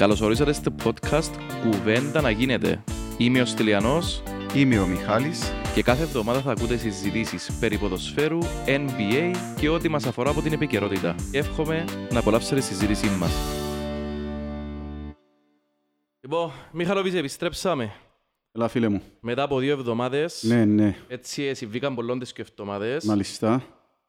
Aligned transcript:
Καλώς 0.00 0.20
ορίσατε 0.20 0.52
στο 0.52 0.74
podcast 0.84 1.30
«Κουβέντα 1.62 2.20
να 2.20 2.30
γίνεται». 2.30 2.84
Είμαι 3.18 3.40
ο 3.40 3.44
Στυλιανός 3.44 4.22
Είμαι 4.54 4.78
ο 4.78 4.86
Μιχάλης. 4.86 5.52
και 5.74 5.82
κάθε 5.82 6.02
εβδομάδα 6.02 6.40
θα 6.40 6.50
ακούτε 6.50 6.76
συζητήσεις 6.76 7.58
περί 7.60 7.78
ποδοσφαίρου, 7.78 8.38
NBA 8.66 9.30
και 9.60 9.68
ό,τι 9.68 9.88
μας 9.88 10.06
αφορά 10.06 10.30
από 10.30 10.40
την 10.42 10.52
επικαιρότητα. 10.52 11.14
Εύχομαι 11.32 11.84
να 12.12 12.18
απολαύσετε 12.18 12.54
τη 12.54 12.62
συζήτησή 12.62 13.08
μας. 13.08 13.32
Λοιπόν, 16.20 16.50
Μιχαλοβίζε, 16.72 17.18
επιστρέψαμε. 17.18 17.92
Έλα 18.52 18.68
φίλε 18.68 18.88
μου. 18.88 19.02
Μετά 19.20 19.42
από 19.42 19.58
δύο 19.58 19.72
εβδομάδες, 19.72 20.42
Ναι, 20.46 20.64
ναι. 20.64 20.96
έτσι 21.08 21.54
συμβήκαν 21.54 21.94
πολλών 21.94 22.18
τις 22.18 22.32
και 22.32 22.42
εβδομάδες, 22.42 23.04
Μάλιστα. 23.04 23.62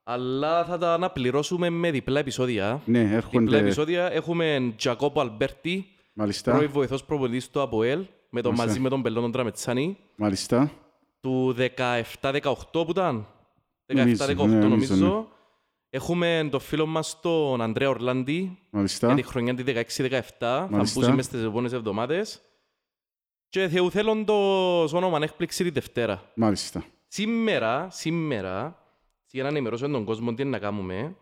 Αλλά 0.04 0.66
θα 0.66 0.78
τα 0.78 0.94
αναπληρώσουμε 0.94 1.70
με 1.70 1.92
διπλά 1.92 2.20
επεισόδια. 2.20 2.82
Ναι, 2.86 3.00
Διπλά 3.00 3.16
έρχονται. 3.16 3.58
επεισόδια 3.58 4.12
έχουμε 4.12 4.74
Τζακόπο 4.78 5.22
Αλμπέρτη, 5.22 5.86
Μάλιστα. 6.14 6.52
πρώην 6.52 6.72
βοηθός 6.72 7.04
προπονητής 7.06 7.50
του 7.50 7.62
ΑΠΟΕΛ, 7.62 8.06
με 8.30 8.42
τον, 8.42 8.52
Μάλιστα. 8.52 8.66
μαζί 8.66 8.80
με 8.80 8.90
τον 8.90 9.02
Πάολο 9.02 9.22
τον 9.22 9.32
Τραμετσάνι, 9.32 9.98
Μάλιστα. 10.16 10.72
του 11.20 11.56
17-18 12.22 12.52
που 12.72 12.86
ήταν. 12.90 13.28
17-18 13.86 13.96
Νομίζω, 13.96 14.46
ναι, 14.46 14.56
νομίζω. 14.60 14.68
νομίζω, 14.96 15.16
ναι. 15.18 15.26
Έχουμε 15.94 16.48
τον 16.52 16.60
φίλο 16.60 16.86
μας 16.86 17.20
τον 17.22 17.62
Ανδρέα 17.62 17.90
Ορλάντη 17.90 18.34
για 18.34 18.58
Μάλιστα. 18.70 19.14
τη 19.14 19.24
χρονιά 19.24 19.54
τη 19.56 19.64
16-17. 19.64 20.32
Θα 20.40 20.68
Μάλιστα. 20.72 21.00
μπούσε 21.00 21.14
μες 21.14 21.26
στις 21.26 21.42
επόμενες 21.44 21.74
εβδομάδες. 21.74 22.42
Και 23.50 23.68
Θεού 23.68 23.92
θέλοντος 23.92 24.94
όνομα 24.94 25.20
έκπληξη 25.22 25.64
τη 25.64 25.70
Δευτέρα. 25.70 26.22
Μάλιστα. 26.36 26.84
Σήμερα, 27.08 27.88
σήμερα, 27.92 28.81
για 29.32 29.44
να 29.44 29.50
ενημερώσουμε 29.50 29.90
τον 29.92 30.04
κόσμο 30.06 30.34
τι 30.34 30.42
είναι 30.42 30.52
να 30.52 30.60
κάνουμε, 30.60 31.16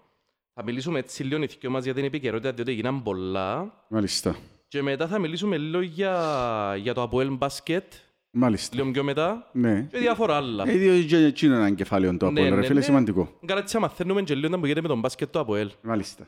θα 0.54 0.63
μιλήσουμε 0.63 0.99
έτσι 0.99 1.23
λίγο 1.23 1.44
οι 1.44 1.49
δυο 1.59 1.70
μας 1.70 1.84
για 1.84 1.94
την 1.94 2.04
επικαιρότητα, 2.04 2.52
διότι 2.52 2.72
γίναν 2.72 3.04
πολλά. 3.04 3.84
Μάλιστα. 3.90 4.35
Και 4.68 4.82
μετά 4.82 5.07
θα 5.07 5.20
μιλήσουμε 5.20 5.57
λίγο 5.57 5.82
για, 5.82 6.76
για 6.82 6.93
το 6.93 7.01
Αποέλ 7.01 7.32
Μπάσκετ, 7.35 7.93
Μάλιστα. 8.32 8.76
λίγο 8.76 8.91
πιο 8.91 9.04
μετά, 9.04 9.49
Ναι. 9.54 9.88
και 9.91 9.98
διάφορα 9.98 10.35
άλλα. 10.35 10.70
Ε, 10.70 10.77
διότι 10.77 11.05
και 11.05 11.18
εκείνο 11.18 11.55
είναι 11.55 11.66
ένα 11.66 11.76
κεφάλαιο 11.76 12.18
το 12.18 12.32
Ναι, 12.32 12.41
από 12.41 12.49
ρε 12.49 12.55
ναι, 12.55 12.66
φίλε, 12.66 12.79
ναι. 12.79 12.85
σημαντικό. 12.85 13.38
Καλά, 13.46 13.60
έτσι 13.60 13.77
μαθαίνουμε 13.79 14.21
και 14.21 14.35
λίγο 14.35 14.49
να 14.49 14.60
που 14.60 14.66
γίνεται 14.66 14.82
με 14.82 14.88
τον 14.88 14.99
μπάσκετ 14.99 15.32
του 15.32 15.40
Αποέλ. 15.40 15.71
Μάλιστα. 15.82 16.27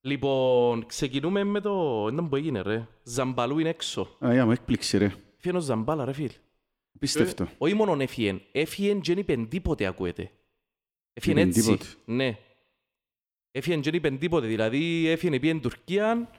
Λοιπόν, 0.00 0.86
ξεκινούμε 0.86 1.44
με 1.44 1.60
το... 1.60 2.06
Ήταν 2.12 2.28
που 2.28 2.36
έγινε 2.36 2.60
ρε. 2.60 2.86
Ζαμπαλού 3.02 3.58
είναι 3.58 3.68
έξω. 3.68 4.16
Α, 4.26 4.32
για 4.32 4.44
μου 4.44 4.52
έκπληξη 4.52 4.98
ρε. 4.98 5.12
Έφυγε 5.36 5.56
ο 5.56 5.60
Ζαμπάλα 5.60 6.04
ρε 6.04 6.12
φίλ. 6.12 6.30
Πίστευτο. 6.98 7.42
Ε, 7.42 7.46
Όχι 7.58 7.74
μόνον 7.74 8.00
έφυγε. 8.00 8.40
Έφυγε 8.52 8.92
και 8.94 9.14
δεν 9.14 9.18
είπε 9.18 9.46
τίποτε 9.48 9.86
ακούεται. 9.86 10.30
Έφυγε 11.12 11.34
Είπεν 11.40 11.48
έτσι. 11.48 11.60
τίποτε. 11.62 11.86
Ναι. 12.04 12.38
Έφυγε 13.50 13.76
και 13.76 13.82
δεν 13.90 13.94
είπε 13.94 14.10
τίποτε. 14.10 14.46
Δηλαδή 14.46 15.06
έφυγε 15.08 15.38
πήγε 15.38 15.54
Τουρκία. 15.60 16.30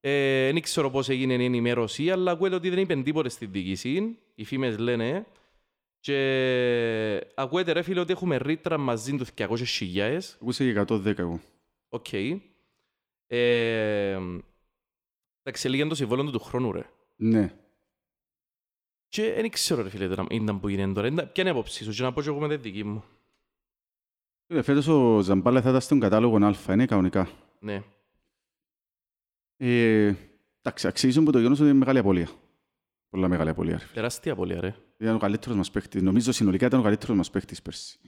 Ε, 0.00 0.52
δεν 0.52 0.62
ξέρω 0.62 0.90
πώς 0.90 1.08
έγινε 1.08 1.34
η 1.34 1.44
ενημέρωση, 1.44 2.10
αλλά 2.10 2.30
ακούεται 2.30 2.54
ότι 2.54 2.68
δεν 2.68 2.78
είπε 2.78 2.96
τίποτε 2.96 3.28
στην 3.28 3.50
διοίκηση. 3.52 4.18
Οι 4.34 4.44
φήμες 4.44 4.78
λένε. 4.78 5.26
Και 6.00 7.26
ακούεται 7.34 7.72
ρε 7.72 7.82
φίλε 7.82 8.00
ότι 8.00 8.12
έχουμε 8.12 8.36
ρήτρα 8.36 8.78
μαζί 8.78 9.16
τους 9.16 9.28
200 9.36 9.56
χιλιάες. 9.66 10.34
Ακούσε 10.34 10.72
και 10.72 10.84
110 10.88 11.18
εγώ. 11.18 11.40
Οκ. 11.88 12.12
Ε, 13.26 14.18
Εντάξει, 15.42 15.68
λίγαν 15.68 15.88
το 15.88 15.94
συμβόλαιο 15.94 16.24
του 16.24 16.30
του 16.30 16.38
χρόνου, 16.40 16.72
ρε. 16.72 16.82
Ναι. 17.16 17.54
Και 19.08 19.32
δεν 19.32 19.50
ξέρω, 19.50 19.82
ρε 19.82 19.88
φίλε, 19.90 20.08
τώρα, 20.08 20.26
ήταν 20.30 20.60
που 20.60 20.68
γίνεται 20.68 20.92
τώρα. 20.92 21.06
Ήταν- 21.06 21.32
Ποια 21.32 21.42
είναι 21.42 21.48
η 21.48 21.52
άποψη 21.52 21.84
σου, 21.84 21.90
και 21.90 22.02
να 22.02 22.12
πω 22.12 22.22
και 22.22 22.28
εγώ 22.28 22.38
με 22.40 22.48
τη 22.48 22.56
δική 22.56 22.84
μου. 22.84 23.04
Φίλε, 24.46 24.62
Φέτος 24.62 24.86
ο 24.86 25.20
Ζαμπάλα 25.20 25.62
θα 25.62 25.68
ήταν 25.68 25.80
στον 25.80 26.00
κατάλογο 26.00 26.36
Α, 26.36 26.72
είναι 26.72 26.86
κανονικά. 26.86 27.28
Ναι. 27.60 27.82
Ε, 29.56 30.14
Εντάξει, 30.62 30.86
αξίζουν 30.86 31.24
που 31.24 31.30
το 31.30 31.38
γεγονός 31.38 31.60
ότι 31.60 31.68
είναι 31.68 31.78
μεγάλη 31.78 31.98
απώλεια. 31.98 32.28
Πολλά 33.10 33.28
μεγάλη 33.28 33.50
απώλεια. 33.50 33.72
ρε 33.72 33.78
φίλε. 33.78 33.92
Τεράστια 33.94 34.32
απώλεια, 34.32 34.60
ρε. 34.60 34.74
Ήταν 34.98 35.14
ο 35.14 35.18
καλύτερος 35.18 35.56
μας 35.56 35.70
παίχτης. 35.70 36.02
Νομίζω 36.02 36.32
συνολικά 36.32 36.66
ήταν 36.66 36.80
ο 36.80 36.82
καλύτερος 36.82 37.16
μας 37.16 37.30
παίχτης 37.30 37.62
πέρσι. 37.62 37.98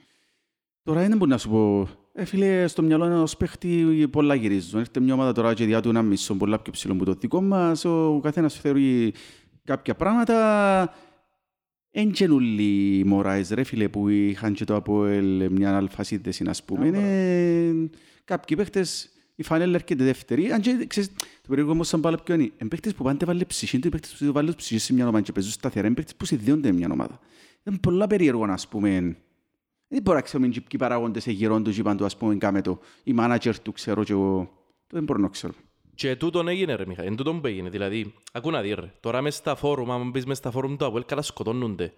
Τώρα 0.82 1.00
δεν 1.08 1.16
μπορεί 1.16 1.30
να 1.30 1.38
σου 1.38 1.48
πω, 1.48 1.88
ε, 2.12 2.24
φίλε, 2.24 2.66
στο 2.66 2.82
μυαλό 2.82 3.04
ενός 3.04 3.36
παίχτη 3.36 4.08
πολλά 4.12 4.34
γυρίζουν. 4.34 4.78
Έρχεται 4.78 5.00
μια 5.00 5.14
ομάδα 5.14 5.32
τώρα 5.32 5.54
και 5.54 5.64
διά 5.64 5.80
του 5.80 5.88
ένα 5.88 6.02
μισό 6.02 6.34
πολλά 6.34 6.58
πιο 6.58 6.72
ψηλό 6.72 6.92
από 6.92 7.04
το 7.04 7.12
δικό 7.12 7.42
μας. 7.42 7.84
Ο 7.84 8.20
καθένας 8.22 8.54
θεωρεί 8.60 9.14
κάποια 9.64 9.94
πράγματα. 9.94 10.94
Εν 11.90 12.10
και 12.12 12.24
όλοι 12.24 12.98
οι 12.98 13.04
Μωράες, 13.04 13.50
ρε 13.50 13.64
φίλε, 13.64 13.88
που 13.88 14.08
είχαν 14.08 14.52
και 14.52 14.64
το 14.64 14.74
Αποέλ 14.74 15.52
μια 15.52 15.76
αλφα 15.76 16.02
σύνδεση, 16.02 16.44
ας 16.46 16.64
πούμε. 16.64 16.84
Α, 16.84 16.86
Είναι 16.86 17.90
κάποιοι 18.24 18.56
παίχτες, 18.56 19.10
η 19.34 19.42
φανέλα 19.42 19.74
έρχεται 19.74 20.04
δεύτερη. 20.04 20.52
Αν 20.52 20.60
και, 20.60 20.84
ξέρεις, 20.86 21.08
το 21.18 21.48
περίεργο 21.48 21.72
όμως 21.72 21.88
σαν 21.88 22.00
πάλι 22.00 22.16
ποιο 22.24 22.34
είναι. 22.34 22.42
Είναι 22.42 22.68
παίχτες 22.68 22.94
που 22.94 23.04
πάντα 23.04 23.26
βάλε 23.26 23.44
ψυχή, 23.44 23.76
είναι 23.76 23.88
παίχτες 23.88 24.14
που 24.18 24.32
βάλουν 24.32 24.54
ψυχή 24.54 24.78
σε 24.78 24.92
μια 24.92 25.06
ομάδα 25.06 25.20
και 25.20 25.32
παίζουν 25.32 25.52
σταθερά. 25.52 25.86
Είναι 25.86 25.94
παίχτες 25.94 26.16
που 26.16 26.24
συνδέονται 26.24 26.70
με 26.70 26.76
μια 26.76 26.88
ομάδα. 26.90 27.20
Είναι 27.64 27.78
πολλά 27.78 28.06
περίεργο, 28.06 28.44
ας 28.44 28.68
πούμε. 28.68 29.16
Δεν 29.88 30.02
μπορώ 30.02 30.16
να 30.16 30.22
ξέρουμε 30.22 30.48
και 30.48 30.60
ποιοι 30.60 30.78
παράγοντες 30.78 31.26
εγγυρών 31.26 31.64
τους 31.64 31.78
είπαν 31.78 31.96
του, 31.96 32.04
ας 32.04 32.16
πούμε, 32.16 32.36
κάμε 32.36 32.62
το. 32.62 32.80
Η 33.04 33.12
μάνατζερ 33.12 33.60
του 33.60 33.72
ξέρω 33.72 34.04
και 34.04 34.12
εγώ. 34.12 34.50
Το 34.86 34.96
δεν 34.96 35.04
μπορώ 35.04 35.20
να 35.20 35.28
ξέρω. 35.28 35.52
Και 35.98 36.16
τούτον 36.16 36.48
έγινε, 36.48 36.74
ρε, 36.74 36.86
Μιχα. 36.86 37.02
Εν 37.02 37.16
τούτον 37.16 37.40
που 37.40 37.46
έγινε. 37.46 37.68
Δηλαδή, 37.68 38.14
ακού 38.32 38.50
να 38.50 38.60
δεις, 38.60 38.74
ρε. 38.74 38.92
Τώρα 39.00 39.22
μες 39.22 39.34
στα 39.34 39.54
φόρουμ, 39.54 39.92
άμα 39.92 40.04
μπεις 40.04 40.26
μες 40.26 40.36
στα 40.38 40.50
φόρουμ 40.50 40.76
του 40.76 40.84
Αποέλ, 40.84 41.04
καλά 41.04 41.22
σκοτώνονται. 41.22 41.92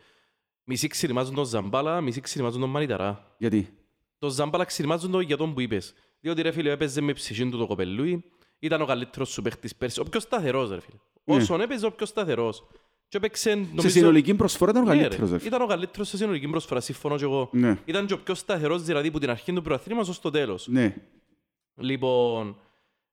Μισοί 0.64 0.86
ξυριμάζουν 0.86 1.34
τον 1.34 1.44
Ζαμπάλα, 1.44 2.00
μισοί 2.00 2.20
ξυριμάζουν 2.20 2.60
τον 2.60 2.70
Μανιταρά. 2.70 3.34
Γιατί; 3.38 3.68
Το 4.18 4.28
Ζάμπαλα 4.28 4.64
ξυριμάζουν 4.64 5.10
το 5.10 5.20
για 5.20 5.36
τον 5.36 5.54
που 5.54 5.60
είπες. 5.60 5.94
Διότι 6.20 6.42
ρε 6.42 6.50
φίλε 6.50 6.70
έπαιζε 6.70 7.00
με 7.00 7.12
ψυχή 7.12 7.48
του 7.48 7.58
το 7.58 7.66
κοπελούι, 7.66 8.24
ήταν 8.58 8.80
ο 8.82 8.84
καλύτερος 8.86 9.28
σου 9.28 9.42
παίχτης 9.42 9.76
πέρσι. 9.76 10.00
Ο 10.00 10.04
πιο 10.04 10.20
σταθερός 10.20 10.70
ρε 10.70 10.80
φίλε. 10.80 10.96
Ναι. 11.24 11.34
Όσον 11.36 11.60
έπαιζε 11.60 11.86
ο 11.86 11.92
πιο 11.92 12.06
σταθερός. 12.06 12.66
Και 13.08 13.16
έπαιξε, 13.16 13.50
Σε 13.50 13.56
νομίζω... 13.56 13.88
συνολική 13.88 14.34
προσφορά 14.34 14.70
ήταν 14.70 14.82
ο 14.82 14.86
Ναι, 14.86 14.92
ρε. 14.94 14.98
καλύτερος. 15.00 15.30
ρε 15.30 15.38
φίλε. 15.38 15.48
Ήταν 15.48 15.62
ο 15.62 15.66
καλύτερος 15.66 16.08
σε 16.08 16.16
συνολική 16.16 16.48
προσφορά, 16.48 16.80
συμφωνώ 16.80 17.16
και 17.16 17.24
εγώ. 17.24 17.48
Ναι. 17.52 17.78
Ήταν 17.84 18.06
και 18.06 18.12
ο 18.12 18.18
πιο 18.18 18.34
σταθερός 18.34 18.82
δηλαδή 18.82 19.10
που 19.10 19.18
την 19.18 19.30
αρχή 19.30 19.52
του 19.52 19.62
προαθλήματος 19.62 20.08
ως 20.08 20.20
το 20.20 20.30
τέλος. 20.30 20.66
Ναι. 20.68 20.96
Λοιπόν, 21.74 22.56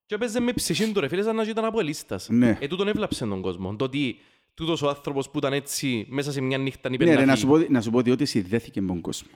και 0.07 0.15
έπαιζε 0.15 0.39
με 0.39 0.53
ψυχή 0.53 0.91
του 0.91 0.99
ρε 0.99 1.07
φίλε 1.07 1.21
σαν 1.23 1.35
να 1.35 1.43
ήταν 1.43 1.65
από 1.65 1.79
ελίστας. 1.79 2.29
Ναι. 2.29 2.57
Ε, 2.61 2.67
τούτον 2.67 2.87
έβλαψε 2.87 3.25
τον 3.25 3.41
κόσμο. 3.41 3.75
Το 3.75 3.85
ότι 3.85 4.17
τούτος 4.53 4.81
ο 4.81 4.87
άνθρωπος 4.89 5.29
που 5.29 5.37
ήταν 5.37 5.53
έτσι 5.53 6.05
μέσα 6.09 6.31
σε 6.31 6.41
μια 6.41 6.57
νύχτα 6.57 6.89
είπε 6.91 7.05
Ναι, 7.05 7.11
να 7.13 7.19
ρε, 7.19 7.25
να 7.25 7.35
φύγει. 7.35 7.41
σου, 7.41 7.47
πω, 7.47 7.57
να 7.73 7.81
σου 7.81 7.89
πω 7.89 8.01
διότι 8.01 8.25
συνδέθηκε 8.25 8.81
με 8.81 8.87
τον 8.87 9.01
κόσμο. 9.01 9.29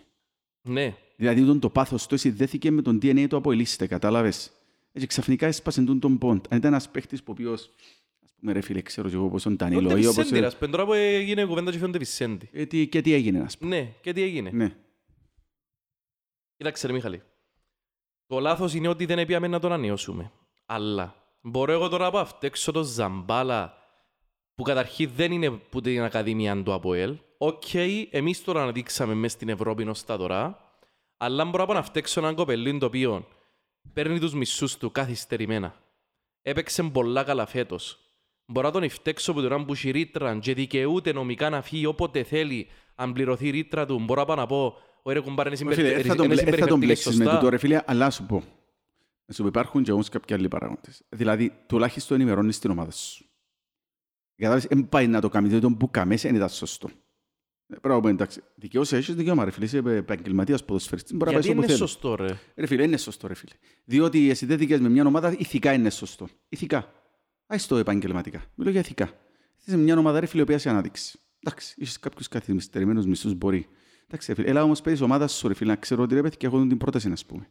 Ναι. 0.61 0.95
Δηλαδή 1.15 1.45
τον 1.45 1.59
το 1.59 1.69
πάθος 1.69 2.07
του 2.07 2.17
συνδέθηκε 2.17 2.71
με 2.71 2.81
τον 2.81 2.97
DNA 3.01 3.25
του 3.29 3.35
από 3.37 3.51
ελίσσεται, 3.51 3.87
κατάλαβες; 3.87 4.51
Έτσι 4.91 5.07
ξαφνικά 5.07 5.47
έσπασε 5.47 5.81
τον 5.83 5.99
τον 5.99 6.17
πόντ. 6.17 6.45
Αν 6.49 6.57
ήταν 6.57 6.71
ένας 6.71 6.89
παίχτης 6.89 7.19
που 7.23 7.25
ο 7.29 7.31
οποίος, 7.31 7.69
ας 8.23 8.33
πούμε 8.39 8.51
ρε 8.51 8.61
φίλε, 8.61 8.81
ξέρω 8.81 9.09
και 9.09 9.15
εγώ 9.15 9.29
πώς 9.29 9.43
τον 9.43 9.53
Ο 9.53 9.55
Τανίλο 9.55 9.89
ή 9.97 10.05
όπως... 10.05 10.15
Βισέντη, 10.15 10.39
ρε, 10.39 10.45
ας 10.45 10.57
πούμε, 10.57 10.71
τώρα 10.71 10.85
που 10.85 10.93
έγινε 10.93 11.45
κουβέντα 11.45 11.71
και 11.71 11.77
φαίνονται 11.77 11.97
Βισέντη. 11.97 12.49
Ε, 12.51 12.65
τι- 12.65 12.87
Και 12.87 13.01
τι 13.01 13.13
έγινε, 13.13 13.39
ας 13.39 13.57
πούμε. 13.57 13.75
Ναι, 13.79 13.93
και 14.01 14.13
τι 14.13 14.21
έγινε. 14.21 14.49
Ναι. 14.53 14.75
Κοίταξε 16.57 16.87
ρε 16.87 16.93
Μιχαλή. 16.93 17.21
Το 18.27 18.39
λάθος 18.39 18.73
είναι 18.73 18.87
ότι 18.87 19.05
δεν 19.05 19.19
επήαμε 19.19 19.47
να 19.47 19.59
τον 19.59 19.71
ανανεώσουμε. 19.71 20.31
Αλλά 20.73 21.15
μπορώ 21.41 21.71
εγώ 21.71 21.87
τώρα 21.87 22.09
να 22.11 22.25
φταίξω 22.25 22.71
το 22.71 22.83
Ζαμπάλα 22.83 23.73
που 24.55 24.63
καταρχήν 24.63 25.09
δεν 25.15 25.31
είναι 25.31 25.49
που 25.49 25.81
την 25.81 26.01
Ακαδημία 26.03 26.63
του 26.63 26.73
ΑΠΟΕΛ. 26.73 27.17
Οκ, 27.37 27.73
εμείς 28.09 28.43
τώρα 28.43 28.61
αναδείξαμε 28.61 29.13
μέσα 29.13 29.35
στην 29.35 29.49
Ευρώπη 29.49 29.83
ως 29.87 30.03
τα 30.05 30.17
τώρα. 30.17 30.57
Αλλά 31.17 31.45
μπορώ 31.45 31.57
να 31.57 31.65
πω 31.65 31.73
να 31.73 31.83
φταίξω 31.83 32.19
έναν 32.19 32.35
κοπελίν 32.35 32.79
το 32.79 32.85
οποίο 32.85 33.27
παίρνει 33.93 34.19
τους 34.19 34.33
μισθούς 34.33 34.77
του 34.77 34.91
καθυστερημένα. 34.91 35.75
Έπαιξε 36.41 36.83
πολλά 36.83 37.23
καλά 37.23 37.45
φέτος. 37.45 37.99
Μπορώ 38.45 38.67
να 38.67 38.73
τον 38.79 38.89
φταίξω 38.89 39.33
που 39.33 39.41
τον 39.41 39.65
που 39.65 39.73
έχει 39.73 39.91
ρήτρα 39.91 40.37
και 40.37 40.53
δικαιούται 40.53 41.13
νομικά 41.13 41.49
να 41.49 41.61
φύγει 41.61 41.85
όποτε 41.85 42.23
θέλει 42.23 42.67
αν 42.95 43.13
πληρωθεί 43.13 43.47
η 43.47 43.49
ρήτρα 43.49 43.85
του. 43.85 43.99
Μπορώ 43.99 44.19
να 44.19 44.25
πάω 44.25 44.35
να 44.35 44.45
πω, 44.45 44.77
«Ωραία 45.01 45.21
κουμπάρε, 45.21 45.49
είναι 45.59 45.69
Ρε 45.69 45.75
Φίλε, 45.75 45.87
συμπεριφε- 45.87 46.05
ε, 46.05 46.09
θα 46.09 46.15
τον, 46.15 46.25
είναι 46.25 46.33
μπλε- 46.33 46.47
ε, 46.47 46.57
θα 46.57 46.67
τον 46.67 46.79
συμπεριφερθήκες 46.81 46.85
μπλέξεις 46.85 47.17
με 47.17 47.23
σωστά». 47.23 47.37
τούτο 47.37 47.49
ρε 47.49 47.57
φίλε, 47.57 47.81
αλλά 47.85 48.05
να 48.05 48.11
σου 48.11 48.25
πω. 48.25 48.43
Να 49.31 49.37
σου 49.37 49.41
πω, 49.43 49.47
υπάρχουν 49.49 49.83
και 49.83 49.91
όμως 49.91 50.09
κάποιοι 50.09 50.35
άλλοι 50.35 50.47
παράγοντες. 50.47 51.01
Δηλαδή, 51.09 51.51
τουλάχιστον 51.67 52.17
ενημερώνεις 52.17 52.59
την 52.59 52.71
ομάδα 52.71 52.91
σου. 52.91 53.25
Κατάλαβες, 54.35 54.65
δεν 54.69 54.89
πάει 54.89 55.07
να 55.07 55.21
το 55.21 55.29
κάνεις, 55.29 55.49
διότι 55.49 55.65
τον 55.65 55.77
που 55.77 55.91
καμές 55.91 56.21
δεν 56.21 56.35
ήταν 56.35 56.49
σωστό. 56.49 56.87
Ε, 56.87 56.93
Πρέπει 57.67 57.87
να 57.87 57.95
πούμε, 57.99 58.09
εντάξει, 58.09 58.41
δικαιώς 58.55 58.91
έχεις 58.91 59.15
δικαίωμα 59.15 59.45
ρε 59.45 59.51
φίλε, 59.51 59.65
είσαι 59.65 59.77
επαγγελματίας 59.77 60.65
ποδοσφαιριστής, 60.65 61.11
μπορεί 61.17 61.25
να 61.25 61.31
Γιατί 61.31 61.47
πάει 61.47 61.57
όπου 61.57 61.65
είναι 61.65 61.77
θέλεις. 61.77 61.91
σωστό 61.91 62.15
ρε; 62.15 62.39
Ρε 62.55 62.65
φίλε, 62.65 62.83
είναι 62.83 62.97
σωστό 62.97 63.27
ρε 63.27 63.33
φίλε. 63.33 63.51
Διότι 63.85 64.29
εσύ 64.29 64.45
δεν 64.45 64.57
δικαιάς 64.57 64.79
με 64.79 64.89
μια 64.89 65.05
ομάδα, 65.05 65.35
ηθικά 65.37 65.73
είναι 65.73 65.89
σωστό. 65.89 66.27
Ηθικά. 66.49 66.93
Άις 67.45 67.67
το 67.67 67.75
επαγγελματικά. 67.77 68.43
Μιλώ 68.55 68.69
για 68.69 68.79
ηθικά. 68.79 69.09
Είσαι 69.65 69.77
μια 69.77 69.97
ομάδα 69.97 70.19
ρε 70.19 70.25
φίλε, 70.25 70.39
η 70.41 70.43
οποία 70.43 70.57
σε 70.57 70.69
ανάδειξει. 70.69 71.19
Εντάξει, 71.39 71.73
είσαι 71.77 71.97
κάποιους 72.01 72.27
καθυστερημένους 72.27 73.05
μισθούς 73.05 73.33
μπορεί. 73.33 73.67
Εντάξει, 74.07 74.27
ρε 74.33 74.35
φίλε, 74.41 74.49
έλα 74.49 74.63
όμως 74.63 74.81
παίζεις 74.81 75.01
ομάδα 75.01 75.27
σου 75.27 75.47
ρε 75.47 75.53
φίλε, 75.53 75.69
να 75.69 75.75
ξέρω 75.77 76.03
ότι 76.03 76.13
ρε 76.13 76.21
παιδί 76.21 76.37
και 76.37 76.45
έχω 76.45 76.67
την 76.67 76.77
πρόταση 76.77 77.09
να 77.09 77.15
πούμε. 77.27 77.47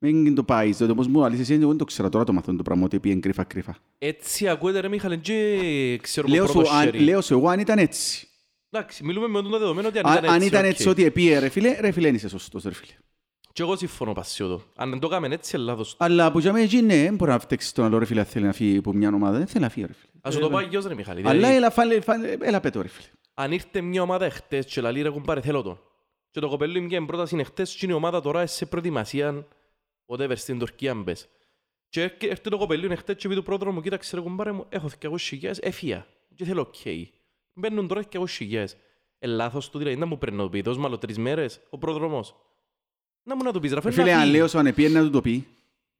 Μην 0.00 0.34
το 0.34 0.42
πάει, 0.44 0.70
διότι 0.70 0.92
όπως 0.92 1.06
μου 1.06 1.24
αλήθεια, 1.24 1.56
εγώ 1.56 1.68
δεν 1.68 1.76
το 1.76 1.84
ξέρω 1.84 2.08
τώρα 2.08 2.24
το 2.24 2.32
μαθαίνω 2.32 2.56
το 2.56 2.62
πράγμα, 2.62 2.84
ότι 2.84 3.00
πήγαινε 3.00 3.20
κρύφα 3.20 3.44
κρύφα. 3.44 3.76
Έτσι 3.98 4.48
ακούεται 4.48 4.80
ρε 4.80 4.88
Μιχαλέ, 4.88 5.16
και 5.16 5.98
ξέρουμε 6.02 6.34
Λέω 6.34 6.46
σου, 6.46 6.52
πρώτο 6.52 6.70
αν, 6.70 6.84
χέρι. 6.84 6.98
λέω 6.98 7.20
σου 7.20 7.34
εγώ 7.34 7.48
αν 7.48 7.58
ήταν 7.60 7.78
έτσι. 7.78 8.28
Εντάξει, 8.70 9.04
μιλούμε 9.04 9.28
με 9.28 9.42
το 9.42 9.48
δεδομένο 9.58 9.88
ότι 9.88 9.98
αν 9.98 10.06
Αν, 10.06 10.12
ήταν 10.16 10.28
αν 10.30 10.34
έτσι, 10.36 10.46
ήταν 10.48 10.64
οκ. 10.64 10.70
έτσι 10.70 10.88
ότι 10.88 11.04
επίε 11.04 11.38
ρε 11.38 11.48
φίλε, 11.48 11.76
ρε 11.80 11.90
φίλε, 11.90 12.08
είσαι 12.08 12.28
σωστός 12.28 12.62
ρε 12.62 12.72
φίλε. 12.74 12.92
Και 13.52 13.62
εγώ 13.62 13.76
συμφωνώ 13.76 14.12
πασιότο. 14.12 14.62
Αν 14.76 14.90
δεν 14.90 14.98
το 14.98 15.06
έκαμε 15.06 15.28
έτσι, 15.34 15.56
είναι 15.56 15.64
λάθος. 15.64 15.94
Αλλά 15.98 16.32
που 16.32 16.38
για 16.38 16.52
μένα 16.52 16.64
εκεί 16.64 16.82
ναι, 16.82 17.02
δεν 17.02 17.14
μπορεί 17.14 17.30
να 17.30 17.38
φταίξει 17.38 17.74
τον 17.74 17.84
άλλο 17.84 17.98
ρε 17.98 18.04
φίλε, 18.04 18.20
αν 18.20 18.26
θέλει 18.26 18.44
να 18.44 18.52
φύγει 18.52 18.76
από 18.78 18.92
μια 18.92 19.08
ομάδα. 19.14 19.38
Δεν 19.38 19.46
θέλει 19.46 19.64
να 19.64 19.70
φύγει 19.70 19.86
ρε 19.86 19.92
φίλε. 19.92 20.10
Ας 20.20 20.34
σου 20.34 20.40
το 20.40 20.50
πω 20.50 20.56
αγιώς 20.56 20.86
ρε 20.86 20.94
Μιχάλη. 20.94 21.20
Αλλά 21.20 21.32
Δηλαδή, 21.32 21.54
έλα, 21.54 21.70
φάλε, 21.70 22.00
φάλε, 22.00 22.36
έλα 22.40 22.60
πέτω 22.60 22.82
ρε 22.82 22.88
φίλε. 22.88 23.06
αν 23.34 23.52
ήρθε 23.52 23.80
μια 23.80 24.02
ομάδα 24.02 24.24
εχθές 24.24 24.66
και 24.66 24.80
λαλεί 24.80 25.02
ρε 25.02 25.10
κουμπάρε 25.10 25.40
θέλω 25.40 25.62
τον. 25.62 25.80
Και 26.30 26.40
το 26.40 26.48
κοπέλι 26.48 26.80
μου 26.80 26.88
και 26.88 27.00
πρόταση 27.00 27.36
εχθές 27.38 27.74
και 27.74 27.86
η 27.88 27.92
ομάδα 27.92 28.20
τώρα 28.20 28.38
είναι 28.38 28.48
σε 28.48 28.66
προετοιμασία 28.66 29.46
whatever 30.08 30.32
στην 30.36 30.58
Τουρκία 30.58 30.90
αν 30.90 31.04
πες. 31.04 31.28
Και 31.88 32.02
έρχε- 32.02 32.22
έρχεται 32.22 32.50
το 32.50 32.58
κοπέλι 32.58 32.86
εχθές 32.90 33.16
και 33.16 33.28
πει 33.28 33.34
του 33.34 33.42
πρόδρομο 33.42 33.74
μου 33.74 33.80
κοίταξε 33.82 34.16
ρε 34.16 34.22
κουμπάρε 34.22 34.52
μου 34.52 34.66
έχω 34.68 34.88
200 34.88 35.16
χιλιάδες 35.18 35.58
έφυγα 35.62 36.06
και 36.34 36.44
θέλω 36.44 36.60
οκ. 36.60 36.74
Μπαίνουν 37.52 37.88
τώρα 37.88 38.02
200 38.02 38.24
χιλιάδες. 38.28 38.76
Ε, 39.18 39.26
λάθος 39.26 39.70
του 39.70 39.78
δηλαδή 39.78 39.96
να 39.96 40.06
μου 40.06 40.18
πρέπει 40.18 40.36
να 40.36 40.42
το 40.42 40.48
πει 40.48 40.60
δώσ' 40.60 40.76
μου 40.76 40.86
άλλο 40.86 40.98
τρεις 40.98 41.18
μέρες 41.18 41.60
ο 41.70 41.78
πρόδρομος. 41.78 42.34
Να 43.22 43.36
μου 43.36 43.42
να 43.42 43.52
το 43.52 43.60
πεις 43.60 43.70
ρε 43.72 43.74
Ρε 43.74 43.80
φέρνει 43.80 43.96
φίλε, 43.98 44.10
να 44.10 44.16
αν 44.16 44.22
φύγει. 44.24 44.36
λέω 44.36 44.48
σου 44.48 44.58
αν 44.58 44.66
επίε 44.66 44.88
να 44.88 45.02
του 45.02 45.10
το 45.10 45.20
πει, 45.20 45.46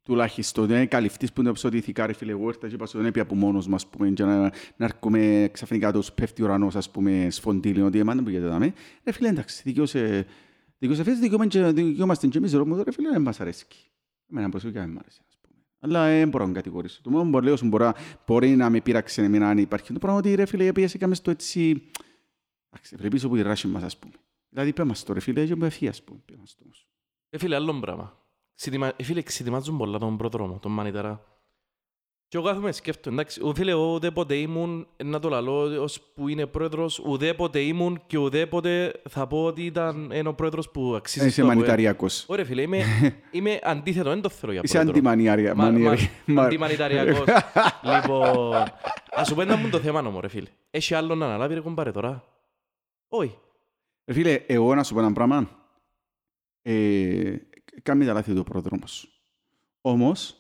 τουλάχιστον 0.03 0.67
δεν 0.67 0.77
είναι 0.77 0.87
καλυφτής 0.87 1.33
που 1.33 1.41
είναι 1.41 1.53
ψωτήθηκα 1.53 2.07
ρε 2.07 2.13
φίλε, 2.13 2.31
εγώ 2.33 2.49
ήρθα 2.49 2.69
και 2.69 2.75
είπα 2.75 2.87
σου 2.87 2.97
δεν 2.97 3.07
έπια 3.07 3.23
από 3.23 3.35
μόνος 3.35 3.67
μας, 3.67 3.87
πούμε, 3.87 4.11
και 4.11 4.25
να, 4.25 4.39
να 4.77 4.85
έρχομαι 4.85 5.49
ξαφνικά 5.53 5.93
τους 5.93 6.13
πέφτει 6.13 6.43
ο 6.43 6.45
ουρανός, 6.45 6.77
ας 6.77 6.91
πούμε, 6.91 7.27
σφοντήλιο, 7.31 7.87
ότι 7.87 7.99
εμάς 7.99 8.15
δεν 8.15 8.25
που 8.25 8.31
γίνεται 8.31 8.49
δάμε. 8.49 8.73
Ρε 9.05 9.13
φίλε, 9.13 9.29
εντάξει, 9.29 9.63
δικαιώσε, 9.65 10.27
δικαιώσε 10.79 11.03
φέτος, 11.05 11.19
δικαιώμαστε 11.21 11.59
και- 11.59 11.83
δικαιούμαστε 11.83 12.27
και 12.27 12.39
εμείς, 12.39 12.53
ρε 12.53 12.65
μου, 12.65 12.83
ρε 12.85 12.93
φίλε, 12.93 13.11
δεν 13.11 13.23
μας 13.23 13.41
αρέσει. 13.41 13.67
Εμένα 14.31 14.49
προσωπικά 14.49 14.81
δεν 14.81 14.91
μ' 14.91 14.99
αρέσει, 14.99 15.21
ας 15.29 15.39
πούμε. 15.43 15.55
Αλλά 15.81 16.07
δεν 16.07 16.29
μπορώ 16.29 16.47
να 16.47 16.53
κατηγορήσω. 16.53 17.01
Το 17.03 17.11
μόνο 17.11 17.31
που 17.31 17.41
λέω 17.41 17.57
σου 17.57 17.67
μπορεί, 17.67 17.91
μπορεί 18.27 18.57
να 18.57 18.71
με 18.71 18.81
πείραξε 18.81 19.23
εμένα 19.23 19.49
αν 19.49 19.59
υπάρχει 19.59 19.93
το 19.93 19.99
πράγμα 19.99 20.19
ότι 20.19 20.35
ρε 20.35 20.47
φίλε, 20.47 20.73
πίεσε 20.73 20.99
κάμε 20.99 21.15
στο 21.15 21.31
έτσι, 21.31 21.83
εντάξει, 22.71 22.97
πρέπει 22.97 23.15
πίσω 23.15 23.27
από 23.27 23.37
τη 23.37 23.43
ράση 23.43 23.67
μας, 23.67 23.83
ας 23.83 23.99
πούμε. 23.99 24.13
Δηλαδή, 24.49 24.73
πέ 24.73 24.85
μας 24.85 25.05
το 25.05 25.13
ρε 25.13 25.21
φίλε, 25.21 25.47
και 25.47 25.57
με 25.57 25.67
ευχή, 25.67 25.89
ας 25.89 26.03
πούμε, 26.03 26.21
πέ 26.25 26.35
μας 26.39 26.55
το 26.55 26.61
όμως. 26.65 26.89
Ε, 27.31 27.39
φίλε, 27.39 27.55
άλλο 27.55 27.81
πράγμα. 27.81 28.19
Ξετοιμα- 28.55 28.93
Ε, 28.97 29.03
φίλε, 29.03 29.23
ξετοιμάζουν 29.23 29.77
πολλά 29.79 29.99
τον 29.99 30.17
πρόδρομο, 30.17 30.59
τον 30.59 30.73
μανιταρά. 30.73 31.38
Και 32.31 32.37
εγώ 32.37 32.47
κάθομαι 32.47 32.73
σκέφτομαι, 32.73 33.15
εντάξει, 33.21 33.41
ο 33.43 33.55
φίλε, 33.55 33.71
εγώ 33.71 33.93
ουδέποτε 33.95 34.35
ήμουν, 34.35 34.87
ε, 34.97 35.05
να 35.05 35.19
το 35.19 35.29
λαλώ, 35.29 35.83
ως 35.83 36.01
που 36.15 36.29
είναι 36.29 36.47
πρόεδρος, 36.47 36.99
ουδέποτε 36.99 37.61
ήμουν 37.61 38.03
και 38.07 38.19
ουδέποτε 38.19 38.93
θα 39.09 39.27
πω 39.27 39.45
ότι 39.45 39.65
ήταν 39.65 40.11
ένα 40.13 40.35
πρόεδρος 40.35 40.71
που 40.71 40.95
αξίζει 40.95 41.25
Είσαι 41.27 41.33
στο 41.35 41.43
ΑΠΟΕΛ. 41.43 41.57
μανιταριακός. 41.59 42.25
Ωραία 42.29 42.45
φίλε, 42.45 42.63
είμαι, 42.63 42.83
είμαι 43.31 43.59
αντίθετο, 43.63 44.09
δεν 44.11 44.21
το 44.21 44.29
θέλω 44.29 44.53
για 44.53 44.61
Είσαι 44.65 44.73
πρόεδρο. 44.73 44.93
αντιμανιάρια. 44.95 45.55
Μα- 45.55 45.71
μα- 45.71 45.95
μα- 46.27 46.43
Αντιμανιταριακός. 46.43 47.25
Λοιπόν, 47.95 48.57
ας 49.11 49.27
σου 49.29 49.35
πω 49.35 49.45
να 49.45 49.57
μου 49.57 49.69
το 49.69 49.79
θέμα 49.79 50.01
όμως, 50.01 50.21
ρε 50.21 50.29
φίλε. 50.29 50.49
Έχει 50.71 50.95
άλλο 50.95 51.15
να 51.15 51.27
αναλάβει 51.27 51.55
ρε 51.55 51.61
κουμπάρε 51.61 51.91
τώρα; 51.91 52.25
Όχι. 53.09 53.39
Ρε 54.05 54.13
Φίλε, 54.15 54.43
εγώ 54.47 54.75
να 54.75 54.83
σου 54.83 54.95
πω 54.95 55.01
ένα 55.01 55.13
πράγμα. 55.13 55.49
Ε, 56.63 57.35
Κάμε 57.83 58.05
τα 58.05 58.13
λάθη 58.13 58.33
του 58.33 58.39
ο 58.41 58.43
πρόδρομος. 58.51 59.23
Όμως, 59.81 60.37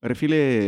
ρε 0.00 0.14
φίλε, 0.14 0.66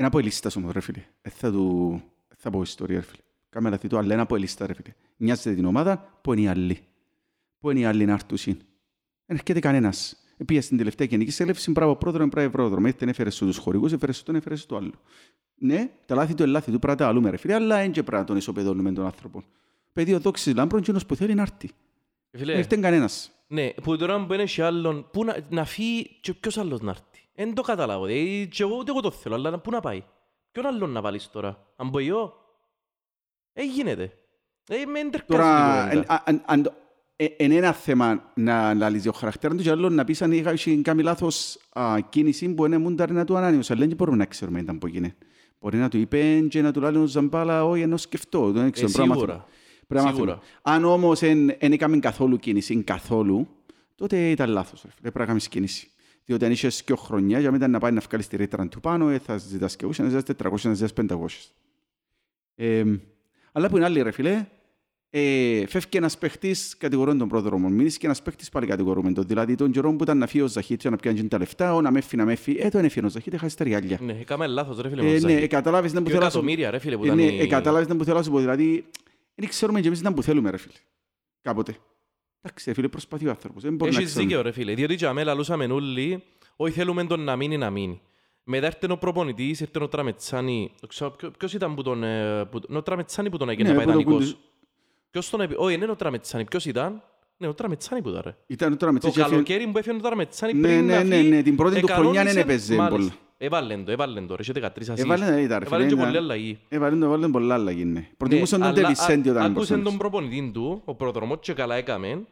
ένα 0.00 0.08
από 0.08 0.18
ελίστας 0.18 0.56
όμως, 0.56 0.72
ρε 0.72 0.80
φίλε. 0.80 1.04
Ε, 1.22 1.30
θα 1.30 1.50
του... 1.50 2.02
Θα 2.36 2.50
πω 2.50 2.62
ιστορία, 2.62 2.96
ρε 2.96 3.04
φίλε. 3.04 3.22
Κάμε 3.48 3.70
λάθη 3.70 3.88
του, 3.88 3.98
αλλά 3.98 4.12
ένα 4.12 4.22
από 4.22 4.34
ελίστα, 4.34 4.66
ρε 4.66 4.74
φίλε. 4.74 4.94
Νοιάζεται 5.16 5.54
την 5.54 5.64
ομάδα, 5.64 6.18
που 6.20 6.32
είναι 6.32 6.42
οι 6.42 6.46
άλλοι. 6.46 6.78
Που 7.58 7.70
είναι 7.70 7.80
οι 7.80 7.84
άλλοι 7.84 8.04
να 8.04 8.12
έρθουν. 8.12 8.38
Δεν 9.26 9.36
έρχεται 9.36 9.60
κανένας. 9.60 10.16
Πήγε 10.46 10.60
στην 10.60 10.76
τελευταία 10.76 11.06
γενική 11.06 11.30
συνέλευση, 11.30 11.70
μπράβο 11.70 11.96
πρόδρομο, 11.96 12.26
μπράβο 12.26 12.50
πρόδρομο. 12.50 12.86
Ήρθε, 12.86 13.04
έφερε 13.08 13.30
σου 13.30 13.46
τους 13.46 13.56
χορηγούς, 13.56 13.92
έφερε 13.92 14.12
σου 14.12 14.22
τον, 14.22 14.34
έφερε 14.34 14.56
σου 14.56 14.66
το 14.66 14.76
άλλο. 14.76 14.92
Ναι, 15.54 15.90
τα 16.06 16.14
λάθη 16.14 16.34
του, 16.34 16.42
ελάθη 16.42 16.72
του, 16.72 16.78
πρέπει 16.78 16.98
να 16.98 17.04
τα 17.04 17.08
αλούμε, 17.08 17.30
ρε 17.30 17.36
φίλε, 17.36 17.54
αλλά 17.54 17.76
δεν 17.76 17.92
και 17.92 18.02
πρέπει 18.02 18.20
να 18.20 18.26
τον 18.26 18.36
ισοπεδώνουμε 18.36 18.92
τον 18.92 19.04
άνθρωπο. 19.04 19.44
Παιδί 19.92 20.14
ο 20.14 20.20
δόξης 20.20 20.54
λάμπρον, 20.54 20.82
κοινός 20.82 21.06
που 21.06 21.16
θέλει 21.16 21.34
να 21.34 21.42
έρθει. 21.42 21.70
Δεν 22.30 22.40
Φίλε, 22.40 22.56
ήρθε 22.56 22.76
κανένας. 22.76 23.30
Ναι, 23.46 23.70
που 23.70 23.96
τώρα 23.96 24.26
που 24.26 24.32
είναι 24.32 24.44
και 24.44 24.64
άλλον, 24.64 25.08
πού 25.12 25.24
να, 25.24 25.36
να 25.48 25.64
φύγει 25.64 26.18
και 26.20 26.34
ποιος 26.34 26.58
άλλος 26.58 26.80
να 26.80 26.90
έρθει; 26.90 27.09
Δεν 27.42 27.54
το 27.54 27.62
καταλάβω, 27.62 28.04
δηλαδή, 28.04 28.48
και 28.52 28.62
εγώ 28.62 28.76
ούτε 28.76 28.90
εγώ 28.90 29.00
το 29.00 29.10
θέλω, 29.10 29.34
αλλά 29.34 29.58
πού 29.58 29.70
να 29.70 29.80
πάει; 29.80 30.02
Ποιον 30.52 30.66
άλλον 30.66 30.90
να 30.90 31.00
βάλεις 31.00 31.30
τώρα, 31.30 31.66
αν 31.76 31.90
πω 31.90 31.98
εγώ; 31.98 32.34
Ε, 33.52 33.64
γίνεται. 33.64 34.12
Ε, 34.68 34.84
με 34.84 34.98
εντερκάζει 34.98 35.40
Τώρα, 35.40 35.88
την 35.88 35.98
εν- 35.98 36.04
κουβέντα. 36.04 36.14
α- 36.14 36.22
αν- 36.24 36.42
αν 36.46 36.62
το- 36.62 36.72
ε, 37.16 37.24
εν 37.36 37.50
ένα 37.50 37.72
θέμα 37.72 38.30
να 38.34 38.74
λαλείς 38.74 39.06
ο 39.06 39.12
χαρακτήρας 39.12 39.56
του 39.56 39.62
και 39.62 39.70
άλλο 39.70 39.88
να 39.88 40.04
πεις 40.04 40.22
αν 40.22 40.32
είχα 40.32 40.52
είχε 40.52 40.76
κάνει 40.76 41.02
λάθος 41.02 41.58
α, 41.72 41.96
κίνηση 42.08 42.48
που 42.54 42.64
είναι 42.66 42.78
μούνταρ 42.78 43.10
να 43.10 43.24
του 43.24 43.36
ανάνεωσε. 43.36 43.72
Αλλά 43.72 43.86
δεν 43.86 43.96
μπορούμε 43.96 44.16
να 44.16 44.24
ξέρουμε 44.26 44.60
ήταν 44.60 44.78
που 44.78 44.86
έγινε. 44.86 45.16
Μπορεί 45.60 45.76
να 45.78 45.88
του 45.88 45.98
είπε 45.98 46.40
και 46.40 46.62
να 46.62 46.72
του 46.72 46.80
λέει 46.80 46.96
ο 47.02 47.06
Ζαμπάλα, 47.06 47.64
όχι, 47.64 47.82
ενώ 47.82 47.96
σκεφτώ. 47.96 48.50
Δεν 48.50 48.66
Ε, 48.66 48.70
ξέρω, 48.70 48.90
πρέπει 48.92 49.08
να 49.08 49.14
σίγουρα. 49.14 49.32
μάθουμε. 49.34 49.52
Πρέπει 49.86 50.04
να 50.04 50.10
Σίγουρα. 50.12 50.32
μάθουμε. 50.34 50.50
Αν 50.62 50.84
όμως 50.84 51.20
δεν 51.20 51.48
έκαμε 51.58 51.98
καθόλου 51.98 52.36
κίνηση, 52.36 52.82
καθόλου, 52.82 53.48
τότε 53.94 54.30
ήταν 54.30 54.50
λάθος. 54.50 54.82
ρε 54.82 54.88
φίλε. 54.90 55.00
Πρέπει 55.00 55.18
να 55.18 55.24
κάνεις 55.26 55.48
κίνηση. 55.48 55.90
Διότι 56.30 56.44
αν 56.44 56.50
είχες 56.50 56.82
και 56.82 56.94
χρονιά, 56.96 57.38
για 57.40 57.50
μετά 57.50 57.68
να 57.68 57.78
πάει 57.78 57.92
να 57.92 58.00
βγάλεις 58.00 58.28
τη 58.28 58.36
ρήτρα 58.36 58.68
του 58.68 58.80
πάνω, 58.80 59.08
ε, 59.08 59.18
θα 59.18 59.36
ζητάς 59.36 59.76
και 59.76 59.86
ούσια, 59.86 60.04
να 60.04 60.10
ζητάς 60.10 60.36
400, 60.36 60.68
να 60.68 60.74
ζητάς 60.74 60.92
500. 60.92 61.52
Ε, 62.54 62.84
αλλά 63.52 63.68
που 63.68 63.76
είναι 63.76 63.84
άλλη, 63.84 64.02
ρε 64.02 64.10
φίλε, 64.10 64.46
ε, 65.10 65.66
φεύγει 65.66 65.88
ένας 65.96 66.18
παίχτης 66.18 66.76
κατηγορούν 66.76 67.18
τον 67.18 67.28
πρόδρομο. 67.28 67.68
Μείνεις 67.68 67.98
και 67.98 68.06
ένας 68.06 68.22
παίχτης 68.22 68.48
πάλι 68.48 68.66
κατηγορούμε 68.66 69.12
τον. 69.12 69.24
Δηλαδή 69.26 69.54
τον 69.54 69.70
καιρό 69.70 69.92
που 69.96 70.02
ήταν 70.02 70.18
να 70.18 70.26
φύγει 70.26 70.42
ο 70.44 70.46
Ζαχίτ 70.48 70.80
και 70.80 70.90
να 70.90 70.96
πιάνει 70.96 71.28
τα 71.28 71.38
λεφτά, 71.38 71.74
ο 71.74 71.80
να 71.80 71.90
με 71.90 71.98
έφυγει, 71.98 72.16
να 72.16 72.24
με 72.24 72.32
έφυγει. 72.32 72.58
Ε, 72.60 72.68
τον 72.68 72.84
έφυγε 72.84 73.06
ο 73.06 73.08
Ζαχίτ, 73.08 73.36
χάσει 73.36 73.56
τα 73.56 73.64
ριάλια. 73.64 73.98
Ναι, 74.02 74.12
έκαμε 74.20 74.46
λάθος 74.46 74.78
ρε 74.80 74.88
φίλε 74.88 75.02
Ε, 75.02 75.12
Μοζάκη. 75.12 75.34
ναι, 75.34 75.40
ε, 75.40 75.46
καταλάβεις 75.46 75.92
δεν 75.92 76.02
που 76.02 76.08
Δυο 76.08 76.14
θέλω 76.16 76.24
να 76.24 76.30
σου 76.30 76.38
εκατομμύρια 76.38 76.70
ρε 76.70 76.78
φίλε 76.78 76.96
που 76.96 77.02
ε, 77.02 77.06
ήταν 77.06 77.16
ναι, 77.18 77.22
η- 77.24 77.40
ε, 77.40 77.46
κατάλαβες 77.46 77.86
δεν 77.86 77.96
που 77.96 78.04
θέλω 78.04 78.16
να 78.16 78.22
σου 78.22 78.30
πω. 78.30 78.38
Δηλαδή, 78.38 78.84
δεν 79.34 79.48
ξέρουμε 79.48 79.80
και 79.80 79.86
εμείς 79.86 80.00
δεν 80.00 80.14
που 80.14 80.22
θέλουμε, 80.22 80.50
ρε 80.50 80.56
φίλε. 80.56 80.74
Κάποτε. 81.42 81.76
Εντάξει, 82.42 82.64
ρε 82.68 82.74
φίλε, 82.74 82.88
προσπαθεί 82.88 83.26
ο 83.26 83.30
άνθρωπος. 83.30 83.62
Δεν 83.62 83.74
μπορεί 83.74 83.90
να 83.92 83.96
Έχεις 83.98 84.10
ξέρουμε. 84.10 84.28
δίκαιο 84.30 84.44
ρε 84.44 84.52
φίλε, 84.52 84.74
διότι 84.74 84.94
για 84.94 85.12
μένα 85.12 85.34
λούσαμε 85.34 85.64
όλοι, 85.64 86.22
όχι 86.56 86.72
θέλουμε 86.74 87.04
τον 87.04 87.20
να 87.20 87.36
μείνει 87.36 87.56
να 87.56 87.70
μείνει. 87.70 88.00
Μετά 88.44 88.66
ήρθε 88.66 88.92
ο 88.92 88.98
προπονητής, 88.98 89.60
ήρθε 89.60 89.82
ο 89.82 89.88
Τραμετσάνη, 89.88 90.70
το 90.80 90.86
ξέρω, 90.86 91.10
ποιο- 91.10 91.30
ποιος 91.38 91.52
ήταν 91.52 91.74
που 91.74 91.82
τον, 91.82 92.02
ε, 92.04 92.44
που, 92.44 92.60
ο 92.74 92.82
Τραμετσάνη 92.82 93.30
που 93.30 93.36
τον 93.36 93.48
έκανε 93.48 93.68
Ναι, 93.68 93.74
να 93.74 93.84
πάει 93.84 93.86
που 93.86 93.92
το 93.92 93.98
δανεικός. 94.08 94.30
κουντι- 94.32 94.44
Ποιος 95.10 95.30
τον 95.30 95.40
έπι... 95.40 95.54
Όχι, 95.56 95.72
δεν 95.74 95.82
είναι 95.82 95.90
ο 95.92 95.96
Τραμετσάνη. 95.96 96.44
Ποιος 96.44 96.66
ήταν; 96.66 97.02
Ναι, 97.36 97.46
ο 97.48 97.54
Τραμετσάνη 97.54 98.02
που 98.02 98.08
ήταν 98.08 98.22
ρε. 98.24 98.36
Ήταν 98.46 98.76
τώρα 98.76 98.92
με 98.92 98.98
Το 98.98 99.08
τσέτσι 99.10 99.20
έφυγε- 99.20 99.46
καλοκαίρι 99.46 99.72
που 99.72 99.78
έφυγε 99.78 99.96
ο 99.96 100.00
Τραμετσάνη 100.00 100.52
Ναι, 100.52 100.60
πριν 100.68 100.84
ναι, 100.86 100.94
να 100.94 101.04
ναι, 101.04 101.16
φύγει, 101.16 101.28
ναι, 101.28 101.42
την 101.42 101.56
πρώτη 101.56 101.80
του 101.80 101.86
χρονιά 101.86 102.02
δεν 102.24 102.36
εκανόνισε- 102.36 102.38
έπαιζε 102.50 102.74
Μάλιστα. 102.76 102.96
πολλά. 102.98 103.12
Έβαλεν 103.42 103.84
το, 103.84 103.90
έβαλεν 103.92 104.26
το 104.26 104.36
ρε, 104.36 104.42
είχε 104.42 104.52
13 104.54 104.62
assist. 104.66 104.98
Έβαλε, 104.98 105.30
ναι, 105.30 105.40
ήταν, 105.40 105.58
ρε 105.58 105.64
Έβαλεν 105.66 105.68
φίλε, 105.68 105.86
και 105.86 105.94
ήταν- 105.94 105.98
πολλή 106.04 106.16
αλλαγή. 106.16 106.58
Έβαλε 106.68 106.96
το- 106.98 107.04
έβαλε 107.04 107.28
πολλά 107.28 107.54
αλλαγή, 107.54 107.84
ναι. 107.84 108.08
Προτιμούσαν 108.16 108.60
Ναι, 108.60 108.66
τον 108.66 108.74
αλλά 108.74 108.82
Τεβισέντη 108.86 109.28
α- 109.28 109.32
όταν 109.32 109.42
Άκουσε 109.44 109.54
μπορούσαν. 109.54 109.82
τον 109.82 109.96
προπονητή 109.98 110.50
του, 110.54 110.82
ο 110.84 110.94
προδρομός 110.94 111.38
και 111.40 111.52
καλά 111.52 111.74
έκαμε, 111.74 112.26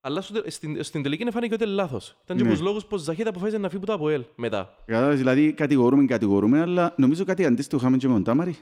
αλλά 0.00 0.20
στο 0.20 0.32
τε- 0.40 0.50
στην, 0.50 0.82
στην 0.82 1.02
τελική 1.02 1.30
φάνηκε 1.30 1.54
ότι 1.54 1.64
είναι 1.64 1.72
λάθος. 1.72 2.16
Ήταν 2.24 2.36
και 2.36 2.42
Ναι. 2.42 2.48
από 2.48 2.58
τους 2.58 2.66
λόγους 2.66 2.84
πως 2.84 3.00
Ζαχίδα 3.02 3.28
αποφάσισε 3.28 3.58
να 3.58 3.68
φύγει 3.68 3.76
από 3.82 3.86
το 3.86 3.92
ΑΠΟΕΛ 3.92 4.24
μετά. 4.34 4.74
Κατάλαβες, 4.86 5.18
δηλαδή 5.18 5.52
κατηγορούμε, 5.52 6.04
κατηγορούμε, 6.04 6.60
αλλά 6.60 6.94
νομίζω 6.96 7.24
κάτι 7.24 7.44
αντίστοιχο 7.44 7.80
είχαμε 7.80 7.96
και 7.96 8.06
με 8.06 8.12
τον 8.12 8.22
Τάμαρη. 8.24 8.56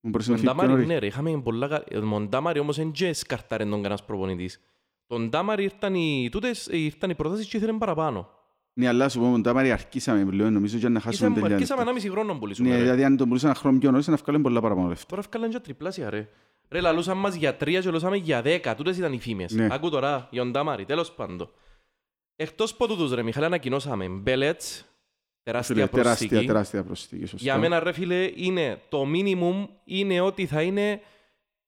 Μου 0.00 0.10
μπορούσε 0.10 0.30
να 0.30 0.36
φύγει 0.36 0.46
πιο 0.48 0.54
Μοντάμαρη, 0.56 0.82
νωρίς. 0.82 0.86
ναι 0.94 0.98
ρε, 0.98 1.06
είχαμε 1.06 1.40
πολλά... 1.40 1.68
κα- 1.68 1.84
ε, 1.88 1.98
Μοντάμαρη 2.00 2.58
όμως 2.58 2.76
δεν 2.76 2.90
και 2.90 3.12
σκαρτάρεν 3.12 3.66
τον 3.70 3.76
κανένας 3.82 4.04
προπονητής. 4.04 4.60
Τον 5.06 5.30
Τάμαρη 5.30 5.62
ήρθαν 5.62 5.94
οι, 5.94 6.28
τούτες, 6.30 6.68
ε, 6.68 6.76
ήρθαν 6.76 7.10
οι 7.10 7.14
προτάσεις 7.14 7.46
και 7.48 7.56
ήθελαν 7.56 7.78
παραπάνω. 7.78 8.28
Ναι, 8.74 8.88
αλλά 8.88 9.08
σου 9.08 9.18
πω, 9.18 9.24
με 9.26 9.32
τον 9.32 9.42
Τάμαρη 9.42 9.70
αρχίσαμε 9.70 10.24
πλέον, 10.24 10.52
νομίζω 10.52 10.76
για 10.78 10.88
να 10.88 11.00
χάσουμε 11.00 11.14
Ήσαμε- 11.14 11.40
τελειά. 11.40 11.54
Αρχίσαμε 11.54 11.82
ένα 11.82 11.92
μισή 11.92 12.10
χρόνο 12.10 12.32
να 12.32 12.38
πουλήσουμε. 12.38 12.68
Ναι, 12.68 12.74
ρε. 12.76 12.82
δηλαδή 12.82 13.04
αν 13.04 13.16
τον 13.16 13.26
πουλούσαν 13.28 13.50
ένα 13.50 13.58
χρόνο 13.58 13.78
πιο 13.78 13.90
νωρίς, 13.90 14.06
να 14.06 14.16
βγάλουν 14.16 14.42
πολλά 14.42 14.60
παραπάνω 14.60 14.88
λεφτά. 14.88 15.06
Τώρα 15.08 15.20
έφκαλαν 15.22 15.50
και 15.50 15.58
τριπλάσια 15.58 16.10
ρε. 16.10 16.28
Ρε 16.68 16.80
λαλούσαν 16.80 17.16
μας 17.18 17.34
για 17.34 17.56
τρία 17.56 17.80
και 17.80 17.86
λαλούσαμε 17.86 18.16
για 18.16 18.42
δέκα. 18.42 18.74
Τούτες 18.74 18.96
ήταν 18.98 19.12
οι 19.12 19.18
φήμες. 19.18 19.52
Ναι. 19.52 19.68
Άκου 19.70 19.90
τώρα, 19.90 20.28
για 20.30 20.42
τον 20.42 20.52
Τάμαρη, 20.52 20.84
τέλος 20.84 21.12
πάντων. 21.12 21.50
Εκτός 22.36 22.72
από 22.72 22.86
τούτους 22.86 23.12
ρε 23.14 23.22
Μιχάλη 23.22 23.46
ανακοινώσαμε 23.46 24.08
Μπέλετς, 24.08 24.84
τεράστια 25.42 25.74
Φίλε, 25.74 25.86
προσθήκη. 25.86 26.28
Τεράστια, 26.28 26.52
τεράστια 26.52 26.82
προσθήκη, 26.84 27.20
σωστά. 27.26 27.36
Για 27.50 27.58
μένα 27.58 27.80
ρε 27.80 27.92
φίλε 27.92 28.30
είναι 28.34 28.80
το 28.88 29.04
minimum 29.14 29.66
είναι 29.84 30.20
ότι 30.20 30.46
θα 30.46 30.62
είναι 30.62 31.00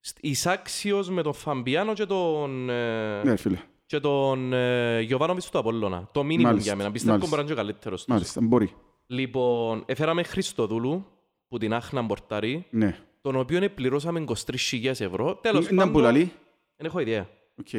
στ- 0.00 0.18
εισάξιος 0.20 1.11
με 1.11 1.23
τον 1.23 1.32
Φαμπιάνο 1.34 1.92
και 1.92 2.04
τον, 2.06 2.70
ε, 2.70 3.23
Ναι, 3.25 3.37
φίλε, 3.37 3.58
και 3.87 4.00
τον 4.00 4.53
ε, 4.53 5.00
Γιωβάνοβιτς 5.00 5.50
του 5.50 5.59
Απολλώνα. 5.59 6.09
Το 6.12 6.21
minimum 6.21 6.41
Μάλιστα, 6.41 6.61
για 6.62 6.76
μένα. 6.76 6.91
Πιστεύω 6.91 7.12
μάλιστα. 7.17 7.37
μπορεί 7.37 7.43
να 7.43 7.47
είναι 7.47 7.55
και 7.55 7.61
ο 7.61 7.64
καλύτερος 7.64 7.99
τους. 8.05 8.12
μάλιστα, 8.12 8.41
μπορεί. 8.41 8.73
Λοιπόν, 9.07 9.83
έφεραμε 9.87 10.23
Χριστοδούλου 10.23 11.07
που 11.49 11.59
την 11.59 11.75
Άχνα 11.75 12.03
Μπορτάρη, 12.03 12.67
Ναι. 12.71 12.99
τον 13.21 13.37
οποίο 13.37 13.71
πληρώσαμε 13.71 14.25
23.000 14.29 14.85
ευρώ. 14.85 15.35
Τέλος 15.37 15.69
Είναι 15.69 15.87
που 15.91 15.99
λαλεί. 15.99 16.33
δεν 16.76 16.87
έχω 16.87 16.99
ιδέα. 17.00 17.29
Οκ. 17.57 17.73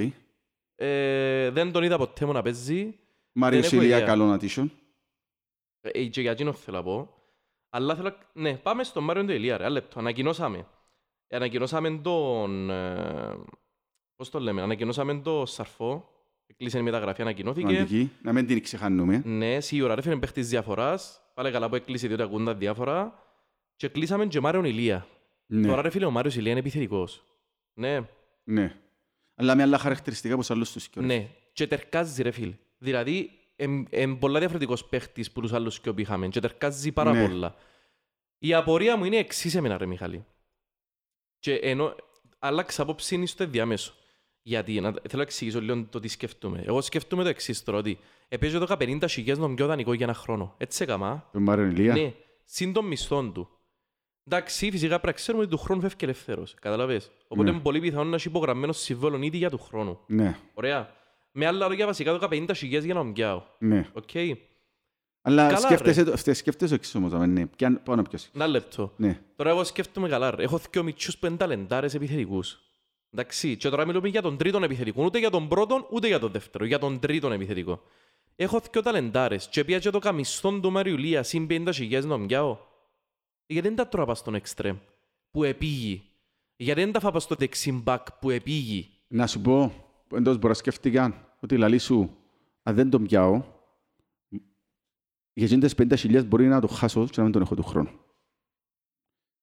Ε, 0.75 1.49
δεν 1.49 1.71
τον 1.71 1.83
είδα 1.83 1.97
ποτέ 1.97 2.25
μου 2.25 2.31
να 2.31 2.41
παίζει. 2.41 2.95
Μάριος 3.31 3.65
έχω 3.65 3.75
Ηλία, 3.81 3.95
ιδέα. 3.95 4.07
καλό 4.07 4.25
να 4.25 4.37
τύσσω. 4.37 4.69
Ε, 5.81 6.05
και 6.05 6.21
για 6.21 6.31
εκείνο 6.31 6.53
θέλω 6.53 6.77
να 6.77 6.83
πω. 6.83 7.09
Αλλά 7.69 7.95
θέλω... 7.95 8.15
Ναι, 8.33 8.57
πάμε 8.57 8.83
στον 8.83 9.03
Μάριο 9.03 9.25
του 9.25 9.31
Ηλία, 9.31 9.57
ρε. 9.57 9.63
Ένα 9.63 9.71
λεπτό. 9.71 9.99
Ανακοινώσαμε. 9.99 10.67
Ανακοινώσαμε 11.29 11.99
τον... 12.03 12.69
Ε, 12.69 13.35
πώς 14.15 14.29
το 14.29 14.39
λέμε. 14.39 14.61
Ανακοινώσαμε 14.61 15.15
τον 15.15 15.47
Σαρφό. 15.47 16.09
Κλείσε 16.57 16.77
η 16.77 16.81
μεταγραφή, 16.81 17.21
ανακοινώθηκε. 17.21 17.67
Σημαντική. 17.73 18.11
Να 18.21 18.33
μην 18.33 18.47
την 18.47 18.63
ξεχάνουμε. 18.63 19.21
Ναι, 19.25 19.59
σίγουρα. 19.59 19.95
Ρε 19.95 20.01
φέρνει 20.01 20.19
παίχτης 20.19 20.49
διαφοράς. 20.49 21.21
Πάλε 21.33 21.51
καλά 21.51 21.69
που 21.69 21.75
έκλεισε 21.75 22.07
διότι 22.07 22.21
ακούν 22.23 22.45
τα 22.45 22.55
διάφορα. 22.55 23.23
Και 23.75 23.87
κλείσαμε 23.87 24.25
και 24.25 24.39
Μάριον 24.39 24.65
Ηλία. 24.65 25.07
Ναι, 25.45 25.67
Τώρα 25.67 25.81
ρε 25.81 25.89
φίλε, 25.89 26.05
ο 26.05 26.11
Μάριος 26.11 26.35
Ηλία 26.35 26.51
είναι 26.51 26.59
επιθετικός. 26.59 27.23
Ναι, 27.73 27.99
ναι. 28.43 28.75
Αλλά 29.35 29.55
με 29.55 29.61
άλλα 29.61 29.77
χαρακτηριστικά 29.77 30.33
από 30.33 30.43
άλλους 30.49 30.71
τους. 30.71 30.87
και 30.87 30.99
ωραία. 30.99 31.17
ναι. 31.17 31.29
και 31.53 31.67
τερκάζει 31.67 32.21
ρε 32.21 32.31
φίλε. 32.31 32.53
Δηλαδή, 32.77 33.31
είναι 33.89 34.15
πολλά 34.15 34.39
διαφορετικός 34.39 34.85
παίχτης 34.85 35.31
που 35.31 35.41
τους 35.41 35.53
άλλους 35.53 35.79
και 35.79 35.93
είχαμε 35.95 36.27
και 36.27 36.39
τερκάζει 36.39 36.91
πάρα 36.91 37.11
Ναι. 37.13 37.27
πολλά. 37.27 37.55
Η 38.37 38.53
απορία 38.53 38.97
μου 38.97 39.05
είναι 39.05 39.17
εξής 39.17 39.55
εμένα 39.55 39.77
ρε 39.77 39.85
Μιχαλή. 39.85 40.25
Και 41.39 41.53
ενώ 41.53 41.95
άλλαξα 42.39 42.81
απόψη 42.81 43.15
είναι 43.15 43.25
στο 43.25 43.43
ενδιάμεσο. 43.43 43.93
Γιατί, 44.47 44.79
να, 44.81 44.89
θέλω 44.91 45.01
να 45.11 45.21
εξηγήσω 45.21 45.61
λίγο 45.61 45.85
το 45.89 45.99
τι 45.99 46.07
σκεφτούμε. 46.07 46.63
Εγώ 46.65 46.81
σκεφτούμε 46.81 47.23
το 47.23 47.29
εξής 47.29 47.63
τώρα, 47.63 47.77
ότι 47.77 47.97
επέζω 48.27 48.57
εδώ 48.57 48.75
50 48.79 49.03
χιλιάς 49.09 49.37
νομιό 49.37 49.65
δανεικό 49.67 49.93
για 49.93 50.05
ένα 50.05 50.13
χρόνο. 50.15 50.53
Έτσι 50.57 50.83
έκαμα. 50.83 51.29
Τον 51.31 51.41
Μάριον 51.43 51.69
Ηλία. 51.69 51.93
Ναι, 51.93 52.13
συν 52.45 52.73
των 52.73 52.85
μισθών 52.85 53.33
του. 53.33 53.49
Εντάξει, 54.23 54.71
φυσικά 54.71 54.87
πρέπει 54.89 55.05
να 55.05 55.11
ξέρουμε 55.11 55.43
ότι 55.43 55.51
του 55.51 55.57
χρόνου 55.57 55.81
φεύγει 55.81 55.95
ελευθέρος. 56.01 56.53
Καταλαβες. 56.61 57.11
Οπότε 57.27 57.43
Ναι. 57.49 57.53
είναι 57.55 57.63
πολύ 57.63 57.79
πιθανό 57.79 58.03
να 58.09 58.15
έχει 58.15 58.27
υπογραμμένο 58.27 58.71
συμβόλαιο 58.73 59.21
ήδη 59.21 59.37
για 59.37 59.49
του 59.49 59.57
χρόνου. 59.57 59.99
Ναι, 60.07 60.37
Ωραία. 60.53 60.89
Με 61.31 61.45
άλλα 61.45 61.67
λόγια, 61.67 61.85
βασικά 61.85 62.17
το 62.17 62.27
50 62.31 62.51
χιλιάς 62.55 62.83
για 62.83 62.93
να 62.93 62.99
ομοιάω. 62.99 63.43
ναι. 63.59 63.85
Οκ. 63.93 64.09
Αλλά 65.21 65.45
Καλά, 65.47 65.59
σκέφτεσαι, 65.59 66.03
το- 66.03 66.11
αυτές- 66.13 66.37
σκέφτεσαι 66.37 66.69
το 66.69 66.75
εξής 66.75 66.95
όμως, 66.95 67.13
αμέ, 67.13 67.25
ναι. 67.25 67.45
Πιάν- 67.45 67.83
Πάνω 67.83 68.01
ποιος. 68.01 68.29
Ένα 68.35 68.47
λεπτό. 68.47 68.93
Ναι. 68.97 69.21
Τώρα 69.35 69.49
εγώ 69.49 69.63
σκέφτομαι 69.63 70.09
καλά. 70.09 70.35
ρε. 70.35 70.43
Έχω 70.43 70.59
δύο 70.71 70.83
μητσούς 70.83 71.17
που 71.17 71.25
είναι 71.25 71.35
ταλεντάρες 71.37 71.93
επιθετικούς. 71.93 72.59
Εντάξει. 73.17 73.57
Και 73.57 73.69
τώρα 73.69 73.85
μιλούμε 73.85 74.07
για 74.07 74.21
τον 74.21 74.37
τρίτον 74.37 74.63
επιθετικό. 74.63 75.03
Ούτε 75.05 75.19
για 75.19 75.29
τον 75.29 75.47
πρώτον, 75.47 75.85
ούτε 75.91 76.07
για 76.07 76.19
τον 76.19 76.31
δεύτερο. 76.31 76.65
Για 76.65 76.79
τον 76.79 76.99
τρίτον 76.99 77.31
επιθετικό. 77.31 77.81
Έχω 78.35 78.61
δύο 78.71 78.81
ταλεντάρες. 78.81 79.47
Και 79.47 79.63
πια 79.63 79.79
και 79.79 79.89
το 79.89 79.99
καμιστόν 79.99 80.61
του 80.61 80.71
Μαριουλία 80.71 81.23
συν 81.23 81.47
50 81.49 81.69
χιλιάς 81.73 82.05
να 82.05 82.13
ομοιάω. 82.13 82.57
Γιατί 83.45 83.67
δεν 83.67 83.77
τα 83.77 83.87
τρώα 83.87 84.05
πας 84.05 84.19
στον 84.19 84.35
εξτρέμ 84.35 84.77
που 85.31 85.43
επήγει. 85.43 86.03
Γιατί 86.55 86.81
δεν 86.81 86.91
τα 86.91 86.99
φά 86.99 87.11
πας 87.11 87.23
στο 87.23 87.35
δεξιμπακ 87.35 88.11
που 88.11 88.29
επήγει. 88.29 88.89
Να 89.07 89.27
σου 89.27 89.41
πω, 89.41 89.73
εντός 90.13 90.35
μπορώ 90.35 90.47
να 90.47 90.53
σκεφτήκαν 90.53 91.27
ότι 91.39 91.57
λαλή 91.57 91.77
σου, 91.77 92.17
αν 92.63 92.75
δεν 92.75 92.89
τον 92.89 93.03
πιάω, 93.03 93.43
για 95.33 95.45
εκείνες 95.45 95.75
50.000 95.77 96.25
μπορεί 96.25 96.47
να 96.47 96.61
το 96.61 96.67
χάσω 96.67 97.05
και 97.05 97.13
να 97.15 97.23
μην 97.23 97.31
τον 97.31 97.41
έχω 97.41 97.55
του 97.55 97.63
χρόνου. 97.63 97.89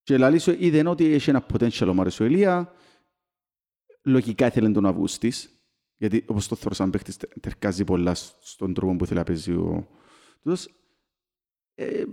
Και 0.03 0.19
λαλή 0.19 0.39
σου 0.39 0.57
είδε 0.59 0.89
ότι 0.89 1.13
έχει 1.13 1.31
ένα 1.31 1.47
potential 1.53 1.87
ο 1.89 1.95
Μάριος 1.95 2.21
ο 2.21 2.25
Ηλία, 2.25 2.73
λογικά 4.03 4.47
ήθελε 4.47 4.71
τον 4.71 4.87
Αυγούστης, 4.87 5.51
γιατί 5.97 6.25
όπως 6.29 6.49
το 6.49 6.57
θεωρώ 6.57 6.75
σαν 6.75 6.91
παίχτης 6.91 7.17
τε- 7.17 7.41
τερκάζει 7.41 7.85
πολλά 7.85 8.15
στον 8.41 8.75
τρόπο 8.75 8.97
που 8.97 9.07
θέλει 9.07 9.19
να 9.19 9.25
παίζει 9.25 9.53
ο 9.53 9.89
τούτος. 10.43 10.69
Ε, 11.75 12.05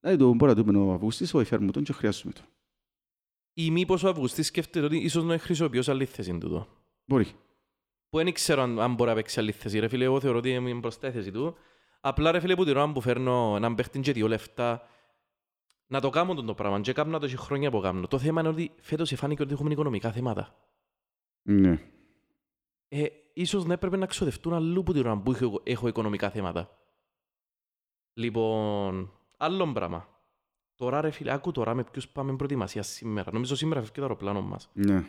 δηλαδή 0.00 0.18
το 0.18 0.34
μπορεί 0.34 0.54
να 0.54 0.62
δούμε 0.62 0.78
ο 0.78 0.92
Αυγούστης, 0.92 1.34
όχι 1.34 1.44
φέρουμε 1.46 1.70
τον 1.72 1.82
και 1.82 1.92
χρειάζομαι 1.92 2.32
τον. 2.32 2.44
Ή 3.52 3.70
μήπως 3.70 4.02
ο 4.02 4.08
Αυγουστής 4.08 4.46
σκέφτεται 4.46 4.86
ότι 4.86 4.96
ίσως 4.96 5.24
να 5.24 5.38
χρησιμοποιήσω 5.38 5.90
άλλη 5.90 6.04
θέση 6.04 6.38
του. 6.38 6.66
Μπορεί. 7.04 7.26
που 8.08 8.16
δεν 8.16 8.32
ξέρω 8.32 8.62
αν, 8.62 8.80
αν 8.80 8.94
μπορεί 8.94 9.08
να 9.10 9.16
παίξει 9.16 9.40
άλλη 9.40 9.52
θέση. 9.52 9.78
Ρε 9.78 9.88
φίλε, 9.88 10.04
εγώ 10.04 10.20
θεωρώ 10.20 10.38
ότι 10.38 10.50
είναι 10.50 10.74
μπροστά 10.74 11.08
η 11.08 11.12
θέση 11.12 11.30
του. 11.30 11.56
Απλά 12.00 12.30
ρε 12.30 12.40
φίλε, 12.40 12.54
που 12.54 12.64
την 12.64 12.76
ώρα 12.76 12.92
που 12.92 13.00
φέρνω 13.00 13.52
έναν 13.56 13.74
παίχτη 13.74 14.00
και 14.00 14.12
δύο 14.12 14.28
λεφτά, 14.28 14.82
να 15.86 16.00
το 16.00 16.10
κάνω 16.10 16.34
τον 16.34 16.46
το 16.46 16.54
πράγμα. 16.54 16.80
Και 16.80 16.92
κάνω 16.92 17.18
το 17.18 17.24
έχει 17.24 17.36
χρόνια 17.36 17.70
που 17.70 17.80
κάνω. 17.80 18.06
Το 18.06 18.18
θέμα 18.18 18.40
είναι 18.40 18.48
ότι 18.48 18.72
φέτος 18.80 19.12
φάνηκε 19.16 19.42
ότι 19.42 19.52
έχουμε 19.52 19.72
οικονομικά 19.72 20.12
θέματα. 20.12 20.56
Ναι. 21.50 21.82
Ε, 22.88 23.06
ίσως 23.32 23.64
να 23.64 23.72
έπρεπε 23.72 23.96
να 23.96 24.06
ξοδευτούν 24.06 24.52
αλλού 24.54 24.82
που 24.82 24.92
την 24.92 25.06
ώρα 25.06 25.18
που 25.18 25.32
έχω, 25.32 25.60
έχω 25.64 25.88
οικονομικά 25.88 26.30
θέματα. 26.30 26.78
Λοιπόν, 28.12 29.12
άλλο 29.36 29.72
πράγμα. 29.72 30.08
Τώρα 30.74 31.00
ρε 31.00 31.10
φίλε, 31.10 31.32
άκου 31.32 31.52
τώρα 31.52 31.74
με 31.74 31.84
ποιους 31.84 32.08
πάμε 32.08 32.36
προετοιμασία 32.36 32.82
σήμερα. 32.82 33.32
Νομίζω 33.32 33.56
σήμερα 33.56 33.80
φεύγει 33.80 33.94
το 33.94 34.02
αεροπλάνο 34.02 34.40
μας. 34.42 34.70
Ναι. 34.72 35.04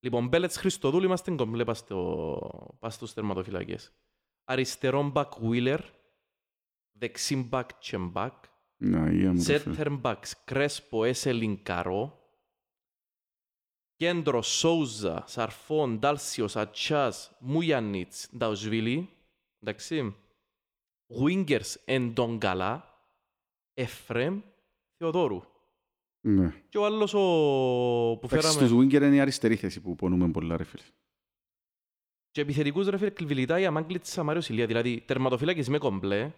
Λοιπόν, 0.00 0.28
Μπέλετς 0.28 0.56
Χριστοδούλου 0.56 1.04
είμαστε 1.04 1.34
κομπλέ 1.34 1.64
πας 1.64 1.78
στο, 1.78 2.76
πας 2.78 2.94
στους 2.94 3.14
τερματοφυλακές. 3.14 3.92
Αριστερόν 4.44 5.10
μπακ 5.10 5.32
Wheeler, 5.42 5.78
δεξί 6.92 7.36
μπακ 7.36 7.72
Τσεμπακ, 7.78 8.44
Ναι, 8.76 8.98
Αγία 8.98 9.32
μου, 9.32 9.44
ρε 9.46 9.58
φίλε. 9.58 9.76
center 9.78 10.00
back 10.02 10.16
Κρέσπο 10.44 11.04
Έσελιν 11.04 11.62
Καρό, 11.62 12.17
κέντρο 13.98 14.42
Σόουζα, 14.42 15.24
Σαρφόν, 15.26 15.98
Ντάλσιος, 15.98 16.56
Ατσάς, 16.56 17.36
Μουγιαννίτς, 17.38 18.28
Νταουσβίλη, 18.36 19.10
εντάξει, 19.60 20.16
Wingers 21.22 21.74
Εντογκαλά, 21.84 23.04
Εφρέμ, 23.74 24.40
Θεοδόρου. 24.96 25.42
Ναι. 26.20 26.52
Και 26.68 26.78
ο 26.78 26.84
άλλος 26.84 27.14
ο 27.14 27.18
που 28.20 28.26
Εντάξει, 28.26 28.36
φέραμε... 28.36 28.66
στους 28.66 28.78
Winger 28.78 29.02
είναι 29.02 29.14
η 29.14 29.20
αριστερή 29.20 29.56
θέση 29.56 29.80
που 29.80 29.94
πονούμε 29.94 30.30
πολλά, 30.30 30.56
ρε 30.56 30.64
φίλε. 30.64 30.82
Και 32.30 32.40
επιθετικούς 32.40 32.88
ρε 32.88 32.96
φίλε 32.96 33.10
κλειβιλιτά 33.10 33.58
η 33.60 33.66
Αμάγκλητσα 33.66 34.22
Μάριος 34.22 34.48
Ηλία. 34.48 34.66
Δηλαδή 34.66 35.00
τερματοφύλακες 35.00 35.66
είμαι 35.66 35.78
κομπλέ, 35.78 36.32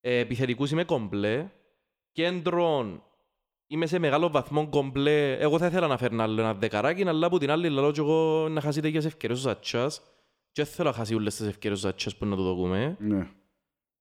ε, 0.00 0.18
επιθετικούς 0.18 0.70
είμαι 0.70 0.84
κομπλέ, 0.84 1.50
κέντρον 2.12 3.02
είμαι 3.66 3.86
σε 3.86 3.98
μεγάλο 3.98 4.30
βαθμό 4.30 4.68
κομπλέ. 4.68 5.32
Εγώ 5.32 5.58
θα 5.58 5.66
ήθελα 5.66 5.86
να 5.86 5.96
φέρνω 5.96 6.22
άλλο 6.22 6.40
ένα 6.40 6.54
δεκαράκι, 6.54 7.08
αλλά 7.08 7.26
από 7.26 7.38
την 7.38 7.50
άλλη 7.50 7.68
λαλώ 7.68 7.90
και 7.90 8.00
εγώ 8.00 8.48
να 8.48 8.60
χάσει 8.60 8.80
τέτοιες 8.80 9.04
ευκαιρίες 9.04 9.38
ο 9.38 9.42
Ζατσάς. 9.42 10.02
Και 10.52 10.62
δεν 10.62 10.72
θέλω 10.72 10.88
να 10.88 10.94
χάσει 10.94 11.14
όλες 11.14 11.36
τις 11.36 11.46
ευκαιρίες 11.46 11.84
ο 11.84 11.86
Ζατσάς 11.86 12.16
που 12.16 12.26
να 12.26 12.36
το 12.36 12.42
δοκούμε. 12.42 12.96
Ναι. 13.00 13.28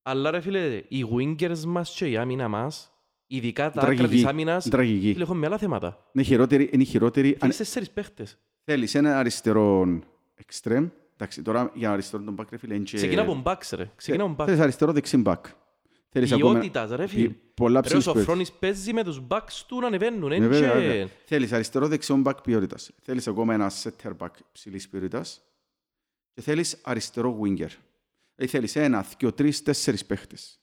Αλλά 0.02 0.32
ρε 0.32 0.40
φίλε, 0.40 0.82
οι 0.88 1.06
wingers 1.16 1.60
μας 1.60 1.96
και 1.96 2.06
η 2.10 2.18
άμυνα 2.18 2.48
μας, 2.48 2.92
ειδικά 3.28 3.72
τα 3.72 3.82
άκρα 3.82 3.96
Τραγική. 3.96 4.16
της 4.16 4.26
άμυνας, 4.26 4.70
Τραγική. 4.70 5.12
φίλε, 5.12 5.24
έχουν 5.24 5.38
με 5.38 5.46
άλλα 5.46 5.58
θέματα. 5.58 6.10
Είναι 6.14 6.24
χειρότερη, 6.26 6.70
είναι 6.74 6.84
η 6.84 6.86
χειρότερη. 6.86 7.30
Αν 7.30 7.38
Θέλεις 7.40 7.58
τέσσερις 7.58 7.92
παίχτες. 7.92 8.38
θέλεις 8.64 8.96
ένα 8.96 9.18
αριστερό 9.18 10.00
εξτρέμ, 10.36 10.88
εντάξει, 11.14 11.42
τώρα 11.42 11.72
για 11.74 11.92
αριστερό 11.92 12.24
τον 12.24 12.36
back, 12.40 12.46
ρε 12.50 12.58
φίλε, 12.58 12.74
είναι 12.76 12.84
και... 12.84 12.96
Ξεκινά 12.98 13.22
από 13.22 13.36
μπαξ 13.36 13.70
ρε. 13.72 13.92
Ξεκινά 13.96 14.24
από 14.24 14.34
μπαξ. 14.34 14.50
Θέλεις 14.50 14.64
αριστερό 14.64 14.92
δεξί 14.92 15.22
back. 15.26 15.40
Θέλεις 16.16 16.32
ακόμα 16.32 16.52
Ποιότητας 16.52 16.90
ρε 16.92 17.08
φίλε. 17.08 17.30
πολλά 17.54 17.74
Ρε 17.74 17.78
ο 17.80 17.82
ψηλής 17.82 18.04
ποιότητας. 18.04 18.26
Σοφρόνης 18.26 18.52
παίζει 18.52 18.94
με 18.94 19.04
τους 19.04 19.22
backs 19.30 19.64
του 19.68 19.80
να 19.80 19.88
ανεβαίνουν. 19.88 20.30
Ναι, 20.30 20.36
εν 20.36 20.50
βέβαια, 20.50 20.74
και- 20.74 20.80
βέβαια. 20.80 21.08
Θέλεις 21.26 21.52
αριστερό 21.52 21.88
δεξιό 21.88 22.22
back 22.26 22.44
ποιότητας. 22.44 22.92
Θέλεις 23.02 23.28
ακόμα 23.28 23.54
ένα 23.54 23.72
center 23.84 24.18
back 24.18 24.30
ψηλής 24.52 24.90
ποιότητας. 24.90 25.42
Και 26.34 26.42
θέλεις 26.42 26.80
αριστερό 26.84 27.40
winger. 27.42 27.70
Δηλαδή 28.36 28.48
θέλεις 28.58 28.76
ένα, 28.76 29.06
δυο, 29.18 29.34
τρεις, 29.34 29.64
τέσσερις 29.64 30.06
παίχτες. 30.06 30.60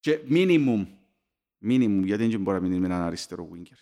Και 0.00 0.20
minimum, 0.28 0.86
minimum, 1.64 2.00
γιατί 2.04 2.26
δεν 2.26 2.40
μπορεί 2.40 2.56
να 2.56 2.62
μείνεις 2.62 2.78
με 2.78 2.86
έναν 2.86 3.00
αριστερό 3.02 3.48
winger. 3.52 3.78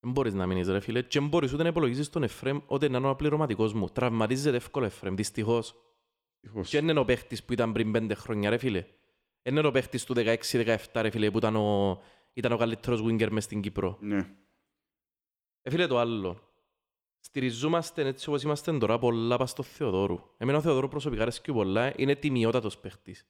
Δεν 0.00 0.12
μπορείς 0.12 0.34
να 0.34 0.46
μείνεις 0.46 0.68
ρε 0.68 0.80
φίλε. 0.80 1.02
Και 1.02 1.18
δεν 1.18 1.28
μπορείς 1.28 1.52
ούτε 1.52 1.62
να 1.62 1.68
υπολογίσεις 1.68 2.10
τον 2.10 2.22
Εφρέμ 2.22 2.58
ότι 2.66 2.86
είναι 2.86 2.96
ένα 2.96 3.14
πληρωματικός 3.16 3.72
μου. 3.72 3.88
Τραυματίζεται 3.88 4.56
εύκολα 4.56 4.86
Εφρέμ, 4.86 5.14
δυστυχώς. 5.14 5.74
Ευτυχώς. 6.42 6.68
Και 6.68 6.80
δεν 6.80 6.88
είναι 6.88 6.98
ο 6.98 7.04
παίχτης 7.04 7.44
που 7.44 7.52
ήταν 7.52 7.72
πριν 7.72 7.92
πέντε 7.92 8.14
χρόνια 8.14 8.50
ρε 8.50 8.58
φίλε. 8.58 8.84
Δεν 9.42 9.56
είναι 9.56 9.66
ο 9.66 9.70
παίχτης 9.70 10.04
του 10.04 10.14
16-17 10.16 10.76
ρε 10.94 11.10
φίλε 11.10 11.30
που 11.30 11.38
ήταν 11.38 11.56
ο, 11.56 12.00
ήταν 12.32 12.52
ο 12.52 12.56
καλύτερος 12.56 13.02
winger 13.02 13.28
μες 13.30 13.44
στην 13.44 13.60
Κύπρο. 13.60 13.98
Ναι. 14.00 14.28
Ε, 15.62 15.70
φίλε 15.70 15.86
το 15.86 15.98
άλλο. 15.98 16.40
Στηριζόμαστε 17.20 18.06
έτσι 18.06 18.28
όπως 18.28 18.42
είμαστε 18.42 18.78
τώρα 18.78 18.98
πολλά 18.98 19.36
πας 19.36 19.50
στο 19.50 19.62
Θεοδόρου. 19.62 20.20
Εμένα 20.36 20.58
ο 20.58 20.60
Θεοδόρου 20.60 20.88
προσωπικά 20.88 21.22
αρέσκει 21.22 21.52
πολλά, 21.52 21.92
είναι 21.96 22.14
τιμιότατος 22.14 22.78
παίχτης. 22.78 23.26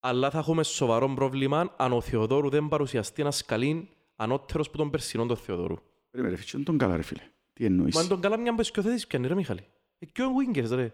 Αλλά 0.00 0.30
θα 0.30 0.38
έχουμε 0.38 0.62
σοβαρό 0.62 1.08
πρόβλημα 1.14 1.74
αν 1.76 1.92
ο 1.92 2.00
Θεοδόρου 2.00 2.48
δεν 2.48 2.68
παρουσιαστεί 2.68 3.20
ένας 3.20 3.36
σκαλήν 3.36 3.88
ανώτερος 4.16 4.70
που 4.70 4.76
τον 4.76 4.90
περσινόν 4.90 5.28
τον 5.28 5.36
Θεοδόρου. 5.36 5.76
Περίμενε, 6.10 6.36
ρε, 6.36 6.42
φίλε, 6.42 6.62
τον 6.62 6.78
καλά 6.78 6.96
ρε 6.96 7.02
φίλε. 7.02 7.22
Τι 7.52 7.64
εννοείς; 7.64 7.94
Μα 7.94 8.06
τον 8.06 8.20
καλά 8.20 8.36
μια 8.38 8.52
μπεσκιοθέτηση 8.52 9.06
πιάνει 9.06 9.26
ρε 9.26 9.34
Μιχάλη; 9.34 9.66
Ε, 9.98 10.06
και 10.06 10.22
ο 10.22 10.28
Wingers 10.38 10.68
ρε; 10.70 10.92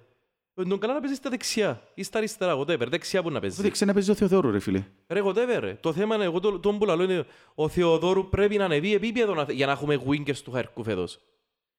Ε, 0.59 0.63
Τον 0.63 0.79
καλά 0.79 0.93
να 0.95 1.01
παίζεις 1.01 1.17
στα 1.19 1.31
δεξιά 1.31 1.83
ή 1.95 2.03
στα 2.03 2.19
αριστερά, 2.19 2.59
whatever. 2.59 2.87
Δεξιά 2.89 3.23
που 3.23 3.31
να 3.31 3.41
παίζεις. 3.41 3.61
Δεν 3.61 3.71
ξέρει 3.71 3.87
να 3.89 3.95
παίζει 3.95 4.11
ο 4.11 4.15
Θεοδόρου 4.15 4.51
ρε 4.51 4.59
φίλε. 4.59 4.85
Ρε, 5.09 5.21
whatever 5.25 5.59
ρε. 5.61 5.75
Το 5.81 5.93
θέμα 5.93 6.15
είναι, 6.15 6.25
εγώ 6.25 6.41
το, 6.41 6.59
το 6.59 6.73
που 6.73 6.85
λαλώ 6.85 7.03
είναι 7.03 7.27
ο 7.55 7.69
Θεοδόρου 7.69 8.29
πρέπει 8.29 8.57
να 8.57 8.65
ανεβεί 8.65 8.95
επίπεδο 8.95 9.35
να- 9.35 9.47
για 9.53 9.67
να 9.67 9.73
έχουμε 9.73 10.01
Wingers 10.09 10.37
του 10.45 10.51
Χαρκού 10.51 10.85
φέτος. 10.85 11.19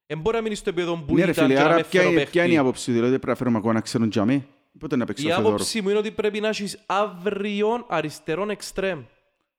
Δεν 0.06 0.20
μπορεί 0.20 0.36
να 0.36 0.42
μείνεις 0.42 0.58
στο 0.60 0.70
επίπεδο 0.70 0.96
που 1.08 1.16
Ναι 1.16 1.26
ρε 1.26 1.32
ήταν 1.32 1.44
φίλε, 1.46 1.56
και 1.58 1.60
να 1.64 1.66
άρα 1.66 1.76
με 1.76 1.84
ποια 1.84 2.00
φέρω 2.02 2.12
είναι- 2.12 2.26
ποια 2.26 2.42
είναι 2.44 2.52
η 2.52 2.56
παίχτη. 2.56 2.68
άποψη, 2.68 2.92
δηλαδή 2.92 3.12
πρέπει 3.12 3.28
να 3.28 3.36
φέρουμε 3.36 3.58
ακόμα 3.58 3.74
να 3.74 3.82
ξέρουν 3.82 4.10
για 4.10 4.26
μέ. 4.26 4.46
Πότε 4.80 4.96
να 4.96 5.06
παίξει 5.06 5.24
Η 5.24 5.26
ο 5.26 5.30
Θεοδόρου; 5.34 5.54
άποψη 5.54 5.82
μου 5.82 5.90
είναι 5.90 5.98
ότι 5.98 6.12
πρέπει 6.12 6.40
να 6.40 6.48
έχεις 6.48 6.80
αύριον 6.86 7.86
αριστερών 7.88 8.50
εξτρέμ. 8.50 9.02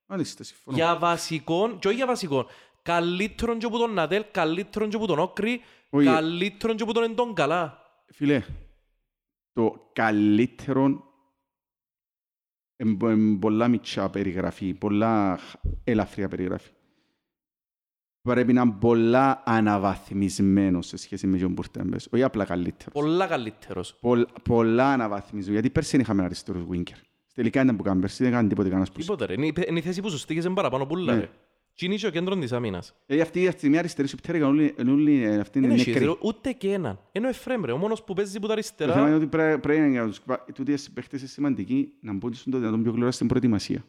Μάλιστα, 0.06 0.44
συμφωνώ. 0.44 0.76
Για 0.76 0.96
βασικών, 0.98 1.78
και 1.78 1.87
όχι 1.88 1.96
για 1.96 2.06
βασικών. 2.06 2.46
Καλύτερον 2.82 3.58
και 3.58 3.68
που 3.68 3.78
τον 3.78 3.92
Νατέλ, 3.94 4.25
καλύτερον 4.30 4.88
και 4.88 4.98
που 4.98 5.06
τον 5.06 5.18
Όκρη, 5.18 5.60
Όχι. 5.90 6.06
καλύτερον 6.06 6.76
και 6.76 6.84
που 6.84 6.92
τον 6.92 7.02
Εντόν 7.02 7.34
καλά. 7.34 7.78
Φίλε, 8.12 8.42
το 9.52 9.90
καλύτερο 9.93 11.02
είναι 12.76 13.38
πολλά 13.38 13.69
μητσά 13.69 14.11
περιγραφή, 14.11 14.75
πολλά 14.75 15.38
ελαφριά 15.85 16.28
περιγραφή. 16.28 16.71
Πρέπει 18.21 18.52
να 18.52 18.61
είναι 18.62 18.76
πολλά 18.81 19.43
αναβαθμισμένος 19.47 20.87
σε 20.87 20.97
σχέση 20.97 21.26
με 21.26 21.38
τον 21.38 21.52
Μπουρτέμπες. 21.52 22.09
Όχι 22.12 22.23
απλά 22.23 22.45
καλύτερος. 22.45 22.93
Πολλά 22.93 23.26
καλύτερος. 23.26 23.99
Πολλ, 24.00 24.25
πολλά 24.43 24.93
αναβαθμισμένος. 24.93 25.49
Γιατί 25.49 25.71
πέρσι 25.71 25.90
δεν 25.90 26.00
είχαμε 26.00 26.25
αριστερούς 26.25 26.64
winger. 26.71 26.97
Τελικά 27.35 27.62
ήταν 27.62 27.76
που 27.76 27.83
κάναμε 27.83 28.00
πέρσι, 28.00 28.23
δεν 28.23 28.33
έκανε 28.33 28.49
τίποτε 28.49 28.69
κανένας 28.69 28.93
που 28.93 28.99
Τίποτε 28.99 29.25
ρε. 29.25 29.33
Είναι 29.33 29.47
η- 29.47 29.52
είναι 29.69 29.78
η 29.78 29.83
θέση 29.83 30.02
που 30.02 30.11
σου 30.11 30.19
στήκες 30.19 30.49
παραπάνω 30.55 30.87
πουλά 30.87 31.14
Ναι. 31.17 31.28
Ρε. 31.80 31.87
Τι 31.87 31.87
είναι 31.87 31.94
και 31.94 32.06
ο 32.06 32.11
κέντρο 32.11 32.37
της 32.38 32.52
άμυνας. 32.52 32.94
Ε, 33.06 33.20
αυτή 33.20 33.49
αυτή 33.49 33.68
μια 33.68 33.78
αριστερής 33.78 34.11
σου 34.11 34.16
πτέρυγα, 34.16 34.47
όλοι, 34.47 34.75
όλοι, 34.88 35.23
ε, 35.25 35.38
αυτή 35.38 35.58
είναι 35.58 35.66
Δεν 35.68 35.76
έχει 35.76 35.90
νεκρή. 35.90 36.04
ρε, 36.04 36.12
ούτε 36.20 36.52
και 36.52 36.73
έναν. 36.73 37.00
Είναι 37.12 37.26
ο 37.26 37.28
Εφραίμ 37.28 37.64
ρε, 37.64 37.73
ο 37.73 37.76
μόνος 37.76 38.02
που 38.04 38.14
παίζει 38.14 38.40
που 38.40 38.47
τα 38.47 38.54
Το 38.54 38.62
θέμα 38.62 38.92
είναι 38.92 39.00
αριστερά. 39.00 39.16
ότι 39.16 39.26
πρέ- 39.26 39.58
πρέπει 39.58 39.80
να 39.80 40.06
τους 40.06 40.20
κβα- 40.23 40.44
τούτοι 40.54 40.73
οι 40.73 40.78
παίχτες 40.94 41.20
είναι 41.20 41.28
σημαντικοί 41.28 41.92
να 42.00 42.12
μπουν 42.12 42.35
στον 42.35 42.52
το 42.52 42.58
δυνατόν 42.58 42.82
πιο 42.82 42.92
γλωρά 42.92 43.11
στην 43.11 43.26
προετοιμασία. 43.28 43.85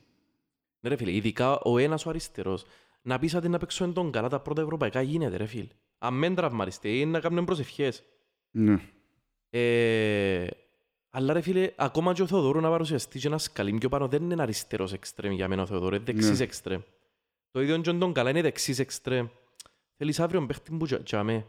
Ναι 0.79 0.89
ρε 0.89 0.96
φίλε, 0.96 1.12
ειδικά 1.15 1.60
ο 1.60 1.77
ένας 1.77 2.05
ο 2.05 2.10
αριστερός. 2.10 2.63
Να 3.01 3.19
πεις 3.19 3.36
ότι 3.36 3.50
να 3.50 3.58
παίξουν 3.58 3.93
τον 3.93 4.12
καλά 4.12 4.27
τα 4.29 4.39
πρώτα 4.39 4.62
ευρωπαϊκά 4.62 5.01
γίνεται 5.01 5.38
ρε 5.38 5.46
φίλε. 5.46 5.67
Αν 5.98 6.13
μεν 6.13 6.36
τραυματιστεί 6.36 7.00
ή 7.00 7.05
να 7.05 7.19
κάνουν 7.19 7.46
προσευχές. 7.46 8.03
Ναι. 8.51 8.79
Ε, 9.50 10.48
αλλά 11.10 11.34
ρε 11.34 11.41
φίλε, 11.41 11.72
ακόμα 11.75 12.13
και 12.13 12.22
ο 12.22 12.27
Θεοδόρου 12.27 12.60
να 12.60 12.69
παρουσιαστεί 12.69 13.19
και 13.19 13.27
ένας 13.27 13.43
σκαλί 13.43 13.74
πιο 13.77 13.89
πάνω 13.89 14.08
δεν 14.08 14.24
είναι 14.29 14.41
αριστερός 14.41 14.93
εξτρέμ 14.93 15.31
για 15.34 15.48
μένα 15.48 15.62
ο 15.62 15.65
Θεοδόρου, 15.65 15.96
είναι 15.96 16.03
δεξής 16.03 16.39
Ναι. 16.39 16.79
Εξτρέμ. 17.51 17.51
Το 17.51 17.62
ίδιο 17.62 17.82
και 17.82 18.00
τον 18.00 18.13
καλά 18.13 18.29
είναι 18.29 18.41
δεξής 18.41 18.79
εξτρέμ. 18.79 19.27
Θέλεις 19.98 20.20
αύριο 20.20 20.46
παίχτη 20.46 20.77
που 20.77 20.86
τσα- 20.86 21.03
τσάμε. 21.03 21.48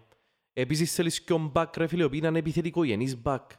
Επίσης 0.53 0.95
θέλεις 0.95 1.21
και 1.21 1.33
ο 1.33 1.39
μπακ 1.39 1.77
ρε 1.77 1.87
φίλε, 1.87 2.03
ο 2.03 2.07
οποίος 2.07 2.27
είναι 2.29 2.39
επιθετικογενής 2.39 3.17
μπακ. 3.23 3.51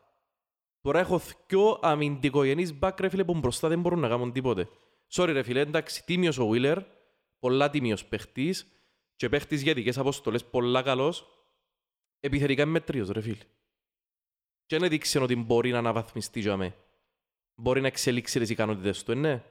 Τώρα 0.81 0.99
έχω 0.99 1.21
δυο 1.47 1.79
αμυντικογενείς 1.81 2.73
μπακ 2.73 2.99
ρε 2.99 3.09
φίλε 3.09 3.23
που 3.23 3.33
μπροστά 3.39 3.67
δεν 3.67 3.79
μπορούν 3.81 3.99
να 3.99 4.07
κάνουν 4.07 4.31
τίποτε. 4.31 4.67
Sorry 5.13 5.29
ρε 5.31 5.43
φίλε, 5.43 5.59
εντάξει, 5.59 6.05
τίμιος 6.05 6.37
ο 6.37 6.49
Wheeler, 6.51 6.77
πολλά 7.39 7.69
τίμιος 7.69 8.05
παίχτης 8.05 8.67
και 9.15 9.29
παίχτης 9.29 9.61
για 9.61 9.71
ειδικές 9.71 9.97
αποστολές, 9.97 10.45
πολλά 10.45 10.81
καλός. 10.81 11.25
Επιθετικά 12.19 12.61
είναι 12.61 12.71
μετρίος 12.71 13.09
ρε 13.09 13.21
φίλε. 13.21 13.43
Και 14.65 14.77
δεν 14.77 14.83
έδειξε 14.83 15.19
ότι 15.19 15.35
μπορεί 15.35 15.71
να 15.71 15.77
αναβαθμιστεί 15.77 16.39
για 16.39 16.57
με. 16.57 16.75
Μπορεί 17.55 17.81
να 17.81 17.87
εξελίξει 17.87 18.39
τις 18.39 18.49
ικανότητες 18.49 19.03
του, 19.03 19.11
ε, 19.11 19.15
ναι. 19.15 19.43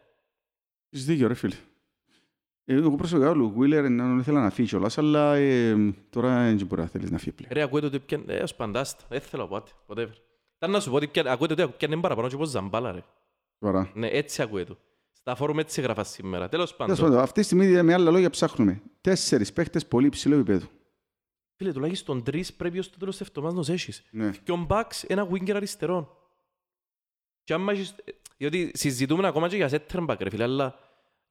Έχεις 0.90 1.06
δίκιο 1.06 1.28
ρε 1.28 1.34
φίλε. 1.34 1.56
Ε, 2.70 2.74
Εγώ 2.74 2.96
προσωπικά 2.96 3.30
ο 3.30 3.54
Wheeler 3.58 3.86
να 3.90 4.16
ήθελα 4.18 4.40
να 4.40 4.50
φύγει 4.50 4.68
κιόλας, 4.68 4.98
αλλά 4.98 5.34
ε, 5.34 5.94
τώρα 6.10 6.44
δεν 6.44 6.66
μπορεί 6.66 6.80
να 6.80 6.86
θέλεις 6.86 7.10
να 7.10 7.18
φύγει 7.18 7.32
πλέον. 7.32 7.52
Ρε, 7.52 7.62
ακούετε 7.62 7.86
ότι 7.86 7.98
πιάνε... 7.98 8.24
Ε, 8.26 8.42
ως 8.42 8.54
παντάστα. 8.54 9.04
Δεν 9.08 9.20
θέλω 9.20 9.46
πάτε, 9.46 9.70
whatever. 9.86 10.12
Ήταν 10.56 10.70
να 10.70 10.80
σου 10.80 10.90
πω 10.90 10.96
ότι 10.96 11.06
πιάνε... 11.06 11.30
ακούετε 11.30 11.62
ότι 11.62 11.74
πιάνε 11.76 11.96
παραπάνω 11.96 12.28
και 12.28 12.36
πως 12.36 12.48
ζαμπάλα, 12.48 12.92
ρε. 12.92 13.04
Τώρα. 13.58 13.90
Ναι, 13.94 14.06
έτσι 14.06 14.42
ακούετε. 14.42 14.76
Στα 15.12 15.34
φόρουμ 15.34 15.58
έτσι 15.58 15.80
έγραφα 15.80 16.04
σήμερα. 16.04 16.48
Τέλος 16.48 16.76
Τέλος 16.76 16.90
πάντων. 16.90 17.04
πάντων, 17.04 17.24
αυτή 17.24 17.40
τη 17.40 17.46
στιγμή 17.46 17.82
με 17.82 17.94
άλλα 17.94 18.10
λόγια 18.10 18.30
ψάχνουμε 18.30 18.82
τέσσερις 19.00 19.52
παίχτες 19.52 19.86
πολύ 19.86 20.06
υψηλό 20.06 20.34
επίπεδο. 20.34 20.66
Φίλε, 21.56 21.72
τουλάχιστον 21.72 22.22
τρεις 22.22 22.52
πρέπει 22.52 22.78
ως 22.78 22.90
το 22.90 22.98
τέλος 22.98 23.16
της 23.16 23.26
εβδομάδας 23.28 23.56
να 23.56 23.62
τους 23.62 23.74
έχεις. 23.74 24.02
Ναι. 24.10 24.30
Και 24.42 24.52
ο 24.52 24.56
Μπαξ 24.56 25.04
ένα 25.04 25.28
winger 25.30 25.52
αριστερόν. 25.54 26.08
Και 27.44 27.52
άμα 27.52 27.72
έχεις... 27.72 27.94
Διότι 28.36 28.70
συζητούμε 28.74 29.26
ακόμα 29.26 29.48
και 29.48 29.56
για 29.56 29.68
center 29.70 30.06
back, 30.06 30.16
ρε 30.18 30.30
φίλε, 30.30 30.42
αλλά 30.42 30.78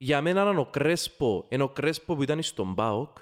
για 0.02 0.20
μένα 0.20 0.42
είναι 0.50 0.60
ο 0.60 0.64
Κρέσπο, 0.66 1.46
είναι 1.48 1.62
ο 1.62 1.68
Κρέσπο 1.68 2.14
που 2.16 2.22
ήταν 2.22 2.42
στον 2.42 2.74
ΠΑΟΚ, 2.74 3.16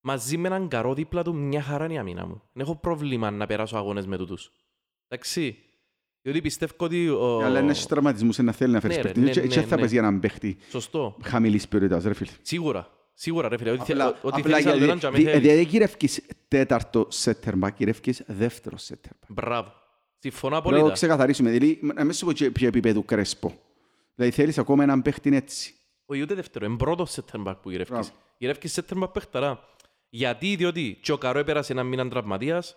μαζί 0.00 0.36
με 0.36 0.48
έναν 0.48 0.68
καρό 0.68 0.94
δίπλα 0.94 1.22
του 1.22 1.34
μια 1.34 1.62
χαρά 1.62 1.84
είναι 1.84 1.94
η 1.94 1.98
αμήνα 1.98 2.26
μου. 2.26 2.42
Δεν 2.52 2.64
έχω 2.64 2.76
πρόβλημα 2.76 3.30
να 3.30 3.46
περάσω 3.46 3.76
αγώνες 3.76 4.06
με 4.06 4.16
τούτους. 4.16 4.52
Εντάξει. 5.08 5.58
Διότι 6.22 6.40
πιστεύω 6.40 6.72
ότι... 6.76 7.08
Ο... 7.08 7.40
Αλλά 7.44 7.58
είναι 7.60 7.74
στους 7.74 7.86
τραυματισμούς 7.86 8.38
να 8.38 8.52
θέλει 8.52 8.72
να 8.72 8.80
φέρεις 8.80 8.96
Ναι, 8.96 9.02
ρε, 9.02 9.08
παίχτη. 9.08 9.20
ναι, 9.24 9.30
Και 9.30 9.40
ναι, 9.40 9.46
και 9.46 9.60
θα 9.60 9.74
ναι. 9.74 9.76
παίζει 9.76 9.92
για 9.94 10.02
έναν 10.02 10.20
παίχτη 10.20 10.56
Σωστό. 10.70 11.16
χαμηλής 11.22 11.68
ποιότητας, 11.68 12.04
ρε 12.04 12.14
φίλε. 12.14 12.30
Σίγουρα. 12.42 12.88
Σίγουρα, 13.14 13.48
ρε 13.48 13.56
φίλε. 13.58 13.70
Ότι, 13.70 13.80
θε- 13.84 13.90
Απλά, 13.90 14.18
ότι 14.22 14.40
απλά 14.40 14.56
θέλεις 14.56 14.66
άλλο 14.72 14.84
έναν 14.84 14.98
γιατί, 14.98 15.00
και 15.00 15.06
αμέ 15.06 15.16
δι- 15.18 15.28
θέλεις. 15.28 15.46
δεν 15.54 15.60
γυρεύκεις 15.66 16.22
τέταρτο 16.48 17.08
setter 17.12 17.52
back, 17.60 17.68
γυρεύκεις 17.76 18.22
δεύτερο 18.26 18.76
setter 18.88 19.08
back. 19.10 19.26
Μπράβο. 19.28 19.72
Συμφωνώ 20.18 20.52
Πρέπει 20.60 20.64
να 20.66 20.70
το 20.70 20.76
απόλυτα. 20.76 20.92
ξεκαθαρίσουμε. 20.94 21.50
Δηλαδή, 21.50 21.80
να 21.94 22.04
μην 22.04 22.12
σου 22.12 22.24
πω 22.24 22.32
και 22.32 22.50
ποιο 22.50 22.68
επίπεδο 22.68 23.02
κρέσπο. 23.02 23.52
Δηλαδή, 24.14 24.34
θέλεις 24.34 24.58
ακόμα 24.58 24.82
έναν 24.82 25.02
παίχτη 25.02 25.36
έτσι. 25.36 25.74
Όχι 26.06 26.22
ούτε 26.22 26.34
δεύτερο, 26.34 26.66
είναι 26.66 26.76
πρώτος 26.76 27.14
center 27.14 27.44
back 27.46 27.56
που 27.62 27.70
γυρεύκεις. 27.70 27.96
Μπράβο. 27.98 28.14
Γυρεύκεις 28.38 28.80
center 28.80 29.02
back 29.02 29.12
παιχταρά. 29.12 29.68
Γιατί, 30.08 30.56
διότι 30.56 30.98
και 31.02 31.12
ο 31.12 31.18
Καρό 31.18 31.38
έπερασε 31.38 31.72
έναν 31.72 31.86
μήνα 31.86 32.08
τραυματίας, 32.08 32.76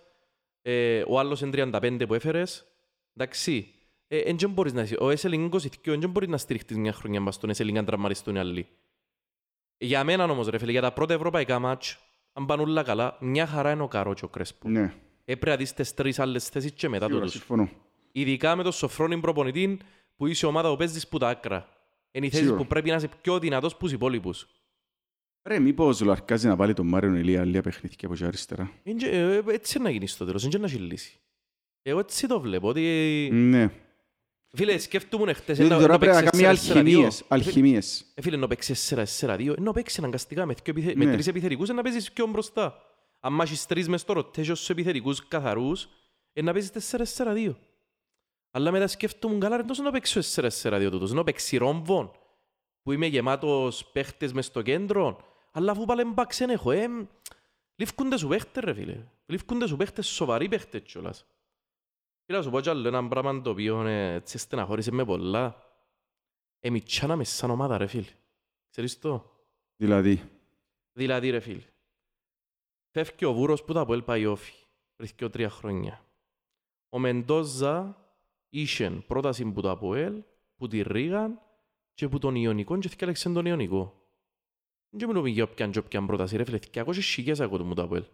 ε, 0.62 1.04
ο 1.08 1.20
άλλος 1.20 1.42
είναι 1.42 1.52
35 1.52 2.06
που 2.08 2.14
έφερες, 2.14 2.66
εντάξει. 3.14 3.72
Ε, 4.08 4.18
εν 4.18 4.36
και 4.36 4.48
μπορείς 4.48 4.74
να, 4.74 4.88
ο 5.00 5.10
Έσελινγκ 5.10 5.54
22, 5.54 5.94
εν 5.94 6.00
και 6.00 6.08
μπορείς 6.08 6.30
να 6.30 6.38
στηριχτείς 6.38 6.78
μια 6.78 6.94
χρονιά 6.94 7.22
μπας 7.22 7.36
στον 7.36 7.50
Έσελινγκ 7.50 7.78
αν 7.78 7.86
τραυματιστούν 7.86 8.36
οι 8.36 8.40
άλλοι. 8.40 8.68
Για 9.78 10.04
μένα 10.04 10.24
όμως 10.24 10.48
ρε 10.48 10.58
φίλε, 10.58 10.72
για 10.72 10.82
τα 10.82 10.92
πρώτα 10.92 11.14
ευρωπαϊκά 11.14 11.60
μάτς, 11.60 11.98
αν 12.34 12.46
πάνε 12.46 12.62
όλα 12.62 12.84
καλά, 12.84 13.18
μια 13.20 13.48
χαρά 13.48 13.72
είναι 13.72 13.84
ο 13.84 13.88
Καρό 13.88 14.14
και 14.14 14.26
ο 14.26 14.28
Κρέσπο. 14.28 14.70
Ναι, 14.70 14.94
Έπρεπε 15.26 15.50
να 15.50 15.56
δεις 15.56 15.74
τις 15.74 15.94
τρεις 15.94 16.20
άλλες 16.20 16.50
θέσεις 16.50 16.72
και 16.72 16.90
μετά 16.90 17.06
σίγουρα, 17.06 17.26
τούτους. 17.26 17.38
συμφωνώ. 17.40 17.70
Ειδικά 18.12 18.56
με 18.56 18.64
τον 18.64 18.72
Σοφρόνιν 18.72 19.22
προπονητή 19.22 19.80
που 20.16 20.28
είσαι 20.28 20.46
ομάδα 20.46 20.70
που 20.70 20.76
παίζεις 20.78 21.08
που 21.08 21.18
τα 21.18 21.30
άκρα. 21.30 21.70
Είναι 22.12 22.26
η 22.26 22.30
θέση 22.30 22.42
Σίγουρα. 22.44 22.62
που 22.62 22.68
πρέπει 22.68 22.90
να 22.90 22.96
είσαι 22.96 23.10
πιο 23.22 23.40
δυνατός 23.40 23.74
που 23.76 23.84
τους 23.84 23.92
υπόλοιπους. 23.92 24.48
Ρε, 25.44 25.60
μήπως 25.60 26.02
λαρκάζει 26.02 26.48
να 26.48 26.56
βάλει 26.56 26.74
τον 26.74 26.88
Μάριον 26.88 27.16
Ηλία 27.16 27.46
λίγα 27.46 27.62
παιχνίδια 27.62 27.98
από 28.04 28.14
εκεί 28.14 28.24
αριστερά; 28.24 28.72
Είναι 28.84 28.98
και- 29.00 29.10
ε, 29.10 29.54
Έτσι 29.54 29.80
να 29.80 29.90
γίνει 29.90 30.08
στο 30.08 30.26
τέλος, 30.26 30.42
είναι 30.44 30.52
και 30.52 30.58
να 30.78 30.86
λύση. 30.86 31.20
Εγώ 31.82 32.00
έτσι 32.00 32.28
το 32.28 32.40
βλέπω, 32.40 32.68
ότι... 32.68 32.82
Ναι. 33.32 33.70
Φίλε, 34.50 34.78
σκέφτομαι 34.78 35.34
χτες 35.34 35.58
Διότι 35.58 35.72
ένα- 35.74 35.82
τώρα 35.82 35.94
να 35.94 36.00
πρέπει 36.00 36.16
να 36.16 36.32
παίξεις 36.32 36.42
κάνει 36.42 36.58
4-4-2. 36.58 36.80
αλχημίες. 36.80 37.20
Ε, 37.22 37.26
Αλχημίες. 37.28 38.06
Ε, 38.16 38.22
φίλε, 38.22 38.38
να 38.38 38.48
παίξεις 38.48 38.94
4-4-2, 38.96 39.54
ενώ 39.58 39.72
παίξεις 39.72 39.98
αναγκαστικά 40.00 40.46
με, 40.46 40.54
δυο 40.54 40.64
επιθε... 40.66 40.94
με 40.96 41.06
Ναι. 41.06 41.12
τρεις 41.12 41.28
επιθετικούς, 41.28 41.70
να 41.70 41.82
παίζεις 41.82 42.12
πιο 42.12 42.28
μπροστά. 42.28 42.82
Αν 43.20 43.34
μάχεις 43.34 43.66
τρεις 43.66 43.88
μες 43.88 44.02
στο 44.02 44.14
rotation 44.18 44.44
στους 44.44 44.70
επιθετικούς 44.70 45.28
καθαρούς, 45.28 45.88
ε, 46.34 46.42
να 46.42 46.52
παίζεις 46.54 46.72
4-4-2. 46.72 47.56
Αλλά 48.58 48.72
μετά 48.72 48.88
σκέφτομαι 48.88 49.38
καλά, 49.38 49.58
ρε, 49.58 49.64
τόσο 49.64 49.84
να 49.84 49.92
παίξω 49.92 50.20
4-4-2 50.24 50.88
τούτος, 50.92 51.12
να 51.12 51.24
παίξει 51.24 51.58
ρόμβον, 51.58 52.12
που 52.82 52.92
είμαι 52.92 53.06
γεμάτος 53.06 53.86
παίχτες 53.92 54.34
μες 54.34 54.46
στο 54.46 54.62
κέντρο, 54.62 55.20
αλλά 55.52 55.72
αφού 55.72 55.86
πάλι 55.86 56.04
μπαξ 56.04 56.38
δεν 56.38 56.50
έχω, 56.50 56.72
ε, 56.72 56.88
λήφκονται 57.76 58.18
σου 58.18 58.28
παίχτες 58.28 58.64
ρε 58.64 58.74
φίλε, 58.74 59.04
λήφκονται 59.26 59.68
σου 59.68 59.76
παίχτες, 59.76 60.08
σοβαροί 60.08 60.48
παίχτες 60.48 60.82
κιόλας. 60.82 61.26
Φίλα 62.26 62.42
σου 62.42 62.50
πω 62.50 62.60
κι 62.60 62.70
άλλο 62.70 62.88
ένα 62.88 63.08
πράγμα 63.08 63.42
το 63.42 63.50
οποίο 63.50 63.88
ε, 63.88 64.14
έτσι 64.14 64.38
στεναχώρησε 64.38 64.92
με 64.92 65.06
πολλά. 65.06 65.56
Ε, 66.60 66.70
μητσάναμε 66.70 67.24
σαν 67.24 67.50
ομάδα 67.50 67.78
ρε 67.78 67.88
φίλε. 67.88 68.12
Ξέρεις 68.70 69.00
το; 69.00 69.32
Δηλαδή, 69.76 70.30
Δηλαδή 70.92 71.30
ρε 71.30 71.40
φίλε. 71.40 71.66
Φεύγει 72.92 73.26
ο 73.26 73.34
Βούρος 73.34 73.64
που 73.64 73.74
τα 73.74 73.80
από 73.80 74.02
πάει 74.02 74.26
όφη. 74.26 74.54
Πριν 74.96 75.16
και 75.16 75.30
τρία 75.30 75.50
χρόνια. 75.50 76.06
Ο 76.90 77.00
Μεντόζα 77.00 78.07
είχε 78.62 78.90
πρόταση 79.08 79.52
που 79.52 79.62
το 79.62 79.72
ΑΠΟΕΛ, 79.72 80.24
που 80.58 80.68
τη 80.68 80.82
Ρίγαν 80.82 81.42
και 81.94 82.08
που 82.08 82.18
τον 82.18 82.36
Ιωνικό 82.36 82.78
και 82.78 82.90
θυκάλεξε 82.90 83.30
τον 83.30 83.46
Ιωνικό. 83.46 84.02
Δεν 84.90 85.08
μιλούμε 85.08 85.30
για 85.30 85.44
όποιαν 85.44 85.72
και 85.72 85.80
όποιαν 85.80 86.06
πρόταση 86.06 86.38
ρε 86.38 86.44
φίλε. 86.44 86.58
Θυκιακόσες 86.58 87.06
χιλιάς 87.06 87.40
ακούω 87.40 87.58
το 87.58 87.66
μου 87.66 87.74
το 87.74 87.82
ΑΠΟΕΛ. 87.82 88.06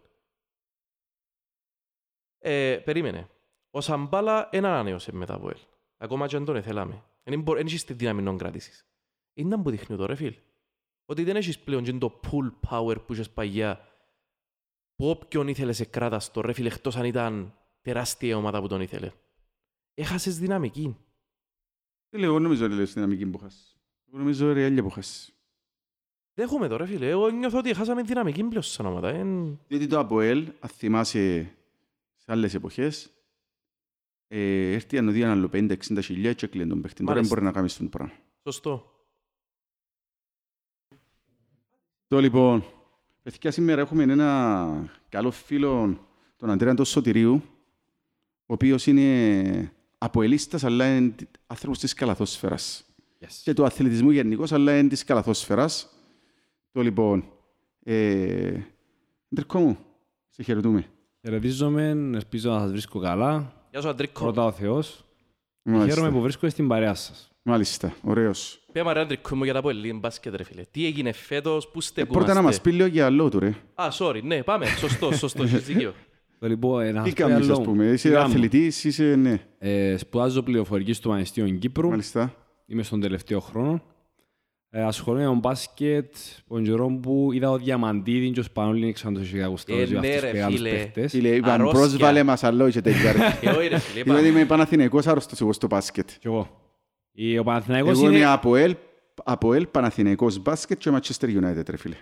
Ε, 2.38 2.76
περίμενε. 2.84 3.30
Ο 3.70 3.80
Σαμπάλα 3.80 4.48
δεν 4.52 4.64
ανανέωσε 4.64 5.12
με 5.12 5.26
τα 5.26 5.34
ΑΠΟΕΛ. 5.34 5.58
Ακόμα 5.96 6.26
και 6.26 6.36
αν 6.36 6.44
τον 6.44 6.56
εθέλαμε. 6.56 7.04
Δεν 7.22 7.44
έχεις 7.56 7.84
τη 7.84 7.92
δύναμη 7.92 8.22
να 8.22 8.26
τον 8.26 8.38
κρατήσεις. 8.38 8.86
Είναι 9.34 9.62
που 9.62 9.70
δείχνει 9.70 9.96
το 9.96 10.06
ρε 10.06 10.14
φίλε. 10.14 10.38
Ότι 11.04 11.24
δεν 11.24 11.36
έχεις 11.36 11.58
πλέον 11.58 11.84
και 11.84 11.92
το 11.92 12.20
pull 12.22 12.52
power 12.70 13.06
που 13.06 13.12
είχες 13.12 13.30
παγιά 13.30 13.88
που 14.94 15.08
όποιον 15.08 15.48
ήθελε 15.48 15.72
σε 15.72 15.84
κράτας 15.84 16.30
το 16.30 16.40
ρε 16.40 16.52
φίλε 16.52 16.68
εκτός 16.68 16.96
αν 16.96 17.04
ήταν 17.04 17.58
τεράστια 17.80 18.36
ομάδα 18.36 18.60
που 18.60 18.68
τον 18.68 18.80
ήθελε. 18.80 19.12
Έχασες 19.94 20.38
δυναμική. 20.38 20.96
δεν 22.10 22.20
λέω, 22.20 22.30
εγώ 22.30 22.38
νομίζω 22.38 22.64
ότι 22.64 22.74
λέω 22.74 22.86
στην 22.86 23.02
δυναμική 23.02 23.26
που 23.26 23.38
χάσεις. 23.38 23.76
Εγώ 24.08 24.18
νομίζω 24.18 24.52
ρεάλια 24.52 24.82
που 24.82 24.90
χάσεις. 24.90 25.34
Δέχομαι 26.34 26.68
το 26.68 26.76
ρε 26.76 26.86
φίλε. 26.86 27.08
Εγώ 27.08 27.30
νιώθω 27.30 27.58
ότι 27.58 27.74
χάσαμε 27.74 28.02
δυναμική 28.02 28.44
πλέον 28.44 28.62
σαν 28.62 28.86
ομάδα. 28.86 29.08
Εν... 29.08 29.60
Διότι 29.68 29.86
το 29.86 29.98
ΑΠΟΕΛ, 29.98 30.52
αν 30.60 30.68
θυμάσαι 30.68 31.54
σε 32.14 32.32
άλλες 32.32 32.54
εποχές, 32.54 33.10
ε, 34.28 34.72
έρθει 34.72 34.98
αν 34.98 35.08
οδεί 35.08 35.24
άλλο 35.24 35.50
50-60 35.52 35.76
χιλιάδες 36.02 36.34
και 36.34 36.46
κλείνει 36.46 36.68
τον 36.68 36.80
παίχτη. 36.80 37.04
Τώρα 37.04 37.06
δεν 37.06 37.14
Μάλιστα. 37.14 37.34
μπορεί 37.34 37.46
να 37.46 37.52
κάνει 37.52 37.66
αυτό 37.66 37.82
το 37.82 37.88
πράγμα. 37.88 38.14
Σωστό. 38.42 38.92
Το 42.06 42.20
λοιπόν, 42.20 42.64
παιδιά 43.22 43.50
σήμερα 43.50 43.80
έχουμε 43.80 44.02
ένα 44.02 44.90
καλό 45.08 45.30
φίλο, 45.30 46.00
τον 46.36 46.50
Αντρέα 46.50 46.74
τον 46.74 46.84
Σωτηρίου, 46.84 47.42
ο 48.46 48.52
οποίος 48.52 48.86
είναι 48.86 49.73
αποελίστας, 50.04 50.64
αλλά 50.64 50.96
είναι 50.96 51.14
άνθρωπος 51.46 51.78
της 51.78 51.94
καλαθόσφαιρας. 51.94 52.84
Yes. 53.20 53.26
Και 53.42 53.52
του 53.52 53.64
αθλητισμού 53.64 54.10
γενικώς, 54.10 54.52
αλλά 54.52 54.78
είναι 54.78 54.88
της 54.88 55.04
καλαθόσφαιρας. 55.04 55.88
Το 56.72 56.80
λοιπόν, 56.82 57.24
ε, 57.84 58.52
Αντρικό 59.32 59.58
μου, 59.58 59.78
σε 60.28 60.42
χαιρετούμε. 60.42 60.86
Χαιρετίζομαι, 61.20 61.88
ελπίζω 62.14 62.50
να 62.50 62.60
σας 62.60 62.70
βρίσκω 62.70 62.98
καλά. 63.00 63.52
Γεια 63.70 63.80
σου 63.80 63.88
Αντρίκο. 63.88 64.20
Πρώτα 64.22 64.44
ο 64.44 64.52
Θεός. 64.52 65.04
Μάλιστα. 65.62 65.88
Χαίρομαι 65.88 66.10
που 66.10 66.20
βρίσκομαι 66.20 66.50
στην 66.50 66.68
παρέα 66.68 66.94
σας. 66.94 67.28
Μάλιστα, 67.42 67.94
ωραίος. 68.02 68.64
Πέμε 68.72 68.92
ρε 68.92 69.00
Αντρίκο 69.00 69.36
μου 69.36 69.44
για 69.44 69.52
τα 69.52 69.60
πω 69.62 69.70
λίγο 69.70 69.98
μπάσκετ 69.98 70.34
ρε 70.34 70.42
φίλε. 70.44 70.62
Τι 70.70 70.86
έγινε 70.86 71.12
φέτος, 71.12 71.68
πού 71.68 71.78
Ε, 71.78 71.82
στεκούμαστε. 71.82 72.18
πρώτα 72.24 72.40
να 72.40 72.46
μας 72.46 72.60
πει 72.60 72.72
λίγο 72.72 72.86
για 72.86 73.06
άλλο 73.06 73.28
του, 73.28 73.38
ρε. 73.38 73.54
Α, 73.74 73.88
sorry, 73.98 74.22
ναι, 74.22 74.42
πάμε. 74.42 74.66
Σωστό, 74.66 75.12
σωστό, 75.12 75.42
έχεις 75.44 75.64
δίκιο. 75.64 75.94
Το 76.44 76.50
λοιπόν, 76.50 76.82
ένα 76.84 77.02
Τι 77.02 77.08
αυτό 77.08 77.22
κάνεις, 77.26 77.48
άλλο. 77.48 77.52
ας 77.58 77.64
πούμε. 77.66 77.86
Τι 77.86 77.92
Είσαι 77.92 78.08
κάνω. 78.10 78.24
αθλητής, 78.24 78.84
είσαι, 78.84 79.14
ναι. 79.14 79.38
Ε, 79.58 79.96
σπουδάζω 79.96 80.42
πληροφορικής 80.42 80.96
στο 80.96 81.08
Πανεπιστήμιο 81.08 81.54
Κύπρου. 81.54 81.88
Μάλιστα. 81.88 82.34
Είμαι 82.66 82.82
στον 82.82 83.00
τελευταίο 83.00 83.40
χρόνο. 83.40 83.82
Ε, 84.70 84.82
ασχολούμαι 84.82 85.22
με 85.22 85.28
τον 85.28 85.38
μπάσκετ, 85.38 86.14
τον 86.48 86.64
καιρό 86.64 86.98
που 87.02 87.30
είδα 87.32 87.50
ο 87.50 87.56
Διαμαντίδη 87.58 88.30
και 88.30 88.40
ο 88.40 88.42
Σπανούλη 88.42 88.92
ξανά 88.92 89.14
το 89.14 89.20
είχε 89.20 89.42
ακουστεί 89.42 89.72
Ε, 89.78 89.82
ως 89.82 89.90
ναι, 89.90 89.98
αυτούς 89.98 90.20
ρε, 90.20 90.32
μεγάλους 90.32 90.56
φίλε. 90.56 90.70
παίχτες. 90.70 91.10
Φίλε, 91.10 91.28
είπαν 91.28 91.50
Αρρώστια. 91.50 91.78
πρόσβαλε 91.80 92.22
μας 92.22 92.44
άλλο 92.44 92.70
και 92.70 92.80
τελικά. 92.80 93.12
ρε. 93.12 93.18
Ε, 93.42 93.50
όχι 93.50 93.68
ρε 93.68 93.78
φίλε, 93.78 94.02
Διότι 94.02 94.20
είπα. 94.20 94.28
είμαι 94.28 94.44
Παναθηναϊκός 94.44 95.06
άρρωστος 95.06 95.40
εγώ 95.40 95.52
στο 95.52 95.66
μπάσκετ. 95.66 96.08
Κι 96.20 96.26
εγώ. 96.26 96.60
Η- 97.12 97.38
Ο 97.38 97.42
Παναθηναϊκός 97.42 97.98
Εγώ 97.98 98.06
είμαι 98.08 98.16
είναι... 98.16 98.26
ΑΠΟΕΛ, 98.26 98.74
ΑΠΟΕΛ, 99.24 99.66
Παναθηναϊκός 99.66 100.38
μπάσκετ 100.42 100.78
και 100.78 100.90
Manchester 100.94 101.26
United, 101.26 101.68
ρε 101.68 101.76
φίλε. 101.76 101.96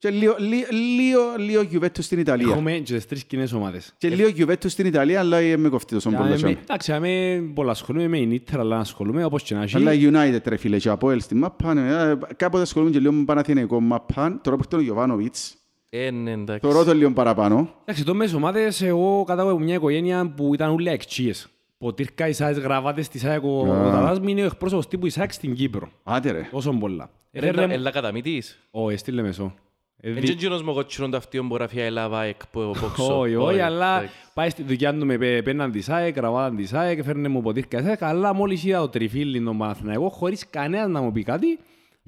Και 0.00 0.10
λίγο, 0.10 0.34
λίγο, 0.38 0.66
λίγο, 0.70 1.20
λίγο 1.38 1.62
Juventus 1.72 1.98
στην 2.02 2.18
Ιταλία. 2.18 2.50
Έχουμε 2.50 2.72
και 2.72 2.94
τις 2.94 3.06
τρεις 3.06 3.24
κοινές 3.24 3.52
ομάδες. 3.52 3.94
Και 3.98 4.08
λίγο 4.08 4.28
Juventus 4.36 4.66
στην 4.70 4.86
Ιταλία, 4.86 5.20
αλλά 5.20 5.38
με 5.58 5.68
κοφτεί 5.68 5.94
τόσο 5.94 6.08
Για 6.08 6.18
πολλά. 6.18 6.30
με- 6.30 6.36
τσάμε. 6.36 6.58
Εντάξει, 6.62 6.92
είμαι 6.94 7.42
πολλά 7.54 7.70
ασχολούμαι 7.70 8.08
με 8.08 8.18
η 8.18 8.28
Ίντερ, 8.32 8.60
αλλά 8.60 8.78
ασχολούμαι 8.78 9.24
όπως 9.24 9.42
και 9.42 9.54
να 9.54 9.62
έχει. 9.62 9.76
Αλλά 9.76 9.92
United 9.94 10.40
ρε 10.44 10.56
φίλε 10.56 10.78
και 10.78 10.88
ΑΠΟΕΛ 10.88 11.20
στην 11.20 11.38
μάπα. 11.38 11.74
ναι, 11.74 11.88
ε, 12.10 12.18
Κάποτε 12.36 12.62
ασχολούμαι 12.62 12.90
και 12.90 12.98
λίγο 12.98 13.12
με 13.12 13.24
Παναθηναϊκό 13.24 13.80
μάπα. 13.80 14.40
Τώρα 14.42 14.56
που 14.56 14.62
έρθει 14.64 14.76
ο 14.76 14.80
Γιωβάνοβιτς, 14.84 15.54
Ε, 15.90 16.10
ναι, 16.10 16.30
εντάξει. 16.30 16.68
θεωρώ 16.68 16.84
το 16.84 16.94
λίγο 16.94 17.12
παραπάνω. 17.12 17.74
Εντάξει, 17.82 18.04
το 18.04 18.14
μέσο 18.14 18.36
ομάδες, 18.36 18.82
εγώ 18.82 19.24
κατάγω 19.26 19.50
από 19.50 19.58
μια 19.58 19.74
οικογένεια 19.74 20.32
που 20.36 20.54
ήταν 20.54 20.70
όλοι 20.70 20.88
εξίες. 20.88 21.48
Ποτήρκα 21.78 22.28
Ισάες 22.28 22.58
γραβάτες 22.58 23.08
της 23.08 23.24
ΑΕΚ, 23.24 23.44
ο 23.44 23.72
Α. 23.72 23.86
ο 23.86 23.90
τατάς 23.90 24.20
μου 24.20 24.28
είναι 24.28 24.42
ο 24.42 24.44
εκπρόσωπος 24.44 24.88
τύπου 24.88 25.06
Ισάεκ 25.06 25.32
στην 25.32 25.54
Κύπρο. 25.54 25.88
Άντε 26.02 26.30
ρε. 26.30 26.48
Τόσο 26.50 26.72
πολλά. 26.72 27.10
Ρε, 27.32 27.48
Έφερε 27.48 27.66
μου- 27.66 27.72
Έλα 27.72 27.90
κατά 27.90 28.12
μύτης. 28.12 28.58
Ω, 28.70 28.90
έστειλε 28.90 29.22
μεσό. 29.22 29.54
Ε, 30.02 30.08
Εν 30.08 30.14
δι- 30.14 30.24
και 30.24 30.32
εκείνος 30.32 30.62
μου 30.62 30.72
κοτσινόν 30.72 31.10
ταυτίον 31.10 31.48
που 31.48 31.54
γράφει 31.54 31.76
I 31.90 31.98
love 31.98 32.12
ΑΕΚ 32.12 32.46
που 32.50 32.72
πόξω. 32.80 33.18
Όχι, 33.20 33.34
όχι, 33.34 33.60
αλλά 33.60 33.96
εντάξει. 33.98 34.14
πάει 34.34 34.50
στη 34.50 34.62
δουλειά 34.62 34.94
του 34.94 35.06
με 35.06 35.18
πέ- 35.18 35.42
πέναν 35.42 35.70
της 35.70 35.88
ΑΕΚ, 35.88 36.16
γραβάταν 36.16 36.56
της 36.56 36.72
ΑΕΚ, 36.72 36.98
έφερνε 36.98 37.28
μου 37.28 37.42
ποτήρκα 37.42 37.78
της 37.78 37.86
ΑΕΚ, 37.88 38.02
αλλά 38.02 38.32
μόλις 38.34 38.64
είδα 38.64 38.78
το 38.80 38.88
τριφύλι 38.88 39.40
τον 39.42 39.58
Παναθηναϊκό, 39.58 40.08
χωρίς 40.08 40.50
κανένας 40.50 40.88
να 40.88 41.00
μου 41.00 41.12
πει 41.12 41.22
κάτι, 41.22 41.58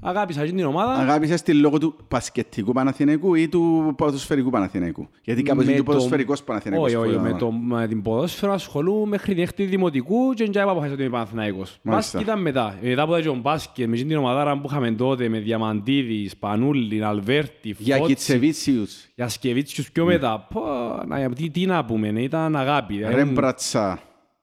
αγάπησα 0.02 0.40
αυτή 0.40 0.52
την 0.52 0.64
ομάδα. 0.64 0.92
Αγάπησες 0.92 1.42
τη 1.42 1.54
λόγω 1.54 1.78
του 1.78 1.96
πασκετικού 2.08 2.72
Παναθηναϊκού 2.72 3.34
ή 3.34 3.48
του 3.48 3.94
ποδοσφαιρικού 3.96 4.50
Παναθηναϊκού; 4.50 5.08
Γιατί 5.22 5.42
κάπως 5.42 5.62
είναι 5.64 5.72
Με 5.72 5.76
και 5.76 5.82
ο 5.82 5.84
το- 5.84 5.92
ποδοσφαιρικός 5.92 6.42
Παναθηναϊκός. 6.42 6.86
Όχι, 6.86 6.96
όχι, 6.96 7.14
που 7.14 7.20
με, 7.20 7.28
ήταν. 7.28 7.38
το, 7.38 7.50
με 7.52 7.86
την 7.86 8.02
ποδόσφαιρο 8.02 8.52
ασχολούμαι 8.52 9.06
μέχρι 9.06 9.34
την 9.34 9.42
έκτη 9.42 9.64
δημοτικού 9.64 10.32
και 10.34 10.48
δεν 10.52 10.62
είπα 10.62 10.72
ότι 10.72 11.02
είμαι 11.02 11.10
Παναθηναϊκός. 11.10 11.78
Μάλιστα. 11.82 12.18
Μπάσκετ 12.18 12.20
ήταν 12.20 12.40
μετά. 12.42 12.78
Ε, 12.82 12.88
Μετά 12.88 13.02
από 13.02 13.20
τον 13.22 13.40
μπάσκετ, 13.40 13.88
με 13.88 13.96
την 13.96 14.16
ομαδάρα 14.16 14.60
που 14.60 14.66
είχαμε 14.70 14.90
τότε, 14.92 15.28
με 15.28 15.38
Διαμαντίδη, 15.38 16.28
Σπανούλη, 16.28 17.04
Αλβέρτη, 17.04 17.74
Για 17.78 17.96
Φώτση, 17.96 18.14
Κιτσεβίτσιους, 18.14 19.06
για 19.14 19.28
Σκεβίτσιους 19.28 19.92
πιο 19.92 20.04
μετά. 20.04 20.46
Πω, 20.54 20.60
να, 21.06 21.28
τι, 21.30 21.50
τι 21.50 21.66
να 21.66 21.84
πούμε, 21.84 22.10
ναι, 22.10 22.22
ήταν 22.22 22.56
αγάπη. 22.56 22.96
δηλαδή, 22.96 23.14
Ρέμπρατσα, 23.14 23.98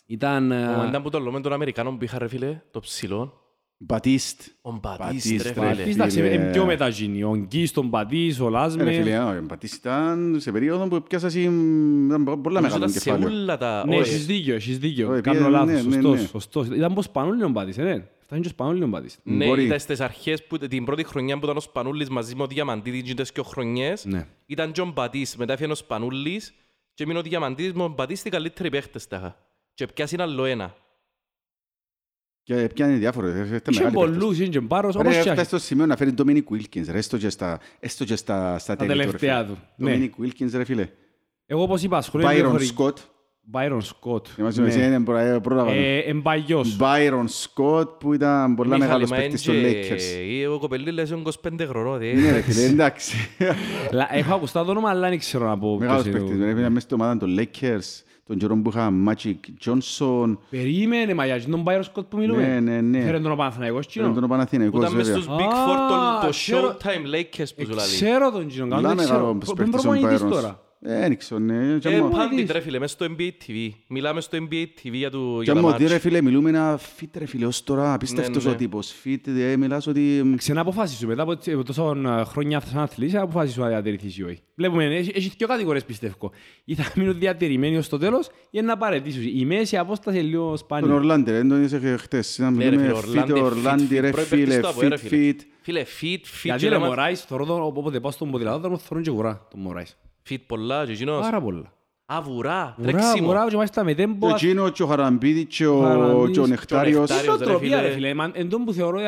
Ήταν... 0.05 0.51
ε, 0.51 0.67
Ο 0.67 0.77
Μαντάν 0.77 1.01
που 1.01 1.09
το 1.09 1.19
λέμε 1.19 1.39
των 1.41 1.53
Αμερικάνων 1.53 1.97
που 1.97 2.03
είχα 2.03 2.17
ρε 2.19 2.27
φίλε, 2.27 2.61
το 2.71 2.79
ψηλό. 2.79 3.33
Μπατίστ. 3.81 4.41
Ο 4.61 4.71
Μπατίστ 4.71 4.99
Μπατίστ, 5.29 5.41
ρε 5.43 5.47
ρε, 5.49 5.53
φίλε. 5.53 5.65
Πατής, 5.67 5.93
εντάξει, 5.95 6.15
φίλε. 6.21 6.33
είναι 6.33 6.51
πιο 6.51 6.65
μεταγίνη. 6.65 7.23
Ο 7.23 7.35
Γκής, 7.35 7.71
τον 7.71 7.89
Πατής, 7.89 8.39
ο 8.39 8.43
Ε, 8.43 8.47
Ρε 8.47 8.51
Λάσμε. 8.53 8.91
φίλε, 8.91 9.19
ο 9.19 9.41
Μπατίστ 9.43 9.73
ήταν 9.73 10.35
σε 10.39 10.51
περίοδο 10.51 10.87
που 10.87 11.03
πιάσα 11.03 11.25
εσύ, 11.27 11.41
ήταν 11.41 12.23
πολλά 12.23 12.59
Νομίζω 12.61 12.61
μεγάλο 12.61 12.77
ήταν 12.77 12.89
σε 12.89 12.99
κεφάλαιο. 12.99 13.27
όλα 13.29 13.57
τα... 13.57 13.83
Ναι, 13.87 13.95
όχι. 13.97 14.09
έχεις 14.09 14.25
δίκιο, 14.25 14.55
έχεις 14.55 14.77
δίκιο. 14.79 15.11
Όχι, 15.11 15.21
Κάνω 15.21 15.37
πήγε- 15.37 15.51
λάθος, 15.51 15.67
ναι, 15.67 15.73
ναι, 15.81 15.81
σωστός, 15.93 16.19
ναι. 16.21 16.27
σωστός. 16.27 16.67
Ήταν 16.67 16.93
πως 16.93 17.05
Σπανούλη 17.05 17.43
ο 17.43 17.51
Πατής, 17.51 17.77
ε, 17.77 17.83
ναι. 17.83 18.05
Φτάνει 18.19 18.41
και 18.41 18.47
ο 18.47 18.51
Σπανούλη 18.51 18.83
ο 18.83 18.89
Πατής. 18.89 19.17
Ναι, 19.23 19.45
Μπορεί. 19.45 19.63
ήταν 19.65 19.79
στις 19.79 19.99
αρχές, 19.99 20.43
που, 20.47 20.57
την 20.57 20.85
πρώτη 20.85 21.03
χρονιά 21.03 21.37
που 21.39 21.45
ήταν 21.45 21.57
ο 21.57 21.59
Σπανούλης 21.59 22.09
μαζί 22.09 22.35
με 22.35 22.43
ο 22.43 22.47
Διαμαντίδης 22.47 23.01
και 23.01 23.13
τις 23.13 23.31
δύο 23.33 23.43
χρονιές. 23.43 24.05
Ναι. 24.05 24.27
Ήταν 24.45 24.71
και 24.71 24.81
ο 24.81 24.91
Μπατής, 24.95 25.35
μετά 25.35 25.53
έφυγε 25.53 25.71
ο 25.71 25.75
Σπανούλης 25.75 26.53
και 26.93 27.03
έμεινε 27.03 27.19
ο 27.19 27.21
Διαμαντίδης 27.21 27.73
με 27.73 27.83
ο 27.83 27.87
Μπατής 27.87 28.23
οι 28.23 28.29
καλύτεροι 28.29 28.69
παίχτες 28.69 29.07
τα 29.07 29.15
είχα. 29.17 29.37
Και 29.73 29.85
πιάσει 29.93 30.15
άλλο 30.19 30.45
ένα. 30.45 30.75
Και 32.55 32.69
πιάνει 32.73 32.93
διάφορες. 32.97 33.35
ε, 33.35 33.39
είστε 33.43 33.55
Είχε 33.69 33.81
μεγάλοι 33.83 33.95
παίχτες. 33.95 34.17
πολλούς, 34.19 34.39
είχε 34.39 34.49
και 34.49 34.59
μπάρος, 34.59 34.93
Ρε, 34.95 34.99
όπως 34.99 35.13
και 35.13 35.19
έφτασε 35.19 35.43
στο 35.43 35.57
σημείο 35.59 35.85
να 35.85 35.95
φέρει 35.95 36.13
Dominic 36.17 36.43
Wilkins, 36.53 36.83
ρε, 36.91 36.97
έστω 36.97 37.17
και 37.17 37.29
στα, 37.29 37.59
έστω 37.79 38.03
και 38.05 38.15
στα, 38.15 38.57
στα 38.59 38.75
τα 38.75 38.85
τέλη 38.85 38.89
του, 38.91 39.11
ρε, 39.11 39.17
τελευταία 39.17 39.43
φίλε. 39.43 39.47
του. 39.47 39.57
Ναι. 39.75 39.95
Dominic 39.95 40.23
Wilkins, 40.25 40.49
ρε 40.53 40.63
φίλε. 40.63 40.87
Εγώ 41.45 41.61
όπως 41.61 41.83
είπα, 41.83 41.97
ασχολούμαι 41.97 42.33
με 42.33 42.39
Byron 42.39 42.49
χωρι- 42.49 42.69
Scott. 42.77 42.93
Byron 43.53 43.79
Scott. 43.81 44.21
Είμαστε 44.39 44.61
Ναι. 44.61 44.75
με 44.75 44.83
είναι 44.83 44.99
προ- 44.99 45.41
πρόλαβα. 45.41 45.71
Ε, 45.71 45.97
Εμπαγιός. 45.99 46.77
Byron 46.79 47.25
Scott 47.43 47.99
που 47.99 48.13
ήταν 48.13 48.55
πολλά 48.55 48.69
Μιχάλη, 48.75 48.91
μεγάλος 48.91 49.09
μα 49.09 49.15
παίκτης 49.17 49.43
των 49.43 49.55
έντζε- 49.55 49.91
Lakers. 49.91 50.41
ε, 50.41 50.47
Ο 50.47 50.59
κοπελίλας 50.59 51.09
είναι 51.09 51.19
25 51.19 51.65
χρονών. 51.67 51.99
δε. 51.99 52.13
Ναι 52.13 52.31
ρε 52.31 52.41
φίλε, 52.41 52.65
εντάξει. 52.65 53.15
Λα- 53.91 54.15
Έχω 54.15 54.33
ακουστά 54.33 54.63
το 54.65 54.71
όνομα, 54.71 54.89
αλλά 54.89 55.09
δεν 55.09 55.19
ξέρω 55.19 55.47
να 55.47 55.57
πω. 55.57 55.77
Μεγάλος 55.79 56.03
ποιος 56.03 56.15
είναι 56.15 56.23
παίκτης. 56.23 56.41
ο- 56.41 56.45
ρε, 56.45 56.59
Ήταν 56.59 56.71
μέσα 56.71 56.85
στην 56.85 57.01
ομάδα 57.01 57.17
των 57.17 57.37
Lakers, 57.39 58.03
τον 58.29 58.37
καιρό 58.37 58.55
που 58.55 58.69
είχα 58.69 58.91
Magic 59.07 59.35
Johnson. 59.65 60.37
Περίμενε, 60.49 61.13
μα 61.13 61.25
για 61.25 61.41
τον 61.49 61.63
Byron 61.65 61.79
Scott 61.81 62.05
που 62.09 62.17
Ναι, 62.17 62.19
μιλούμε. 62.21 62.59
ναι, 62.59 62.81
ναι. 62.81 63.01
Φέρε 63.01 63.19
τον 63.19 63.31
ο 63.31 63.35
Παναθηναϊκός 63.35 63.85
Ήταν 63.85 64.03
κοινό. 64.03 64.13
τον 64.13 64.21
Που 64.23 64.27
Παναθηναϊκός 64.29 64.81
ήταν 64.81 64.95
μες 64.95 65.05
βέβαια. 65.07 65.21
στους 65.21 65.35
Big 65.35 65.53
Α, 65.53 65.65
Four 65.65 65.77
το- 66.21 66.25
το 66.25 66.29
ξέρω. 66.31 66.77
Showtime 66.77 67.15
Lakers 67.15 67.49
που 67.55 67.63
σου 67.65 67.69
λέει. 67.73 67.85
Ξέρω 67.85 68.31
τον 68.31 68.47
κοινό, 68.47 68.67
Πολλά 68.75 68.87
δεν 68.87 68.97
ξέρω. 68.97 69.13
μεγάλος 69.13 69.45
Πού- 69.45 69.55
παίκτης 69.55 69.81
Πού 69.81 69.89
ο 69.89 69.91
προπονητής 69.91 70.23
Byron. 70.23 70.29
τώρα. 70.31 70.59
Ε, 70.81 70.99
δεν 70.99 71.17
ξέρω, 71.17 71.39
ναι. 71.39 71.77
Και 71.77 71.89
Ε, 71.89 72.01
μου- 72.01 72.11
πάντit 72.11 72.47
ρε 72.51 72.59
φίλε, 72.59 72.79
μες 72.79 72.91
στο 72.91 73.05
NBA 73.17 73.29
TV. 73.47 73.69
Μιλάμε 73.87 74.21
στο 74.21 74.37
NBA 74.37 74.63
TV 74.63 74.91
για 74.91 75.09
του- 75.11 75.35
Και 75.37 75.43
για 75.43 75.53
τα 75.53 75.59
μου 75.61 75.67
ότι 75.67 75.83
ρε 75.83 75.89
μάτς. 75.89 76.01
φίλε, 76.01 76.21
μιλούμε 76.21 76.49
ένα 76.49 76.79
fit 76.99 77.07
ρε 77.17 77.25
φίλε, 77.25 77.45
ως 77.45 77.63
τώρα 77.63 77.93
απίστευτος 77.93 78.45
ναι. 78.45 78.51
ο 78.51 78.55
τύπος. 78.55 78.93
Fit, 79.05 79.27
ε, 79.27 79.57
μιλάς 79.57 79.87
ότι... 79.87 80.33
Ξαναποφάσισου 80.37 81.07
μετά 81.07 81.21
από 81.21 81.37
τσι- 81.37 81.63
τόσο 81.65 81.95
ε, 82.19 82.23
χρόνια 82.23 82.59
σαν 82.59 82.79
αθλητής, 82.79 83.15
αποφάσισου 83.15 83.61
να 83.61 83.67
διατηρηθείς 83.67 84.17
ή 84.17 84.23
όχι. 84.23 84.39
Βλέπουμε, 84.55 84.85
έχει, 84.85 85.11
έχει 85.15 85.31
δύο 85.37 85.47
κατηγορίες 85.47 85.85
πιστεύω. 85.85 86.31
Ή 86.65 86.75
θα 86.75 86.91
μείνουν 86.95 87.19
διατηρημένοι 87.19 87.77
ως 87.77 87.89
το 87.89 87.97
τέλος 87.97 88.29
ή 88.49 88.61
να 88.61 88.77
παρετήσουν. 88.77 89.23
Η 89.35 89.45
μέση 89.45 89.77
απόσταση 89.77 90.17
είναι 90.19 90.27
λίγο 90.27 90.47
Τον 90.47 90.57
σπάνια. 90.57 90.93
Ορλάντι 90.93 91.31
ρε, 91.31 91.37
δεν 91.37 91.49
τον 91.49 91.63
είσαι 91.63 91.97
χτες. 91.99 92.37
Ήταν 92.37 92.53
Ναι, 92.53 92.69
ρε 92.69 92.75
μιλούμε 92.75 92.87
φίλε, 92.99 92.99
fit 92.99 93.23
Ορλάντι, 93.23 93.33
fit, 93.33 93.43
Ορλάντι 93.43 93.95
fit. 93.97 94.01
ρε 94.01 94.09
Πρώτη 94.09 94.27
φίλε, 94.27 94.43
παίκτης 94.45 94.59
του 94.61 94.67
από, 94.67 94.81
ρε, 94.81 94.87
fit 94.95 94.97
φίλε. 94.99 95.31
fit. 95.33 95.39
Φίλε, 95.61 95.83
fit, 96.01 96.05
fit 96.05 96.39
Γιατί 96.43 96.61
και 96.61 96.67
ρε 96.69 96.73
λέμε- 96.75 96.87
Μωράης, 96.87 97.21
θωρώ 97.21 97.45
τον, 97.45 97.61
όποτε 97.61 97.99
πάω 97.99 98.11
στον 98.11 98.31
ποδηλατόδρομο, 98.31 98.77
θωρώ 98.77 99.01
και 99.01 99.11
βουρά 99.11 99.47
τον 99.51 99.59
Μωράης. 99.59 99.97
Fit 100.29 100.37
πολλά 100.47 100.85
και 100.85 100.91
εκείνος. 100.91 101.21
Πάρα 101.21 101.41
πολλά. 101.41 101.73
Α, 102.13 102.21
βουρά, 102.21 102.75
Βουρά, 102.77 102.91
τρέξιμο. 102.91 103.27
βουρά 103.27 103.45
και 103.49 103.55
μάλιστα 103.55 103.83
με 103.83 103.93
Και 103.93 104.01
τέμπο. 104.01 104.27
ο 104.27 104.33
Τζίνο, 104.33 104.69
και 104.69 104.83
ο 104.83 104.87
Χαραμπίδη, 104.87 105.45
και 105.45 105.67
ο- 105.67 105.79
Χαραμπίδης, 105.81 106.15
και 106.23 106.29
ο 106.29 106.31
και 106.31 106.39
ο 106.39 106.47
Νεκτάριος. 106.47 106.99
Νεκτάριος. 107.09 107.35
Είναι 107.35 107.43
ρε, 107.45 107.45
νοοτροπία 107.45 107.77
φίλε. 107.77 107.87
ρε 107.87 107.93
φίλε. 107.93 108.07
Εμάν- 108.09 108.33
Εν 108.37 108.49
τόν 108.49 108.63
που 108.65 108.73
θεωρώ 108.73 108.99
ε, 108.99 109.03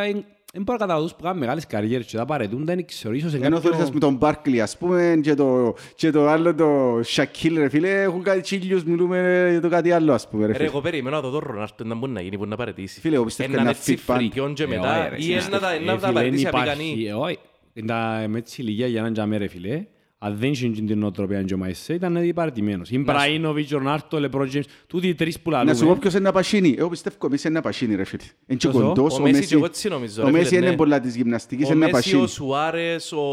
δεν 0.53 0.63
μπορώ 0.63 0.77
να 0.79 0.85
καταλάβω 0.85 1.03
τους 1.03 1.13
που 1.15 1.23
κάνουν 1.23 1.37
μεγάλες 1.39 1.67
καριέρες 1.67 2.05
και 2.05 2.17
τα 2.17 2.25
παρετούν, 2.25 2.65
δεν 2.65 2.85
ξέρω, 2.85 3.13
ίσως 3.13 3.31
σε 3.31 3.37
Ενώ 3.37 3.55
κάποιο... 3.59 3.71
θέλεις 3.73 3.91
με 3.91 3.99
τον 3.99 4.15
Μπάρκλι, 4.15 4.61
ας 4.61 4.77
πούμε, 4.77 5.19
και 5.23 5.33
το, 5.33 5.73
και 5.95 6.11
το 6.11 6.27
άλλο, 6.27 6.55
το 6.55 6.99
Σακίλ, 7.03 7.57
ρε 7.57 7.69
φίλε, 7.69 8.01
έχουν 8.01 8.23
κάτι 8.23 8.41
τσίλιους, 8.41 8.83
μιλούμε 8.83 9.47
για 9.51 9.61
το 9.61 9.69
κάτι 9.69 9.91
άλλο, 9.91 10.13
ας 10.13 10.27
πούμε, 10.29 10.41
ρε 10.45 10.51
Ρε, 10.51 10.57
φίλε. 10.57 10.67
εγώ 10.67 10.81
περιμένω 10.81 11.15
να 11.15 11.21
δω 11.21 11.29
τον 11.29 11.39
Ρονάρτο 11.51 11.83
να 11.83 11.95
μπορεί 11.95 12.11
να 12.11 12.21
γίνει, 12.21 12.37
μπορεί 12.37 12.49
να 12.49 12.55
παρετήσει. 12.55 12.99
Φίλε, 12.99 13.15
εγώ 13.15 13.23
πιστεύω 13.23 13.51
Ένα 13.51 13.61
είναι 13.61 13.69
έτσι 13.69 13.97
fit 14.07 14.11
band. 14.11 14.15
φρικιόν 14.17 14.53
και 14.53 14.63
Ε, 14.63 14.67
μετά, 14.67 14.99
όχι, 14.99 15.09
ρε, 15.09 15.15
ή 15.31 15.33
εσύ, 15.33 15.49
να 15.49 15.59
τα- 15.59 15.73
ε, 15.73 15.79
να 15.79 15.93
τα 15.93 15.99
φίλε, 15.99 16.11
παρετήσει 16.13 16.43
δεν 16.43 16.55
απικανή. 16.55 16.83
υπάρχει, 16.83 17.05
ε, 17.05 17.13
Όχι, 17.13 17.37
τα- 17.85 18.25
με 18.27 18.37
έτσι 18.37 18.61
ηλικία 18.61 18.87
για 18.87 18.99
έναν 18.99 19.13
τζαμέ 19.13 19.37
ρε 19.37 19.47
φίλε, 19.47 19.85
αν 20.23 20.37
δεν 20.37 20.51
είχε 20.51 20.69
την 20.69 20.99
νοοτροπία 20.99 21.43
και 21.43 21.53
ο 21.53 21.57
Μαϊσέ, 21.57 21.93
ήταν 21.93 22.31
παρατημένος. 22.35 22.89
Είναι 22.91 23.03
Μπραΐνοβιτς, 23.07 23.69
Ρονάρτο, 23.69 24.19
Λεπρό 24.19 24.45
Τζέιμς, 24.47 24.67
τούτοι 24.87 25.07
οι 25.07 25.15
τρεις 25.15 25.39
που 25.39 25.49
Να 25.49 25.57
σου 25.59 25.65
πω 25.65 25.73
λαλούμε. 25.73 25.99
ποιος 25.99 26.13
είναι 26.13 26.21
να 26.23 26.31
πασίνει. 26.31 26.75
Εγώ 26.77 26.89
πιστεύω 26.89 27.15
ο 27.19 27.27
Μέσης 27.29 27.43
είναι 27.45 27.53
να 27.53 27.61
πασίνει, 27.61 27.95
ρε 27.95 28.03
φίλε. 28.03 28.23
Είναι 28.23 28.57
και 28.59 28.67
Ποιος 28.69 28.83
ο; 28.83 28.87
κοντός, 28.87 29.13
Ο 29.13 29.15
ο 29.17 29.21
Μέσης 29.21 29.35
Μέση. 29.37 29.47
και 29.47 29.55
εγώ 29.55 29.65
έτσι 29.65 29.89
νομίζω, 29.89 30.21
Ο 30.21 30.25
ρε 30.25 30.31
Μέσης 30.31 30.47
φίλε, 30.47 30.59
είναι 30.59 30.69
ναι. 30.69 30.75
πολλά 30.75 30.99
της 30.99 31.15
γυμναστικής, 31.15 31.65
Ο 31.67 31.71
είναι 31.71 31.85
να 31.85 31.91
Μέσης, 31.91 32.01
πασίνει. 32.03 32.21
ο 32.23 32.27
Σουάρες, 32.27 33.11
ο, 33.11 33.25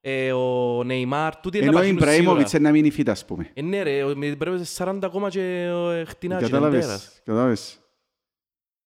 ε, 0.00 0.32
ο 0.32 0.82
Νεϊμάρ, 0.84 1.36
τούτοι 1.36 1.56
είναι 1.58 1.66
να 1.66 1.70
Ενώ 1.72 1.78
ο 1.80 1.80
παχύνουν 1.82 2.02
Ιμπραήμοβιτς 2.02 2.50
σίγουρα. 2.50 2.68
είναι 2.70 2.80
να 2.80 2.88
μείνει 2.88 3.02
fit, 3.06 3.10
ας 3.10 3.24
πούμε. 3.24 3.50
Ε, 3.54 3.62
ναι 3.62 3.82
ρε, 3.82 4.02
ο- 4.04 4.16
με- 4.16 4.36
πρέπει 4.36 4.64
σε 4.64 4.84
40 4.84 4.98
ακόμα 5.02 5.28
και 5.28 5.40
ε, 5.92 6.04
χτινά 6.04 6.36
και 6.38 6.44
Κατάλαβες, 6.44 6.84
εντέρας. 6.84 7.20
κατάλαβες. 7.24 7.76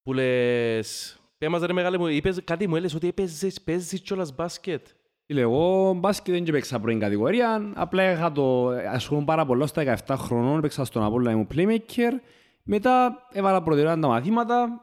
Που 0.03 0.13
λες, 0.13 1.21
πέ 1.39 1.49
μας 1.49 1.63
ρε 1.63 1.73
μεγάλε 1.73 1.99
μου, 1.99 2.07
είπες, 2.07 2.41
κάτι 2.45 2.69
μου 2.69 2.77
έλες 2.77 2.95
ότι 2.95 3.09
έπαιζες, 3.09 3.61
παίζεις 3.61 4.01
κιόλας 4.01 4.35
μπάσκετ. 4.35 4.87
Φίλε, 5.27 5.41
εγώ 5.41 5.93
μπάσκετ 5.95 6.35
δεν 6.35 6.45
παίξα 6.45 6.81
πρώην 6.81 6.99
κατηγορία, 6.99 7.73
απλά 7.75 8.11
είχα 8.13 8.33
το, 8.33 8.69
ασχολούμαι 8.69 9.27
πάρα 9.27 9.47
πολλά 9.47 9.67
στα 9.67 9.97
17 10.07 10.15
χρονών, 10.19 10.61
παίξα 10.61 10.85
στον 10.85 11.03
Απόλλωνα, 11.03 11.31
ήμουν 11.31 11.49
playmaker, 11.55 12.13
μετά 12.63 13.17
έβαλα 13.33 13.63
προτεραιότητα 13.63 14.07
τα 14.07 14.13
μαθήματα, 14.13 14.81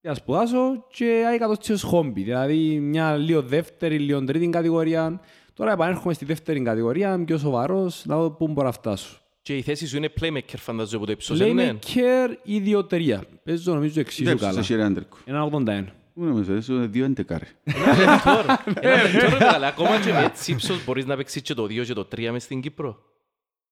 για 0.00 0.10
να 0.10 0.14
σπουδάσω 0.14 0.86
και 0.90 1.24
άικα 1.28 1.46
το 1.46 1.54
στις 1.54 1.82
χόμπι, 1.82 2.22
δηλαδή 2.22 2.80
μια 2.80 3.16
λίγο 3.16 3.42
δεύτερη, 3.42 3.98
λίγο 3.98 4.24
τρίτη 4.24 4.48
κατηγορία. 4.48 5.20
Τώρα 5.54 5.72
επανέρχομαι 5.72 6.14
στη 6.14 6.24
δεύτερη 6.24 6.62
κατηγορία, 6.62 7.24
πιο 7.24 7.38
σοβαρός, 7.38 8.02
να 8.06 8.16
δω 8.16 8.30
πού 8.30 8.48
μπορώ 8.48 8.66
να 8.66 8.72
φτάσω. 8.72 9.16
Και 9.42 9.56
η 9.56 9.62
θέση 9.62 9.86
σου 9.86 9.96
είναι 9.96 10.08
playmaker 10.20 10.56
φαντάζομαι 10.56 10.96
από 10.96 11.06
το 11.06 11.12
ύψος, 11.12 11.40
ε, 11.40 11.52
ναι. 11.52 11.72
Playmaker 11.72 12.28
ή 12.42 12.58
διοτρία. 12.58 13.22
Παίζω 13.44 13.74
νομίζω 13.74 14.00
εξίσου 14.00 14.24
Δεν 14.24 14.38
καλά. 14.38 14.50
ψάξε, 14.50 14.76
ρε 14.76 14.82
Άντρικο. 14.82 15.16
Ένα 15.24 15.48
81. 15.52 15.84
Πού 16.18 16.24
νομίζω, 16.24 16.54
είσαι 16.56 16.72
δύο 16.74 17.04
έντεκα, 17.04 17.38
ρε. 17.42 17.46
Ένα 17.64 17.96
λεπτό, 18.12 18.42
ρε. 18.46 18.88
Ένα 18.92 19.02
λεπτό, 19.02 19.28
ρε, 19.28 19.32
μεγάλε. 19.44 19.66
Ακόμα 19.66 20.00
και 20.00 20.12
με 20.12 20.24
έτσι 20.24 20.52
ύψος 20.52 20.84
μπορείς 20.84 21.06
να 21.06 21.16
παίξεις 21.16 21.42
και 21.42 21.54
το 21.54 21.64
2 21.64 21.84
και 21.84 21.92
το 21.92 22.08
3 22.16 22.28
μες 22.32 22.42
στην 22.42 22.60
Κύπρο. 22.60 22.98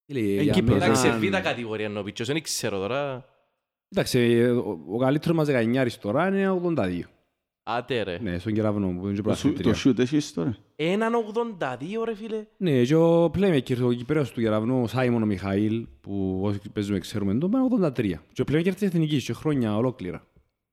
Φίλε, 0.06 0.20
Εν 0.36 0.42
για 0.42 0.52
Κύπρο, 0.52 0.72
μένα- 0.72 0.84
Εντάξει, 0.84 1.02
σε 1.02 1.16
β' 1.18 1.40
κατηγορία 1.42 1.84
ενώ 1.84 2.02
πίτσος, 2.02 2.26
δεν 2.26 2.42
ξέρω 2.42 2.78
τώρα. 2.78 3.24
Εντάξει, 3.88 4.42
ο, 4.44 4.78
ο 4.92 4.98
καλύτερος 4.98 5.36
μας 5.36 5.48
19 5.48 5.86
τώρα 6.00 6.28
είναι 6.28 6.60
82. 6.76 7.00
Άτε 7.68 8.02
ρε. 8.02 8.18
Ναι, 8.22 8.38
στον 8.38 8.52
κεραυνό 8.52 8.86
μου, 8.86 9.00
που 9.00 9.06
είναι 9.06 9.16
και 9.16 9.22
Το 9.22 9.34
σου- 9.34 9.42
Το 9.42 9.48
πρωταθλήτρια. 9.48 9.74
σιούτ 9.74 9.98
έχεις 9.98 10.32
τώρα; 10.32 10.56
Έναν 10.76 11.12
82 11.14 12.04
ρε 12.04 12.14
φίλε. 12.14 12.44
Ναι, 12.56 12.82
και 12.82 12.94
ο 12.94 13.24
playmaker, 13.24 13.76
ο 13.82 13.92
Κυπρέος 13.92 14.30
του 14.30 14.40
κεραυνού, 14.40 14.82
ο 14.82 14.86
Σάιμον 14.86 15.22
ο 15.22 15.26
Μιχαήλ, 15.26 15.86
που 16.00 16.40
όσοι 16.42 16.60
παίζουμε 16.72 16.98
ξέρουμε, 16.98 17.34
τον 17.34 17.50
πάνε 17.50 17.64
83. 17.96 18.20
Και 18.32 18.42
ο 18.42 18.44
playmaker 18.48 18.72
της 18.72 18.82
Εθνικής, 18.82 19.24
και 19.24 19.32
χρόνια 19.32 19.76
ολόκληρα. 19.76 20.26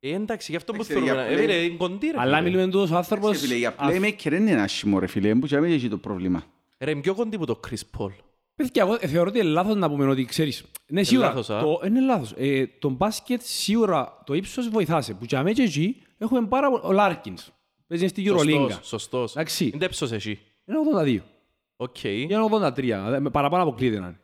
Ε, 0.06 0.14
εντάξει, 0.14 0.52
γι' 0.52 0.58
αυτό 0.58 0.74
που 0.74 0.82
Εντάξει, 0.84 0.94
θέλουμε. 0.94 1.12
για 1.14 1.22
να- 1.24 1.30
Ε, 1.30 1.36
play- 1.36 1.40
φίλε, 1.40 1.54
είναι 1.54 1.76
κοντή, 1.76 2.08
ρε, 2.08 2.14
Αλλά 2.20 2.38
φίλε. 2.38 2.50
μιλούμε 2.50 2.72
τούτος 2.72 2.90
ο 2.92 2.94
Ε, 2.94 2.98
άνθρωπος... 2.98 3.40
φίλε, 3.40 3.56
για 3.56 3.70
α, 3.78 3.88
playmaker 3.90 4.30
δεν 4.30 4.48
είναι 4.48 4.62
άσχημο 4.62 5.00
ρε 5.00 5.08
φίλε, 5.08 5.36
που 5.36 5.48
και 5.48 5.60
δεν 5.60 5.72
έχει 5.72 5.88
το 5.90 5.98
πρόβλημα. 5.98 6.44
Ρε, 6.80 6.92
είναι 6.92 7.02
πιο 7.02 7.16
κοντή 7.16 7.38
που 7.38 7.46
το 7.46 7.60
Chris 7.68 7.98
Paul. 8.00 8.12
Παιδιά, 8.56 8.84
εγώ 8.84 8.98
θεωρώ 8.98 9.30
ότι 9.30 9.40
είναι 9.40 9.48
λάθος 9.48 9.76
να 9.76 9.90
πούμε 9.90 10.06
ότι 10.08 10.26
ξέρεις. 10.26 10.64
Ναι, 10.88 11.04
σίγουρα. 11.04 11.28
λάθος, 11.28 11.50
α. 11.50 11.60
το, 11.62 11.82
είναι 11.86 12.00
λάθος. 12.02 12.34
Ε, 12.38 12.68
το 12.80 12.90
μπάσκετ 12.90 13.42
σίγουρα 13.44 14.22
το 14.26 14.34
ύψος 14.34 14.70
βοηθάσε. 14.70 15.14
Που 15.14 15.26
και 15.26 15.38
αμέ 15.38 15.52
και 15.52 15.62
εκεί 15.64 16.02
έχουμε 16.18 16.48
πάρα 16.48 16.70
πολύ... 16.70 16.82
Ο 16.86 16.92
Λάρκινς. 16.92 17.50
Παίζεις 17.88 18.10
στη 18.10 18.26
Σωστός, 18.28 18.46
Euroleague. 18.48 18.80
Σωστός. 18.82 19.32
Εντάξει. 19.32 19.66
Είναι 19.66 19.78
τέψος 19.78 20.12
εσύ. 20.12 20.40
Είναι 20.66 20.78
82. 21.04 21.20
Οκ. 21.76 22.04
Είναι 22.04 22.36
83. 22.38 23.10
δε- 23.10 23.20
με 23.20 23.30
Παραπάνω 23.30 23.64
αποκλείται 23.64 24.00
να 24.00 24.06
είναι. 24.08 24.20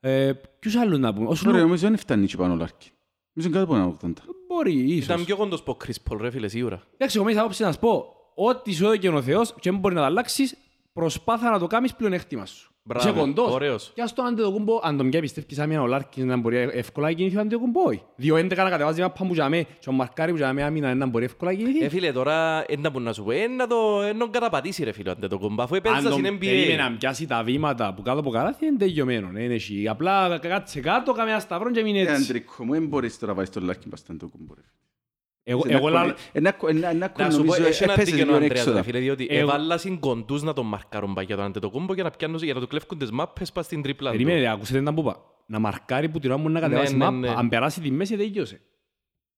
Ε, 0.00 0.32
ποιους 0.58 0.76
άλλους 0.76 0.98
να 0.98 1.14
πούμε; 1.14 1.28
Ο 1.28 1.34
Τώρα 1.44 1.56
Snoop 1.58 1.60
νομίζω 1.62 1.88
δεν 1.88 1.96
φτάνει 1.96 2.26
και 2.26 2.36
πάνω 2.36 2.52
ο 2.52 2.56
Λάρκιν. 2.56 2.90
Νομίζω 3.32 3.48
είναι 3.58 3.66
κάτω 3.66 3.72
από 3.84 4.06
ένα 4.06 4.14
80. 4.18 4.22
Μπορεί 4.54 4.72
ίσως. 4.72 5.04
Ήταν 5.04 5.24
πιο 5.24 5.36
κοντός 5.36 5.60
από 5.60 5.76
Chris 5.84 6.10
Paul, 6.10 6.18
ρε 6.20 6.30
φίλε, 6.30 6.48
σίγουρα. 6.48 6.82
Εντάξει, 6.94 7.16
εγώ 7.16 7.26
μέσα 7.26 7.40
άποψη 7.40 7.62
να 7.62 7.72
σου 7.72 7.78
πω, 7.78 8.14
ό,τι 8.34 8.72
σου 8.72 8.84
έδωκε 8.84 9.08
ο 9.08 9.22
Θεός 9.22 9.54
και 9.60 9.70
δεν 9.70 9.78
μπορεί 9.78 9.94
να 9.94 10.00
το 10.00 10.06
αλλάξεις, 10.06 10.56
προσπάθα 10.92 11.50
να 11.50 11.58
το 11.58 11.66
κάνεις 11.66 11.94
πλεονέκτημα 11.94 12.46
σου. 12.46 12.73
Μπράβο, 12.86 13.08
Είσαι 13.08 13.18
κοντός. 13.18 13.52
ωραίος. 13.52 13.90
Και 13.94 14.02
ας 14.02 14.12
το 14.12 14.22
αντετοκούμπο, 14.22 14.80
αν 14.82 14.96
τον 14.96 15.06
μια 15.06 15.20
πιστεύεις 15.20 15.58
άμυνα 15.58 15.82
ο 15.82 15.86
Λάρκινς 15.86 16.26
να 16.26 16.36
μπορεί 16.36 16.56
εύκολα 16.56 17.06
να 17.06 17.12
κινηθεί 17.12 17.36
ο 17.36 17.40
αντετοκούμπο, 17.40 17.80
όχι. 17.86 18.02
Δύο 18.16 18.36
έντεκα 18.36 18.62
να 18.62 18.70
κατεβάζει 18.70 18.98
μια 18.98 19.10
πάμπου 19.10 19.32
για 19.34 19.48
με 19.48 19.66
και 19.78 19.88
ο 19.88 19.92
Μαρκάρι 19.92 20.30
που 20.30 20.36
για 20.36 20.52
με 20.52 20.62
άμυνα 20.62 20.94
να 20.94 21.06
μπορεί 21.06 21.24
εύκολα 21.24 21.52
να 21.52 21.58
Ε, 21.58 21.62
κινηθεί. 21.62 21.88
φίλε, 21.88 22.12
τώρα, 22.12 22.64
ένα 22.68 22.90
που 22.90 23.00
να 23.00 23.12
σου 23.12 23.24
πω, 23.24 23.30
ε, 23.30 23.46
να 23.46 23.66
το 23.66 24.02
ε, 24.02 24.12
να 24.12 24.26
καταπατήσει, 24.26 24.84
ρε 24.84 24.92
φίλε, 24.92 25.10
αν 25.10 25.16
δεν 25.20 25.28
το 25.28 25.38
κομπά, 25.38 25.62
αφού 25.62 25.74
Αν 25.74 25.80
έπαιζα 25.84 26.08
τον 26.10 26.18
στην 26.24 26.38
περίμενε 26.38 26.86
NBA. 26.86 26.90
να 26.90 26.96
πιάσει 26.96 27.26
τα 27.26 27.42
βήματα 27.42 27.94
που 27.94 28.02
κάτω 28.02 28.18
από 28.20 28.30
καλάθι 28.30 28.66
είναι 28.66 28.76
τελειωμένο. 28.76 29.30
ε, 29.34 29.42
είναι 29.42 29.54
εσύ. 29.54 29.88
Απλά 29.88 30.38
κάτσε 30.38 30.80
κάτω, 30.80 31.12
κάμε 31.12 31.30
ένα 31.30 31.40
σταυρό 31.40 31.70
και 31.70 31.82
μείνει 31.82 31.98
Ε, 32.00 32.02
έτσι. 32.10 32.22
Αντρικό 32.22 32.64
μου, 32.64 32.72
δεν 32.72 32.86
μπορείς 32.86 33.18
τώρα 33.18 33.26
να 33.32 33.34
βάλεις 33.34 33.50
τον 33.50 33.64
Λάρκιν 33.64 33.90
πας 33.90 33.98
στον 34.00 34.18
το 34.18 34.26
κουμπό, 34.28 34.54
ρε 34.54 34.60
φίλε. 34.60 34.78
Εγώ- 35.46 35.62
Ένα 35.64 35.72
Εγώ 35.76 35.80
κολλή- 35.82 35.96
λαλώ- 35.96 36.16
ένα 36.32 36.52
κο- 36.52 36.68
ένα- 36.68 36.88
ένα 36.88 37.08
κολλή 37.08 37.28
Να 37.28 37.34
σου 37.34 37.38
πω, 37.40 37.44
νομίζω 37.44 37.66
έχει 37.68 37.82
ένα 37.82 37.92
έπαιζε 37.92 38.10
δίκαιο 38.10 38.22
ο 38.22 38.26
λίγο 38.26 38.36
Ανδρέας, 38.38 38.58
έξοδα. 38.60 38.76
ρε 38.76 38.82
φίλε, 38.84 38.98
διότι 38.98 39.26
Εγώ- 39.30 39.40
έβαλλα 39.48 39.78
σου 39.78 39.97
κοντούς 39.97 40.42
να 40.42 40.52
τον 40.52 40.66
μαρκάρουν 40.66 41.14
παγιά 41.14 41.36
τον 41.36 41.44
αντετοκούμπο 41.44 41.94
και 41.94 42.02
να 42.02 42.10
πιάνουν 42.10 42.38
για 42.42 42.54
να 42.54 42.60
του 42.60 42.66
κλέφκουν 42.66 42.98
τις 42.98 43.10
μάπες 43.10 43.52
πας 43.52 43.64
στην 43.64 43.82
τρίπλα 43.82 44.10
του. 44.10 44.16
Περιμένετε, 44.16 44.48
ακούσετε 44.50 44.82
τα 44.82 44.94
που 44.94 45.00
είπα. 45.00 45.16
Να 45.46 45.58
μαρκάρει 45.58 46.08
που 46.08 46.18
την 46.18 46.30
ώρα 46.30 46.40
μου 46.40 46.48
να 46.48 46.60
κατεβάσει 46.60 46.92
ναι, 46.96 47.04
μάπα, 47.04 47.16
ναι. 47.16 47.28
αν 47.36 47.48
περάσει 47.48 47.80
τη 47.80 47.90
μέση 47.90 48.16
τελειώσε. 48.16 48.60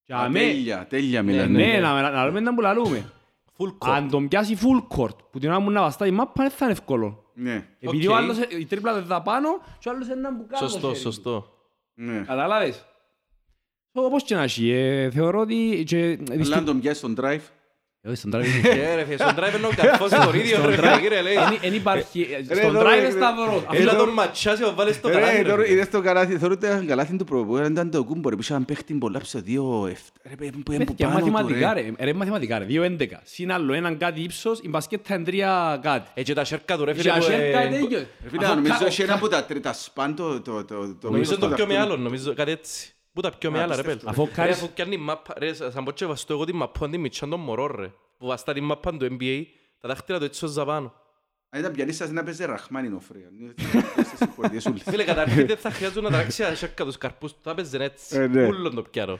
Και 0.03 0.13
Α, 0.15 0.19
αμέ- 0.19 0.43
Τέλεια, 0.43 0.87
τέλεια 0.89 1.23
μιλάνε. 1.23 1.59
ναι, 1.59 1.67
Ναι, 1.73 1.79
να 1.81 2.11
να 2.11 2.25
λέμε 2.25 2.41
να 2.41 2.55
που 2.55 2.61
λαλούμε. 2.61 3.11
Full 3.59 3.69
court. 3.89 3.91
Αν 3.93 4.11
τον 4.11 4.29
πιάσει 4.29 4.57
full 4.61 4.97
court, 4.99 5.17
που 5.31 5.39
την 5.39 5.49
ώρα 5.51 5.61
μου 5.61 5.71
να 5.71 5.81
βαστάει 5.81 6.09
η 6.09 6.13
μάπα, 6.13 6.33
δεν 6.43 6.51
θα 6.51 6.65
είναι 6.65 6.73
εύκολο. 6.73 7.25
Ναι, 7.35 7.67
Επειδή 7.81 8.07
Οκ. 8.07 8.13
ο 8.13 8.17
άλλος, 8.17 8.39
η 8.59 8.65
τρίπλα 8.67 8.95
δεν 8.95 9.05
θα 9.05 9.23
πάνω 9.23 9.49
και 9.79 9.89
ο 9.89 9.93
άλλος 9.93 10.07
είναι 10.07 10.15
να 10.21 10.37
που 10.37 10.47
κάτω. 10.49 10.69
Σωστό, 10.69 10.79
χέρι 10.81 10.93
του. 10.95 11.01
σωστό. 11.01 11.47
ναι. 11.95 12.19
Καταλάβες. 12.27 12.87
Όπως 14.05 14.23
και 14.23 14.35
να 14.35 14.43
έχει, 14.43 14.71
ε, 14.71 15.11
θεωρώ 15.11 15.41
ότι... 15.41 15.83
και 15.87 15.97
Αλλά 15.97 16.37
δυστυχ- 16.37 16.57
αν 16.59 16.65
τον 16.65 16.81
πιάσεις 16.81 16.99
στον 16.99 17.17
drive, 17.21 17.41
Ε, 18.01 18.09
όχι, 18.09 18.17
στον 18.17 18.31
drive 18.35 18.45
Ε, 18.65 18.95
ρε 18.95 19.05
φίλε, 19.05 19.17
στον 19.17 19.35
drive 19.37 19.57
είναι 19.59 19.67
ο 19.67 19.71
καρφός 19.77 20.11
τον 20.11 20.35
ίδιο, 20.35 20.67
ρε 20.67 20.73
φίλε, 20.75 21.01
κύριε, 21.01 21.23
λέει. 21.23 21.35
δεν- 21.35 21.59
δεν 21.61 21.75
υπάρχει... 21.75 22.21
ε, 22.49 22.55
Ρε, 22.55 22.61
Στον 22.61 22.73
τώρα, 22.75 22.91
drive 22.91 22.95
ρε, 22.95 23.01
είναι 23.01 23.11
σταυρός. 23.11 23.63
Έλα 23.73 23.91
Αυτό- 23.91 24.05
τον 24.05 24.15
ματσιάσει, 24.15 24.65
ο 24.65 24.73
βάλεις 24.77 24.95
στο 24.95 25.09
Ρε, 25.09 25.15
καλάθι, 25.15 25.37
ρε 25.43 25.49
τώρα 25.49 25.63
φίλε. 25.63 25.75
είδες 25.75 25.91
το 25.91 26.01
καλάθι, 26.01 26.39
θεωρώ 26.39 26.55
ότι 26.55 26.67
ήταν 26.67 26.87
καλάθι 26.87 27.17
του 27.17 27.25
προπού, 27.25 27.57
ήταν 27.57 27.91
το 27.91 28.05
κούμπο, 28.05 28.29
ρε, 28.29 28.35
που 28.37 28.43
είχε 28.43 28.53
έναν 28.53 28.65
παίχτη 28.65 28.95
πολλά 28.95 29.21
στο 29.23 29.39
2-7. 29.39 29.43
Ρε, 29.49 30.35
που 30.37 30.73
είναι 30.73 30.85
που 30.85 30.95
Παιδιά, 30.95 31.07
πάνω 31.09 31.19
του, 31.19 31.31
μαθηματικά 31.31 31.75
ρε. 31.75 31.81
ρε. 31.99 32.05
Ρε, 32.05 32.13
μαθηματικά 32.13 32.59
ρε. 32.59 32.67
2-11. 32.69 33.05
Συν 33.25 33.53
άλλο 33.53 33.73
έναν 33.73 33.97
κάτι 33.99 34.21
ύψος, 34.21 34.59
η 34.63 34.69
μπασκέτα 34.69 35.15
είναι 35.15 35.25
3 35.27 35.79
κάτι. 35.83 36.11
Ε, 36.15 36.23
και 36.23 36.35
τα 36.35 36.45
σέρκα 36.45 36.77
του, 36.77 36.85
ρε 36.85 36.93
Και 36.93 36.99
φίλε, 37.01 37.11
που, 37.13 37.17
ασέρκα 37.19 37.61
ε, 37.61 37.67
είναι 37.67 37.77
ίδιο. 37.77 37.99
Ρε 37.99 38.29
φίλε, 38.29 38.45
Αφού 38.47 38.55
νομίζω 38.55 38.75
κα- 38.79 38.87
έχει 38.87 39.03
ένα 39.03 39.15
από 39.15 39.29
τα 39.29 39.45
τρίτα 39.45 39.73
σπαν 39.73 40.15
το... 40.15 40.41
το- 40.41 40.65
το- 40.65 40.95
το- 41.01 41.11
Νομίζω 41.11 41.31
είναι 41.33 41.41
το 41.41 41.47
πιο 41.47 41.55
αυτό. 41.65 41.67
μεγάλο, 41.67 41.97
νομίζω, 41.97 42.35
κάτι 42.35 42.51
έτσι. 42.51 42.91
Πού 43.17 43.23
τα 43.23 43.31
πιο 43.39 43.49
Α, 43.49 43.53
μεγάλα, 43.53 43.77
ρε 43.77 43.83
πιστεύω. 43.83 43.99
πέλ. 44.05 44.09
Αφού 44.09 44.23
ο 44.23 44.25
Ρε, 44.25 44.31
Κάρις- 44.35 44.57
αφού 44.57 44.71
πιάνει 44.75 44.97
μάπα, 44.97 45.35
ρε, 45.39 45.55
σαν 45.55 45.85
πω 45.85 45.91
και 45.93 46.07
βαστώ 46.07 46.33
εγώ 46.33 46.45
την 46.45 46.57
μάπα, 46.57 46.89
την 46.91 47.01
μητσάν 47.01 47.31
των 47.31 47.41
μωρών, 47.41 47.77
ρε. 47.79 47.91
Που 48.19 48.27
βαστά 48.27 48.53
την 48.53 48.65
μάπα 48.65 48.97
του 48.97 49.17
NBA, 49.21 49.43
τα 49.81 49.89
δάχτυλα 49.89 50.19
του 50.19 50.25
έτσι 50.25 50.45
ως 50.45 50.51
ζαπάνω. 50.51 50.93
Αν 51.51 51.61
ήταν 51.61 51.73
πιανής 51.73 51.97
σας 51.97 52.11
να 52.11 52.23
παίζει 52.25 52.45
Ραχμάνινοφ, 52.45 53.05
ρε. 53.13 53.19
Στις 54.05 54.19
συγχωρητίες 54.19 54.67
όλες. 54.67 54.83
Φίλε, 54.83 55.05
καταρχήν 55.05 55.47
δεν 55.47 55.57
θα 55.57 55.71
χρειάζονται 55.71 56.01
να 56.01 56.11
τράξει 56.11 56.43
τα 56.43 56.55
σέρκα 56.55 56.85
τους 56.85 56.99
καρπούς 56.99 57.33
του, 57.33 57.39
θα 57.43 57.55
παίζουν 57.55 57.81
έτσι. 57.81 58.17
Ε, 58.19 58.27
ναι. 58.27 58.47
Ούλον 58.47 58.75
το 58.75 58.83
πιάνω. 58.83 59.19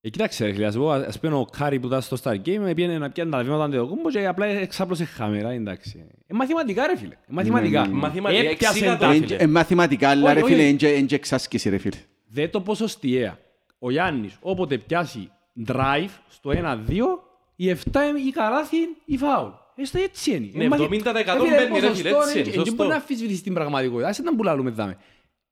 Ε, 0.00 0.08
κοίταξε 0.08 0.44
ρε 0.46 0.52
φίλε, 0.52 0.66
ας 0.66 0.76
πω, 0.76 0.90
ας 0.90 1.20
πούμε 1.20 1.34
ο 1.34 1.44
Κάρι 1.44 1.80
που 1.80 1.86
ήταν 1.86 2.02
στο 2.02 2.16
Star 2.22 2.34
Game 2.34 2.74
πήγαινε 2.74 2.98
να 2.98 3.10
πιάνει 3.10 3.30
τα 3.30 3.42
βήματα 3.42 3.64
αντιδοκούμπο 3.64 4.10
και 4.10 4.26
απλά 4.26 4.46
εξάπλωσε 4.46 5.04
χάμερα, 5.04 5.50
εντάξει. 5.50 6.06
Ε, 6.26 6.34
μαθηματικά 6.34 6.86
ρε 6.86 6.96
φίλε, 6.96 7.14
ε, 7.14 7.18
μαθηματικά. 7.28 7.80
Ναι, 7.80 7.86
ναι, 7.86 7.92
ναι. 7.92 7.98
Μαθηματικά, 8.00 8.40
Έπιασε 8.50 8.66
εξήγα 8.78 8.96
τα- 8.96 9.06
τα, 9.06 9.12
Ε, 9.12 9.18
φίλε. 9.18 9.36
ε, 9.36 9.46
Μαθηματικά, 9.46 10.08
αλλά 10.08 10.24
Όχι, 10.24 10.34
ρε 10.34 10.42
όχι. 10.42 10.52
φίλε, 10.52 10.62
είναι 10.66 10.76
και- 10.76 10.88
είναι 10.88 11.06
και 11.06 11.14
εξάσκηση, 11.14 11.68
ρε 11.68 11.78
φίλε. 11.78 11.96
Δε 12.32 12.48
το 12.48 12.60
ποσοστιαία. 12.60 13.38
Ο 13.78 13.90
Γιάννης 13.90 14.36
όποτε 14.40 14.78
πιάσει 14.78 15.30
drive 15.66 16.08
στο 16.28 16.50
1-2, 16.54 16.86
η 17.56 17.70
7 17.70 17.74
είναι 18.08 18.20
η 18.26 18.30
καλάθι 18.30 18.76
η 19.04 19.16
φάουλ. 19.16 19.48
Έστω 19.74 19.98
έτσι 19.98 20.30
είναι. 20.36 20.50
Ναι, 20.54 20.64
Ε, 20.64 20.68
μαθη- 20.68 20.84
70% 20.84 21.16
Ε, 21.16 21.44
φίλε, 21.44 21.56
μπαίνει, 21.56 21.80
ρε 21.80 21.86
ποσοστό 21.86 21.94
φίλε, 21.94 22.10
έτσι 22.10 22.30
είναι, 22.30 22.32
είναι, 22.32 22.42
και- 22.42 22.50
και 22.50 22.56
σωστό. 22.58 22.74
μπορεί 22.74 22.88
να 22.88 22.94
αμφισβητήσεις 22.94 23.42
την 23.42 23.54
πραγματικότητα. 23.54 24.08
Ας 24.08 24.18
ήταν 24.18 24.36
που 24.36 24.42
λαλούμε 24.42 24.70
δάμε. 24.70 24.96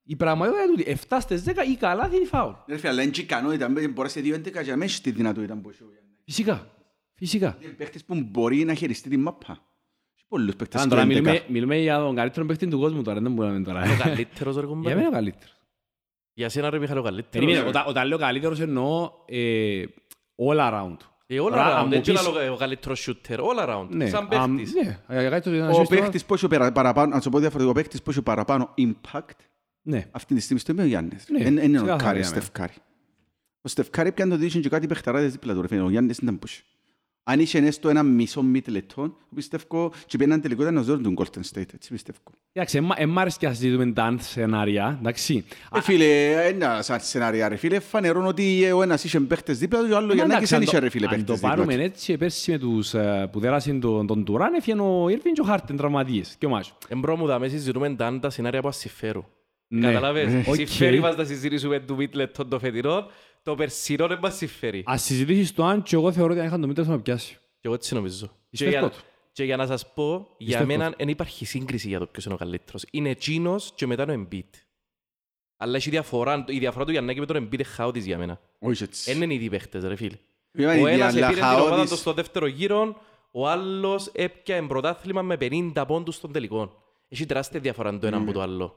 Η 0.03 0.15
πραγματικότητα 0.15 0.67
είναι 0.67 0.75
τούτη. 0.77 0.89
7 1.09 1.17
στις 1.21 1.43
10 1.43 1.63
η 1.71 1.75
καλάθι 1.75 2.15
είναι 2.15 2.23
η 2.23 2.27
φάουλ. 2.27 2.53
Ρε 2.67 2.77
φίλε, 2.77 2.89
αλλά 2.89 3.01
είναι 3.01 3.11
και 3.11 3.21
ικανότητα, 3.21 3.67
μπορεί 3.69 3.91
να 3.97 4.07
σε 4.07 4.21
2-11 4.21 4.63
και 4.63 4.69
να 4.69 4.75
μην 4.75 4.81
έχει 4.81 5.01
τη 5.01 5.11
δυνατότητα 5.11 5.55
που 5.55 5.69
έχει 5.69 5.83
ο 5.83 5.87
Γιάννης. 5.91 6.17
Φυσικά. 6.25 6.67
Φυσικά. 7.15 7.57
Είναι 7.61 7.71
παίχτης 7.71 8.05
που 8.05 8.15
μπορεί 8.31 8.63
να 8.63 8.73
χειριστεί 8.73 9.09
την 9.09 9.21
μάπα. 9.21 9.51
Έχει 10.15 10.25
πολλούς 10.27 10.55
παίχτες 10.55 10.81
Αν 10.81 10.87
στο 10.87 10.95
τώρα 10.95 11.01
11. 11.07 11.07
μιλούμε, 11.07 11.41
μιλούμε 11.47 11.77
για 11.77 11.97
τον 11.97 12.15
καλύτερο 12.15 12.45
παίκτη 12.45 12.67
του 12.67 12.79
κόσμου 12.79 13.01
τώρα, 13.01 13.19
δεν 13.21 13.31
μπορούμε 13.31 13.61
τώρα. 13.61 13.81
Ο 13.81 13.97
καλύτερος, 14.03 14.55
ρε 14.55 14.61
Για 14.61 14.69
κουμπάρε. 14.69 14.95
μένα 14.95 15.07
ο 15.07 15.11
καλύτερος. 15.11 15.53
Για 16.39 16.49
σένα, 16.49 16.69
ρε 16.69 16.79
Μιχάλη, 16.79 16.99
ο 16.99 17.03
καλύτερος. 17.03 17.45
Περίμενε, 17.45 17.69
όταν, 17.69 17.83
όταν 17.87 18.07
λέω 18.07 18.17
καλύτερος 18.17 18.59
εννοώ 18.59 19.11
ε, 19.25 19.83
all 20.49 20.57
around. 20.57 20.95
Ε, 21.27 21.35
all 21.41 21.49
Τώρα, 21.49 21.65
αν 21.65 21.81
around, 21.81 21.83
μου 21.83 21.89
δεν 21.89 22.01
πεις- 22.01 22.13
ξέρω 22.19 22.53
ο 22.53 22.57
καλύτερος 22.57 23.09
shooter, 23.09 23.37
all 23.37 23.67
around, 23.69 23.87
Ναι, 23.89 24.07
σαν 24.09 24.27
αμ, 24.31 24.55
παίχτης. 24.55 24.73
Ναι, 24.73 24.99
ε, 25.07 25.29
κάτι 25.29 25.49
το- 25.49 25.55
να 25.55 25.69
Ο 25.69 25.73
ζεις 25.73 25.87
τώρα- 25.87 26.01
παίχτης 26.01 26.25
που 26.25 26.33
έχει 26.33 26.47
περα- 26.47 26.71
παραπάνω, 26.71 27.15
να 27.15 27.21
σου 27.21 27.29
πω 27.29 27.39
διαφορετικό, 27.39 27.71
ο 27.71 27.81
παίχτης 27.81 28.01
που 28.03 28.09
έχει 28.09 28.21
παραπάνω 28.21 28.73
impact 28.77 29.35
Ναι. 29.81 30.05
αυτή 30.11 30.35
τη 30.35 30.41
στιγμή 30.41 30.59
στο 30.59 30.71
είναι 30.71 30.81
ο 30.81 30.85
Γιάννης. 30.85 31.25
Ναι, 31.29 31.43
Εν- 31.43 31.57
εν 31.57 31.63
Είναι 31.63 31.77
ο 31.79 31.81
ξεκάθαρα 31.81 32.03
Κάρι, 32.03 32.19
για 32.19 32.29
μένα. 32.29 32.41
Στεφ 32.41 32.57
Κάρι. 32.57 32.73
Ο 33.61 33.67
Στεφ 33.69 33.92
Κάρι 33.92 34.11
πιάνε 34.11 34.31
το 34.31 34.37
δίσιο 34.37 34.61
και 34.61 34.69
κάτι 34.69 34.87
παιχταράδες 34.87 35.31
δίπλα 35.31 35.53
του. 35.53 35.61
ρε 35.61 35.67
φίλε. 35.67 35.81
Ο 35.81 35.89
Γιάννης 35.89 36.17
ήταν 36.17 36.39
πούς. 36.39 36.63
Αν 37.23 37.39
είχε 37.39 37.57
έστω 37.57 37.89
ένα 37.89 38.03
μισό 38.03 38.41
μήτ 38.41 38.67
λεπτό, 38.67 39.15
πιστεύω 39.35 39.91
και 40.05 40.17
πιέναν 40.17 40.41
τελικό 40.41 40.61
ήταν 40.61 40.77
ο 40.77 40.81
ζόρ 40.81 41.01
του 41.01 41.13
Golden 41.17 41.39
State, 41.53 41.73
έτσι 41.73 41.89
πιστεύω. 41.91 42.17
Εντάξει, 42.53 42.77
εμ- 42.77 42.91
εμ' 42.95 43.19
άρεσε 43.19 43.37
και 43.39 43.47
να 43.47 43.53
συζητούμε 43.53 43.91
τα 43.91 44.15
σενάρια, 44.19 44.97
εντάξει. 44.99 45.45
Ε, 45.75 45.81
φίλε, 45.81 46.31
ένα 46.47 46.81
σαν 46.81 46.99
σενάρια 47.01 47.47
ρε 47.49 47.55
φίλε, 47.55 47.79
φανερών 47.79 48.25
ότι 48.25 48.63
ε, 48.63 48.73
ο 48.73 48.81
ένας 48.81 49.03
είχε 49.03 49.19
παίχτες 49.19 49.57
δίπλα 49.59 49.79
του 49.79 49.87
και 49.87 49.93
ο 49.93 49.95
άλλος 49.97 50.09
Μα 50.09 50.13
Γιαννάκης 50.15 50.51
εντάξει, 50.51 50.53
δεν 50.53 50.59
αν 50.59 50.65
το- 50.65 50.71
είχε 50.71 50.79
ρε 50.85 50.89
φίλε 50.89 51.05
Αν 51.05 51.25
το 51.25 51.31
παίχτες 51.33 51.35
δίπλα 51.39 51.55
πάρουμε 51.55 51.75
του. 51.75 51.81
έτσι, 51.81 52.17
πέρσι 52.17 52.51
με 52.51 52.57
τους 52.57 52.93
ε, 52.93 53.29
που 53.31 53.39
δέρασαν 53.39 53.79
τον, 53.79 54.07
τον 54.07 54.23
Τουράν, 54.25 54.53
έφυγε 54.53 54.81
ο 54.81 55.09
Ήρβιν 55.09 55.33
και 55.33 55.41
ο 55.41 55.43
Χάρτεν 55.43 55.77
τραυματίες. 55.77 56.35
Και 56.37 56.45
ο 56.45 56.49
Μάσο. 56.49 56.77
Εμπρό 56.87 57.15
μου 57.17 57.25
δάμε 57.25 57.47
συζητούμε 57.47 57.89
τα 57.95 58.05
αν 58.05 58.19
τα 58.19 58.29
σενάρια 58.29 58.61
που 58.61 58.71
συμφέρουν. 58.71 59.25
Ναι. 59.71 59.87
Καταλάβες, 59.87 60.47
Οκ. 60.47 60.55
συμφέρει 60.55 60.99
μας 60.99 61.15
να 61.15 61.23
συζητήσουμε 61.23 61.79
του 61.79 61.95
Μίτλετον 61.95 62.49
το 62.49 62.59
φετινό, 62.59 63.05
το 63.49 63.55
περσινό 63.55 64.07
δεν 64.07 64.19
μας 64.21 64.35
συμφέρει. 64.35 64.83
Ας 64.85 65.01
συζητήσεις 65.03 65.53
το 65.53 65.63
αν 65.65 65.83
και 65.83 65.95
εγώ 65.95 66.11
θεωρώ 66.11 66.31
ότι 66.31 66.39
αν 66.41 66.45
είχαν 66.47 66.61
το 66.61 66.67
μήτρος 66.67 66.87
να 66.87 66.99
πιάσει. 67.01 67.33
Και 67.33 67.61
εγώ 67.61 67.73
έτσι 67.73 67.93
νομίζω. 67.93 68.25
Και 68.27 68.33
Πιστεύω 68.49 68.71
για, 68.71 68.81
το. 68.89 68.91
και 69.31 69.43
για 69.43 69.57
να 69.57 69.65
σας 69.67 69.93
πω, 69.93 70.27
για 70.37 70.57
Πιστεύω 70.57 70.65
μένα 70.79 70.93
δεν 70.97 71.07
υπάρχει 71.07 71.45
σύγκριση 71.45 71.87
για 71.87 71.99
το 71.99 72.05
ποιος 72.05 72.25
είναι 72.25 72.33
ο 72.33 72.37
καλύτερος. 72.37 72.83
Είναι 72.91 73.09
εκείνος 73.09 73.71
και 73.75 73.87
μετά 73.87 74.03
είναι 74.03 74.13
ο 74.13 74.27
Embiid. 74.31 74.49
Αλλά 75.57 75.75
έχει 75.75 75.89
διαφορά, 75.89 76.45
η 76.47 76.59
διαφορά 76.59 76.85
του 76.85 76.91
Γιαννάκη 76.91 77.19
με 77.19 77.25
τον 77.25 77.37
Embiid 77.43 77.53
είναι 77.53 77.63
χαότης 77.63 78.05
για 78.05 78.17
μένα. 78.17 78.39
Όχι 78.59 78.83
έτσι. 78.83 79.13
Δεν 79.13 79.21
είναι 79.21 79.33
ήδη 79.33 79.49
παίχτες 79.49 79.83
ρε 79.83 79.95
φίλε. 79.95 80.17
Είπα, 80.51 80.71
Ο 80.71 80.87
η 80.87 80.91
ένας 80.93 81.13
αλλά 81.15 81.25
επήρε 81.27 81.39
την 81.41 81.49
ομάδα 81.49 81.69
χαότης- 81.69 81.89
του 81.91 81.97
στο 81.97 82.13
δεύτερο 82.13 82.47
γύρο, 82.47 82.95
ο 83.31 83.47
άλλος 83.47 84.09
έπιανε 84.13 84.67
πρωτάθλημα 84.67 85.21
με 85.21 85.37
50 85.39 85.85
πόντους 85.87 86.15
στον 86.15 86.31
τελικό. 86.31 86.83
Έχει 87.07 87.25
τεράστια 87.25 87.59
διαφορά 87.59 87.99
το 87.99 88.07
ένα 88.07 88.17
από 88.17 88.31
το 88.31 88.41
άλλο. 88.41 88.75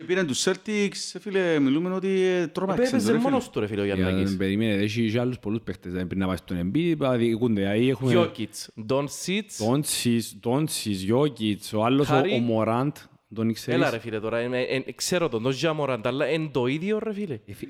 Και 0.00 0.06
Πήραν 0.06 0.26
τους 0.26 0.44
Celtics, 0.48 1.12
ε, 1.12 1.18
φίλε, 1.18 1.58
μιλούμε 1.58 1.94
ότι 1.94 2.08
ε, 2.08 2.46
τρόμαξαν. 2.46 2.84
Έπαιζε 2.86 3.06
το, 3.06 3.12
ρε, 3.12 3.18
φίλε. 3.18 3.30
μόνος 3.30 3.50
του 3.50 3.60
ρε 3.60 3.66
φίλε 3.66 3.80
ο 3.80 3.84
Για 3.84 3.94
Γιαννάκης. 3.94 4.30
να 4.30 4.36
περιμένετε, 4.36 4.82
έχει 4.82 5.10
και 5.10 5.18
άλλους 5.20 5.38
πολλούς 5.38 5.60
παίχτες 5.64 5.94
ε, 5.94 6.04
πριν 6.04 6.20
να 6.20 6.26
πάει 6.26 6.36
στον 6.36 6.70
Embiid, 6.74 6.96
αδικούνται. 7.00 7.72
Ahí 7.76 7.88
έχουμε 7.88 8.10
Γιώκητς, 8.10 8.70
Ντόν 8.86 9.08
Σίτς, 9.08 9.56
Τόντσις, 9.56 10.36
Τόντσις, 10.40 11.02
Γιώκητς, 11.02 11.72
ο 11.72 11.84
άλλος 11.84 12.08
ο, 12.08 12.12
Χάρη. 12.12 12.32
ο 12.34 12.38
Μωράντ, 12.38 12.96
τον 13.34 13.52
ξέρεις. 13.52 13.80
Έλα 13.80 13.90
ρε 13.90 13.98
φίλε 13.98 14.20
τώρα, 14.20 14.38
ε, 14.38 14.82
ε, 14.86 14.92
ξέρω 14.92 15.28
τον, 15.28 15.42
τον 15.42 15.52
Ζαμοραντ, 15.52 16.06
αλλά 16.06 16.28
είναι 16.28 16.48
το 16.52 16.66
ίδιο 16.66 16.98
ρε 17.02 17.12
φίλε. 17.12 17.38
Ε, 17.46 17.52
φι- 17.54 17.68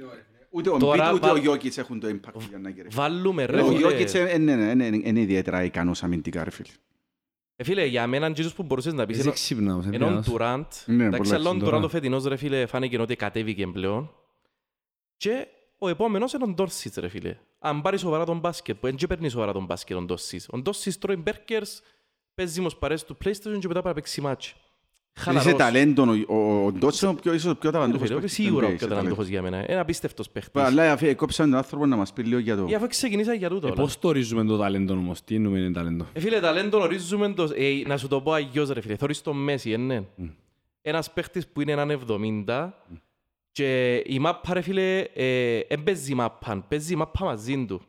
Ούτε 0.50 0.70
ο 0.70 0.76
Τώρα 0.76 1.10
Embiid, 1.10 1.14
ούτε 1.14 1.26
ο 1.26 1.32
βάλ- 1.32 1.42
Γιώκητς 1.42 1.78
έχουν 1.78 2.00
το 2.00 2.08
impact 2.08 2.32
του 2.32 2.42
Γιαννάκη, 2.48 2.82
ρε 2.82 2.88
φίλε. 2.90 3.02
Βάλουμε 3.02 3.44
ρε 3.44 3.60
Ο 3.60 3.64
φίλε. 3.64 3.78
Γιώκητς 3.78 4.14
ε, 4.14 4.20
ε, 4.20 4.38
ναι, 4.38 4.56
ναι, 4.56 4.74
ναι, 4.74 4.86
είναι 5.02 5.20
ιδιαίτερα 5.20 5.64
ικανός 5.64 6.02
αμυντικά, 6.02 6.44
ρε 6.44 6.50
φίλε. 6.50 6.68
Ε, 7.60 7.64
φίλε, 7.64 7.84
για 7.84 8.06
μένα 8.06 8.32
Jesus 8.36 8.54
που 8.54 8.62
μπορούσες 8.62 8.92
να 8.92 9.06
πεις 9.06 9.14
Είσαι 9.16 9.24
ενώ- 9.24 9.32
ξύπνος, 9.34 9.84
ενώ 9.84 9.84
ο 9.84 9.88
Ενδιανός. 9.94 10.26
Τουράντ, 10.26 10.64
Ναι, 10.86 11.04
εντάξει, 11.04 11.18
πολλά 11.18 11.34
αλλά 11.34 11.48
ο 11.48 11.52
ξύπνος 11.52 11.52
Τουράντ 11.58 11.66
ο 11.66 11.70
τώρα. 11.86 11.88
φετινός 11.88 12.24
ρε 12.24 12.36
φίλε 12.36 12.66
φάνηκε 12.66 13.00
ότι 13.00 13.16
κατέβηκε 13.16 13.66
πλέον 13.66 14.10
και 15.16 15.46
ο 15.78 15.88
επόμενος 15.88 16.32
είναι 16.32 16.44
ο 16.44 16.48
Ντόρσιτς 16.48 16.96
ρε 16.96 17.08
φίλε. 17.08 17.36
Αν 17.58 17.82
πάρει 17.82 17.98
σοβαρά 17.98 18.24
τον 18.24 18.38
μπάσκετ, 18.38 18.76
που 18.76 18.86
δεν 18.86 18.96
και 18.96 19.06
παίρνει 19.06 19.28
σοβαρά 19.28 19.52
τον 19.52 19.64
μπάσκετ 19.64 19.96
ο 19.96 20.00
Ντόρσιτς. 20.02 20.48
Ο 20.50 20.58
Ντόρσιτς 20.58 20.98
τρώει 20.98 21.16
μπέρκερς, 21.16 21.82
παίζει 22.34 22.60
μος 22.60 22.76
παρές 22.76 23.04
του 23.04 23.16
PlayStation 23.24 23.58
και 23.60 23.68
μετά 23.68 23.82
πάει 23.82 23.92
να 23.92 23.94
παίξει 23.94 24.20
μάτσι. 24.20 24.54
Είσαι 25.16 25.24
Χαλαρός. 25.30 25.54
ταλέντο, 25.56 26.02
ο- 26.28 26.34
ο- 26.36 26.64
ο 26.66 26.72
Ντότσο 26.72 27.06
είναι 27.08 27.16
ο 27.18 27.20
πιο- 27.22 27.32
ίσως 27.34 27.52
ο 27.52 27.56
πιο 27.56 27.70
ταλαντούχος 27.70 28.00
Ρε 28.00 28.06
φίλε, 28.06 28.20
παίκτης 28.20 28.34
Σίγουρα 28.36 28.66
NBA, 28.66 28.72
ο 28.72 28.76
πιο 28.76 28.76
είσαι 28.76 28.86
ταλαντούχος 28.86 29.26
ταλέντος. 29.26 29.28
για 29.28 29.58
μένα. 29.58 29.70
Είναι 29.72 29.80
απίστευτος 29.80 30.30
παίχτης. 30.30 30.62
Αλλά 30.62 30.92
αφού 30.92 31.14
κόψαν 31.14 31.48
τον 31.50 31.58
άνθρωπο 31.58 31.86
να 31.86 31.96
μας 31.96 32.12
πει 32.12 32.22
λίγο 32.22 32.38
για 32.40 32.56
το... 32.56 32.66
Ή 32.68 32.74
αφού 32.74 32.86
ξεκινήσα 32.86 33.34
για 33.34 33.48
τούτο. 33.48 33.66
Ε, 33.66 33.70
όλα. 33.70 33.80
Πώς 33.80 33.98
το 33.98 34.08
ορίζουμε 34.08 34.44
το 34.44 34.56
ταλέντο 34.58 34.92
όμως, 34.94 35.24
τι 35.24 35.34
εννοούμε 35.34 35.58
είναι 35.58 35.72
ταλέντο. 35.72 36.06
Ε, 36.12 36.20
φίλε, 36.20 36.40
ταλέντο 36.40 36.80
ορίζουμε 36.80 37.32
το... 37.32 37.42
Ε, 37.54 37.82
να 37.86 37.96
σου 37.96 38.08
το 38.08 38.20
πω 38.20 38.32
αγιώς 38.32 38.68
ρε 38.70 38.80
φίλε. 38.80 38.96
Θωρείς 38.96 39.22
τον 39.22 39.36
Μέση, 39.36 39.70
ε, 39.70 39.76
ναι. 39.76 40.02
Ένας 40.82 41.12
παίχτης 41.12 41.46
που 41.48 41.60
είναι 41.60 41.72
έναν 41.72 41.90
70 41.90 42.70
και 43.52 43.94
η 44.06 44.18
μάπα 44.18 44.54
ρε 44.54 44.60
φίλε, 44.60 44.98
ε, 45.14 45.58
εν 45.58 45.82
παίζει 45.82 46.14
μάπα, 46.14 46.64
παίζει 46.68 46.96
μάπα 46.96 47.24
μαζί 47.24 47.64
του. 47.64 47.80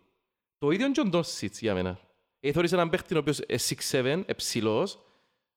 Το 0.58 0.72
ίδιο 0.72 0.86
είναι 0.86 0.94
και 0.94 1.02
ο 1.02 1.04
Ντόσιτς 1.06 1.60
για 1.62 1.74
μένα. 1.74 2.00
Ε, 2.40 2.52
θωρείς 2.52 2.72
έναν 2.72 2.90
παίχτη 2.90 3.16
ο 3.16 3.18
οποίος 3.18 3.38
είναι 3.38 3.46
6'7, 3.48 4.24
εψηλός, 4.26 5.00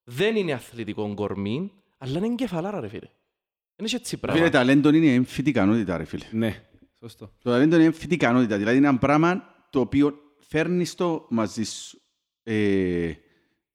δεν 0.04 0.36
είναι 0.36 0.52
αθλητικό 0.52 1.14
κορμί, 1.14 1.72
αλλά 1.98 2.18
είναι 2.18 2.34
κεφαλάρα 2.34 2.80
ρε 2.80 2.88
φίλε. 2.88 3.08
Είναι 3.76 3.88
και 3.88 3.96
έτσι 3.96 4.16
Φίλε, 4.16 4.32
πράγμα. 4.32 4.50
ταλέντο 4.50 4.88
είναι 4.88 5.14
έμφυτη 5.14 5.50
ικανότητα, 5.50 5.96
ρε 5.96 6.04
φίλε. 6.04 6.24
Ναι, 6.30 6.62
σωστό. 7.00 7.32
Το 7.42 7.50
ταλέντο 7.50 7.76
είναι 7.76 7.84
έμφυτη 7.84 8.14
ικανότητα. 8.14 8.56
Δηλαδή 8.58 8.76
είναι 8.76 8.88
ένα 8.88 8.98
πράγμα 8.98 9.42
το 9.70 9.80
οποίο 9.80 10.14
φέρνεις 10.38 10.94
το 10.94 11.26
μαζί 11.30 11.64
σου. 11.64 12.00
Ε, 12.42 13.12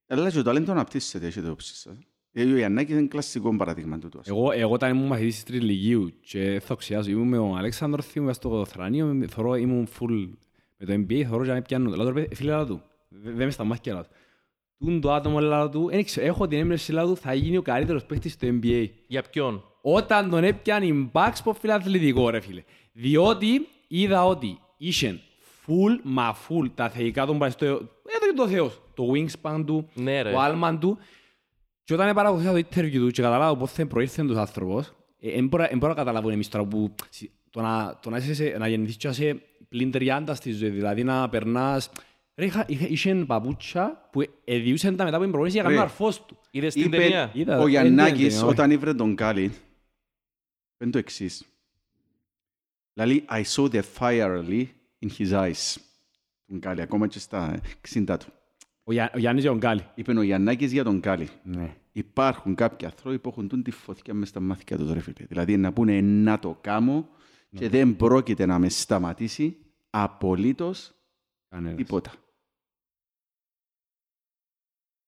αλλά 0.07 0.29
και 0.29 0.35
το 0.37 0.43
ταλέντο 0.43 0.71
αναπτύσσεται, 0.71 1.25
έχετε 1.27 1.49
όψη 1.49 1.75
σας. 1.75 1.97
Ε, 2.31 2.43
ο 2.43 2.55
Ιαννάκης 2.57 2.95
είναι 2.95 3.07
κλασικό 3.07 3.55
παραδείγμα 3.55 3.99
του. 3.99 4.09
Εγώ, 4.25 4.51
εγώ 4.51 4.73
όταν 4.73 4.89
ήμουν 4.95 5.07
μαθητής 5.07 5.33
της 5.35 5.43
Τριλιγίου 5.43 6.19
και 6.21 6.61
θα 6.65 6.75
ξιάσω, 6.75 7.09
ήμουν 7.09 7.27
με 7.27 7.37
τον 7.37 7.57
Αλέξανδρος 7.57 8.05
Θείου 8.05 8.23
μες 8.23 8.35
στο 8.35 8.65
θρανείο, 8.65 9.25
θωρώ, 9.29 9.55
ήμουν 9.55 9.87
full 9.99 10.29
με 10.77 10.85
το 10.85 10.93
NBA, 10.93 11.23
θωρώ 11.23 11.41
και 11.43 11.49
να 11.49 11.53
με 11.55 11.61
πιάνουν. 11.61 11.93
Λέω, 11.95 12.09
ρε, 12.09 12.27
φίλε, 12.33 12.51
λάδω 12.51 12.73
του, 12.73 12.81
Δε- 13.09 13.31
δεν 13.31 13.45
με 13.45 13.51
σταμάχει 13.51 13.89
λάδω 13.89 14.01
του. 14.03 14.09
Τούν 14.79 15.01
το 15.01 15.13
άτομο 15.13 15.39
λάδω 15.39 15.69
του, 15.69 15.89
δεν 15.89 16.03
ξέρω, 16.05 16.25
έχω 16.27 16.47
την 16.47 16.59
έμπνευση 16.59 16.91
λάδω 16.91 17.13
του, 17.13 17.19
θα 17.19 17.33
γίνει 17.33 17.57
ο 17.57 17.61
καλύτερος 17.61 18.05
παίκτης 18.05 18.33
στο 18.33 18.47
NBA. 18.61 18.87
Για 19.07 19.21
ποιον; 19.31 19.63
Όταν 19.81 20.29
τον 20.29 20.43
έπιανε 20.43 20.85
η 20.85 21.09
Bucks 21.13 21.33
από 21.39 21.53
φιλαθλητικό 21.53 22.29
ρε 22.29 22.39
φίλε. 22.39 22.63
Διότι 22.93 23.67
είδα 23.87 24.25
ότι 24.25 24.59
είχε 24.77 25.19
full 25.65 25.99
μα 26.03 26.35
full 26.35 26.69
τα 26.75 26.89
θεϊκά 26.89 27.25
των 27.25 27.37
πάει 27.37 27.49
στο... 27.49 27.65
Εδώ 27.65 27.79
και 28.29 28.33
το 28.35 28.47
Θεός. 28.47 28.81
Το 28.93 29.03
wingspan 29.13 29.63
του, 29.65 29.89
Ναι, 29.93 30.21
ρε. 30.21 30.31
το 30.31 30.39
άλμαν 30.39 30.79
του. 30.79 30.97
Και 31.83 31.93
όταν 31.93 32.13
παρακολουθήσα 32.15 32.53
το 32.53 32.57
interview 32.71 32.91
του 32.97 33.09
και 33.11 33.21
καταλάβω 33.21 33.55
πώς 33.55 33.71
θα 33.71 33.85
προήρθε 33.87 34.23
τους 34.23 34.35
άνθρωπος, 34.37 34.93
δεν 35.19 35.47
μπορώ 35.47 35.65
δεν 35.69 35.77
μπορώ 35.77 35.91
να 35.93 35.97
καταλάβω 35.97 36.29
εμείς 36.29 36.47
τώρα 36.49 36.65
που 36.65 36.93
σι- 37.09 37.31
το 37.49 37.61
να, 37.61 37.99
το 38.01 38.09
να, 38.09 38.17
είσαι, 38.17 38.33
σε- 38.33 38.55
να 38.57 38.67
γεννηθείς 38.67 38.97
και 38.97 39.07
να 39.07 39.13
είσαι 39.13 39.41
πλην 39.69 39.91
30 39.93 40.23
στη 40.33 40.51
ζωή, 40.51 40.69
δηλαδή 40.69 41.03
να 41.03 41.29
περνάς... 41.29 41.89
Ρε, 42.39 42.45
είχα, 42.45 42.65
είχα, 42.67 42.87
είχε 42.87 43.15
παπούτσια 43.15 44.09
που 44.11 44.23
εδιούσαν 44.43 44.95
τα 44.95 45.03
μετά 45.03 45.15
από 45.15 45.23
την 45.23 45.31
προπόνηση 45.31 45.55
για 45.59 45.63
να 45.63 45.69
Ρε. 45.69 45.75
κάνουν 45.75 45.89
αρφός 45.91 46.25
του. 46.25 46.37
Είδες 46.51 46.73
την 46.73 46.83
Είπε 46.85 46.97
ταινία; 46.97 47.31
Είδα, 47.33 47.55
ο 47.57 47.59
δεν 47.61 47.69
Γιαννάκης 47.69 48.39
είναι, 48.39 48.49
όταν 48.49 48.71
ήβρε 48.71 48.93
τον 48.93 49.15
Κάλι, 49.15 49.51
είναι 50.79 50.91
το 50.91 50.97
εξής. 50.97 51.45
Δηλαδή, 52.93 53.25
I 53.29 53.43
saw 53.43 53.69
the 53.71 53.81
fire 53.99 54.43
Lee, 54.49 54.65
in 55.05 55.09
his 55.17 55.31
eyes. 55.31 55.75
Τον 56.45 56.59
Κάλι, 56.59 56.81
ακόμα 56.81 57.07
και 57.07 57.19
στα 57.19 57.61
60 57.93 58.17
του. 58.19 58.33
Ο, 58.83 58.91
Γιά, 58.91 59.11
ο 59.15 59.17
Γιάννης 59.17 59.43
Γιονγκάλη. 59.43 59.85
Είπε 59.95 60.17
ο 60.17 60.21
Γιαννάκης 60.21 60.71
για 60.71 60.83
τον 60.83 60.99
Κάλι. 60.99 61.29
Ναι. 61.43 61.75
Υπάρχουν 61.91 62.55
κάποιοι 62.55 62.87
άνθρωποι 62.87 63.19
που 63.19 63.29
έχουν 63.29 63.47
τούν 63.47 63.63
τη 63.63 63.71
φωτιά 63.71 64.13
μες 64.13 64.29
στα 64.29 64.39
μάθηκια 64.39 64.77
τους, 64.77 64.91
ρε 64.91 64.99
φίλε. 64.99 65.25
Δηλαδή, 65.27 65.57
να 65.57 65.73
πούνε 65.73 66.01
να 66.01 66.39
το 66.39 66.57
κάνω 66.61 67.09
και 67.49 67.69
δεν 67.69 67.95
πρόκειται 67.95 68.45
να 68.45 68.59
με 68.59 68.69
σταματήσει 68.69 69.57
απολύτως 69.89 70.93
Κανένας. 71.49 71.75
τίποτα. 71.77 72.11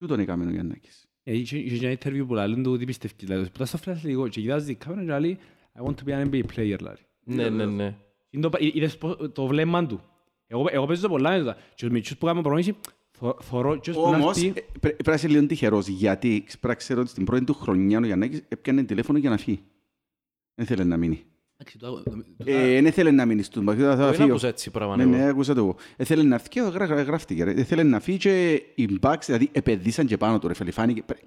Τούτον 0.02 0.20
έκαμε 0.20 0.46
ο 0.46 0.50
Γιαννάκης. 0.50 1.06
Ε, 1.24 1.38
Είχε 1.38 1.58
είχε 1.58 1.88
ένα 1.88 1.98
interview 2.04 2.24
που 2.28 2.34
λέει 2.34 2.62
του 2.62 2.78
τι 2.78 2.86
πιστεύεις. 2.86 3.18
Δηλαδή, 3.20 3.44
που 3.44 3.52
ήταν 3.56 3.68
στο 3.68 3.78
φιλαθλητικό 3.78 4.28
και 4.28 4.42
κοιτάζεις 4.42 4.68
την 4.68 4.78
κάμερα 4.78 5.14
και 5.14 5.20
λέει 5.20 5.38
I 5.80 5.86
want 5.86 5.94
to 5.96 6.10
be 6.10 6.22
an 6.24 6.30
NBA 6.30 6.42
player. 6.56 6.78
λέει. 6.82 6.96
Ναι, 7.24 7.50
ναι, 7.50 7.66
ναι. 7.66 7.96
Είναι 8.30 8.50
το- 8.50 8.58
εί- 8.60 8.76
είδες 8.76 8.98
πώς- 8.98 9.32
το 9.34 9.48
βλέμμα 9.48 9.86
του. 9.86 10.02
Εγώ, 10.48 10.66
εγώ 10.72 10.86
παίζω 10.86 11.08
πολλά 11.08 11.32
με 11.32 11.38
τούτα. 11.40 11.54
Και 11.54 11.86
τους 11.86 11.90
μητσούς 11.90 12.18
που 12.18 12.26
κάνουμε 12.26 12.44
προμήθηση, 12.44 12.78
θω- 13.12 13.38
θωρώ 13.42 13.76
και 13.80 13.90
ως 13.90 13.96
που 13.96 14.10
να 14.10 14.16
Όμως, 14.18 14.38
έρθει- 14.38 14.58
ε, 14.58 14.62
πρέ- 14.62 14.80
πρέπει 14.80 15.10
να 15.10 15.14
είσαι 15.14 15.28
λίγο 15.28 15.46
τυχερός, 15.46 15.88
γιατί 15.88 16.44
πρέπει 16.48 16.68
να 16.68 16.76
ξέρω 16.76 17.02
ότι 17.02 17.10
στην 17.10 17.26
πρώτη 17.26 17.44
του 17.44 17.54
χρονιά 17.54 18.00
ο 18.00 18.06
Γιαννάκης 18.06 18.44
έπιανε 18.48 18.84
τηλέφωνο 18.84 19.18
για 19.18 19.30
να 19.30 19.38
φύγει. 19.38 19.60
Δεν 20.56 20.66
θέλει 20.66 20.86
να 20.86 20.98
μείνει. 20.98 21.24
Εντάξει, 21.62 21.78
το- 21.78 22.04
το- 22.04 22.24
Ε, 22.46 22.82
Δεν 22.82 22.92
θέλει 22.92 23.12
να 23.12 23.26
μείνει 23.26 23.44
στον 23.44 23.66
παχύδα, 23.66 23.96
θα 23.96 24.06
Δεν 24.06 24.14
φύγει. 24.14 24.30
άκουσα 24.30 24.48
έτσι 24.48 24.70
πράγμα. 24.72 24.96
Ναι, 24.96 25.04
εγώ. 25.04 25.12
ναι, 25.12 25.28
άκουσα 25.28 25.54
το 25.54 25.60
εγώ. 25.60 25.76
Ε, 25.98 26.04
Θέλει 26.04 26.24
να 26.24 26.38
φύγει 26.38 26.50
και 26.50 26.72
γρα- 26.74 26.86
γρα- 26.86 27.02
γράφτηκε. 27.02 27.44
ρε. 27.44 27.52
Ε, 27.52 27.64
Θέλει 27.64 27.84
να 27.84 28.00
φύγει 28.00 28.18
και 28.18 28.62
οι 28.76 28.90
Bucks, 29.02 29.24
δηλαδή 29.26 29.50
επενδύσαν 29.52 30.06
και 30.06 30.18
πάνω 30.18 30.40
του. 30.40 30.48
Ρε, 30.48 30.54
φίλε. 30.54 30.72
Φάνηκε- 30.72 31.02
πρέ- 31.04 31.20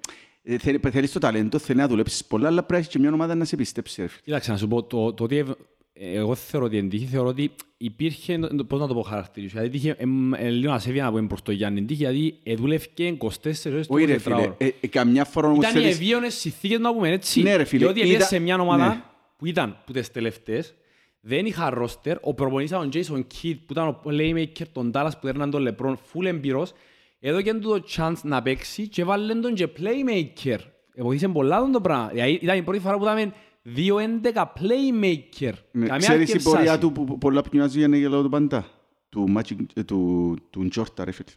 ε, 0.43 0.57
θέλει- 0.57 0.87
Θέλεις 0.89 1.11
το 1.11 1.19
ταλέντο, 1.19 1.57
θέλει 1.57 1.79
να 1.79 1.87
δουλέψεις 1.87 2.25
πολλά, 2.25 2.47
αλλά 2.47 2.57
πρέπει 2.57 2.71
να 2.71 2.77
έχεις 2.77 2.89
και 2.91 2.99
μια 2.99 3.11
ομάδα 3.13 3.35
να 3.35 3.45
σε 3.45 3.55
πιστέψει. 3.55 4.01
ρε, 4.01 4.07
φίλε. 4.07 4.21
Κοίταξε 4.23 4.51
να 4.51 4.57
σου 4.57 4.67
πω, 4.67 4.83
το, 4.83 5.13
το 5.13 5.23
ότι 5.23 5.37
ευ- 5.37 5.49
ε, 5.93 6.11
εγώ 6.17 6.35
θεωρώ 6.35 6.65
ότι 6.65 6.77
εντύχει, 6.77 7.05
θεωρώ 7.05 7.27
ότι 7.27 7.51
υπήρχε, 7.77 8.37
πώς 8.67 8.79
να 8.79 8.87
το 8.87 8.93
πω 8.93 9.01
χαρακτηρίσω, 9.01 9.57
δηλαδή 9.57 9.77
είχε 9.77 9.95
εμ, 9.97 10.33
ε, 10.33 10.49
λίγο 10.49 10.71
ασέβεια 10.73 11.03
να 11.03 11.09
πούμε 11.11 11.27
προς 11.27 11.41
το 11.41 11.51
Γιάννη, 11.51 11.79
εντύχει, 11.79 12.03
γιατί 12.03 12.35
εδούλευκε 12.43 13.05
24 13.05 13.71
ώρες 13.73 13.87
το 13.87 13.93
Όχι 13.93 14.05
ρε 14.05 14.13
24 14.13 14.19
φίλε, 14.21 14.35
ώρο. 14.35 14.55
ε, 14.57 14.69
ε, 14.81 14.87
καμιά 14.87 15.25
φορά 15.25 15.47
όμως 15.47 15.65
Ήταν 15.65 15.75
οι 15.77 15.79
θέλεις... 15.81 15.95
ευίωνες 15.95 16.33
συνθήκες 16.33 16.79
να 16.79 16.93
πούμε 16.93 17.09
έτσι. 17.11 17.41
Ναι, 17.41 17.55
ρε 17.55 17.63
φίλε, 17.63 17.83
Διότι 17.83 17.99
έπιασε 17.99 18.17
είδα- 18.17 18.25
σε 18.27 18.39
μια 18.39 18.59
ομάδα 18.59 18.87
ναι. 18.87 19.01
Που 19.35 19.45
ήταν 19.45 19.77
που 19.85 19.91
τις 19.93 20.11
τελευταίες, 20.11 20.73
δεν 21.21 21.45
είχα 21.45 21.69
ρόστερ, 21.69 22.17
ο 22.21 22.33
προπονητής 22.33 22.71
ήταν 22.71 22.85
ο 22.85 22.89
Jason 22.93 23.17
Kidd 23.19 23.57
που 23.65 23.71
ήταν 23.71 23.87
ο 23.87 24.01
playmaker 24.05 24.67
των 24.71 24.91
Dallas 24.93 25.11
που 25.21 25.27
έρναν 25.27 25.49
τον 25.49 25.67
LeBron, 25.69 25.93
full 25.93 26.25
εμπειρός, 26.25 26.71
εδώ 27.19 27.41
και 27.41 27.53
του 27.53 27.69
το 27.69 27.83
chance 27.97 28.19
να 28.23 28.41
παίξει 28.41 28.87
και 28.87 29.03
βάλε 29.03 29.35
τον 29.35 29.53
και 29.53 29.67
playmaker. 29.77 30.57
Βοήθησε 30.97 31.27
πολλά 31.27 31.59
τον 31.59 31.71
το 31.71 31.81
πράγμα. 31.81 32.07
Δηλαδή, 32.07 32.31
Ήταν 32.31 32.57
η 32.57 32.61
πρώτη 32.63 32.79
φορά 32.79 32.97
που 32.97 33.03
είδαμε 33.03 33.33
2-11 33.75 34.43
playmaker. 34.59 35.51
Ναι, 35.71 35.85
Καμιά 35.85 35.97
Ξέρεις 35.97 36.09
η 36.29 36.31
αρκεψάση. 36.31 36.43
πορεία 36.55 36.77
του 36.77 36.91
που 36.91 37.03
που 37.03 37.17
πολλά 37.17 37.41
πνιάζει 37.41 37.77
για 37.77 37.87
να 37.87 37.97
γελάω 37.97 38.23
του 38.23 38.29
πάντα. 38.29 38.67
Του 39.09 39.33
Magic, 39.37 39.55
ε, 39.73 39.83
του, 39.83 40.35
του 40.49 40.67
Τζόρτα 40.67 41.05
ρε 41.05 41.11
φίλε. 41.11 41.29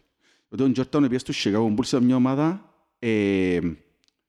Ότι 0.48 0.62
ο 0.62 0.72
Τζόρτα 0.72 1.00
πήγε 1.00 1.18
στο 1.18 1.32
Chicago 1.36 1.74
Bulls 1.74 1.84
σε 1.84 2.00
μια 2.02 2.16
ομάδα 2.16 2.72
ε, 2.98 3.58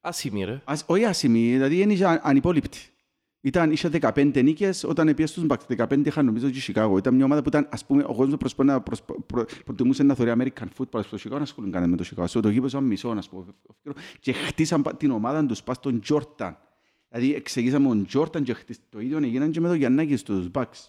Άσημη, 0.02 0.44
ρε. 0.44 0.62
ας- 0.64 0.84
όχι 0.88 1.06
άσημη, 1.06 1.52
δηλαδή 1.52 1.82
είναι 1.82 2.06
α- 2.06 2.20
ανυπόλοιπτη. 2.24 2.80
Ήταν, 3.42 3.72
είχε 3.72 3.90
15 4.02 4.44
νίκες 4.44 4.84
όταν 4.84 5.08
πήγε 5.08 5.26
στους 5.26 5.46
Bucks. 5.50 5.78
15 5.78 6.06
είχαν 6.06 6.26
νομίζω 6.26 6.50
και 6.50 6.60
Chicago. 6.68 6.96
Ήταν 6.98 7.16
μια 7.16 7.26
ομάδα 7.26 7.42
που 7.42 7.50
ήταν, 7.50 7.68
ας 7.72 7.86
πούμε, 7.86 8.04
ο 8.08 8.14
κόσμος 8.16 8.38
προσπο- 8.38 8.64
να 8.64 8.82
προσπο- 8.82 9.22
προ- 9.26 9.64
προτιμούσε 9.66 10.04
να 10.04 10.14
θεωρεί 10.16 10.32
American 10.38 10.66
football 10.78 11.04
στο 11.04 11.18
Chicago, 11.24 11.36
να 11.36 11.42
ασχολούν 11.42 11.72
κανένα 11.72 11.92
με 11.92 11.98
το 11.98 12.06
Chicago. 12.12 12.24
Στο 12.28 12.40
το 12.40 12.50
γήπεδο 12.50 12.68
σαν 12.68 12.84
μισό, 12.84 13.10
ας 13.10 13.30
πούμε. 13.30 13.46
Και 14.20 14.34
χτίσαν 14.34 14.82
πα- 14.82 14.96
την 14.96 15.12
ομάδα 15.12 15.46
τους 15.46 15.64
πας 15.64 15.76
στον 15.76 16.02
Jordan. 16.10 16.54
Δηλαδή 17.10 17.34
εξηγήσαμε 17.34 17.88
τον 17.88 18.06
Jordan 18.14 18.44
και 18.44 18.54
χτίσ- 18.54 18.82
το 18.90 19.00
ίδιο 19.00 19.18
έγιναν 19.18 19.52
και 19.52 19.60
με 19.60 19.68
τον 19.68 19.78
Γιαννάκη 19.78 20.16
στους 20.16 20.48
Bucks. 20.54 20.88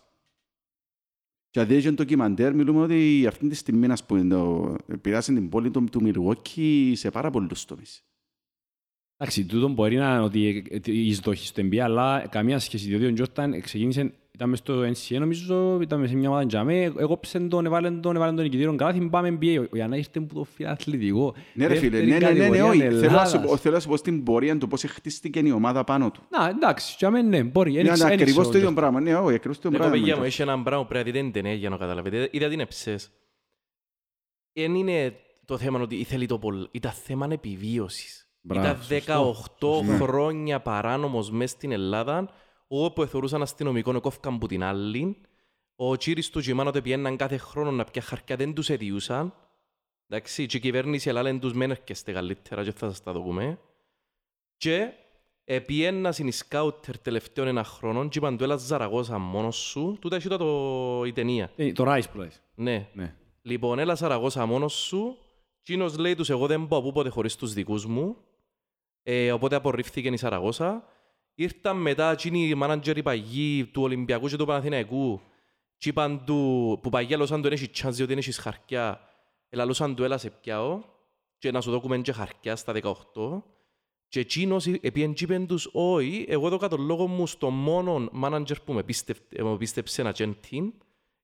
Και 1.50 1.60
αν 1.60 1.66
δεις 1.66 1.82
και 1.82 1.88
το 1.88 1.94
ντοκιμαντέρ, 1.94 2.54
μιλούμε 2.54 2.80
ότι 2.82 3.24
αυτή 3.26 3.48
τη 3.48 3.54
στιγμή, 3.54 3.86
ας 3.86 4.06
πούμε, 4.06 4.24
το, 4.24 4.74
επηρεάσαν 4.86 5.34
την 5.34 5.48
πόλη 5.48 5.70
του, 5.70 5.84
του 5.84 6.00
Milwaukee 6.04 6.92
σε 6.94 7.10
πάρα 7.10 7.30
πολλούς 7.30 7.64
τομείς. 7.64 8.04
Εντάξει, 9.22 9.44
τούτο 9.44 9.68
μπορεί 9.68 9.96
να 9.96 10.10
είναι 10.14 10.20
ότι 10.20 10.64
η 10.84 11.06
εισδοχή 11.06 11.46
στο 11.46 11.62
NBA, 11.62 11.76
αλλά 11.78 12.26
καμία 12.30 12.58
σχέση, 12.58 12.88
διότι 12.88 13.06
ο 13.06 13.12
Τζόρταν 13.12 13.60
ξεκίνησε, 13.60 14.12
ήταν 14.34 14.48
μες 14.48 14.58
στο 14.58 14.82
NCA 14.82 15.18
νομίζω, 15.18 15.78
ήταν 15.82 16.00
μες 16.00 16.08
σε 16.10 16.16
μια 16.16 16.28
ομάδα 16.28 16.46
τζαμέ, 16.46 16.82
έγοψε 16.82 17.38
τον, 17.40 17.66
έβαλε 17.66 17.90
τον, 17.90 18.16
έβαλε 18.16 18.32
τον 18.34 18.42
νικητήριο 18.44 18.76
κάθε, 18.76 19.00
πάμε 19.00 19.38
NBA. 19.40 19.66
Ο 19.72 19.76
Γιάννα 19.76 19.96
ήρθε 19.96 20.20
που 20.20 20.34
το 20.34 20.44
φιλαθλητικό. 20.44 21.34
Ναι, 21.54 21.66
ρε 21.66 21.74
φίλε, 21.74 22.00
ναι, 22.02 22.18
ναι, 22.18 22.30
ναι, 22.30 22.48
ναι, 22.48 22.62
όχι. 22.62 22.78
Θέλω 22.80 23.10
να 23.10 23.24
σου 23.24 23.40
πω- 23.40 23.56
Θέλω 23.56 23.74
να 23.74 23.80
σου 23.80 23.88
πω 23.88 23.96
στην 23.96 24.22
πορεία 24.24 24.58
του 24.58 24.68
πώς 24.68 24.82
χτίστηκε 24.82 25.38
η 25.44 25.50
ομάδα 25.50 25.84
πάνω 25.84 26.10
του. 26.10 26.20
Να, 26.30 26.48
εντάξει, 26.48 26.96
τζαμέ, 26.96 27.22
ναι, 27.22 27.42
μπορεί. 27.42 27.70
Είναι 27.70 27.80
Εν 27.80 27.86
ήξε- 27.86 28.00
εν 28.06 28.12
ακριβώς 28.12 28.30
ήξερα 28.30 28.50
το 28.52 28.58
ίδιο 28.58 28.70
ο 28.70 28.72
πράγμα. 28.74 29.00
Ναι, 29.00 29.14
όχι, 29.16 29.34
ακριβώς 29.34 29.58
το 29.58 29.68
ίδιο 29.68 29.78
Εγώ 29.80 29.88
πράγμα. 29.88 30.04
παιδιά 30.04 30.16
μου, 30.20 30.24
έχει 30.26 30.42
έναν 30.42 30.62
πράγμα 30.62 30.82
που 30.82 30.88
πρέπει 30.88 31.06
να 31.06 31.12
δείτε 31.12 31.24
την 31.24 31.32
ταινία 31.42 31.54
για 31.54 31.68
να 31.68 31.76
καταλαβείτε. 31.76 32.28
Είδα 32.32 32.48
την 32.48 32.60
εψές. 32.60 33.10
Δεν 34.52 34.74
είναι 34.74 35.14
το 35.44 35.58
θέμα 35.58 35.80
ότι 35.80 35.96
ήθελε 35.96 36.26
το 36.26 36.38
πολύ. 36.38 36.68
Ήταν 36.70 36.92
θέμα 36.92 37.28
επιβίωσης. 37.32 38.24
Μπράβο, 38.40 38.68
Ήταν 38.68 39.24
σωστό. 39.24 39.82
18 39.82 39.96
χρόνια 39.98 40.60
παράνομος 40.60 41.30
μέσα 41.30 41.54
στην 41.54 41.72
Ελλάδα, 41.72 42.30
όπου 42.68 43.02
εθωρούσαν 43.02 43.42
αστυνομικό 43.42 43.96
εκόφκαν 43.96 44.38
που 44.38 44.46
την 44.46 44.62
άλλη. 44.62 45.20
Ο 45.76 45.96
Τσίρις 45.96 46.30
του 46.30 46.40
και 46.40 46.50
η 46.50 46.54
μάνα 46.54 46.72
του 46.72 46.82
πιέναν 46.82 47.16
κάθε 47.16 47.36
χρόνο 47.36 47.70
να 47.70 47.84
πια 47.84 48.02
χαρτιά, 48.02 48.36
δεν 48.36 48.54
τους 48.54 48.68
εδιούσαν. 48.70 49.34
Εντάξει, 50.08 50.46
και 50.46 50.56
η 50.56 50.60
κυβέρνηση 50.60 51.08
ελάλεν 51.08 51.40
τους 51.40 51.52
μεν 51.52 51.70
έρχεστε 51.70 52.12
καλύτερα 52.12 52.64
και 52.64 52.72
θα 52.72 52.88
σας 52.88 53.02
τα 53.02 53.12
δούμε. 53.12 53.58
Και 54.56 54.92
επιένα 55.44 56.12
στην 56.12 56.32
σκάουτερ 56.32 56.98
τελευταίων 56.98 57.46
ένα 57.46 57.64
χρόνο 57.64 58.08
και 58.08 58.18
είπαν 58.18 58.36
του 58.36 58.44
έλα 58.44 58.56
Ζαραγώσα 58.56 59.18
μόνος 59.18 59.56
σου. 59.56 59.96
Τούτα 60.00 60.16
έχει 60.16 60.28
το 60.28 61.02
η 61.06 61.12
ταινία. 61.12 61.50
Ε, 61.56 61.72
Το 61.72 61.84
Rice 61.86 62.10
που 62.12 62.18
λες. 62.18 62.42
Ναι. 62.54 62.88
Ναι. 62.92 63.14
Λοιπόν, 63.42 63.78
έλα 63.78 63.94
Σαραγώσα 63.94 64.46
μόνος 64.46 64.72
σου. 64.72 65.16
Κίνος 65.62 65.98
λέει 65.98 66.14
τους 66.14 66.30
εγώ 66.30 66.46
δεν 66.46 66.68
πάω 66.68 66.82
πούποτε 66.82 67.08
χωρίς 67.08 67.36
τους 67.36 67.52
δικούς 67.52 67.86
μου. 67.86 68.16
Ε, 69.12 69.32
οπότε 69.32 69.56
απορρίφθηκε 69.56 70.08
η 70.08 70.16
Σαραγώσα. 70.16 70.84
Ήρθαν 71.34 71.76
μετά 71.76 72.10
εκείνοι 72.10 72.48
οι 72.48 72.54
μάνατζεροι 72.54 73.02
παγιοί 73.02 73.64
του 73.66 73.82
Ολυμπιακού 73.82 74.28
και 74.28 74.36
του 74.36 74.44
Παναθηναϊκού 74.44 75.20
και 75.76 75.88
είπαν 75.88 76.24
του, 76.24 76.78
που 76.82 76.88
παγιέλωσαν 76.88 77.36
του 77.36 77.42
δεν 77.42 77.52
έχει 77.52 77.70
chance 77.74 77.90
διότι 77.90 78.04
δεν 78.04 78.18
έχεις 78.18 78.38
χαρτιά. 78.38 79.00
Ελαλούσαν 79.48 79.94
του 79.94 80.04
έλα 80.04 80.18
σε 80.18 80.30
πιάω 80.30 80.82
και 81.38 81.50
να 81.50 81.60
σου 81.60 81.70
δώκουμε 81.70 81.98
και 81.98 82.12
χαρτιά 82.12 82.56
στα 82.56 82.72
18. 82.82 83.42
Και 84.08 84.20
εκείνος 84.20 84.66
επίεν 84.66 85.12
και 85.12 85.24
είπεν 85.24 85.46
τους, 85.46 85.68
όχι, 85.72 86.24
εγώ 86.28 86.46
έδωκα 86.46 86.68
τον 86.68 86.80
λόγο 86.80 87.06
μου 87.06 87.26
στο 87.26 87.50
μόνο 87.50 88.08
manager 88.22 88.62
που 88.64 88.72
με 88.72 88.82
πίστευ- 88.82 89.38
ε, 89.38 89.42
με 89.42 89.56
πίστεψε 89.56 90.02
να 90.02 90.12
τζεν 90.12 90.36
team, 90.50 90.70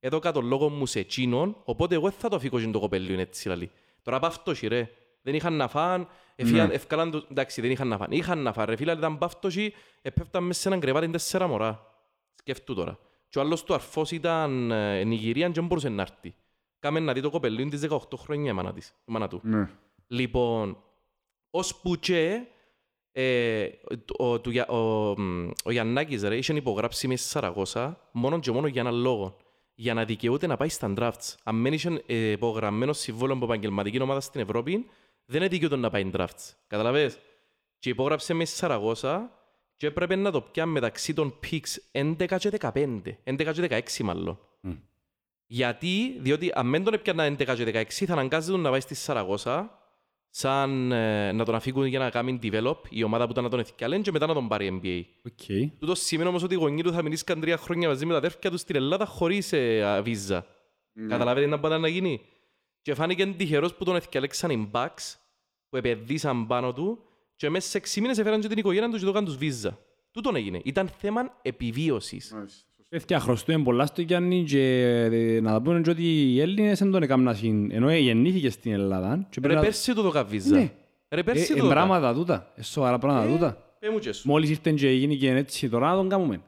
έδωκα 0.01 0.33
τον 0.33 0.47
λόγο 0.47 0.69
μου 0.69 0.87
σε 0.87 0.99
εκείνον, 0.99 1.57
οπότε 1.65 1.95
εγώ 1.95 2.09
δεν 2.09 2.19
θα 2.19 2.29
το 2.29 2.37
αφήκω 2.37 2.61
και 2.61 2.67
το 2.67 2.79
κοπέλιο 2.79 3.21
έτσι 3.21 3.49
λαλή. 3.49 3.71
Τώρα 4.03 4.19
παύτωση 4.19 4.67
ρε, 4.67 4.91
δεν 5.27 5.35
είχαν 5.35 5.53
να 5.57 5.69
φάν, 5.69 6.09
εφίαν, 6.37 6.69
Ναι. 6.69 6.75
ευκάλαν 6.75 7.11
τους, 7.11 7.25
εντάξει 7.31 7.61
δεν 7.61 7.71
είχαν 7.71 7.89
να 7.89 7.97
φάν, 7.97 8.11
είχαν 8.11 8.39
να 8.43 8.53
φάν 8.53 8.65
ρε 8.67 8.77
φίλε, 8.77 8.91
αλλά 8.91 9.01
ήταν 9.01 9.19
παύτωση, 9.19 9.73
επέφταν 10.03 10.45
μέσα 10.45 10.61
σε 10.61 10.69
έναν 10.69 10.81
κρεβάτι 10.81 11.09
τέσσερα 11.09 11.47
μωρά. 11.47 11.87
Σκεφτού 12.35 12.75
τώρα. 12.75 12.99
Και 13.29 13.39
ο 13.39 13.41
άλλος 13.41 13.65
του 13.65 13.75
αρφός 13.75 14.11
ήταν 14.11 14.71
ε, 14.71 15.05
Νιγηρία 15.05 15.47
και 15.47 15.53
δεν 15.53 15.67
μπορούσε 15.67 15.89
να 15.89 16.03
έρθει. 16.03 16.35
Κάμε 16.79 17.01
να 17.01 17.13
δει 17.13 17.21
το 17.21 17.31
κοπελίο 17.31 17.69
της 17.69 17.81
18 17.91 17.99
χρόνια 18.19 18.51
η 18.51 18.55
μάνα, 18.55 18.73
της, 18.73 18.89
η 18.89 19.13
μάνα 19.13 19.29
του. 19.29 19.41
Ναι. 19.43 19.69
Λοιπόν, 20.07 20.77
ως 21.51 21.75
που 21.77 21.97
και 21.97 22.41
ε, 23.13 23.67
ο, 24.17 24.41
του, 24.41 24.51
Για- 24.51 24.69
ο, 24.69 25.15
μ, 25.21 25.51
ο 25.65 25.71
Γιαννάκης 25.71 26.23
ρε, 26.23 26.37
είχε 26.37 26.53
υπογράψει 26.53 27.09
μέσα 27.09 27.23
στη 27.23 27.31
Σαραγώσα 27.31 28.01
μόνο 28.13 28.39
και 28.39 28.51
μόνο 28.51 28.67
για 28.67 28.81
έναν 28.81 28.95
λόγο. 28.95 29.37
Για 29.75 29.95
να 29.95 30.05
δικαιούται 30.05 30.47
να 30.47 30.57
πάει 30.57 30.69
στα 30.69 30.93
drafts. 30.97 31.35
Αν 31.43 31.63
δεν 31.63 31.73
είχε 31.73 32.03
ε, 32.07 32.31
υπογραμμένο 32.31 32.93
συμβόλαιο 32.93 33.37
από 33.37 33.45
επαγγελματική 33.45 34.01
ομάδα 34.01 34.21
στην 34.21 34.41
Ευρώπη, 34.41 34.87
δεν 35.27 35.41
είναι 35.41 35.49
δικαιούται 35.49 35.77
να 35.77 35.91
πάει 35.91 36.11
drafts. 36.15 36.55
Καταλαβες; 36.67 37.19
Και 37.79 37.89
υπόγραψε 37.89 38.35
μέσα 38.35 38.51
στη 38.51 38.59
Σαραγώσα 38.59 39.31
και 39.77 39.87
έπρεπε 39.87 40.17
να 40.17 40.31
το 40.31 40.41
πιάνει 40.41 40.73
μεταξύ 40.73 41.15
των 41.15 41.39
picks 41.43 42.01
11 42.17 42.37
και 42.39 42.51
15. 42.61 43.01
11 43.25 43.53
και 43.53 43.83
16 43.99 44.03
μάλλον. 44.05 44.39
Γιατί, 45.47 46.17
διότι 46.21 46.51
αν 46.55 46.71
δεν 46.71 46.85
τον 46.85 46.95
έπιανα 46.95 47.27
11 47.27 47.37
και 47.57 47.65
16 47.65 47.85
θα 48.07 48.13
αναγκάζεται 48.13 48.53
τον 48.53 48.61
να 48.61 48.71
πάει 48.71 48.81
στη 48.81 48.95
Σαραγώσα 48.95 49.81
σαν 50.31 50.93
ε, 50.93 51.33
να 51.33 51.45
τον 51.45 51.55
αφήκουν 51.55 51.85
για 51.85 51.99
να 51.99 52.11
κάνει 52.11 52.39
develop 52.43 52.77
η 52.89 53.03
ομάδα 53.03 53.25
που 53.25 53.31
ήταν 53.31 53.45
να 53.45 53.51
τον 53.51 53.59
εθικιαλέν 53.59 54.03
και 54.03 54.11
μετά 54.11 54.27
να 54.27 54.35
τον 54.35 54.49
πάρει 54.49 54.81
NBA. 54.83 55.03
OK. 55.27 55.71
Τούτος 55.79 56.01
σημαίνει 56.01 56.29
όμως 56.29 56.43
ότι 56.43 56.55
οι 56.55 56.57
γονείς 56.57 56.83
του 56.83 56.93
θα 56.93 57.03
μείνουν 57.03 57.41
τρία 57.41 57.57
χρόνια 57.57 57.89
μαζί 57.89 58.07
με 58.07 58.13
τα 58.13 58.19
αδέρφια 58.19 58.51
τους 58.51 58.61
στην 58.61 58.77
Ελλάδα 58.77 59.07
χωρίς 59.07 59.53
ε, 59.53 59.83
α, 59.85 60.03
βίζα. 60.03 60.47
Καταλαβαίνετε 61.09 61.51
να 61.51 61.57
μπορεί 61.57 61.81
να 61.81 61.89
γίνει; 61.89 62.21
Και 62.87 62.95
φάνηκε 62.95 63.27
τυχερός 63.27 63.75
που 63.75 63.85
τον 63.85 63.97
εθικιαλέξαν 63.97 64.51
οι 64.51 64.71
Bucks 64.73 65.15
που 65.69 65.77
επενδύσαν 65.77 66.47
πάνω 66.47 66.73
του 66.73 66.99
και 67.37 67.51
μέσα 67.51 67.69
σε 67.69 67.79
6 67.79 68.01
μήνες 68.01 68.19
έφεραν 68.19 68.41
και 68.41 68.49
την 68.49 68.59
οικογένεια 68.59 68.89
τους 68.89 68.99
και 68.99 69.05
το 69.05 69.11
έκαναν 69.11 69.27
τους 69.29 69.37
βίζα. 69.37 69.79
Τούτον 70.11 70.37
έγινε. 70.37 70.61
Ήταν 70.65 70.89
θέμα 70.99 71.21
επιβίωσης. 71.43 72.33
Μάλιστα. 72.35 72.65
Παιδιά, 72.89 73.21
χρωστούμε 73.21 73.63
πολλά 73.65 73.87
στο 73.87 74.03
Γιάννη 74.03 74.45
και 74.45 74.61
ε, 75.13 75.41
να 75.41 75.53
τα 75.53 75.61
πούμε 75.63 75.81
και 75.81 75.91
ότι 75.91 76.33
οι 76.33 76.41
Έλληνες 76.41 76.79
δεν 76.79 76.91
τον 76.91 77.03
έκαναν 77.03 77.37
συν- 77.37 77.73
ενώ 77.73 77.93
γεννήθηκε 77.95 78.51
στην 78.51 78.73
Ελλάδα. 78.73 79.17
και 79.31 79.41
πρέπει 79.41 79.49
Ρε 79.49 79.55
να- 79.55 79.61
πέρσι 79.61 79.95
του 79.95 80.03
δώκα 80.03 80.25
βίζα. 80.25 80.57
Ναι. 80.57 80.73
Ρε 81.09 81.21
Ε, 81.21 81.23
πέρσι 81.23 81.53
ε, 81.53 81.55
του 81.55 81.61
δώκα. 81.63 81.75
πράγματα 81.75 82.15
τούτα, 82.15 82.53
ε, 82.55 82.63
σοβαρά 82.63 82.99
πράγματα 82.99 83.33
τούτα. 83.33 83.77
Πέ 83.79 83.91
μου 83.91 83.99
και 83.99 84.13
σου. 84.13 84.29
Μόλις 84.29 84.51
ήρθε 84.51 84.73
και 84.73 84.91
γίνει 84.91 85.17
και 85.17 85.31
έτσι, 85.31 85.69
τώρα 85.69 85.91
να 85.91 85.97
τον 85.97 86.09
κάνουμε. 86.09 86.41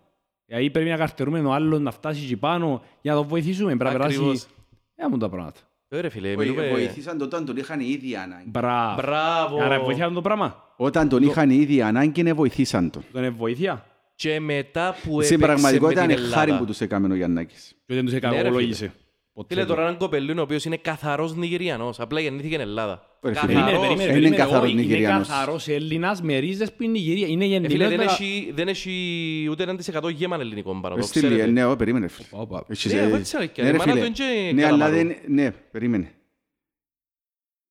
Δηλαδή 0.46 0.70
πρέπει 0.70 0.88
να 0.88 0.96
καρτερούμε 0.96 1.40
ο 1.40 1.52
άλλος 1.52 1.80
να 1.80 1.90
φτάσει 1.90 2.24
εκεί 2.24 2.36
πάνω 2.36 2.82
για 3.00 3.12
να 3.12 3.18
τον 3.18 3.28
βοηθήσουμε. 3.28 3.76
Πρέπει 3.76 3.94
να 3.98 4.04
Ακριβώς. 4.04 4.24
περάσει... 4.26 4.46
Ε, 4.94 5.08
μου 5.08 5.18
τα 5.18 5.28
πράγματα. 5.28 5.60
Ε, 5.88 6.00
ρε 6.00 6.08
φίλε, 6.08 6.34
Βοη- 6.34 6.48
μιλούμε... 6.48 6.68
Βοηθήσαν 6.68 7.18
το 7.18 7.24
όταν 7.24 7.44
τον 7.44 7.56
είχαν 7.56 7.80
ήδη 7.80 8.16
ανάγκη. 8.16 8.48
Μπράβο. 8.48 8.94
Μπράβο. 9.02 9.62
Άρα 9.62 9.80
βοηθιά 9.80 10.10
το 10.10 10.20
πράγμα. 10.20 10.72
Όταν 10.76 11.08
τον 11.08 11.22
είχαν 11.22 11.50
ήδη 11.50 11.82
ανάγκη, 11.82 12.22
ναι, 12.22 12.32
βοηθήσαν 12.32 12.90
τον. 12.90 13.04
Τον 13.12 13.22
είναι 13.22 13.30
βοήθεια. 13.30 13.84
Και 14.14 14.40
μετά 14.40 14.96
που 15.02 15.22
Στην 15.22 15.36
έπαιξε 15.36 15.36
πραγματικότητα 15.38 16.00
με 16.00 16.06
την 16.06 16.18
είναι 16.18 16.28
χάρη 16.28 16.40
Ελλάδα. 16.44 16.58
που 16.58 16.64
τους 16.70 16.80
έκαμε 16.80 17.12
ο 17.12 17.16
Γιαννάκης. 17.16 17.74
Και 17.86 17.94
δεν 17.94 18.04
τους 18.04 18.12
Ναι, 18.12 18.18
ρε, 18.20 18.26
εκαγωγολόγησε. 18.28 18.92
Ποτέ 19.38 19.54
Φίλε, 19.54 19.66
δεν. 19.66 19.74
τώρα 19.74 19.86
έναν 19.86 19.98
κοπελούν 19.98 20.38
ο 20.38 20.42
οποίος 20.42 20.64
είναι 20.64 20.76
καθαρός 20.76 21.34
Νιγηριανός. 21.36 22.00
Απλά 22.00 22.20
γεννήθηκε 22.20 22.54
στην 22.54 22.68
Ελλάδα. 22.68 23.18
Ρε, 23.22 23.34
φίλε. 23.34 23.40
Περίμενε, 23.46 23.70
Καθαρός. 23.70 23.80
περίμενε, 23.86 24.02
Είναι 24.04 24.12
περίμενε. 24.12 24.36
καθαρός 24.36 24.62
Όχι, 24.62 24.72
Είναι 24.72 24.80
Νιγηριανός. 24.82 25.28
καθαρός 25.28 25.68
Έλληνας 25.68 26.22
με 26.22 26.38
ρίζες 26.38 26.72
που 26.74 26.82
είναι 26.82 26.92
Νιγηρία. 26.92 27.26
Είναι 27.26 27.44
Ε, 27.44 27.48
φίλε, 27.48 27.58
γεννημένος 27.68 27.88
δεν 27.88 27.98
με... 27.98 28.04
έχει, 28.04 28.52
δεν 28.54 28.68
έχει 28.68 29.46
ούτε 29.50 29.62
έναν 29.62 29.76
της 29.76 29.88
εκατό 29.88 30.08
γέμαν 30.08 30.40
ελληνικό 30.40 30.80
πάνω. 30.80 30.94
Ε, 30.94 30.98
Το 30.98 31.06
στείλει, 31.06 31.26
ε, 31.26 31.28
ξέρετε. 31.28 31.50
ναι, 31.50 31.64
ω, 31.64 31.76
περίμενε. 31.76 32.08
φίλε. 32.08 32.26
Όπα. 32.30 32.64
Έχεις, 32.68 32.92
Ναι, 32.92 33.00
ε, 33.00 33.14
έτσι 33.16 33.36
αλήθεια. 33.36 33.62
ναι, 33.64 33.68
Η 33.68 33.72
ρε, 33.72 33.78
μάνα 33.78 33.92
φίλε. 33.92 34.04
του 34.04 34.06
είναι 34.22 34.46
και 34.46 34.52
Ναι, 34.54 34.64
αλλά 34.64 34.78
καλαμαρού. 34.84 35.08
δεν... 35.08 35.16
Ναι, 35.26 35.50
περίμενε. 35.50 36.12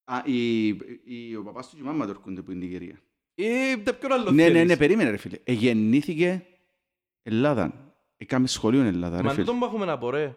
Α, 0.04 0.22
η, 0.26 0.68
η, 0.68 1.36
ο 1.40 1.44
παπάς 1.44 1.70
του 1.70 1.76
και 1.76 1.82
η 1.82 1.86
μάμα 1.86 2.06
του 2.06 2.10
έρχονται 2.12 2.42
που 2.42 2.52
είναι 2.52 2.66
η 2.66 2.68
Νιγηρία. 2.68 3.00
Ε, 3.36 3.78
τα 3.84 3.94
ποιον 3.94 4.12
άλλο 4.12 4.32
Ναι, 4.32 4.44
ναι, 4.44 4.52
θέλεις. 4.52 4.68
ναι, 4.68 4.78
περίμενε 4.78 5.10
ρε 5.10 5.18
φίλε. 5.18 5.38
Εγεννήθηκε 5.44 6.46
Ελλάδα. 7.24 7.94
Έκαμε 8.18 8.48
σχολείο 8.48 8.80
εν 8.80 8.86
Ελλάδα, 8.88 9.18
ρε 9.18 9.24
Μα 9.24 9.30
φίλε. 9.30 9.44
τούτον 9.44 9.60
που 9.60 9.66
έχουμε 9.66 9.86
να 9.86 9.98
πω, 9.98 10.10
ρε. 10.10 10.36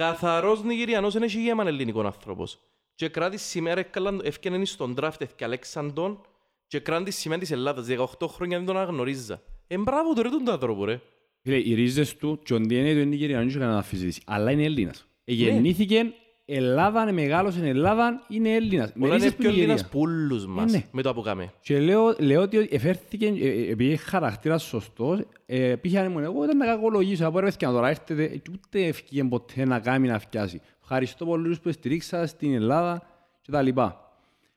Καθαρός 0.00 0.62
Νιγηριανός 0.62 1.12
δεν 1.12 1.22
έχει 1.22 1.40
γέμαν 1.42 1.66
ελληνικό 1.66 2.00
άνθρωπος. 2.00 2.58
Και 2.94 3.08
κράτη 3.08 3.36
σήμερα 3.36 3.86
έφτιανε 4.22 4.64
στον 4.64 4.94
draft 5.00 5.26
και 5.36 5.44
Αλέξαντον 5.44 6.20
και 6.66 6.78
κράτη 6.78 7.10
σημαίνει 7.10 7.40
της 7.40 7.50
Ελλάδας. 7.50 7.86
18 7.86 8.28
χρόνια 8.28 8.56
δεν 8.56 8.66
τον 8.66 8.76
αναγνωρίζα. 8.76 9.42
Ε, 9.66 9.78
μπράβο 9.78 10.12
του 10.12 10.22
ρε 10.22 10.28
τον 10.28 10.50
άνθρωπο, 10.50 10.84
ρε. 10.84 11.00
Φίλε, 11.42 11.56
οι 11.56 11.74
ρίζες 11.74 12.16
του 12.16 12.40
και 12.42 12.54
ο 12.54 12.56
DNA 12.56 12.68
του 12.68 12.74
είναι 12.74 13.04
Νιγηριανός, 13.04 13.42
δεν 13.42 13.48
έχει 13.48 13.58
κανένα 13.58 13.76
αμφισβήτηση. 13.76 14.22
Αλλά 14.26 14.50
είναι 14.50 14.64
Έλληνας. 14.64 15.06
Ναι. 15.24 15.34
Γεννήθηκε 15.34 16.12
Ελλάδα, 16.54 17.02
είναι 17.02 17.12
μεγάλος 17.12 17.52
στην 17.52 17.64
Ελλάδα, 17.64 18.24
είναι 18.28 18.54
Έλληνας. 18.54 18.92
Με 18.94 19.06
Όλα 19.06 19.14
είναι 19.14 19.24
ρίζες 19.24 19.34
που 19.34 19.42
πιο 19.42 19.50
είναι 19.50 19.58
Έλληνας 19.58 19.82
Νιγηρία. 19.82 19.90
που 19.92 20.00
όλους 20.00 20.46
μας, 20.46 20.72
ναι. 20.72 20.84
με 20.92 21.02
το 21.02 21.14
που 21.14 21.22
κάμε. 21.22 21.52
Και 21.60 21.80
λέω, 21.80 22.14
λέω 22.18 22.42
ότι 22.42 22.68
εφέρθηκε, 22.70 23.26
ε, 23.26 23.48
ε, 23.48 23.70
επειδή 23.70 23.92
έχει 23.92 24.02
χαρακτήρας 24.02 24.62
σωστός, 24.62 25.20
ε, 25.46 25.74
πήγε 25.76 25.98
αν 25.98 26.06
ήμουν 26.06 26.22
εγώ, 26.22 26.44
ήταν 26.44 26.56
να 26.56 26.66
κακολογήσω, 26.66 27.26
από 27.26 27.40
ρε 27.40 27.50
να 27.60 27.72
τώρα 27.72 27.88
έρθετε, 27.88 28.26
και 28.26 28.50
ούτε 28.52 28.86
ευκήγε 28.86 29.24
ποτέ 29.24 29.64
να 29.64 29.78
κάνει 29.78 30.08
να 30.08 30.18
φτιάσει. 30.18 30.60
Ευχαριστώ 30.82 31.24
πολλούς 31.24 31.60
που 31.60 31.72
στηρίξα 31.72 32.26
στην 32.26 32.54
Ελλάδα 32.54 33.02
και 33.40 33.50
τα 33.50 33.62
λοιπά. 33.62 34.14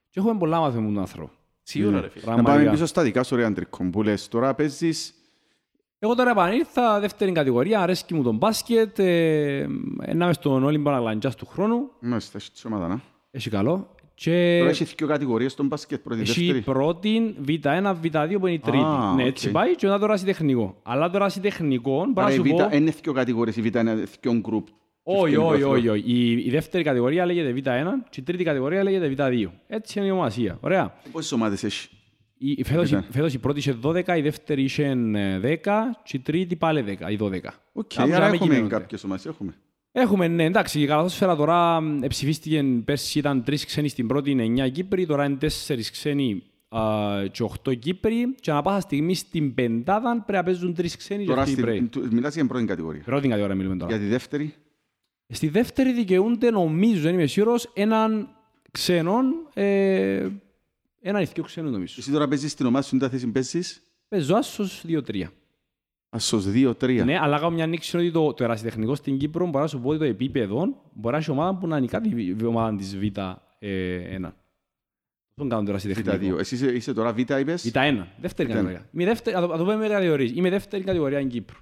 Και 0.10 0.20
έχουμε 0.20 0.38
πολλά 0.38 0.60
μάθημα 0.60 0.82
με 0.82 0.88
τον 0.88 1.00
άνθρωπο. 1.00 1.32
Σίγουρα, 1.64 2.02
ρε 2.02 2.10
φίλε. 2.10 2.22
Να 2.26 2.32
πάμε 2.32 2.42
Πραγματικά. 2.44 2.72
πίσω 2.72 2.86
στα 2.86 3.04
δικά 3.04 3.24
σου 3.24 3.36
ρε 3.36 3.46
Αντρικό 3.46 3.90
που 3.90 4.04
λες. 4.04 4.28
Τώρα 4.28 4.54
παίζεις... 4.54 5.14
Εγώ 6.04 6.16
τώρα 6.16 6.30
επανήλθα, 6.32 7.00
δεύτερη 7.00 7.32
κατηγορία, 7.32 7.82
αρέσκει 7.82 8.14
μου 8.14 8.24
τον 8.24 8.36
μπάσκετ, 8.36 9.00
ε, 9.00 9.66
να 10.14 10.26
είμαι 10.26 10.34
στον 10.34 10.64
Όλυμπο 10.64 10.90
Αγλαντζιάς 10.90 11.36
του 11.36 11.46
χρόνου, 11.46 11.90
Μάλιστα, 12.00 12.38
έχει 12.38 12.52
της 12.52 12.66
ομάδας, 12.66 12.90
να. 12.90 13.02
έχει 13.32 13.50
καλό. 13.50 13.88
Και 14.14 14.56
Τώρα 14.58 14.70
έχει 14.70 14.84
δύο 14.84 15.08
κατηγορίες 15.08 15.52
στον 15.52 15.68
μπάσκετ, 15.68 16.02
πρώτη, 16.04 16.22
έχει 16.22 16.40
δεύτερη. 16.40 16.62
πρώτη, 16.62 17.36
β1, 17.48 17.96
β2 18.04 18.36
που 18.40 18.48
είναι 18.48 18.56
η 18.56 18.60
τρίτη. 18.60 18.78
Α, 18.84 19.14
ναι, 19.16 19.22
οκ. 19.22 19.28
έτσι 19.28 19.52
πάει 19.52 19.76
και 19.76 19.86
μετά 19.88 20.00
τώρα 20.00 20.18
τεχνικό. 20.20 20.76
Αλλά 20.84 21.10
τώρα 21.10 21.30
τεχνικό, 21.42 21.92
μπορώ 21.92 22.12
Άρα 22.16 22.28
να 22.28 22.34
η 22.34 22.36
σου 22.36 22.44
Β 22.44 22.48
πω... 22.50 22.70
είναι 22.76 22.94
δύο 23.02 23.14
κατηγορίες, 23.14 23.56
η 23.58 23.62
Β 23.62 23.66
είναι 23.76 23.94
δύο 24.22 24.34
γκρουπ. 24.34 24.68
Όχι, 25.04 25.32
Και 25.32 25.38
όχι, 25.38 25.56
είναι 25.56 25.66
όχι, 25.66 25.88
όχι. 25.90 26.04
Η, 26.06 26.32
η 26.46 26.50
δεύτερη 26.50 26.84
κατηγορία 26.84 27.26
λέγεται 27.26 27.54
Β1 27.66 27.86
και 28.10 28.20
η 28.20 28.24
τρίτη 28.24 28.44
κατηγορία 28.44 28.84
λέγεται 28.84 29.14
Β2. 29.18 29.50
Έτσι 29.68 30.00
είναι 30.00 30.08
η 30.08 30.12
ονομασία. 30.12 30.58
Ωραία. 30.62 30.94
Πόσες 31.12 31.32
ομάδες 31.32 31.64
έχει; 31.64 31.90
Η, 32.46 32.52
η 32.58 32.64
φέτος, 32.64 32.92
η, 32.92 32.96
Β1. 32.96 33.04
φέτος 33.10 33.34
η 33.34 33.38
πρώτη 33.40 33.60
είχε 33.60 33.78
12, 33.84 34.08
η 34.18 34.22
δεύτερη 34.22 34.64
είχε 34.64 34.86
ε, 35.14 35.40
10 35.44 35.58
και 36.04 36.18
η 36.18 36.20
τρίτη 36.20 36.56
πάλι 36.56 36.98
10 37.08 37.12
ή 37.12 37.18
12. 37.22 37.30
Οκ, 37.74 37.92
Κάπου 37.96 38.12
άρα 38.14 38.20
να 38.20 38.20
με 38.20 38.26
έχουμε 38.26 38.38
κυμαίνονται. 38.38 38.76
κάποιες 38.76 39.04
ομάδες. 39.04 39.26
Έχουμε. 39.26 39.54
Έχουμε, 39.92 40.28
ναι, 40.28 40.44
εντάξει, 40.44 40.82
η 40.82 40.86
καλαθόσφαιρα 40.86 41.36
τώρα 41.36 41.82
μ, 41.82 42.00
ψηφίστηκε 42.08 42.64
πέρσι 42.86 43.20
ήταν 43.20 43.44
τρεις 43.44 43.66
ξένοι 43.66 43.88
στην 43.88 44.08
πρώτη, 44.08 44.32
είναι 44.32 44.66
9 44.66 44.72
Κύπριοι, 44.72 45.06
τώρα 45.06 45.26
είναι 45.26 45.36
τέσσερις 45.36 45.92
ξένοι 45.92 46.44
α, 46.70 46.82
και 47.32 47.44
8 47.70 47.80
Κύπριοι 47.80 48.36
και 48.40 48.52
ανά 48.52 48.62
πάσα 48.62 48.80
στιγμή 48.80 49.16
στην 49.16 49.54
πεντάδα 49.54 50.12
πρέπει 50.26 50.32
να 50.38 50.44
παίζουν 50.44 50.74
τρεις 50.74 50.98
ξένοι 50.98 51.24
και 51.24 51.30
Τώρα 51.30 51.42
αυτοί 51.42 51.52
οι 51.52 51.56
στη- 51.56 51.64
Κύπριοι. 51.64 51.88
του- 51.88 52.08
μιλάς 52.14 52.34
για 52.36 52.46
πρώτη 52.48 52.66
κατηγορία. 52.66 53.02
Πρώτη 53.06 53.28
κατηγορία 53.28 53.56
μιλούμε 53.56 53.76
τώρα. 53.76 53.92
Για 53.96 54.02
τη 54.06 54.08
δεύτερη, 54.10 54.54
Στη 55.28 55.48
δεύτερη 55.48 55.94
δικαιούνται, 55.94 56.50
νομίζω, 56.50 57.02
δεν 57.02 57.14
είμαι 57.14 57.26
σίγουρος, 57.26 57.72
έναν 57.74 58.28
ξένον, 58.72 59.34
ε, 59.54 60.28
έναν 61.06 61.22
ηθικό 61.22 61.42
ξένο 61.42 61.70
νομίζω. 61.70 61.96
εσύ 61.98 62.12
τώρα 62.12 62.28
παίζεις 62.28 62.52
στην 62.52 62.66
ομάδα 62.66 62.84
σου, 62.86 62.98
τι 62.98 63.08
θέση 63.10 63.28
παίζεις; 63.32 63.82
Παίζω 64.08 64.36
άσος 64.36 64.84
2-3. 64.88 65.24
Ασsos 66.18 66.42
2-3. 66.54 67.02
Ναι, 67.06 67.18
αλλά 67.20 67.38
κάνω 67.38 67.50
μια 67.50 67.64
ανοίξη 67.64 67.98
ότι 67.98 68.12
το, 68.12 68.34
το 68.34 68.44
ερασιτεχνικό 68.44 68.96
στην 68.96 69.18
Κύπρο 69.18 69.46
μπορεί 69.46 69.58
να 69.64 69.68
σου 69.68 69.80
πω 69.82 69.90
ότι 69.90 69.98
το 69.98 70.04
επίπεδο 70.04 70.90
μπορεί 70.94 71.14
να 71.14 71.18
έχει 71.22 71.32
ομάδα 71.32 71.58
που 71.58 71.68
να 71.68 71.78
είναι 71.78 71.86
κάτι 71.88 72.36
η 72.40 72.44
ομάδα 72.46 72.76
της 72.78 72.98
Β1. 73.02 73.36
Τον 75.36 75.50
κάνω 75.50 75.64
το 75.64 75.70
ερασιτεχνικό. 75.70 76.36
Β2. 76.36 76.40
Εσύ 76.40 76.56
είσαι- 76.56 76.72
είσαι 76.72 76.94
τώρα 76.94 77.14
Β, 77.14 77.20
είπες; 77.20 77.72
Β1, 77.74 78.06
δεύτερη 78.20 78.50
Β1. 78.50 78.52
κατηγορία. 78.54 78.90
Είμαι 78.92 79.06
δεύτερη, 79.06 79.36
να 79.36 79.42
το, 79.42 79.48
να 79.48 79.58
το 79.58 79.64
πούμε 79.64 79.76
με 79.76 79.88
κατηγορίες. 79.88 80.32
Είμαι 80.32 80.50
δεύτερη 80.50 80.84
κατηγορία 80.84 81.18
στην 81.18 81.30
Κύπρο. 81.30 81.58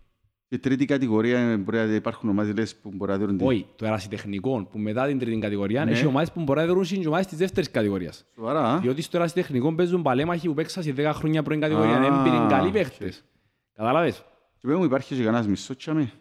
Και 0.51 0.57
τρίτη 0.59 0.85
κατηγορία 0.85 1.39
ε, 1.39 1.57
μπορεί 1.57 1.77
να 1.77 1.83
υπάρχουν 1.83 2.29
ομάδες 2.29 2.53
λες, 2.55 2.75
που 2.75 2.91
μπορεί 2.93 3.11
να 3.11 3.17
δίνουν. 3.17 3.39
Όχι, 3.43 3.65
το 3.75 3.85
ερασιτεχνικό 3.85 4.67
που 4.71 4.79
μετά 4.79 5.07
την 5.07 5.19
τρίτη 5.19 5.39
κατηγορία 5.39 5.85
Ναι. 5.85 5.91
έχει 5.91 6.05
ομάδες 6.05 6.31
που 6.31 6.41
μπορεί 6.41 6.59
να 6.59 6.65
δίνουν 6.65 6.83
στις 6.85 7.05
ομάδες 7.07 7.25
της 7.27 7.37
δεύτερης 7.37 7.71
κατηγορίας. 7.71 8.25
Σοβαρά. 8.35 8.73
α. 8.73 8.79
Διότι 8.79 9.01
στο 9.01 9.17
ερασιτεχνικό 9.17 9.73
παίζουν 9.73 10.01
παλαίμαχοι 10.01 10.47
που 10.47 10.53
παίξαν 10.53 10.83
σε 10.83 10.93
10 10.97 11.11
χρόνια 11.13 11.43
πρώτη 11.43 11.59
κατηγορία. 11.59 11.97
Α, 11.97 12.05
Έμπειροι 12.05 12.45
καλοί 12.49 12.67
οκ. 12.67 12.73
παίχτες. 12.73 13.23
Κατάλαβες. 13.75 14.17
Και 14.57 14.67
πέρα 14.67 14.77
μου 14.77 14.83
υπάρχει 14.83 15.15
και 15.15 15.23
κανένας 15.23 15.47
μισθός 15.47 15.75
τζιαμέ. 15.75 16.11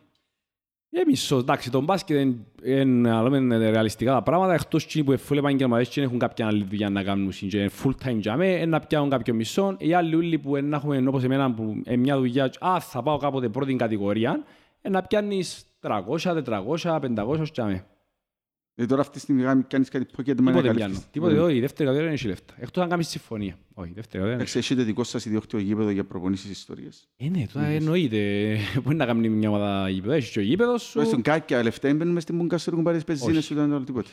Ε, 0.92 1.02
μισθός, 1.06 1.40
εντάξει, 1.40 1.70
το 1.70 1.80
μπάσκετ 1.80 2.20
είναι, 2.20 2.36
είναι, 2.62 3.08
να 3.10 3.22
λέμε, 3.22 3.36
είναι 3.36 3.70
ρεαλιστικά 3.70 4.12
τα 4.12 4.22
πράγματα, 4.22 4.54
εκτός 4.54 4.84
εκείνοι 4.84 5.04
που 5.04 5.12
είναι 5.12 5.20
full 5.28 5.36
επαγγελματίες 5.36 5.88
και 5.88 5.94
δεν 5.94 6.04
έχουν 6.04 6.18
κάποια 6.18 6.46
άλλη 6.46 6.64
δουλειά 6.64 6.90
να 6.90 7.02
κάνουν 7.02 7.30
και 7.30 7.58
είναι 7.58 7.70
full 7.82 8.06
time 8.06 8.16
για 8.16 8.36
μέ, 8.36 8.64
να 8.64 8.80
πιάνουν 8.80 9.10
κάποιο 9.10 9.34
μισθό. 9.34 9.74
Οι 9.78 9.94
άλλοι 9.94 10.14
όλοι 10.14 10.38
που 10.38 10.56
είναι, 10.56 10.68
να 10.68 10.76
έχουμε 10.76 11.04
όπως 11.06 11.24
εμένα 11.24 11.54
που 11.54 11.82
είναι 11.86 11.96
μια 11.96 12.18
δουλειά, 12.18 12.48
και, 12.48 12.58
α, 12.60 12.80
θα 12.80 13.02
πάω 13.02 13.16
κάποτε 13.16 13.48
πρώτη 13.48 13.74
κατηγορία, 13.74 14.44
ε, 14.82 14.88
να 14.88 15.02
πιάνεις 15.02 15.64
300, 15.80 16.34
400, 16.44 17.00
500 17.00 17.42
για 17.52 17.64
μέ. 17.64 17.84
Ε, 18.82 18.86
τώρα 18.86 19.00
αυτή 19.00 19.12
τη 19.12 19.20
στιγμή 19.20 19.42
κάνει- 19.42 19.62
κάνεις 19.68 19.88
κάτι 19.88 20.06
pocket 20.16 20.20
money 20.20 20.26
να 20.26 20.34
Τίποτε 20.34 20.52
καλύψεις. 20.52 20.74
πιάνω. 20.76 20.98
Τίποτε 21.10 21.32
εδώ, 21.34 21.48
η 21.48 21.60
δεύτερη 21.60 21.72
κατηγορία 21.88 22.02
δεν 22.04 22.12
έχει 22.12 22.26
λεφτά. 22.26 22.54
Εκτός 22.58 22.82
αν 22.82 22.88
κάνεις 22.88 23.08
συμφωνία. 23.08 23.58
Όχι, 23.74 23.88
η 23.90 23.92
δεύτερη 23.94 24.04
κατηγορία 24.04 24.30
δεν 24.30 24.40
Εντάξει, 24.40 24.58
έχετε 24.58 24.82
δικό 24.82 25.04
σας 25.04 25.24
ιδιόκτητο 25.24 25.58
γήπεδο 25.58 25.90
για 25.90 26.04
προπονήσεις 26.04 26.50
ιστορίες. 26.50 27.08
Ε, 27.16 27.28
ναι, 27.28 27.46
τώρα 27.52 27.66
εννοείται. 27.66 28.56
Μπορεί 28.82 28.96
να 28.96 29.06
κάνει 29.06 29.28
μια 29.28 29.48
ομάδα 29.48 29.88
γήπεδο. 29.88 30.12
Έχεις 30.12 30.30
και 30.30 30.38
ο 30.38 30.42
γήπεδος 30.42 30.82
σου. 30.82 30.90
Τουλάχιστον 30.92 31.22
κάποια 31.22 31.62
λεφτά 31.62 31.88
έμπαινουν 31.88 32.12
μες 32.14 32.22
στην 32.22 32.36
μπούγκα 32.36 32.58
σου, 32.58 32.70
έχουν 32.70 32.82
πάρεις 32.84 33.04
τις 33.04 33.08
πεζίνες 33.14 33.36
Όχι. 33.36 33.46
σου, 33.46 33.52
ήταν 33.52 33.72
άλλο 33.72 33.84
τίποτε. 33.84 34.10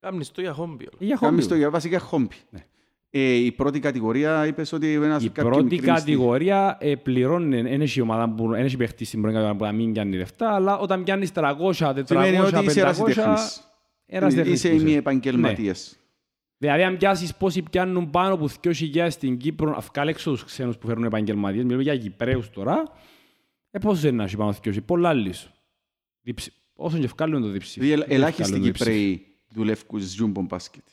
Κάμνεις 0.00 0.30
το 0.32 0.40
για 0.40 0.52
χόμπι. 0.52 0.84
Ε, 0.84 1.04
Για 1.04 1.16
Κάμεις 1.20 1.40
χόμπι. 1.42 1.52
το 1.52 1.54
για 1.58 1.70
βασικά 1.70 1.98
χόμπι. 1.98 2.34
Ναι. 2.50 2.64
Ε, 3.10 3.32
η 3.32 3.52
πρώτη 3.52 3.78
κατηγορία 3.80 4.46
είπες 4.46 4.72
ότι 4.72 4.92
ένας 4.92 5.22
Η 5.24 5.26
κάποια 5.28 5.42
πρώτη 5.50 5.62
μικρή 5.62 5.76
μισθή. 5.90 5.92
κατηγορία 5.98 6.76
ε, 6.80 6.94
πληρώνει, 6.94 7.62
δεν 7.62 7.80
έχει 7.80 8.00
ομάδα 8.00 8.30
που 8.30 8.48
δεν 8.48 8.64
έχει 8.64 8.76
παίχτης 8.76 9.08
στην 9.08 9.20
πρώτη 9.20 9.34
κατηγορία 9.36 9.60
που 9.60 9.64
να 9.76 9.82
μην 9.82 9.92
πιάνει 9.92 10.16
λεφτά, 10.16 10.54
αλλά 10.54 10.78
όταν 10.78 11.04
πιάνεις 11.04 11.30
300, 11.34 11.94
400, 11.94 12.02
Σημαίνει 12.06 12.38
ότι 12.38 12.64
είσαι 12.64 12.80
500, 14.06 14.16
ερασιτέχνης. 14.16 14.34
ερασιτέχνης 14.52 14.58
Είσαι 14.58 14.68
που 14.68 14.74
είσαι. 14.74 14.84
μη 14.84 14.92
επαγγελματίας. 14.94 15.98
Δηλαδή, 16.58 16.82
αν 16.82 16.96
πιάσεις 16.96 17.34
πόσοι 17.34 17.62
πιάνουν 17.62 18.10
πάνω 18.10 18.34
από 18.34 18.48
2.000 18.48 19.10
στην 19.10 19.36
Κύπρο, 19.36 19.74
αυκάλ 19.76 20.08
έξω 20.08 20.30
τους 20.30 20.44
ξένους 20.44 20.78
που 20.78 20.86
φέρνουν 20.86 21.04
επαγγελματίες, 21.04 21.64
μιλούμε 21.64 21.82
για 21.82 21.96
Κυπρέους 21.96 22.50
τώρα, 22.50 22.82
ε, 23.70 23.78
πόσους 23.78 24.02
είναι 24.02 24.12
να 24.12 24.24
έχει 24.24 24.36
πάνω 24.36 24.50
από 24.50 24.58
2.000, 24.64 24.80
πολλά 24.84 25.08
άλλους. 25.08 25.50
Διψη- 26.20 26.52
Όσον 26.76 26.98
και 26.98 27.04
ευκάλλουν 27.04 27.42
το 27.42 27.48
διψήφιο. 27.48 27.82
Δηλαδή, 27.82 28.02
ελ- 28.02 28.12
ελάχιστοι 28.12 28.42
Ευκάλλουν 28.42 28.60
το 28.60 28.66
διψήφιο. 28.66 28.92
Κυπρέοι 28.94 29.26
δουλεύουν 29.48 30.00
στις 30.00 30.20
Jumbo 30.22 30.46
Basket. 30.48 30.84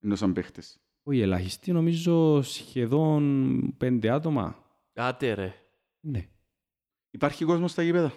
Ενώ 0.00 0.16
σαν 0.16 0.32
παίχτες. 0.32 0.78
Όχι 1.02 1.20
ελάχιστοι, 1.20 1.72
νομίζω 1.72 2.42
σχεδόν 2.42 3.74
πέντε 3.76 4.10
άτομα. 4.10 4.64
Άτε 4.94 5.32
ρε. 5.34 5.54
Ναι. 6.00 6.26
Υπάρχει 7.10 7.44
κόσμος 7.44 7.70
στα 7.70 7.82
γήπεδα; 7.82 8.12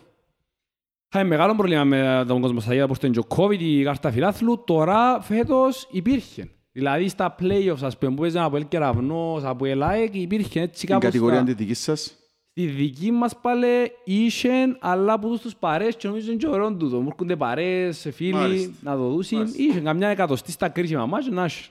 Είχαμε 1.15 1.29
μεγάλο 1.29 1.55
πρόβλημα 1.55 1.83
με 1.83 2.23
τον 2.27 2.41
κόσμο 2.41 2.59
στα 2.59 2.73
γήπεδα 2.73 2.87
που 2.87 2.93
ήταν 2.97 3.11
και 3.11 3.19
ο 3.19 3.25
COVID, 3.35 3.59
η 3.59 3.83
κάρτα 3.83 4.11
φιλάθλου. 4.11 4.63
Τώρα 4.65 5.21
φέτος 5.21 5.87
υπήρχε. 5.91 6.49
Δηλαδή 6.71 7.07
στα 7.07 7.35
play-offs, 7.39 7.81
ας 7.81 7.97
πούμε, 7.97 8.15
που 8.15 8.21
παίζαν 8.21 8.43
από 8.43 8.57
El 8.57 8.65
Κεραυνός, 8.67 9.43
από 9.43 9.65
El 9.67 9.79
ΑΕΚ, 9.81 10.15
υπήρχε 10.15 10.59
έτσι 10.61 10.75
Στην 10.77 10.89
κάπως 10.89 11.03
κατηγορία 11.03 11.35
στα... 11.35 11.45
τη 11.45 11.53
δική 11.53 11.73
σας; 11.73 12.15
Στη 12.49 12.65
δική 12.65 13.11
μας 13.11 13.39
πάλι 13.41 13.67
είχε, 14.03 14.49
αλλά 14.79 15.19
που 15.19 15.39
τους 15.41 15.55
παρές 15.55 15.95
και 15.95 16.07
νομίζω 16.07 16.27
είναι 16.31 16.37
και 16.39 16.47
ωραίο 16.47 16.73
τούτο. 16.75 17.01
Μου 17.01 17.07
έρχονται 17.11 17.35
παρές, 17.35 18.07
φίλοι, 18.13 18.33
Μάλιστα. 18.33 18.71
να 18.81 18.95
το 18.95 19.09
δούσουν. 19.09 19.37
Μάλιστα. 19.37 19.61
Είχε 19.63 19.79
καμιά 19.79 20.07
εκατοστή 20.07 20.51
στα 20.51 20.69
κρίσιμα 20.69 21.05
μάτια, 21.05 21.31
να 21.31 21.43
έχει. 21.43 21.69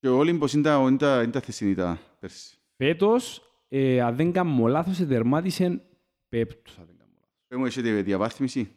Και 0.00 0.08
όλοι 0.08 0.34
πως 0.34 0.52
είναι 0.52 0.62
τα- 0.62 0.84
είναι 0.88 0.96
τα 0.96 1.22
είναι 1.22 1.32
τα 1.32 1.40
θεσινητά 1.40 1.98
πέρσι. 2.20 2.56
Φέτος, 2.76 3.42
ε, 3.68 4.00
αν 4.00 4.16
δεν 4.16 4.32
κάνω 4.32 4.66
λάθος, 4.66 4.96
τερμάτισε 4.96 5.80
πέπτος. 6.28 6.76
αν 6.78 6.84
δεν 6.86 6.96
κάνω 6.98 7.10
λάθος. 7.14 7.45
Πες 7.56 7.64
μου, 7.64 7.66
έχετε 7.66 8.02
διαβάθμιση; 8.02 8.70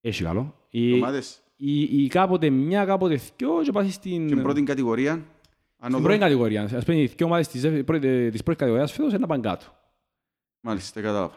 Έχει 0.00 0.22
καλό. 0.22 0.54
Η, 0.70 0.92
Ομάδες; 0.92 1.42
η, 1.56 1.80
η, 2.04 2.08
κάποτε 2.08 2.50
μια, 2.50 2.84
κάποτε 2.84 3.20
δυο 3.36 3.62
και 3.62 3.72
πάει 3.72 3.90
στην... 3.90 4.28
Και 4.28 4.36
πρώτη 4.36 4.62
κατηγορία. 4.62 5.12
Στην 5.12 5.24
Ανώδο. 5.78 6.02
πρώτη 6.02 6.18
κατηγορία. 6.18 6.62
Ας 6.62 6.84
πούμε, 6.84 7.00
οι 7.00 7.06
δυο 7.16 7.26
ομάδες 7.26 7.48
της, 7.48 7.60
δεύτερη- 7.60 7.84
πρώτη- 7.84 8.30
της 8.30 8.42
πρώτης 8.42 8.60
κατηγορίας 8.60 8.92
φέτος 8.92 9.10
είναι 9.10 9.18
να 9.20 9.26
πάνε 9.26 9.42
κάτω. 9.42 9.64
Μάλιστα, 10.60 11.00
κατάλαβα. 11.00 11.34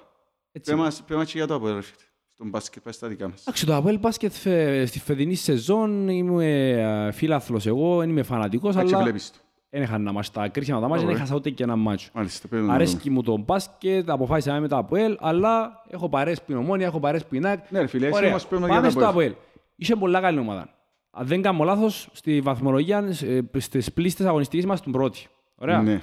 Έτσι. 0.52 0.72
Πες 0.72 0.80
μας- 0.80 1.04
πες 1.04 1.18
μας 1.18 1.32
και 1.32 1.38
για 1.38 1.48
το 1.48 1.54
Αποέλ, 1.56 1.74
ρε 1.76 1.82
φίλε. 1.82 1.98
Στον 2.34 2.50
μπάσκετ, 2.50 2.84
πες 2.84 3.00
τα 3.00 3.08
δικά 3.08 3.30
μας. 3.30 3.42
Εντάξει, 3.42 3.66
το 3.66 3.76
Αποέλ 3.76 4.00
μπάσκετ 4.00 4.32
φε- 4.32 4.88
στη 4.88 5.00
φετινή 5.00 5.36
σεζόν 5.36 6.08
είμαι 6.10 6.70
ε, 7.08 7.12
φίλαθλος 7.12 7.66
εγώ, 7.66 7.98
δεν 7.98 8.10
είμαι 8.10 8.24
φανατικός, 8.24 8.76
Εντάξει, 8.76 8.94
αλλά 8.94 9.04
βλέπεις 9.04 9.32
το. 9.32 9.38
Δεν 9.70 9.82
έχανα 9.82 10.04
να 10.04 10.12
μάτς 10.12 10.32
τα 10.32 10.48
κρίσιμα 10.48 10.80
τα 10.80 10.88
μάτια, 10.88 10.98
δεν 10.98 11.08
Ωραία. 11.10 11.22
έχασα 11.22 11.36
ούτε 11.36 11.50
και 11.50 11.64
ένα 11.64 11.76
μάτσο. 11.76 12.10
Μάλιστα, 12.14 12.48
πρέπει 12.48 12.64
να 12.64 12.70
το 12.70 12.76
Αρέσκει 12.76 13.10
μου 13.10 13.24
το 13.24 13.38
μπάσκετ, 13.38 14.10
αποφάσισα 14.10 14.50
να 14.50 14.58
είμαι 14.58 14.64
με 14.64 14.68
το 14.68 14.78
Αποέλ, 14.78 15.18
αλλά 15.20 15.84
έχω 15.90 16.10
παρέσει 16.10 16.42
που 16.46 16.52
είναι 16.52 16.60
ομόνια, 16.60 16.86
έχω 16.86 17.00
παρέσει 17.00 17.26
που 17.28 17.36
είναι 17.36 17.48
ΑΕΚ. 17.48 17.60
Ναι, 17.72 17.80
ρε 17.80 17.88
φίλε, 17.88 18.08
εσύ 18.08 18.16
Ωραία, 18.18 18.32
μας 18.32 18.48
πρέπει 18.48 18.62
να 18.62 18.68
για 18.68 18.76
πάμε 18.76 18.88
το 18.88 19.00
στο 19.00 19.10
Αποέλ. 19.10 19.30
Αποέλ. 19.32 19.44
Είχε 19.76 19.96
πολλά 19.96 20.20
καλή 20.22 20.40
ομάδα. 20.40 20.70
Αν 21.12 21.28
δεν 21.28 21.42
κάνω 21.42 21.64
λάθος, 21.64 22.10
στη 22.14 22.42
βαθμολογία, 22.42 22.98
ε, 23.24 23.60
στις 23.60 23.94
πλήστες 23.94 24.26
αγωνιστικές 24.26 24.66
μας, 24.66 24.82
τον 24.82 24.92
πρώτη. 24.92 25.28
Ωραία. 25.56 25.82
Ναι. 25.82 26.02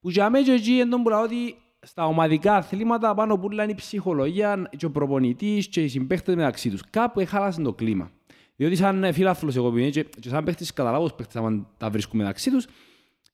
Που 0.00 0.10
για 0.10 0.30
μένα 0.30 0.44
και 0.44 0.52
εκεί 0.52 0.70
είναι 0.70 0.86
τον 0.86 1.02
που 1.02 1.08
λέω 1.08 1.22
ότι 1.22 1.54
στα 1.82 2.06
ομαδικά 2.06 2.54
αθλήματα 2.56 3.14
πάνω 3.14 3.38
που 3.38 3.52
είναι 3.52 3.62
η 3.62 3.74
ψυχολογία 3.74 4.70
και 4.76 4.86
ο 4.86 4.90
προπονητής 4.90 5.68
και 5.68 5.82
οι 5.82 5.88
συμπαίχτες 5.88 6.34
μεταξύ 6.34 6.70
τους. 6.70 6.82
Κάπου 6.90 7.20
έχαλασε 7.20 7.62
το 7.62 7.72
κλίμα. 7.72 8.10
Διότι 8.56 8.76
σαν 8.76 9.12
φίλαθλος 9.12 9.56
εγώ 9.56 9.70
που 9.70 9.76
είμαι 9.76 9.88
και, 9.88 10.02
και 10.20 10.28
σαν 10.28 10.44
παίχτης 10.44 10.72
καταλάβω 10.72 11.04
τους 11.04 11.14
παίχτες 11.14 11.36
άμα 11.36 11.66
τα 11.76 11.90
βρίσκουμε 11.90 12.22
μεταξύ 12.22 12.50
τους, 12.50 12.66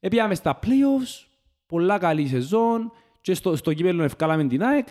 έπιαμε 0.00 0.34
στα 0.34 0.58
playoffs, 0.62 1.26
πολλά 1.66 1.98
καλή 1.98 2.26
σεζόν 2.26 2.92
και 3.20 3.34
στο, 3.34 3.56
στο 3.56 3.72
κύπελλο 3.72 4.02
ευκάλαμε 4.02 4.44
την 4.46 4.62
ΑΕΚ 4.62 4.86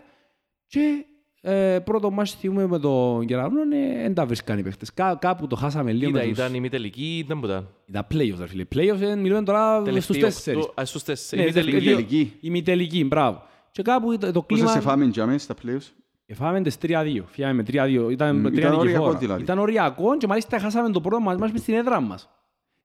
και 0.67 1.05
ε, 1.41 1.79
πρώτο 1.79 2.11
μάτς 2.11 2.31
θυμούμε 2.33 2.67
με 2.67 2.79
τον 2.79 3.25
Κεραυνό 3.25 3.61
δεν 4.01 4.13
τα 4.13 4.25
βρίσκαν 4.25 4.57
οι 4.57 4.63
παίχτες. 4.63 4.93
Κά, 4.93 5.17
κάπου 5.21 5.47
το 5.47 5.55
χάσαμε 5.55 5.91
λίγο 5.91 6.09
Ήταν, 6.09 6.21
με 6.21 6.27
τους... 6.29 6.37
ήταν 6.37 6.53
η 6.53 6.59
μη 6.59 6.69
τελική, 6.69 7.17
ήταν 7.17 7.39
που 7.39 7.45
ήταν. 7.45 7.69
Ήταν 7.85 8.07
playoffs, 8.13 8.35
ρε 8.39 8.47
φίλε. 8.47 8.65
Playoffs 8.75 9.01
ε, 9.01 9.15
μιλούμε 9.15 9.43
τώρα 9.43 9.73
στους 9.75 9.85
Τελευταίοι 9.85 10.19
τέσσερις. 10.21 10.63
οκτώ- 10.63 10.81
α, 10.81 10.85
στους 10.85 11.01
Ναι, 11.07 11.13
τέσσερις. 11.13 11.43
Η 11.45 11.47
μη 11.47 11.53
τελευταίο- 11.53 11.79
τελική. 11.81 12.07
τελική. 12.09 12.37
Η 12.41 12.49
μη 12.49 12.61
τελική, 12.61 13.03
μπράβο. 13.05 13.43
Και 13.71 13.81
κάπου 13.81 14.17
το, 14.17 14.31
το 14.31 14.41
Πόσα 14.41 14.67
σε 14.67 14.73
κλίμα... 14.73 14.89
φάμε 14.91 15.05
για 15.05 15.25
μέσα 15.25 15.39
στα 15.39 15.55
playoffs. 15.63 15.91
Εφάμε 16.25 16.61
τις 16.61 16.77
3-2. 16.81 17.21
Φύγαμε 17.25 17.53
με 17.53 17.63
3-2. 17.67 18.11
Ήταν, 18.11 18.35
Μ, 18.35 18.43
τρία 18.43 18.59
ήταν 18.59 18.73
οριακό 18.73 18.83
νικηφόρα. 18.83 19.17
δηλαδή. 19.17 19.41
Ήταν 19.41 19.57
οριακό 19.59 20.17
και 20.17 20.27
μάλιστα 20.27 20.59
χάσαμε 20.59 20.89
το 20.89 21.01
πρώτο 21.01 21.19
μας 21.21 21.37
μες 21.37 21.51
στην 21.55 21.73
έδρα 21.73 21.99
μας. 22.01 22.29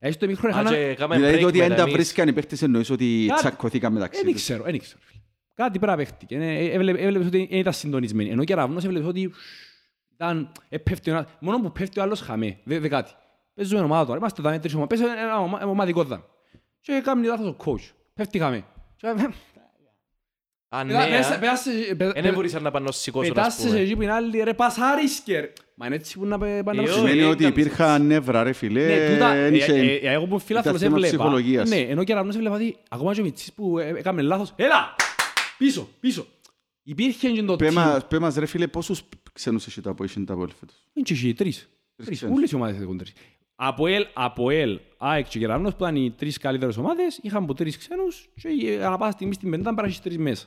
Έτσι 0.03 0.19
το 0.19 0.25
μικρό 0.27 0.47
Α, 0.47 0.51
έχανα... 0.51 0.69
και 0.69 0.75
έκαμε 0.77 1.15
Δηλαδή 1.15 1.35
break 1.37 1.41
το 1.41 1.47
ότι 1.47 1.57
μετά 1.57 1.69
αν 1.69 1.75
τα 1.75 1.81
εμείς. 1.81 1.93
βρίσκαν 1.93 2.27
οι 2.27 2.33
παίχτες 2.33 2.61
εννοείς 2.61 2.89
ότι 2.89 3.25
Κάτι- 3.27 3.39
τσακωθήκαν 3.39 3.93
μεταξύ 3.93 4.21
Δεν 4.23 4.31
τους. 4.33 4.41
ξέρω, 4.41 4.63
δεν 4.63 4.79
ξέρω. 4.79 4.99
φίλε. 5.05 5.21
Κάτι 5.55 5.79
πρέπει 5.79 5.91
να 5.91 5.97
παίχτηκε. 5.97 6.35
Ε, 6.35 6.57
ε, 6.57 6.71
έβλε- 6.71 6.99
Έβλεπες 6.99 7.27
ότι 7.27 7.37
δεν 7.49 7.59
ήταν 7.59 7.73
συντονισμένοι. 7.73 8.29
Ενώ 8.29 8.43
και 8.43 8.53
ραυνός 8.55 8.83
έβλεπες 8.83 9.07
ότι 9.07 9.31
ήταν, 10.13 10.51
ε, 10.69 10.77
πέφτει 10.77 11.09
ο 11.09 11.13
ένας- 11.13 11.27
μόνο 11.39 11.59
που 11.61 11.71
πέφτει 11.71 11.99
ο 11.99 12.01
άλλος 12.03 12.21
χαμέ. 12.21 12.59
Δεν 12.63 12.81
δε 12.81 12.87
κάτι. 12.87 13.11
Παίζουμε 13.55 13.81
ομάδα 13.81 14.05
τώρα. 14.05 14.17
Είμαστε 14.17 14.41
τα 14.41 14.59
τρεις 14.59 14.73
ομάδες. 14.73 14.99
Παίζουμε 14.99 15.21
ένα 15.21 15.39
ομα- 15.39 15.63
ομαδικό 15.65 16.03
δάμε. 16.03 16.23
Και 16.81 17.01
κάνει 17.03 17.25
λάθος 17.25 17.47
ο 17.47 17.55
coach. 17.65 17.91
Πέφτει 18.13 18.39
χαμέ. 18.39 18.63
Και, 20.71 20.77
ε, 20.77 20.79
Α, 20.79 20.83
ναι, 20.83 20.91
πετά- 20.93 21.07
πέσα- 21.17 21.35
α. 21.35 21.39
πέρασε- 21.39 21.71
πε- 21.97 22.01
Ε, 22.09 22.11
πε- 22.13 22.21
Δεν 22.21 22.33
μπορούσαν 22.33 22.63
να 22.63 22.71
πάνε 22.71 22.85
να 22.85 22.91
σηκώσουν, 22.91 23.31
ας 23.31 23.35
Πετάσσες 23.37 23.65
πούμε. 23.65 23.79
εκεί 23.79 23.95
που 23.95 24.01
είναι 24.01 24.11
άλλοι, 24.11 24.41
ρε 24.43 24.53
πασάρισκε. 24.53 25.39
ρε. 25.39 25.53
Μα 25.75 25.85
είναι 25.85 25.95
έτσι 25.95 26.17
που 26.17 26.25
να 26.25 26.37
πε- 26.37 26.63
πάνε 26.63 26.77
να 26.77 26.81
Ε, 26.81 26.85
παίξουν. 26.85 27.07
Σημαίνει 27.07 27.21
ε, 27.21 27.25
ότι 27.25 27.45
έκανες 27.45 27.59
υπήρχαν 27.65 28.05
νεύρα 28.05 28.43
ρε 28.43 28.51
φίλε. 28.53 28.85
Ναι, 28.85 29.13
τούτα, 29.13 29.33
εν 29.33 29.53
ε, 29.53 29.55
είχε- 29.57 29.73
ε, 29.73 29.93
ε, 29.95 30.11
εγώ 30.13 30.25
που 30.25 30.39
φίλαθλος 30.39 30.75
ήταν 30.75 30.89
θέμα 30.89 30.95
έβλεπα. 31.05 31.17
ψυχολογίας. 31.23 31.69
Ναι, 31.69 31.75
ενώ 31.79 32.03
και 32.03 32.13
ραυνός 32.13 32.35
έβλεπα 32.35 32.55
ότι 32.55 32.77
ακόμα 32.89 33.13
και 33.13 33.21
ο 33.21 33.23
Μιτσής 33.23 33.53
που 33.53 33.77
ε, 33.79 33.93
έκαμε 33.97 34.21
λάθος. 34.21 34.53
Έλα! 34.55 34.95
Πίσω, 35.57 35.89
πίσω. 35.99 36.25
Υπήρχε 36.83 37.29
και 37.29 37.43
το 37.43 37.55
Πέ 37.55 37.67
team. 37.67 37.73
μας- 37.73 38.07
Πέ 38.07 38.19
μας 38.19 38.35
ρε 38.35 38.45
φίλε 38.45 38.67
πόσους 38.67 39.01
ξένους 39.33 39.67
έχει 39.67 39.81
τα 39.81 39.93
που 39.93 40.03
έχει 40.03 40.23
τα 40.23 40.33
Αποέλ 40.33 40.49
φέτος; 40.59 40.75
Είναι 40.93 41.05
και 41.05 41.13
εσύ, 41.13 41.33
τρεις. 41.33 41.69
Τρεις. 41.95 42.17
ξένους. 42.17 42.37
Όλες 42.37 42.51
οι 42.51 42.55
ομάδες 42.55 42.81
έχουν 42.81 42.97
τρεις. 42.97 43.13
Από 43.55 43.87
ΕΛ, 43.87 44.05
από 44.13 44.49
ΕΛ, 44.49 44.79
ΑΕΚ 44.97 45.27
και 45.27 45.39
Κεραυνός 45.39 45.75
που 45.75 45.83
ήταν 45.83 45.95
οι 45.95 46.11
τρεις 46.17 46.37
καλύτερες 46.37 46.77
ομάδες, 46.77 47.19
είχαν 47.21 47.43
από 47.43 47.53
τρεις 47.53 47.77
ξένους 47.77 48.29
και 48.41 48.49
ε, 48.71 48.85
ανά 48.85 48.97
πάσα 48.97 49.11
στιγμή 49.11 49.33
στην 49.33 49.49
πεντά 49.51 49.73
πέρασε 49.73 50.01
τρεις 50.01 50.17
μέσα. 50.17 50.45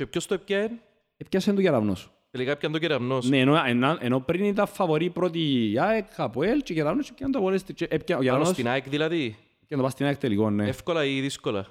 Και 0.00 0.06
ποιος 0.06 0.26
το 0.26 0.34
έπιανε; 0.34 0.70
Επιάσε 1.16 1.52
το 1.52 1.60
Κεραυνός. 1.60 2.10
Τελικά 2.30 2.56
πιάνε 2.56 2.74
το 2.74 2.80
κεραμνός. 2.80 3.28
Ναι, 3.28 3.38
ενώ, 3.38 3.62
ενώ, 3.66 3.96
ενώ 4.00 4.20
πριν 4.20 4.44
ήταν 4.44 4.66
φαβορή 4.66 5.10
πρώτη 5.10 5.70
η 5.70 5.78
ΑΕΚ, 5.78 6.06
από 6.16 6.42
ΕΛ 6.42 6.62
και 6.62 6.74
Κεραυνός 6.74 7.06
και 7.06 7.12
πιάνε 7.16 7.32
το 7.32 7.38
απολές. 7.38 7.62
και 7.62 7.84
έπια- 7.90 8.16
Ο 8.16 8.18
Πάνω 8.18 8.22
Κεραυνός 8.22 8.48
στην 8.48 8.68
ΑΕΚ 8.68 8.88
δηλαδή. 8.88 9.36
και 9.66 9.76
να 9.76 9.82
πάει 9.82 9.90
στην 9.90 10.06
ΑΕΚ 10.06 10.16
τελικό, 10.16 10.50
ναι. 10.50 10.68
Εύκολα 10.68 11.04
ή 11.04 11.20
δύσκολα; 11.20 11.66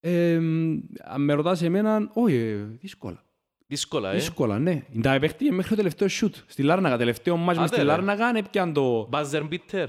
Ε, 0.00 0.38
μ, 0.38 0.78
αν 1.04 1.24
με 1.24 1.32
ρωτάς 1.32 1.62
εμένα, 1.62 2.10
όχι, 2.12 2.34
ε, 2.34 2.54
δύσκολα. 2.80 3.22
Δύσκολα, 3.66 4.10
ε. 4.10 4.14
Δύσκολα, 4.14 4.58
ναι. 4.58 4.82
Τα 5.02 5.18
παίχτηκε 5.20 5.52
μέχρι 5.52 5.70
το 5.70 5.76
τελευταίο 5.76 6.08
σιούτ. 6.08 6.34
Στη 6.46 6.62
Λάρναγα, 6.62 6.96
τελευταίο 6.96 7.36
μάτς 7.36 7.58
μες 7.58 7.66
Άντε, 7.66 7.66
στη 7.76 7.76
ρε. 7.86 7.90
Λάρναγα, 7.90 8.32
έπιαν 8.38 8.72
το... 8.72 9.08
Buzzer 9.12 9.48
beater. 9.50 9.86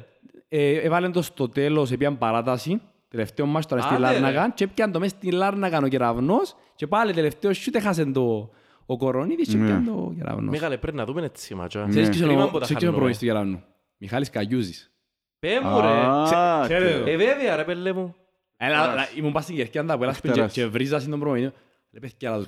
Ε, 0.47 0.73
έβαλαν 0.79 1.11
το 1.11 1.21
στο 1.21 1.49
τέλος, 1.49 1.91
έπιαν 1.91 2.17
παράταση. 2.17 2.81
Τελευταίο 3.13 3.45
μάτς 3.45 3.65
τώρα 3.65 3.81
στη 3.81 3.93
Άντε, 3.93 4.07
ρε. 4.07 4.11
Λάρναγα 4.19 4.49
και 4.55 4.63
έπιαν 4.63 4.91
το 4.91 4.99
μέσα 4.99 5.15
στη 5.17 5.31
Λάρναγα 5.31 5.77
ο 5.83 5.87
Κεραυνός 5.87 6.55
και 6.75 6.87
πάλι 6.87 7.13
τελευταίο 7.13 7.53
σιούτ 7.53 7.75
έχασε 7.75 8.05
το... 8.05 8.49
Ο 8.85 8.97
Κορονίδης 8.97 9.47
και 9.47 9.57
Ναι. 9.57 9.63
έπιαν 9.63 9.85
το 9.85 10.13
Κεραυνός. 10.17 10.51
Μεγάλε, 10.51 10.77
πρέπει 10.77 10.97
να 10.97 11.05
δούμε 11.05 11.21
έτσι 11.25 11.55
μάτσα. 11.55 11.85
Ξέρεις 11.89 12.07
ποιος 12.09 12.19
είναι 12.21 12.27
Κρίμα 12.27 12.43
ο- 12.43 12.49
που 12.49 12.59
τα 12.59 12.65
ξέρεις 12.65 12.81
ποιος 12.81 12.81
είναι 12.81 12.91
ο 12.91 12.93
χάνουμε. 12.93 13.13
προπονητής 13.13 13.19
του 13.19 13.25
Κεραυνού; 13.25 13.63
Μιχάλης 13.97 14.29
Καγιούζης. 14.29 14.91
Πέ 15.39 15.49
μου 15.63 15.81
ρε. 15.81 15.87
Α, 15.87 16.61
ξέρετε 16.63 16.91
τε- 16.93 17.03
το. 17.03 17.09
Ε, 17.09 17.15
βέβαια 17.17 17.55
ρε 17.55 17.63
πέλε 17.63 17.93
μου. 17.93 18.15
Έλα, 18.57 18.79
Τεράς. 18.81 18.93
έλα, 18.93 19.07
ήμουν 19.15 19.31
πας 19.31 19.43
στην 19.43 19.55
Κερκιά 19.55 19.85
που 19.85 20.03
έλα 20.03 20.13
και- 20.21 20.31
Τεράς. 20.31 20.53
και 20.53 20.65
βρίζα 20.65 20.97
στην 20.99 21.11
τον 21.11 21.19
προπονητή. 21.19 21.53
Ρε 21.93 21.99
παιδιά, 21.99 22.29
λάθος. 22.29 22.45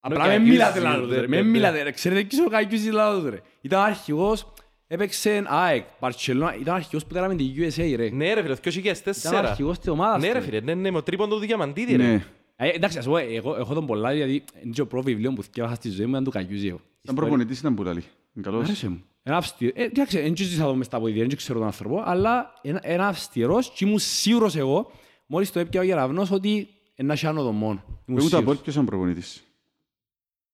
Απλά 0.00 0.16
και 0.16 0.22
με 0.22 0.28
Καγιούζης, 0.34 0.52
μιλάτε 0.52 0.78
ναι, 0.80 0.84
λάθος, 0.88 1.08
ρε. 1.10 1.20
ναι, 1.20 1.26
Με 1.26 1.36
ναι. 1.36 1.42
μιλάτε 1.42 1.82
ρε. 1.82 1.90
Ξέρετε 1.90 2.20
ποιος 2.24 2.38
είναι 2.38 2.46
ο 2.46 2.50
Καγιούζης 2.50 2.92
λάθος 2.92 3.24
ρε. 3.30 3.40
Ήταν 3.60 3.80
αρχηγός, 3.80 4.52
έπαιξε 4.88 5.44
ΑΕΚ, 5.46 5.84
Μπαρτσελώνα. 6.00 6.56
Ήταν 6.56 6.74
αρχηγός 6.74 7.04
που 7.06 7.14
κάναμε 7.14 7.34
την 7.34 7.54
USA 7.56 7.94
ρε. 7.96 8.10
Ναι 8.10 8.34
ρε 8.34 8.42
φίλε, 8.42 8.54
το 8.54 8.60
2004. 8.64 9.16
Ήταν 9.16 9.34
αρχηγός 9.46 9.78
της 9.78 9.88
ομάδας 9.88 10.22
Ναι 10.22 10.32
ρε 10.32 10.38
του. 10.38 10.44
φίλε, 10.44 10.60
ναι, 10.60 10.74
ναι, 10.74 10.90
με 10.90 10.96
το 10.96 11.02
τρίποντο 11.02 11.34
του 11.34 11.40
διαμαντίδη 11.46 11.96
ρε. 11.96 12.02
Ναι. 12.06 12.24
Ε, 12.56 12.68
Εντάξει, 12.68 12.98
ας 12.98 13.04
πω, 13.06 13.16
εγώ 13.16 13.56
έχω 13.56 13.74
τον 13.74 13.86
πολλά, 13.86 14.12
γιατί 14.12 14.44
είναι 14.62 14.72
και 14.72 14.80
ο 14.80 14.86
πρώτο 14.86 15.04
βιβλίο 15.04 15.32
που 15.32 15.42
θυκεύασα 15.42 15.74
στη 15.74 15.88
ζωή 15.90 16.04
μου, 16.04 16.10
ήταν 16.12 16.24
του 16.24 16.30
Καγιούζη 16.30 16.68
εγώ. 16.68 16.80
Σαν 17.02 17.14
προπονητής 17.14 17.58
ήταν 17.58 17.74
που 17.74 17.82
λαλεί. 17.82 18.02
Είναι 18.34 18.44
καλός. 18.44 18.64
Άρεσε 18.64 18.88
μου. 18.88 19.02
Ένα 19.22 19.36
αυστηρό. 19.36 19.72
Ε, 19.74 19.82
εντάξει, 19.82 20.20
δεν 20.20 20.34
ξέρω 20.34 20.50
τι 20.50 20.56
θα 20.56 20.66
δω 20.66 20.74
μες 20.74 20.86
στα 20.86 20.98
ποδητήρια, 20.98 21.26
δεν 21.26 21.36
ξέρω 21.36 21.58
τον 21.58 21.66
άνθρωπο, 21.66 22.02
αλλά 22.04 22.52
ένα, 22.62 22.80
ένα 22.82 23.06
αυστηρός 23.08 23.70
και 23.70 23.84
ήμουν 23.84 23.98
σίγουρος 23.98 24.56
εγώ, 24.56 24.90
μόλις 25.26 25.52
το 25.52 25.58
έπια 25.58 25.80
ο 25.80 25.84
Γεραβνός, 25.84 26.30
ότι 26.30 26.68
να 26.96 27.12
έχει 27.12 27.26
άνω 27.26 27.42
το 27.42 27.52
μόνο. 27.52 27.82
Ήμουν 27.86 27.98
Εγώ 28.06 28.14
το 28.16 28.20
σίγουρος. 28.20 28.40
Αποέλ 28.42 28.56
ποιος 28.56 28.74
ήταν 28.74 28.86
προπονητής; 28.86 29.44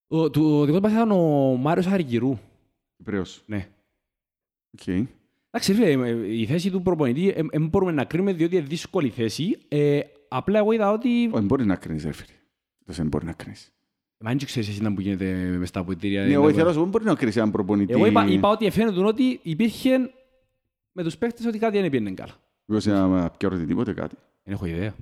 Ο, 0.07 0.31
του, 0.31 0.59
ο 0.61 0.65
δικός 0.65 0.81
μας 0.81 0.93
ήταν 0.93 1.11
ο 1.11 1.57
Μάριος 1.61 1.87
Αργυρού. 1.87 2.39
Κυπρέος. 2.97 3.43
Ναι. 3.47 3.69
Οκ. 4.75 4.87
Εντάξει, 5.51 5.75
φίλε, 5.75 6.09
ε, 6.09 6.37
η 6.37 6.47
θέση 6.47 6.71
του 6.71 6.83
προπονητή 6.83 7.33
δεν 7.33 7.67
μπορούμε 7.69 7.93
να 7.93 8.05
κρίνουμε 8.05 8.33
διότι 8.33 8.57
είναι 8.57 8.67
δύσκολη 8.67 9.09
θέση. 9.09 9.59
Ε, 9.69 10.01
απλά 10.29 10.59
εγώ 10.59 10.73
είδα 10.73 10.93
ότι... 10.93 11.31
Όχι, 11.33 11.45
μπορεί 11.45 11.65
να 11.65 11.77
κρίνεις, 11.77 12.05
ρε 12.05 12.13
φίλε. 12.13 12.37
Τόσο 12.87 13.01
δεν 13.01 13.09
μπορεί 13.09 13.25
να 13.25 13.33
κρίνεις. 13.33 13.73
Μα 14.19 14.31
δεν 14.31 14.39
ξέρεις 14.39 14.69
εσύ 14.69 14.83
να 14.83 14.95
που 14.95 15.01
γίνεται 15.01 15.57
μες 15.59 15.69
στα 15.69 15.81
αποδυτήρια. 15.81 16.25
Ναι, 16.25 16.33
εγώ 16.33 16.49
ήθελα 16.49 16.65
να 16.65 16.71
σου 16.71 16.77
πω, 16.77 16.83
δεν 16.83 16.91
μπορεί 16.91 17.05
να 17.05 17.15
κρίνεις 17.15 17.37
έναν 17.37 17.51
προπονητή. 17.51 17.93
Εγώ 17.93 18.07
είπα, 18.07 18.27
είπα 18.27 18.49
ότι 18.49 18.71
φαίνεται 18.71 19.01
ότι 19.01 19.41
υπήρχε 19.43 19.99
με 20.93 21.03
τους 21.03 21.17
παίκτες 21.17 21.47
ότι 21.47 21.59
κάτι 21.59 21.81
δεν 21.81 21.91
πήγαινε 21.91 22.11
καλά. 22.11 22.33
Μήπως 22.65 22.87
να 22.87 23.31
πιέρω 23.31 23.57
τίποτε 23.57 23.93
κάτι. 23.93 24.15
Δεν 24.45 24.55
έχω 24.55 24.67
ιδέα. 24.67 24.95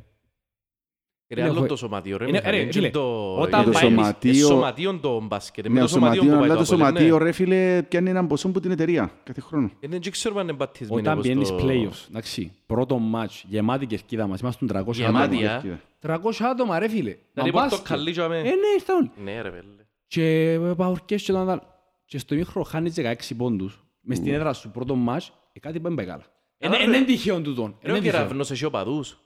Ρε 1.34 1.42
άλλο 1.42 1.66
το 1.66 1.76
σωματείο 1.76 2.16
ρε 2.16 2.24
Είναι- 2.28 2.38
Μιχάλη, 2.38 2.56
ρε, 2.56 2.62
είναι 2.62 2.72
φίλε, 2.72 2.90
το- 2.90 3.34
όταν 3.40 3.62
είναι 3.62 3.72
πάει- 3.72 3.82
το 3.82 3.88
σωματείο- 3.88 4.46
σωματείο 4.46 4.98
το 5.02 5.20
μπάσκετ. 5.20 5.66
Με 5.66 5.72
Ναι, 5.72 5.78
το 5.78 5.84
ο 5.84 5.88
σωματείο 5.88 6.22
σωματείο, 6.22 6.32
που 6.38 6.40
πάει 6.46 6.50
αλλά 6.56 6.64
το 6.64 6.74
Απόλλων, 6.74 6.92
ναι. 6.92 6.98
σωματείο, 6.98 7.18
ρε 7.18 7.32
φίλε, 7.32 7.82
πιάνει 7.82 8.10
έναν 8.10 8.26
ποσό 8.26 8.48
που 8.48 8.60
την 8.60 8.70
εταιρεία 8.70 9.10
κάθε 9.24 9.40
χρόνο. 9.40 9.70
Ε, 9.80 9.88
Δεν 9.88 10.00
ξέρω 10.10 10.36
αν 10.38 10.42
είναι 10.42 10.52
μπατισμένοι 10.52 11.00
Όταν 11.00 11.12
όπως 11.12 11.26
πιένεις 11.26 11.48
το- 11.48 11.58
playoffs, 11.62 12.06
εντάξει, 12.10 12.52
πρώτο 12.66 12.98
μάτς, 12.98 13.44
γεμάτη 13.48 13.86
κερκίδα 13.86 14.26
μας, 14.26 14.40
είμαστε 14.40 14.66
300 14.66 14.92
Γεμάτη, 15.02 15.36
άτομα. 15.36 15.52
α. 15.54 15.60
Κοίτα. 15.60 15.80
300 16.00 16.44
άτομα 16.44 16.78
ρε 16.78 16.88
φίλε. 16.88 17.10
Να 17.10 17.42
Μα 17.42 17.44
λοιπόν 17.44 17.62
μπάσκετ. 17.62 17.82
το 17.86 17.88
καλή 17.94 18.10
για 18.10 18.24
Ε, 18.24 18.28
με. 18.28 18.42
ναι, 18.42 18.50
ήρθαν 18.74 18.96
όλοι. 18.96 19.10
Ναι 19.24 19.42
ρε 19.42 19.50
βέλε. 19.50 19.62
Και 20.06 20.58
παουρκές 20.76 21.22
και 21.22 21.32
τον 21.32 21.62
Και 22.04 22.18
στο 22.18 22.34
μήχρο 22.34 22.62
χάνεις 22.62 22.94
16 22.94 23.34
πόντους. 23.36 23.84
Μες 24.00 24.16
στην 24.18 24.32
έδρα 24.34 24.52
σου 24.52 24.70
πρώτο 24.70 24.94
μάτς, 24.94 25.32
ε, 25.52 25.58
κάτι 25.60 25.78
δεν 25.78 25.94
πάει 25.94 26.06
καλά. 26.06 26.22
Άρα, 26.64 26.76
Είναι 26.76 26.84
ρε. 26.90 26.96
είναι 26.96 27.06
τυχαίο 27.06 27.40
τούτον. 27.40 27.76
Ρε 27.82 27.88
Είναι 27.90 27.98
ο 27.98 28.02
τυχαίο. 28.02 28.18
κεραυνός 28.20 28.50
έχει 28.50 28.64
οπαδούς. 28.64 29.18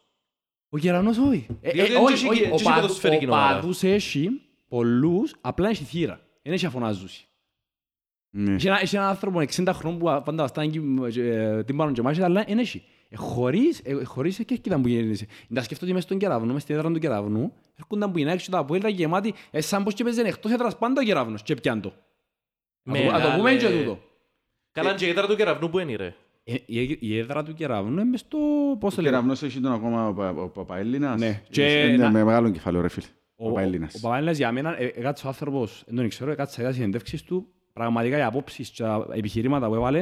Ο 0.69 0.79
Γερανός 0.79 1.19
όχι. 1.19 1.47
Ε, 1.61 1.71
Διότι 1.71 1.91
ε, 1.91 1.95
δεν 1.95 2.03
όχι, 2.05 2.13
έχει- 2.13 2.29
όχι, 2.29 2.41
δεν 2.43 2.51
ο 2.51 2.55
έχει 2.55 2.65
παδού- 2.65 2.81
ποδοσφαιρική 2.81 3.25
Ο 3.25 3.29
ομάδα. 3.33 3.55
παδούς 3.55 3.83
έχει 3.83 4.31
πολλούς, 4.69 5.35
απλά 5.41 5.69
έχει 5.69 5.85
θύρα. 5.85 6.21
Δεν 6.43 6.53
έχει 6.53 6.67
αφωνάζουση. 6.67 7.27
Ναι. 8.31 8.55
Έχει 8.55 8.67
ένα- 8.67 8.81
έχει 8.81 8.97
έναν 8.97 9.09
άνθρωπο 9.09 9.41
60 9.41 9.73
χρόνων 9.73 9.99
που 9.99 10.05
πάντα 10.05 10.33
βαστάνε 10.43 10.67
εκεί, 10.67 11.21
ε, 11.21 11.65
την 11.65 11.77
πάνω 11.77 11.93
και 11.93 12.03
μάχεται, 12.03 12.25
αλλά 12.25 12.45
δεν 12.47 12.59
έχει. 12.59 12.85
Ε, 13.09 13.17
Χωρίς, 13.17 13.81
ε, 13.85 14.05
χωρίς 14.05 14.37
και 14.47 14.55
εκεί 14.55 14.71
που 14.81 14.89
γίνεται. 14.89 15.27
Να 15.49 15.63
σκεφτώ 15.63 15.85
ότι 15.85 15.95
μες 15.95 16.03
στον 16.03 16.19
κεραυνό, 16.19 16.53
μες 16.53 16.63
στην 16.63 16.75
έδρα 16.75 16.93
του 16.93 16.99
κεραυνού, 16.99 17.53
έρχονταν 17.79 18.13
που 18.13 18.19
είναι 18.19 18.33
έξω 18.33 18.51
τα 18.51 18.59
απόελτα 18.59 18.89
γεμάτη, 18.89 19.35
ε, 19.51 19.61
σαν 19.61 19.85
πως 19.85 19.95
και 19.95 20.05
παίζουν 20.05 20.25
εκτός 20.25 20.53
έδρας 20.53 20.79
πάντα 20.79 21.01
ο 21.01 21.05
κεραυνός 21.05 21.43
και 21.43 21.55
πιάν 21.55 21.81
το. 21.81 21.93
Να 22.83 22.95
το- 22.95 23.03
Να 23.05 23.07
το 23.13 23.13
Μεγάλε. 23.19 23.37
πούμε 23.37 23.55
και 23.55 23.69
τούτο. 23.69 23.99
Καλά 24.73 24.95
και 24.95 25.07
η 25.07 25.09
έδρα 25.09 25.27
του 25.27 25.37
κεραυνού 25.37 25.71
που 25.71 25.79
είναι 25.79 25.97
ρε. 25.97 26.15
Ε, 26.49 26.55
η- 26.67 26.97
Η 27.01 27.19
έδρα 27.19 27.43
του 27.43 27.55
κεραυνού 27.55 27.91
είναι 27.93 28.05
μες 28.05 28.21
στο... 28.21 28.39
Πώς 28.81 28.93
Ο 28.93 28.97
το 28.97 29.03
λέμε. 29.03 29.15
κεραυνός 29.15 29.43
έχει 29.43 29.61
τον 29.61 29.73
ακόμα 29.73 30.09
ο 30.09 30.13
Πα- 30.15 30.31
ο 30.31 30.49
Παπαέλληνας. 30.49 31.21
Ναι. 31.21 31.43
Και 31.51 31.83
Είναι 31.83 31.97
να- 32.05 32.11
με 32.11 32.25
μεγάλο 32.25 32.51
κεφάλαιο, 32.51 32.83
ρε 32.83 32.89
φίλε. 32.89 33.07
Ο 33.37 33.45
Ο, 33.45 33.49
ο, 33.49 33.53
Παπαέλληνας. 33.53 33.95
ο 33.95 34.01
Παπαέλληνας 34.01 34.37
για 34.37 34.53
μένα, 34.53 34.81
ε, 34.81 34.85
έκατσε 34.95 35.27
ο 35.27 35.29
άνθρωπος, 35.29 35.83
δεν 35.87 35.97
τον 35.97 36.09
ξέρω, 36.09 36.31
έκατσε 36.31 36.61
για 36.61 36.73
συνεντεύξεις 36.73 37.23
του, 37.23 37.49
πραγματικά 37.73 38.19
οι 38.19 38.23
απόψεις 38.23 38.71
και 38.71 38.83
τα 38.83 39.07
επιχειρήματα 39.13 39.67
που 39.69 39.75
έβαλε, 39.75 39.99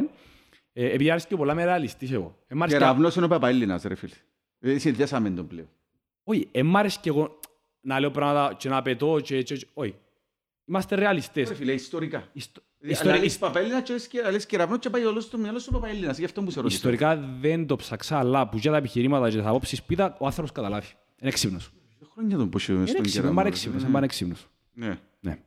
ε, 0.73 0.85
επειδή 0.87 1.11
άρεσε 1.11 1.27
πολλά 1.37 1.55
με 1.55 1.65
ρεαλιστής 1.65 2.11
εγώ. 2.13 2.39
Ε, 2.47 2.55
μ' 2.55 2.63
άρεσε 2.63 2.77
και- 2.77 2.83
Κεραυνός 2.85 3.17
είναι 3.17 3.25
ο 3.25 3.29
Παπαέλληνας, 3.29 3.83
ρε 3.83 3.95
φίλε. 3.95 4.15
Ε, 4.61 4.79
Συνδυάσαμε 4.79 5.31
τον 5.31 5.47
πλέον. 5.47 5.69
Όχι, 6.25 6.49
ε, 6.53 6.63
μ' 6.63 6.77
άρεσε 6.77 6.99
και 7.03 7.09
εγώ 7.09 7.39
να 7.81 8.01
λέω 8.01 8.11
πράγματα 8.11 8.55
και 8.55 8.69
να 8.69 8.83
πετώ 8.83 9.21
και, 9.23 9.43
και, 9.43 9.57
και 9.57 9.67
όχι. 9.75 9.95
Είμαστε 10.67 10.95
ρεαλιστές. 10.95 11.49
Ρε 11.49 11.55
φίλε, 11.55 11.73
ιστορικά. 11.73 12.29
Ιστο- 12.87 13.03
Αλλά 13.09 13.15
ιστορι- 13.17 13.23
λες 13.23 13.39
Παπαέλληνα 13.39 13.83
και 13.83 13.93
λες 13.93 14.07
και- 14.07 14.23
λες 14.31 14.47
κεραυνό 14.47 14.77
και 14.77 14.91
πάει 14.91 15.05
όλος 15.05 15.25
στο 15.25 15.39
μυαλό 15.39 15.59
σου 15.59 15.71
Παπαέλληνας. 15.71 16.19
Γι' 16.19 16.25
αυτό 16.25 16.43
που 16.43 16.51
σε 16.51 16.61
ρωτήσω. 16.61 16.77
Ιστορικά 16.77 17.17
δεν 17.41 17.67
το 17.67 17.77
ψαξά, 17.77 18.19
αλλά 18.19 18.49
που 18.49 18.57
για 18.59 18.71
τα 18.71 18.77
επιχειρήματα 18.77 19.31
και 19.31 19.37
τις 19.37 19.47
απόψεις 19.47 19.83
που 19.83 19.93
είδα, 19.93 20.17
ο 20.19 20.27
άνθρωπος 20.27 20.53
καταλάβει. 20.53 20.87
Είναι 21.21 21.31
έξυπνος. 21.31 21.71
Χρόνια 22.13 22.37
τον 22.37 22.49
πως 22.49 22.69
Είναι 22.69 22.87
στον 22.87 22.97
έξυπνος, 23.05 23.13
είναι 23.15 23.23
κεραυνό. 23.23 23.31
ρε 23.31 23.37
πανέξυπνος, 23.37 23.75
φίλε. 23.77 23.85
είναι 23.87 23.95
πανέξυπνος. 23.95 24.47
Ναι. 24.73 24.99
Ναι. 25.21 25.39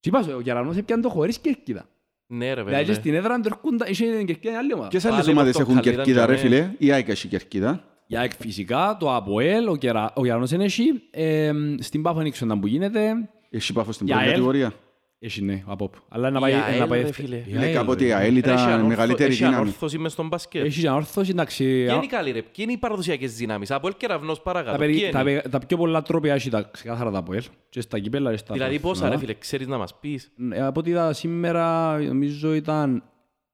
Και 0.00 0.08
είπας 0.08 0.24
σου, 0.24 0.32
ο 0.36 0.40
Γερανός 0.40 0.76
έπιανε 0.76 1.02
το 1.02 1.08
χωρίς 1.08 1.38
κερκίδα. 1.38 1.88
Ναι 2.26 2.46
ρε 2.54 2.62
Δηλαδή 2.62 2.80
και 2.80 2.86
βέλε. 2.86 2.98
στην 2.98 3.14
έδρα 3.14 3.40
του 3.40 3.48
έρχονταν, 3.52 3.88
είχε 3.90 4.16
την 4.16 4.26
κερκίδα 4.26 4.50
μια 4.50 4.58
άλλη 4.60 4.72
ομάδα. 4.72 4.88
Ποιες 4.88 5.04
άλλες 5.04 5.18
Πάλι 5.18 5.30
ομάδες 5.30 5.56
με 5.56 5.64
το 5.64 5.70
έχουν 5.70 5.82
Καλίδα 5.82 6.02
κερκίδα, 6.02 6.26
ρε 6.26 6.34
και 6.34 6.40
φίλε; 6.40 6.70
Η 6.78 6.92
ΑΕΚ 6.92 7.08
έχει 7.08 7.28
κερκίδα. 7.28 7.84
Για 8.06 8.20
εκ 8.20 8.32
φυσικά, 8.38 8.96
το 9.00 9.14
ΑΠΟΕΛ, 9.14 9.68
ο, 9.68 9.76
Κερα... 9.76 10.12
ο 10.16 10.24
Γερανός 10.24 10.50
είναι 10.50 10.64
έχει, 10.64 11.02
ε, 11.10 11.52
στην 11.78 12.02
Πάφο 12.02 12.20
δεν 12.20 12.30
ξέρω 12.30 12.58
που 12.58 12.66
γίνεται, 12.66 13.28
Έχει 13.50 13.72
πάφο 13.72 13.92
στην 13.92 14.06
Η 14.06 14.10
πρώτη 14.10 14.22
ΑΕΛ. 14.24 14.32
κατηγορία. 14.34 14.72
Έχει 15.18 15.42
ναι, 15.42 15.62
ο 15.66 15.72
ΑΠΟΠ. 15.72 15.94
Αλλά 16.08 16.30
να 16.30 16.38
Η 16.38 16.40
πάει, 16.40 16.52
ΑΕΛ, 16.52 16.78
να 16.78 16.86
πάει 16.86 17.00
ρε 17.02 17.08
ευκαι- 17.08 17.24
φίλε. 17.26 17.36
Η 17.36 17.52
Ναι, 17.52 17.58
ΑΕΛ, 17.64 17.74
κάποτε 17.74 18.04
η 18.04 18.06
ρε. 18.08 18.14
ΑΕΛ 18.14 18.22
Ρε, 18.22 18.28
έχει 18.28 18.38
ήταν 18.38 18.58
ανόρθω- 18.58 18.86
μεγαλύτερη 18.88 19.30
έχει 19.30 19.38
δύναμη. 19.38 19.56
ανόρθωσης 19.56 19.98
μες 19.98 20.12
στον 20.12 20.26
μπάσκετ. 20.28 20.64
Έχεις 20.64 20.80
και 20.82 20.88
ανόρθωση, 20.88 21.30
εντάξει. 21.30 21.64
Ποιοι 21.64 21.88
α- 21.88 21.94
είναι 21.94 22.04
οι 22.04 22.08
καλοί 22.08 22.30
ρε, 22.30 22.42
ποιοι 22.42 22.52
είναι 22.56 22.72
οι 22.72 22.76
παραδοσιακές 22.76 23.34
δυνάμεις; 23.34 23.70
Από 23.70 23.86
ελ 23.86 23.94
κεραυνός 23.96 24.36
Τα, 24.36 24.42
παρακάτω. 24.42 24.78
περι- 24.78 25.00
Ποιοι 25.00 25.10
τα, 25.10 25.20
είναι; 25.20 25.32
πε- 25.40 25.48
τα 25.48 25.58
πιο 25.58 25.76
πολλά 25.76 26.02
τρόπια 26.02 26.34
έχει 26.34 26.50
τα 26.50 26.62
ξεκάθαρα 26.72 27.10
τα 27.10 27.18
ΑΠΟΕΛ. 27.18 27.42
Και 27.68 27.80
στα 27.80 27.98
κυπέλα 27.98 28.30
και 28.30 28.36
στα 28.36 28.52
Δηλαδή 28.54 28.78
πόσα 28.78 28.92
ρε 28.92 28.98
πρωταθλήματα. 28.98 29.26
φίλε, 29.26 29.38
ξέρεις 29.38 29.66
να 29.66 29.78
μας 29.78 29.98
πεις; 30.00 30.32
Ε, 30.52 30.62
Από 30.62 30.80
ό,τι 30.80 30.90
είδα 30.90 31.12
σήμερα, 31.12 31.98
νομίζω 31.98 32.54
ήταν 32.54 33.02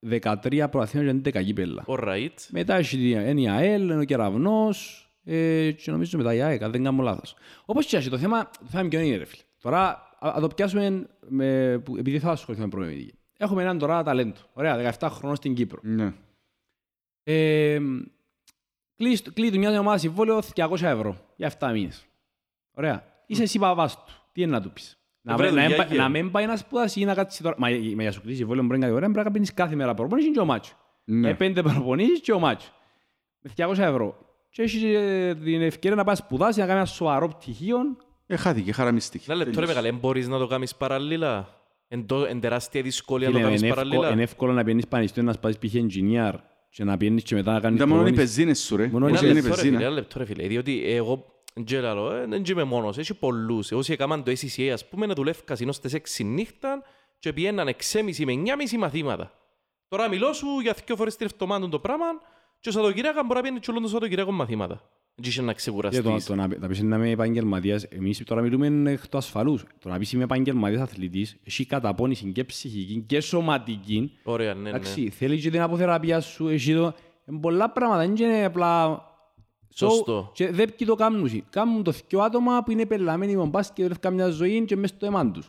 13 0.00 0.68
προαθήνων 0.70 1.22
και 1.22 1.30
11 1.30 1.42
κύπελα. 1.42 1.84
Alright. 1.86 2.36
Μετά 2.50 2.76
έχει 2.76 2.96
η- 2.98 3.24
είναι 3.28 3.40
η 3.40 3.48
ΑΕΛ, 3.48 3.82
είναι 3.82 3.98
ο 4.00 4.04
Κεραυνός 4.04 5.06
ε, 5.24 5.70
και 5.70 5.90
νομίζω 5.90 6.16
μετά 6.18 6.34
η 6.34 6.40
ΑΕΚ, 6.42 6.62
αν 6.62 6.70
δεν 6.70 6.84
κάνω 6.84 7.02
λάθος. 7.02 7.34
Όπως 7.64 7.86
και 7.86 7.96
έχει, 7.96 8.08
το 8.08 8.18
θέμα, 8.18 8.44
το 8.44 8.66
θέμα 8.70 8.88
ποιο 8.88 9.00
είναι 9.00 9.16
ρε 9.16 9.24
φίλε. 9.24 9.42
Τώρα, 9.62 10.10
α, 10.26 10.28
α 10.36 10.40
το 10.40 10.48
πιάσουμε, 10.48 11.06
με, 11.28 11.78
που- 11.84 11.96
επειδή 11.96 12.18
θα 12.18 12.30
ασχοληθούμε 12.30 12.68
με 12.72 12.76
προπονητική. 12.76 13.14
Έχουμε 13.36 13.62
έναν 13.62 13.78
τώρα 13.78 14.02
ταλέντο. 14.02 14.38
Ωραία, 14.52 14.94
17 14.98 15.08
χρόνων 15.10 15.36
στην 15.36 15.54
Κύπρο. 15.54 15.80
Ναι. 15.82 16.12
Ε, 17.22 17.78
κλεί 18.96 19.18
κλεί 19.34 19.50
του 19.50 19.58
μια 19.58 19.80
ομάδα 19.80 19.98
συμβόλαιο 19.98 20.40
200 20.56 20.82
ευρώ 20.82 21.16
για 21.36 21.52
7 21.58 21.70
μήνες. 21.72 22.06
Ωραία. 22.74 23.04
Είσαι 23.26 23.42
εσύ 23.42 23.58
παπάς 23.58 24.04
του. 24.04 24.12
Τι 24.32 24.42
είναι 24.42 24.50
να 24.50 24.60
του 24.60 24.72
πεις; 24.72 24.98
Να, 25.22 25.36
βρε, 25.36 25.44
να, 25.46 25.50
δουλειά 25.52 25.76
να, 25.76 25.84
είχε. 25.84 25.94
να 25.96 26.08
μην 26.08 26.30
πάει 26.30 26.46
να 26.46 26.56
σπουδάσει 26.56 27.00
ή 27.00 27.04
να 27.04 27.14
κάτσει 27.14 27.42
τώρα. 27.42 27.54
Μα, 27.58 27.68
μα 27.68 28.02
για 28.02 28.12
σου 28.12 28.20
κλείσει 28.20 28.36
συμβόλαιο 28.36 28.64
μπορεί 28.64 28.78
να 28.78 28.84
κάνει 28.84 28.96
ωραία, 28.96 29.10
πρέπει 29.10 29.26
να 29.26 29.32
πίνεις 29.32 29.54
κάθε 29.54 29.74
μέρα 29.74 29.94
προπονήσεις 29.94 30.30
και 30.32 30.40
ο 30.40 30.44
μάτσο. 30.44 30.74
Ναι. 31.04 31.28
Ε, 31.28 31.34
πέντε 31.34 31.62
προπονήσεις 31.62 32.20
και 32.20 32.32
ο 32.32 32.38
μάτσο. 32.38 32.70
Με 33.40 33.50
200 33.56 33.78
ευρώ. 33.78 34.18
Και 34.50 34.62
έχεις 34.62 34.82
ε, 34.82 35.34
την 35.42 35.62
ευκαιρία 35.62 35.96
να 35.96 36.04
πάει 36.04 36.14
να 36.18 36.20
σπουδάσει, 36.24 36.58
να 36.60 36.66
κάνεις 36.66 36.80
ένα 36.80 36.90
σοβαρό 36.90 37.28
πτυχίο. 37.28 37.78
Ε, 38.26 38.36
χάθηκε, 38.36 38.72
χαραμιστική. 38.72 39.24
Ένα 39.28 39.34
λεπτό 39.38 39.50
ρε 39.50 39.56
Τέλος. 39.56 39.68
μεγάλε, 39.68 39.88
εν 39.88 39.96
μπορείς 40.00 40.28
να 40.28 40.38
το 40.38 40.46
κάνεις 40.46 40.74
παραλλήλα. 40.76 41.60
Εν, 41.88 42.06
το, 42.06 42.24
εν 42.24 42.40
τεράστια 42.40 42.82
δυσκολία 42.82 43.26
να 43.28 43.32
Φίλε, 43.32 43.42
το 43.42 43.48
κάνεις 43.48 43.60
είναι 43.62 43.70
εύκολο- 43.70 43.88
παραλλήλα. 43.90 44.12
Είναι 44.14 44.22
εύκολο 44.22 44.52
να 44.52 44.64
πιένεις 44.64 44.86
πανεπιστήμιο 44.88 45.28
να 45.28 45.34
σπάσεις 45.34 45.58
π.χ. 45.58 45.74
engineer 45.74 46.32
και 46.70 46.84
να 46.84 46.96
πιένεις 46.96 47.22
και 47.22 47.34
μετά 47.34 47.52
να 47.52 47.60
κάνεις 47.60 47.76
Ήταν 47.76 47.88
μόνο 47.88 48.00
οι 48.00 48.04
προπόνηση. 48.04 48.34
πεζίνες 48.34 48.58
σου, 48.60 48.76
ρε. 48.76 48.86
Μόνο 48.92 49.04
Όσοι 49.06 49.14
οι 49.14 49.16
Ένα 49.18 49.26
είναι 49.26 49.34
λεπτό 49.40 49.48
ρε 49.48 49.54
πεζίνα. 49.54 49.76
φίλε, 49.76 49.86
ένα 49.88 49.94
λεπτό 49.94 50.18
ρε 50.18 50.24
φίλε. 50.24 50.46
Διότι 50.46 50.82
εγώ 50.86 51.26
και 51.64 51.80
λαλώ, 51.80 52.12
ε, 52.12 52.26
δεν 52.26 52.42
είμαι 52.50 52.64
μόνος, 52.64 52.98
έχει 52.98 53.14
πολλούς. 53.14 53.72
Όσοι 53.72 53.92
έκαναν 53.92 54.22
το 54.22 54.30
SCCA, 54.30 54.68
ας 54.72 54.88
πούμε, 54.88 55.06
να 55.06 55.14
δουλεύουν 55.14 55.44
κασινό 55.44 55.72
στις 55.72 55.92
6 55.94 56.24
νύχτα 56.24 56.82
και 57.18 57.32
πιέναν 57.32 57.68
6,5 57.68 58.24
με 58.24 58.32
9,5 58.32 58.78
μαθήματα. 58.78 59.32
Τώρα 59.88 60.08
μιλώ 60.08 60.32
σου 60.32 60.46
για 60.62 60.76
δύο 60.86 60.96
φορές 60.96 61.16
την 61.16 61.26
εβδομάδα 61.32 61.68
το 61.68 61.78
πράγμα 61.78 62.06
και 62.60 62.68
ο 62.68 62.72
Σαββατοκύριακο 62.72 63.20
μπορεί 63.22 63.34
να 63.34 63.40
πιένει 63.40 63.58
και 63.58 63.70
όλο 63.70 63.80
το 63.80 63.86
Σαββατοκύριακο 63.86 64.32
μαθήματα. 64.32 64.82
Δεν 65.14 65.30
είχε 65.30 65.40
να 65.40 65.46
Και 65.46 65.52
το, 65.52 65.54
ξεκουραστείς. 65.54 66.24
το 66.24 66.34
να, 66.34 66.46
να 66.58 66.68
πεις 66.68 66.82
να 66.82 66.96
είμαι 66.96 67.10
επαγγελματίας, 67.10 67.82
εμείς 67.82 68.22
τώρα 68.24 68.42
μιλούμε 68.42 68.90
εκ 68.90 69.08
του 69.08 69.16
ασφαλούς. 69.16 69.64
Το 69.78 69.88
να 69.88 69.98
πεις 69.98 70.12
είμαι 70.12 70.24
επαγγελματίας 70.24 70.80
αθλητής, 70.80 71.36
έχει 71.44 71.66
καταπώνηση 71.66 72.32
και 72.32 72.44
ψυχική 72.44 73.04
και 73.06 73.20
σωματική. 73.20 74.12
Ωραία, 74.22 74.54
ναι, 74.54 74.60
ναι. 74.60 74.68
Εντάξει, 74.68 75.10
θέλεις 75.10 75.42
και 75.42 75.50
την 75.50 75.60
αποθεραπεία 75.60 76.20
σου, 76.20 76.48
έχει 76.48 76.74
το... 76.74 76.94
Είναι 77.26 77.40
πολλά 77.40 77.70
πράγματα, 77.70 78.00
δεν 78.06 78.16
είναι 78.16 78.44
απλά... 78.44 79.02
Σωστό. 79.74 80.30
Και 80.34 80.50
δεν 80.50 80.74
ποιοι 80.76 80.86
το 80.86 80.94
κάνουν. 80.94 81.24
εσύ. 81.24 81.44
Κάνουν 81.50 81.82
το 81.82 81.92
δυο 82.08 82.20
άτομα 82.20 82.62
που 82.62 82.70
είναι 82.70 82.86
πελαμένοι 82.86 83.36
με 83.36 83.44
μπάσκετ, 83.44 83.86
δουλεύουν 83.86 84.14
μια 84.14 84.28
ζωή 84.28 84.64
και 84.64 84.76
μέσα 84.76 84.94
στο 84.94 85.06
αίμα 85.06 85.30
τους. 85.30 85.48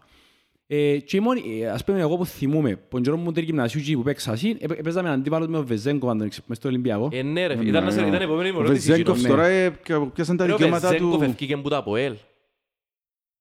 Ε, 0.68 0.98
και 0.98 1.18
η 1.18 1.20
μόνη, 1.20 1.60
ε, 1.62 1.70
ας 1.70 1.84
πούμε 1.84 2.00
εγώ 2.00 2.18
που 2.18 2.26
θυμούμαι, 2.26 2.80
τον 2.90 3.02
καιρό 3.02 3.18
μου 3.18 3.32
τρει 3.32 3.44
γυμνασίου 3.44 3.80
εκεί 3.80 3.96
που 3.96 4.04
παίξα 4.04 4.32
εσύ, 4.32 4.58
ε, 4.60 4.66
έπαιζα 4.66 5.04
με 5.04 5.10
αντίπαλο 5.10 5.48
με 5.50 5.58
ο 5.58 5.64
Βεζέγκο, 5.66 6.10
αν 6.10 6.18
τον 6.18 6.30
ξέρεις, 6.30 6.48
μες 6.50 6.58
στο 6.58 6.68
Ολυμπιακό. 6.68 7.10
Ε, 7.12 7.22
ναι 7.22 7.48
ρε 7.48 7.58
φίλε, 7.58 7.70
ήταν, 7.70 7.84
να 7.84 7.92
σε- 7.92 8.02
Ναι, 8.02 8.08
ήταν 8.08 8.22
η 8.22 8.24
επόμενη 8.24 8.52
μου 8.52 8.58
Ο 8.60 8.64
ερώτηση. 8.64 8.88
Βεζέγκοφ 8.90 9.16
εκείνο. 9.18 9.30
τώρα 9.34 9.46
ε, 9.46 9.70
πια- 9.70 10.00
πιάσαν 10.14 10.38
τα 10.38 10.46
Ρε, 10.46 10.52
ο 10.52 10.56
δικαιώματα 10.56 10.88
Βεζέγκοφ 10.90 11.18
του; 11.18 11.24
ευκήκε 11.24 11.58
που 11.58 11.70
τα 11.70 11.78
από 11.78 11.96
ελ. 11.96 12.14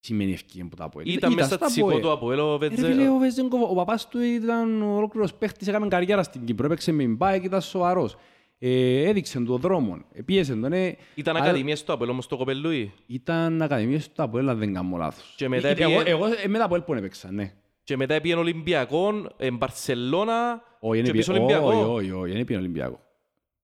Τι 0.00 0.06
σημαίνει 0.08 0.32
ευκαιρία 0.32 0.68
που 0.68 0.76
τα 0.76 0.88
πω. 0.88 1.00
Ήταν 1.04 1.32
μέσα 1.32 1.54
στα 1.54 1.66
τσικό 1.66 1.98
του 1.98 2.10
από 2.10 2.32
ελ 2.32 2.38
ο 2.38 2.58
Ρε 2.58 2.70
φίλε, 2.70 2.86
Βεζέγκοφ. 2.88 3.14
ο 3.14 3.18
Βεζέγκοφ, 3.18 3.70
ο 3.70 3.74
παπάς 3.74 4.08
του 4.08 4.20
ήταν 4.20 4.82
ολόκληρος 4.82 5.34
παίχτης, 5.34 5.68
έκαμε 5.68 5.88
καριέρα 5.88 6.22
στην 6.22 6.44
Κύπρο, 6.44 6.66
έπαιξε 6.66 6.92
με 6.92 7.04
μπάι 7.04 7.40
και 7.40 7.46
ήταν 7.46 7.60
σοβαρός. 7.60 8.16
Ε, 8.64 9.08
έδειξε 9.08 9.40
τον 9.40 9.56
δρόμο, 9.56 9.98
ε, 10.12 10.22
πίεσε 10.22 10.54
τον. 10.54 10.72
Ε, 10.72 10.96
Ήταν 11.14 11.36
Α- 11.36 11.40
ακαδημίες 11.42 11.84
του 11.84 11.92
από 11.92 12.04
ελ 12.04 12.10
όμως 12.10 12.26
το 12.26 12.36
κοπελούι. 12.36 12.92
Ήταν 13.06 13.62
ακαδημίες 13.62 14.12
του 14.12 14.22
Αποέλ, 14.22 14.48
αν 14.48 14.58
δεν 14.58 14.74
κάνω 14.74 14.96
λάθος. 14.96 15.34
Και 15.36 15.48
μετά 15.48 15.68
Ε, 15.68 15.74
πήγε- 15.74 15.88
Εγώ, 15.90 16.02
εγώ 16.06 16.26
ε, 16.44 16.48
με 16.48 16.58
τα 16.58 16.64
Αποέλ 16.64 16.80
που 16.82 16.94
έπαιξα, 16.94 17.30
ναι. 17.32 17.52
Και 17.84 17.96
μετά 17.96 18.20
πήγαινε 18.20 18.40
Ολυμπιακό, 18.40 19.12
εν 19.36 19.56
Μπαρσελώνα 19.56 20.62
Όχι, 20.80 21.00
και 21.02 21.08
είναι 21.08 21.16
πίσω 21.18 21.32
πι- 21.32 21.40
όχι, 21.42 21.54
Ολυμπιακό. 21.54 21.92
όχι, 21.92 22.10
όχι, 22.10 22.32
δεν 22.32 22.44
πήγε 22.44 22.58
Ολυμπιακό. 22.58 23.00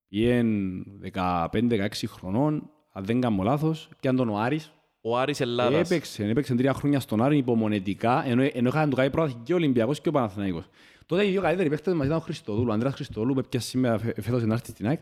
Πήγαινε 0.08 0.82
15-16 1.14 2.06
χρονών, 2.06 2.70
αν 2.92 3.04
δεν 3.04 3.20
κάνω 3.20 3.42
λάθος, 3.42 3.88
πιάνε 4.00 4.18
τον 4.18 4.28
ο 4.28 4.36
Άρης. 4.38 4.72
Ο 5.00 5.18
Άρης 5.18 5.40
Ελλάδας. 5.40 5.90
Έπαιξε, 5.90 6.24
έπαιξε 6.24 6.54
τρία 6.54 6.72
χρόνια 6.72 7.00
στον 7.00 7.22
Άρη 7.22 7.36
υπομονετικά, 7.36 8.24
ενώ, 8.26 8.42
ενώ 8.52 8.68
είχαν 8.68 8.90
το 8.90 8.96
κάνει 8.96 9.10
πρώτα 9.10 9.32
και 9.42 9.52
ο 9.52 9.56
Ολυμπιακός 9.56 10.00
και 10.00 10.08
ο 10.08 10.12
Παναθηναϊκός. 10.12 10.64
Τότε 11.08 11.26
οι 11.26 11.30
δύο 11.30 11.40
καλύτεροι 11.40 11.68
παίκτες 11.68 11.94
μας 11.94 12.06
ήταν 12.06 12.18
ο 12.18 12.20
Χριστοδούλου, 12.20 12.66
ο 12.70 12.72
Ανδρέας 12.72 12.94
Χριστοδούλου 12.94 13.32
που 13.34 13.38
έπιασε 13.40 13.68
σήμερα 13.68 13.98
φε- 13.98 14.22
φέτος 14.22 14.42
να 14.44 14.54
έρθει 14.54 14.70
στην 14.70 14.86
ΑΕΚ. 14.86 15.00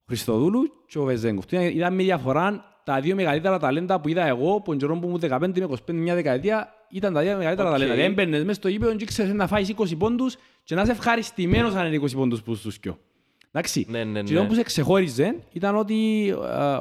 Ο 0.00 0.04
Χριστοδούλου 0.06 0.62
και 0.86 0.98
ο 0.98 1.04
Βεζένκοφ. 1.04 1.46
Του 1.46 1.54
Ήταν 1.54 1.66
ήταν 1.68 1.94
μια 1.94 2.04
διαφορά 2.04 2.64
τα 2.84 3.00
δύο 3.00 3.14
μεγαλύτερα 3.14 3.58
ταλέντα 3.58 4.00
που 4.00 4.08
είδα 4.08 4.26
εγώ, 4.26 4.54
που 4.60 4.70
τον 4.70 4.78
καιρό 4.78 4.98
που 4.98 5.06
ήμουν 5.06 5.20
15 5.20 5.38
με 5.60 5.66
25 5.86 5.92
μια 5.92 6.14
δεκαετία, 6.14 6.74
ήταν 6.90 7.12
τα 7.12 7.20
δύο 7.20 7.36
μεγαλύτερα 7.36 7.68
Οκ. 7.68 7.74
ταλέντα. 7.74 7.94
Δηλαδή 7.94 8.12
έμπαινες 8.12 8.44
μες 8.44 8.56
στο 8.56 8.68
γήπεδο 8.68 8.94
και 8.96 9.04
ξέρεις 9.04 9.32
να 9.32 9.46
φάεις 9.46 9.68
20 9.68 9.96
πόντους 9.98 10.36
και 10.64 10.74
να 10.74 10.82
είσαι 10.82 10.90
ευχαριστημένος 10.90 11.74
αν 11.74 11.86
είναι 11.92 11.96
20 12.04 12.12
πόντους 12.16 12.42
που 12.42 12.54
στους 12.54 12.78
κοιό. 12.78 12.98
Εντάξει. 13.52 13.86
Ναι, 13.88 14.04
ναι, 14.04 14.22
Και 14.22 14.34
το 14.34 14.42
ναι. 14.42 14.48
που 14.48 14.54
σε 14.54 14.62
ξεχώριζε 14.62 15.36
ήταν 15.52 15.76
ότι 15.76 16.28
ε, 16.28 16.32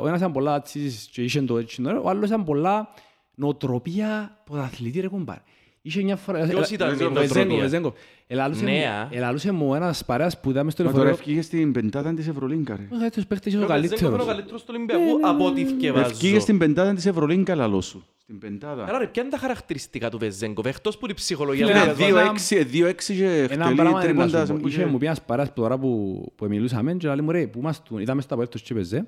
ο 0.01 0.07
ένας 0.07 0.19
ήταν 0.19 0.31
πολλά 0.31 0.61
τσίς 0.61 1.09
και 1.11 1.23
είχε 1.23 1.41
το 1.41 1.57
έτσι, 1.57 1.81
ο 2.03 2.09
άλλος 2.09 2.27
ήταν 2.29 2.43
πολλά 2.43 2.89
νοοτροπία 3.35 4.37
ποδαθλητή 4.45 4.99
ρε 4.99 5.07
κουμπάρ. 5.07 5.37
Είχε 5.81 6.03
μια 6.03 6.15
φορά... 6.15 6.45
Ποιος 6.47 6.69
ήταν 6.69 6.89
ε, 6.89 6.95
με 6.95 7.03
ο 7.05 7.09
νοοτροπία; 7.09 7.23
Βεζέγκο, 7.43 7.55
ο 7.55 7.59
Βεζέγκο. 7.59 7.93
Ελαλούσε 8.27 8.63
μου- 8.63 8.69
Νέα. 8.71 9.07
Ελαλούσε 9.11 9.51
μου 9.51 9.75
ένας 9.75 10.05
παρέας 10.05 10.39
που 10.39 10.49
ήταν 10.49 10.69
στο 10.71 10.83
Μα 10.83 10.91
τώρα 10.91 11.03
λεωφορείο. 11.03 11.29
ευκήγε 11.31 11.41
στην 11.41 11.71
πεντάδα 11.71 12.13
της 12.13 12.27
Ευρωλίγκα 12.27 12.75
ρε. 12.75 12.83
Ο 12.91 12.97
καλύτερος 12.97 13.27
παίχτης 13.27 13.53
είναι 13.53 13.61
ο 13.61 13.65
Ο 13.65 13.67
Βεζέγκο 13.67 13.95
είναι 13.95 13.95
ο 13.95 13.99
καλύτερος. 14.09 14.25
καλύτερος 14.27 14.63
του 14.63 14.73
Ολυμπιακού 14.75 15.27
από 15.27 15.45
ό,τι 15.45 15.65
θκευάζω. 15.65 16.05
Ευκήγε 16.09 16.39
στην 16.39 16.57
πεντάδα 16.57 16.93
της 16.93 17.05
Ευρωλίγκα 17.05 17.55
λαλό 17.55 17.81
σου. 17.81 18.05
Στην 18.21 18.39
πεντάδα. 18.39 18.83
Άρα 18.83 18.97
ρε, 18.97 19.07
ποια 19.07 19.21
είναι 19.21 19.31
τα 19.31 19.37
χαρακτηριστικά 19.37 20.09
του 20.09 20.17
Βεζέγκο, 20.17 20.61
εκτός 20.65 20.97
που 20.97 21.05
την 21.05 21.15
ψυχολογία 21.15 21.65
Φίλε, 21.67 21.79
που 21.85 21.93
δύο 21.95 22.07
έβαλε. 22.07 22.29
2-6 22.49 22.63
2-6 22.73 22.93
και 23.05 23.25
Ένα 23.25 23.63
χτελεί 23.63 23.75
πράγμα 23.75 23.79
είναι 23.79 23.91
να 23.91 23.99
τρίποντα. 24.01 24.45
σου 24.45 24.53
πω. 24.53 24.67
Είχε 24.67 24.85
μου 24.85 24.97
πει 24.97 25.05
ένας 25.05 25.21
παρέας 25.21 25.47
που 25.53 25.61
τώρα 25.61 25.77
που, 25.77 26.23
που 26.35 26.45
μιλούσαμε 26.47 26.93
και 26.93 27.07
λέει 27.07 27.21
μου 27.21 27.31
ρε, 27.31 27.47
που 27.47 27.61
μας 27.61 27.83
του, 27.83 27.99
είδαμε 27.99 28.21
στα 28.21 28.35
πορεύτος 28.35 28.61
και 28.61 28.73
παίζε 28.73 29.07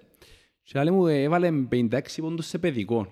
και 0.63 0.79
λέει 0.83 0.93
μου 0.93 1.07
ε, 1.07 1.21
έβαλε 1.21 1.49
56 1.71 1.99
πόντους 2.21 2.45
σε 2.47 2.57
παιδικό. 2.57 3.07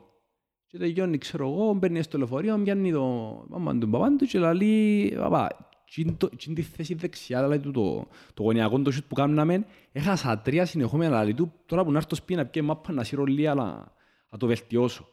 Και 0.72 0.78
τελειώνει, 0.78 1.18
ξέρω 1.18 1.50
εγώ, 1.50 1.74
μπαίνεις 1.74 2.06
στο 2.06 2.18
λεωφορείο, 2.18 2.58
πιάνει 2.64 2.92
το 2.92 3.06
μάμα 3.50 3.78
του 3.78 3.90
παπάν 3.90 4.18
του 4.18 4.26
και 4.26 4.40
λέει 4.40 5.14
«Παπά, 5.18 5.70
τσιν 5.86 6.18
το- 6.18 6.30
τσιν 6.38 6.54
τη 6.56 6.62
θέση 6.62 6.94
δεξιά, 6.94 7.48
λέει 7.48 7.60
του 7.60 7.72
το, 7.72 8.08
το 8.34 8.44
γωνιακό 8.44 8.80
το 8.82 8.92
σιούτ 8.92 9.04
που 9.08 9.16
κάναμε, 9.16 9.66
έχασα 9.92 10.38
τρία 10.40 10.66
συνεχόμενα, 10.66 11.24
λέει 11.24 11.34
του, 11.34 11.54
τώρα 11.66 11.84
που 11.86 11.92
να 11.92 11.98
έρθω 11.98 12.16
σπίτι 12.16 12.40
να 12.40 12.46
πιέ 12.46 12.62
μάπα 12.62 12.92
να 12.94 13.04
σύρω 13.04 13.24
λίγα, 13.24 13.52
αλλά 13.52 13.94
να 14.30 14.38
το 14.38 14.48
βελτιώσω». 14.48 15.08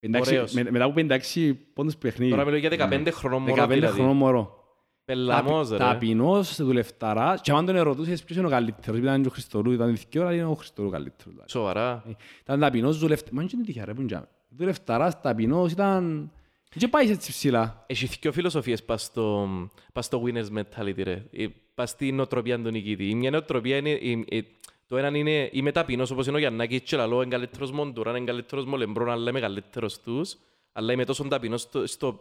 56 0.00 0.20
Ωραίος. 0.20 0.52
με- 0.52 0.70
Μετά 0.70 0.84
από 0.84 0.94
56 0.96 1.54
πόντους 1.74 1.96
παιχνίδι. 1.96 2.30
Τώρα 2.30 2.44
μιλώ 2.44 2.56
για 2.56 2.70
15 2.70 3.08
χρονών 3.12 3.42
μωρό 3.42 3.54
15 3.62 3.68
δηλαδή. 3.68 3.94
χρονών 3.94 4.16
μωρό. 4.16 4.63
Πελαμός 5.04 5.70
ρε. 5.70 5.76
Ταπεινός, 5.76 6.62
δουλευταράς. 6.62 7.40
Και 7.40 7.52
αν 7.52 7.66
τον 7.66 7.76
ερωτούσες 7.76 8.24
ποιος 8.24 8.38
είναι 8.38 8.46
ο 8.46 8.50
καλύτερος, 8.50 8.98
ήταν 9.00 9.22
και 9.22 9.28
ο 9.28 9.30
Χριστορού, 9.30 9.72
ήταν 9.72 9.96
δύο 10.10 10.22
ώρα, 10.22 10.34
είναι 10.34 10.44
ο 10.44 10.54
Χριστορού 10.54 10.90
καλύτερος. 10.90 11.32
δηλαδή. 11.32 11.50
Σοβαρά. 11.50 12.04
Ήταν 12.42 12.60
ταπεινός, 12.60 12.98
δουλευταράς. 12.98 13.32
Μα 13.34 13.42
είναι 13.52 13.62
τυχαία 13.64 13.84
ρε, 13.84 13.92
που 13.94 14.00
είναι 14.00 14.08
τζάμε. 14.10 14.28
Δουλευταράς, 14.48 15.20
ταπεινός, 15.20 15.72
ήταν... 15.72 16.30
Και 16.78 16.88
πάει 16.88 17.10
έτσι 17.10 17.30
ψηλά. 17.30 17.84
Έχει 17.86 18.06
δύο 18.20 18.32
φιλοσοφίες 18.32 18.84
πας 18.84 19.02
στο, 19.02 19.48
πας 19.92 20.04
στο 20.04 20.22
winners 20.26 20.58
mentality 20.58 21.02
ρε. 21.02 21.24
Ε, 21.32 21.46
Πας 21.74 21.90
στην 21.90 22.14
νοοτροπία 22.16 22.62
του 22.62 22.70
νικητή. 22.70 23.08
Η 23.08 23.14
μια 23.14 23.30
νοοτροπία 23.30 23.76
είναι... 23.76 23.90
η- 23.90 24.24
η- 24.28 24.46
Το 24.86 24.96
ένα 24.96 25.16
είναι 25.18 25.48
είμαι 25.52 25.72
ταπεινός 25.72 26.10
όπως 26.10 26.26
είναι 26.26 26.36
ο 26.36 26.38
Γιαννάκης 26.38 26.80
και 26.80 26.96
λαλό 26.96 27.22
είναι 27.22 27.30
καλύτερος 27.30 27.72
Μοντουράν, 27.72 28.16
είναι 28.16 28.24
καλύτερος 28.24 28.64
Μολεμπρόν, 28.64 29.10
αλλά 29.10 29.30
είμαι 29.30 29.40
καλύτερος 29.40 30.00
τους. 30.00 30.36
Αλλά 30.72 30.92
είμαι 30.92 31.04
τόσο 31.04 31.24
ταπεινός 31.28 31.60
στο, 31.60 31.86
στο, 31.86 32.20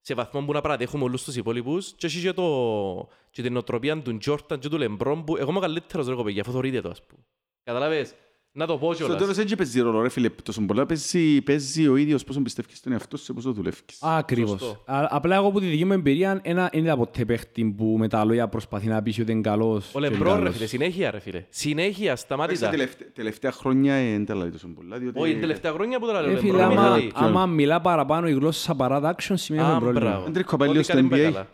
σε 0.00 0.14
βαθμό 0.14 0.44
που 0.44 0.52
να 0.52 0.60
παρατέχουμε 0.60 1.04
όλους 1.04 1.24
τους 1.24 1.36
υπόλοιπους 1.36 1.92
και 1.96 2.06
έχει 2.06 2.20
και, 2.20 2.32
το, 2.32 3.08
και 3.30 3.42
την 3.42 3.52
νοοτροπία 3.52 4.02
του 4.02 4.18
Τζόρταν 4.18 4.58
και 4.58 4.68
του 4.68 4.78
Λεμπρόν 4.78 5.24
που 5.24 5.36
εγώ 5.36 5.50
είμαι 5.50 5.58
ο 5.58 5.60
καλύτερος 5.60 6.08
ρε 6.08 6.14
κοπέγια, 6.14 6.42
αφού 6.42 6.52
θωρείτε 6.52 6.80
το 6.80 6.88
ας 6.88 7.06
πούμε. 7.06 7.22
Καταλάβες; 7.62 8.14
Να 8.52 8.66
το 8.66 8.78
πω 8.78 8.92
Στο 8.94 9.04
κιόλας. 9.04 9.20
τέλος 9.22 9.38
έτσι 9.38 9.56
παίζει 9.56 9.80
ρόλο 9.80 10.02
ρε 10.02 10.08
φίλε. 10.08 10.28
Τόσο 10.42 10.60
πολλά 10.62 10.86
παίζει, 10.86 11.40
παίζει 11.42 11.88
ο 11.88 11.96
ίδιος 11.96 12.24
πόσο 12.24 12.40
πιστεύεις 12.42 12.76
στον 12.76 12.92
εαυτό 12.92 13.16
σου 13.16 13.24
και 13.26 13.32
πόσο 13.32 13.52
δουλεύεις. 13.52 13.80
Ακριβώς. 14.00 14.50
Σωστό. 14.50 14.82
Α- 14.84 15.06
Απλά 15.10 15.36
εγώ 15.36 15.46
από 15.46 15.60
τη 15.60 15.66
δική 15.66 15.84
μου 15.84 15.92
εμπειρία 15.92 16.40
ένα, 16.42 16.68
δεν 16.72 16.82
είδα 16.84 16.96
ποτέ 16.96 17.24
παίχτη 17.24 17.64
που 17.76 17.84
με 17.98 18.08
τα 18.08 18.24
λόγια 18.24 18.48
προσπαθεί 18.48 18.86
να 18.86 19.02
πει 19.02 19.20
ότι 19.20 19.32
είναι 19.32 19.40
καλός. 19.40 19.86
Ο 19.94 19.98
και 20.00 20.06
είναι 20.06 20.08
Λεμπρόν 20.08 20.32
ρε 20.32 20.38
καλός. 20.38 20.54
φίλε, 20.54 20.66
συνέχεια 20.66 21.10
ρε 21.10 21.18
φίλε. 21.20 21.44
Συνέχεια, 21.48 22.04
Εντάξει, 22.04 22.24
σταμάτητα. 22.24 22.64
τα 22.64 22.70
τελευταία- 22.70 23.08
τελευταία 23.14 23.52
χρόνια 23.52 23.94
ε, 23.94 24.10
δεν 24.10 24.26
τα 24.26 24.34
λέει 24.34 24.50
τόσο 24.50 24.68
πολλά. 24.68 24.98
διότι- 24.98 25.20
Όχι, 25.20 25.30
την 25.30 25.40
τελευταία 25.40 25.72
χρόνια 25.72 25.98
που 25.98 26.06
τώρα 26.06 26.20
λέω 26.22 26.30
Ε, 26.32 26.36
φίλε, 26.36 26.52
Λεμπρόν, 26.52 26.78
άμα, 26.78 26.82
δηλαδή. 26.82 27.10
άμα 27.14 27.46
μιλά 27.46 27.80
παραπάνω 27.80 28.28
η 28.28 28.32
γλώσσα 28.32 28.74
παρά 28.74 29.00
τα 29.00 29.14
action 29.18 29.32
σημαίνει 29.34 29.64
Α, 29.64 29.68
έχουμε 29.68 29.80
πρόβλημα. 29.84 30.10
μπράβο. 30.10 30.26
Άντρικο 30.26 30.50
Καπαλιός 30.50 30.76
Ό,τι 30.76 30.84
στο 30.84 30.94
κάνει 30.94 31.08
πάει 31.08 31.32
NBA. 31.34 31.44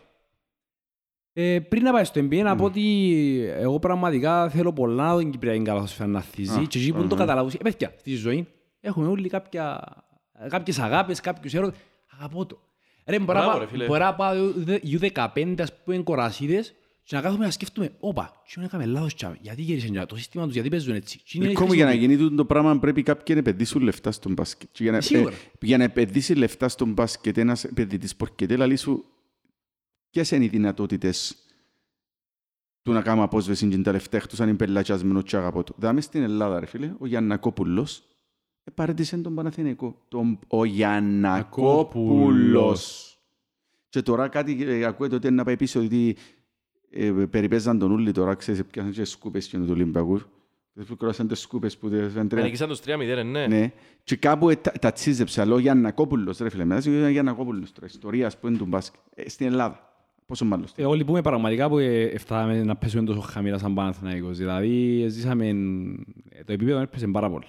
Καλά. 1.41 1.47
Ε, 1.53 1.59
πριν 1.59 1.83
να 1.83 1.91
πάει 1.91 2.03
στο 2.03 2.21
NBA, 2.21 2.41
να 2.43 2.55
πω 2.55 2.65
ότι 2.65 2.81
εγώ 3.57 3.79
πραγματικά 3.79 4.49
θέλω 4.49 4.73
πολλά 4.73 5.13
να 5.13 5.17
την 5.17 5.31
Κυπριακή 5.31 5.61
καλαθοσφαίρα 5.63 6.09
να 6.09 6.21
θύζει 6.21 6.59
Α, 6.59 6.63
και 6.67 6.77
εκεί 6.79 6.91
που 6.91 6.99
το 6.99 7.05
αχα. 7.05 7.15
καταλάβω. 7.15 7.49
Ε, 7.53 7.57
παιδιά, 7.63 7.93
στη 7.99 8.15
ζωή 8.15 8.47
έχουμε 8.79 9.07
όλοι 9.07 9.29
κάποια, 9.29 9.79
κάποιες 10.49 10.79
αγάπες, 10.79 11.19
κάποιους 11.21 11.53
έρωτες. 11.53 11.79
Αγαπώ 12.17 12.45
το. 12.45 12.59
Ρε, 13.05 13.19
μπορεί 13.19 13.27
να 13.27 13.33
Μπράβο, 13.33 13.49
πάω- 13.51 13.59
ρε, 13.59 13.67
φίλε. 13.67 13.85
μπορεί 13.85 13.99
να 13.99 14.13
πάω 14.15 14.33
U15, 14.99 15.55
ας 15.59 15.73
πούμε, 15.83 15.97
κορασίδες 15.97 16.73
και 17.03 17.15
να 17.15 17.21
κάθομαι 17.21 17.45
να 17.45 17.51
σκέφτομαι, 17.51 17.91
όπα, 17.99 18.31
τι 18.45 18.53
είναι 18.57 18.65
έκαμε 18.65 18.85
λάθος 18.85 19.15
τσάμε, 19.15 19.37
γιατί 19.41 19.61
γύρισαν 19.61 19.91
για 19.91 20.05
το 20.05 20.15
σύστημα 20.15 20.43
τους, 20.45 20.53
γιατί 20.53 20.69
παίζουν 20.69 20.95
έτσι. 20.95 21.17
Τι 21.23 21.37
είναι 21.37 21.47
Ακόμα 21.49 21.75
για 21.75 21.85
να 21.85 21.89
χρησιμοποιεί. 21.91 22.15
γίνει 22.15 22.29
τούτο 22.29 22.35
το 22.41 22.45
πράγμα 22.45 22.79
πρέπει 22.79 23.03
κάποιοι 23.03 23.25
να 23.29 23.39
επενδύσουν 23.39 23.81
λεφτά 23.81 24.11
στον 24.11 24.33
μπάσκετ. 24.33 24.69
Και 24.71 24.83
για, 24.83 24.91
να, 24.91 25.01
Σίγουρα. 25.01 25.33
ε, 25.33 25.65
για 25.65 25.77
να 25.77 25.83
επενδύσει 25.83 26.33
λεφτά 26.33 26.69
στον 26.69 26.91
μπάσκετ 26.93 27.37
ένας 27.37 27.63
επενδυτής 27.63 28.15
πορκετέ 28.15 28.55
λαλεί 28.55 28.75
σου 28.75 29.05
ποιες 30.09 30.31
είναι 30.31 30.45
οι 30.45 30.47
δυνατότητες 30.47 31.35
του 32.81 32.91
να 32.91 33.01
κάνουμε 33.01 33.23
απόσβεση 33.23 33.67
και 33.67 33.77
τα 33.77 33.91
λεφτά 33.91 34.17
εκτός 34.17 34.39
αν 34.39 34.47
είναι 34.47 34.57
πελατσιασμένο 34.57 35.21
και 35.21 35.37
αγαπώ 35.37 35.63
το. 35.63 35.73
Δάμε 35.77 36.01
στην 36.01 36.23
Ελλάδα 36.23 36.59
ρε 36.59 36.65
φίλε, 36.65 36.93
ο 36.99 37.05
Γιαννακόπουλος 37.05 38.07
παρέτησε 38.73 39.17
τον 39.17 39.35
Παναθηναϊκό. 39.35 40.01
Τον, 40.07 40.39
ο 40.47 40.65
Γιαννακόπουλος. 40.65 43.11
Και 43.89 44.01
τώρα 44.01 44.27
κάτι 44.27 44.63
ε, 44.63 44.85
ακούεται 44.85 45.15
ότι 45.15 45.27
είναι 45.27 45.35
να 45.35 45.43
πάει 45.43 45.55
πίσω 45.55 45.79
ότι 45.79 46.17
ε, 46.89 47.11
περιπέζαν 47.29 47.79
τον 47.79 47.91
ούλοι 47.91 48.11
τώρα, 48.11 48.35
ξέρεις, 48.35 48.65
πιάσαν 48.65 48.91
και 48.91 49.03
σκούπες 49.03 49.47
και 49.47 49.57
τους 49.57 49.69
Ολυμπιακούς. 49.69 50.27
Δεν 50.73 50.97
κρόσαν 50.97 51.27
τις 51.27 51.39
σκούπες 51.39 51.77
που 51.77 51.89
δεν 51.89 52.13
τρέχουν. 52.13 52.39
Ανήκησαν 52.39 52.67
τους 52.67 52.79
3-0, 52.85 53.23
ναι. 53.25 53.47
Ναι. 53.47 53.71
Και 54.03 54.15
κάπου 54.15 54.49
ε, 54.49 54.55
τα, 54.55 54.71
τα 54.71 54.91
τσίζεψα, 54.91 55.45
λέω 55.45 55.57
Γιαννακόπουλος, 55.57 56.37
ρε 56.37 56.49
φίλε. 56.49 56.65
Μετά 56.65 56.89
είναι 56.89 57.09
Γιαννακόπουλος 57.09 57.71
τώρα, 57.71 57.85
ιστορίας 57.85 58.37
που 58.37 58.47
είναι 58.47 58.57
του 58.57 58.65
μπάσκετ. 58.65 58.99
Ε, 59.15 59.29
στην 59.29 59.47
Ελλάδα. 59.47 59.86
Πόσο 60.27 60.45
μάλλον. 60.45 60.65
Ε, 60.75 60.85
όλοι 60.85 61.05
πούμε 61.05 61.21
πραγματικά 61.21 61.69
που 61.69 61.77
ε, 61.77 62.17
φτάσαμε 62.17 62.63
να 62.63 62.75
πέσουμε 62.75 63.03
τόσο 63.03 63.19
χαμηλά 63.19 63.57
σαν 63.57 63.73
Παναθηναϊκός. 63.73 64.37
Δηλαδή, 64.37 65.05
ζήσαμε... 65.07 65.47
ε, 66.29 66.43
Το 66.45 66.53
επίπεδο 66.53 66.79
έπεσε 66.79 67.07
πάρα 67.07 67.29
πολλά. 67.29 67.45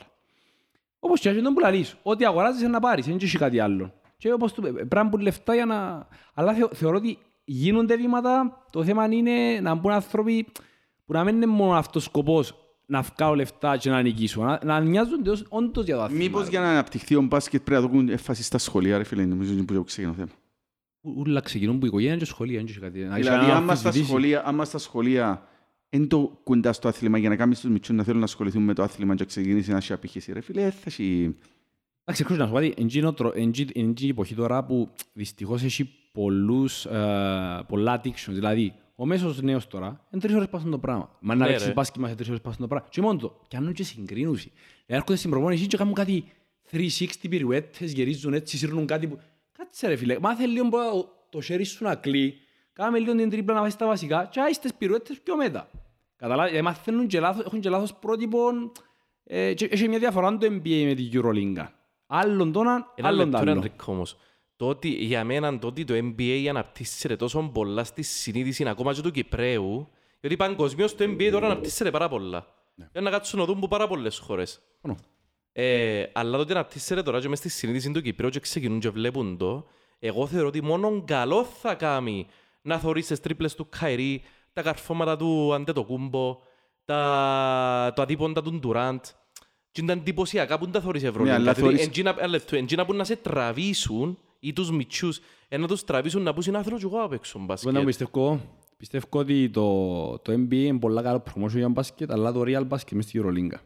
Όπως 0.98 1.20
και 1.20 1.32
τον 1.32 1.54
που 1.54 1.60
λαλείς, 1.60 1.96
ό,τι 2.02 2.24
αγοράζεις 2.24 2.60
είναι 2.60 2.70
να 2.70 2.80
πάρεις, 2.80 3.06
δεν 3.06 3.18
έχει 3.22 3.38
κάτι 3.38 3.60
άλλο. 3.60 3.92
Και 4.16 4.32
όπως 4.32 4.52
του, 4.52 4.66
ε, 4.66 4.70
πρέπει 4.70 4.94
να 4.94 5.04
μπουν 5.04 5.20
λεφτά 5.20 5.54
για 5.54 5.66
να... 5.66 6.08
Αλλά 6.34 6.54
θεω, 6.54 6.68
θεωρώ 6.72 6.96
ότι 6.96 7.18
γίνονται 7.44 7.96
βήματα, 7.96 8.64
το 8.70 8.84
θέμα 8.84 9.12
είναι 9.12 9.60
να 9.62 9.74
μπουν 9.74 9.90
άνθρωποι 9.90 10.46
που 11.06 11.12
να 11.12 11.24
μην 11.24 11.34
είναι 11.34 11.46
μόνο 11.46 11.72
αυτός 11.72 12.02
ο 12.02 12.08
σκοπός 12.08 12.54
να 12.86 13.00
βγάλω 13.00 13.34
λεφτά 13.34 13.76
και 13.76 13.90
να 13.90 14.02
νικήσω, 14.02 14.42
να, 14.42 14.60
να 14.64 14.80
νοιάζονται 14.80 15.30
ως, 15.30 15.44
όντως 15.48 15.84
για 15.84 15.96
το 15.96 16.02
αθλήμα. 16.02 16.22
Μήπως 16.22 16.48
για 16.48 16.60
να 16.60 16.70
αναπτυχθεί 16.70 17.14
ο 17.14 17.22
μπάσκετ 17.22 17.62
πρέπει 17.62 17.82
να 17.82 17.88
δούμε 17.88 18.12
έμφαση 18.12 18.42
στα 18.42 18.58
σχολεία, 18.58 18.98
ρε 18.98 19.04
φίλε. 19.04 19.24
Νομίζω 19.24 19.52
είναι 19.52 19.62
που 19.62 19.84
ξεκινώ 19.84 20.12
θέμα. 20.12 20.28
Ού- 21.00 21.18
Ούλα 21.18 21.40
ξεκινούν 21.40 21.78
που 21.78 21.84
η 21.84 21.88
οικογένεια 21.88 22.16
και 22.16 22.24
σχολεία, 22.24 22.56
δεν 22.58 22.66
έχει 22.68 22.78
κάτι. 22.78 22.98
Να 22.98 23.04
έχεις 23.04 23.16
Δηλαδή, 23.16 23.38
κανένα 23.38 23.56
άμα 23.56 23.64
στα 23.64 23.72
αμφισβητήσεις. 23.72 24.06
σχολεία, 24.06 24.46
άμα 24.46 24.64
στα 24.64 24.78
σχολεία 24.78 25.48
είναι 25.90 26.06
το 26.06 26.40
κοντά 26.44 26.72
στο 26.72 26.88
άθλημα 26.88 27.18
για 27.18 27.28
να 27.28 27.36
κάνεις 27.36 27.60
τους 27.60 27.70
μητσούς 27.70 27.96
να 27.96 28.02
θέλουν 28.02 28.18
να 28.18 28.24
ασχοληθούν 28.24 28.62
με 28.62 28.74
το 28.74 28.82
άθλημα 28.82 29.14
και 29.14 29.20
να 29.22 29.28
ξεκινήσει 29.28 29.70
να 29.70 29.76
έχει 29.76 29.92
απήχηση, 29.92 30.32
ρε 30.32 30.40
φίλε, 30.40 30.70
θα 30.70 30.82
έχει... 30.84 31.36
Εντάξει, 32.04 32.24
ξέρεις 32.24 32.36
να 32.42 32.44
σου 32.46 32.52
πω 32.52 32.58
κάτι, 32.58 32.74
εν 32.82 32.86
τζίνο 32.86 33.12
τρο- 33.12 33.36
εν 33.36 33.52
τζι- 33.52 33.76
εν 33.78 33.94
τζι 33.94 34.06
η 34.06 34.08
εποχή 34.08 34.34
τώρα 34.34 34.64
που 34.64 34.88
δυστυχώς 35.12 35.62
έχει 35.62 35.90
πολλούς, 36.12 36.84
ε, 36.84 37.64
πολλά 37.68 38.00
addictions. 38.00 38.28
Δηλαδή, 38.32 38.74
ο 38.94 39.06
μέσος 39.06 39.42
νέος 39.42 39.66
τώρα, 39.66 40.06
είναι 40.10 40.22
τρεις 40.22 40.34
ώρες 40.34 40.48
πάσουν 40.48 40.70
το 40.70 40.78
πράγμα. 40.78 41.16
Μα 41.20 41.34
να 41.34 41.44
Ναι, 41.44 41.50
παίξεις 41.50 41.66
ρε. 41.66 41.72
μπάσκετ 41.72 42.00
μας 42.00 42.10
σε 42.10 42.16
τρεις 42.16 42.28
ώρες 42.28 42.40
πάσουν 42.40 42.60
το 42.60 42.66
πράγμα. 42.66 42.86
Και 42.90 43.00
μόνο 43.00 43.18
το, 43.18 43.40
και 43.48 43.56
αν 43.56 43.72
και 43.72 43.82
συγκρίνουσι. 43.82 44.52
Έρχονται 44.86 45.16
στην 45.16 45.30
προπόνηση 45.30 45.66
και 45.66 45.76
κάνουν 45.76 45.94
κάτι 45.94 46.24
360 46.70 47.06
πυρουέτες, 47.28 47.92
γυρίζουν 47.92 48.32
έτσι, 48.34 48.56
σύρνουν 48.56 48.86
κάτι 48.86 49.06
που... 49.06 49.18
Κάτσε 49.68 49.86
ρε 49.88 49.96
φίλε, 49.96 50.18
μάθε 50.20 50.46
λίγο 50.46 50.68
πρώτα 50.68 50.90
το- 50.90 51.08
το 51.30 51.40
χέρι 51.40 51.64
σου 51.64 51.84
να 51.84 51.94
κλεί, 51.94 52.34
κάμε 52.72 52.98
λίγο 52.98 53.14
την 53.14 53.30
τρίπλα 53.30 53.54
να 53.54 53.60
βάζεις 53.60 53.76
τα 53.76 53.86
βασικά 53.86 54.28
και 54.32 54.40
άεις 54.40 54.58
τις 54.58 54.74
πυρουέτες 54.74 55.20
πιο 55.20 55.36
μετά. 55.36 55.70
Καταλάβεις, 56.16 56.58
ε, 56.58 56.62
μαθαίνουν 56.62 57.06
και 57.06 57.20
λάθος, 57.20 57.44
έχουν 57.44 57.60
και 57.60 57.68
λάθος 57.68 57.94
πρότυπο 57.94 58.40
ε, 59.24 59.54
και 59.54 59.64
έχει 59.70 59.88
μια 59.88 59.98
διαφορά 59.98 60.38
το 60.38 60.46
NBA 60.46 60.84
με 60.84 60.94
την 60.94 61.10
EuroLeague. 61.12 61.66
Άλλον 62.06 62.52
το 62.52 62.60
ένα, 62.60 62.92
Ένα 62.94 63.08
άλλον 63.08 63.18
το 63.18 63.24
λεπτό, 63.24 63.38
άλλο. 63.50 63.50
Ενρίκο, 63.50 63.92
όμως. 63.92 64.16
Το 64.56 64.68
ότι 64.68 64.88
για 64.88 65.24
μένα 65.24 65.58
το 65.58 65.66
ότι 65.66 65.84
το 65.84 65.94
NBA 65.94 66.46
αναπτύσσεται 66.48 67.16
τόσο 67.16 67.50
πολλά 67.54 67.84
στη 67.84 68.02
συνείδηση 68.02 68.68
ακόμα 68.68 68.94
και 68.94 69.00
του 69.00 69.10
Κυπρέου, 69.10 69.88
γιατί 70.20 70.36
παγκοσμίως 70.36 70.94
το 70.94 71.04
NBA 71.04 71.28
τώρα 71.32 71.46
αναπτύσσεται 71.46 71.90
πάρα 71.90 72.08
πολλά. 72.08 72.46
Για 72.92 73.00
να 73.00 73.10
κάτσουν 73.10 73.38
να 73.38 73.44
δουν 73.44 73.60
που 73.60 73.68
πάρα 73.68 73.88
πολλές 73.88 74.18
χώρες. 74.18 74.60
Μόνο. 74.80 74.98
Ε, 75.60 76.10
αλλά 76.12 76.30
το 76.36 76.38
ότι 76.42 76.52
αναπτύσσεται 76.52 77.02
τώρα 77.02 77.20
και 77.20 77.28
μες 77.28 77.38
στη 77.38 77.48
συνείδηση 77.48 77.90
του 77.90 78.00
Κυπρέου 78.02 78.28
και 78.30 78.40
ξεκινούν 78.40 78.80
και 78.80 78.90
βλέπουν 78.90 79.36
το, 79.36 79.66
εγώ 79.98 80.26
θεωρώ 80.26 80.46
ότι 80.46 80.62
μόνο 80.62 81.02
καλό 81.06 81.44
θα 81.44 81.74
κάνει 81.74 82.26
να 82.62 82.78
θωρείς 82.78 83.06
τις 83.06 83.20
τρίπλες 83.20 83.54
του 83.54 83.68
Καϊρή, 83.78 84.22
τα 84.52 84.62
καρφώματα 84.62 85.16
του 85.16 85.54
Αντετοκούμπο, 85.54 86.38
τα, 86.84 87.92
το 87.96 88.02
αντίποντα 88.02 88.42
του 88.42 88.52
Ντουράντ. 88.58 89.00
Και 89.70 89.80
είναι 89.80 89.92
τα 89.94 90.00
εντυπωσιακά 90.00 90.58
που 90.58 90.64
δεν 90.64 90.72
τα 90.72 90.80
θωρείς 90.80 91.02
Ναι, 91.02 91.08
Ευρωλίγκα. 91.08 91.34
αλλά 91.34 91.44
διότι 91.52 91.60
θωρείς- 91.60 91.86
εντζίνα- 91.86 92.14
ένα 92.18 92.26
λεπτό, 92.28 92.56
εντζίνα 92.56 92.84
που 92.86 92.94
να 92.94 93.04
σε 93.04 93.16
τραβήσουν 93.16 94.18
ή 94.40 94.52
τους 94.52 94.70
μητσούς, 94.70 95.20
ε, 95.48 95.56
να 95.56 95.66
τους 95.66 95.84
τραβήσουν 95.84 96.22
να 96.22 96.34
πούσουν 96.34 96.56
άθρο 96.56 96.76
και 96.76 96.84
εγώ 96.84 96.98
απ' 97.02 97.12
έξω 97.12 97.32
Εγώ 97.38 97.46
μπάσκετ. 97.46 97.72
να 97.72 97.84
πιστεύω, 97.84 98.40
πιστεύω 98.76 99.06
ότι 99.10 99.50
το, 99.50 100.18
το 100.18 100.32
NBA 100.32 100.52
είναι 100.54 100.78
πολλά 100.78 101.02
καλό 101.02 101.22
promotion 101.34 101.48
για 101.56 101.68
μπάσκετ, 101.68 102.12
αλλά 102.12 102.32
το 102.32 102.42
real 102.46 102.62
μπάσκετ 102.66 102.96
μες 102.96 103.04
στη 103.04 103.20
EuroLeague. 103.24 103.58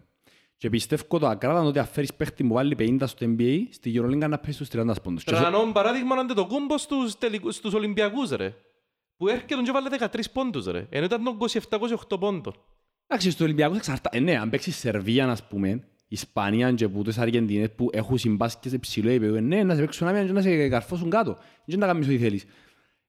Και 0.62 0.70
πιστεύω 0.70 1.18
το 1.18 1.26
ακράδαντο 1.28 1.68
ότι 1.68 1.78
αφαίρεις 1.78 2.14
παίχτη 2.14 2.44
που 2.44 2.54
βάλει 2.54 2.76
50 2.78 3.02
στο 3.06 3.26
NBA, 3.38 3.56
στη 3.70 3.92
Euroleague 3.96 4.28
να 4.28 4.38
πέσει 4.38 4.52
στους 4.52 4.68
30 4.68 4.94
πόντους. 5.02 5.24
Και 5.24 5.32
όσο- 5.34 5.42
Τρανόν 5.42 5.72
παράδειγμα 5.72 6.20
είναι 6.20 6.32
το 6.34 6.46
κούμπο 6.46 6.78
στους, 6.78 7.18
τελικούς, 7.18 7.54
στους 7.54 7.74
Ολυμπιακούς 7.74 8.30
ρε. 8.30 8.54
Που 9.16 9.28
έρχεται 9.28 9.54
και 9.64 9.70
βάλε 9.70 9.88
13 9.88 10.30
πόντους 10.32 10.64
ρε. 10.66 10.86
Ενώ 10.90 11.04
ήταν 11.04 11.24
τον 11.24 11.36
27-28 11.36 12.18
πόντων. 12.18 12.54
Εντάξει, 13.06 13.30
στους 13.30 13.44
Ολυμπιακούς 13.44 13.76
εξαρτάται. 13.76 14.16
Ε, 14.16 14.20
ναι, 14.20 14.38
αν 14.38 14.50
παίξεις 14.50 14.76
Σερβία, 14.76 15.28
ας 15.30 15.46
πούμε, 15.46 15.82
Ισπανία 16.08 16.72
και 16.72 16.88
που 16.88 17.02
τις 17.02 17.18
Αργεντινές 17.18 17.68
που 17.76 17.88
έχουν 17.92 18.18
συμπάσκες 18.18 18.70
σε 18.70 18.78
ψηλό 18.78 19.10
επίπεδο, 19.10 19.40
ναι, 19.40 19.62
να 19.62 19.74
σε 19.74 19.80
παίξουν 19.80 20.06
άμυνα 20.08 20.24
και 20.26 20.32
να 20.32 20.40
σε 20.42 20.68
καρφώσουν 20.68 21.10
κάτω. 21.10 21.38
Δεν 21.64 21.78
να 21.78 21.86
κάνεις 21.86 22.06
ό,τι 22.06 22.18
θέλεις. 22.18 22.44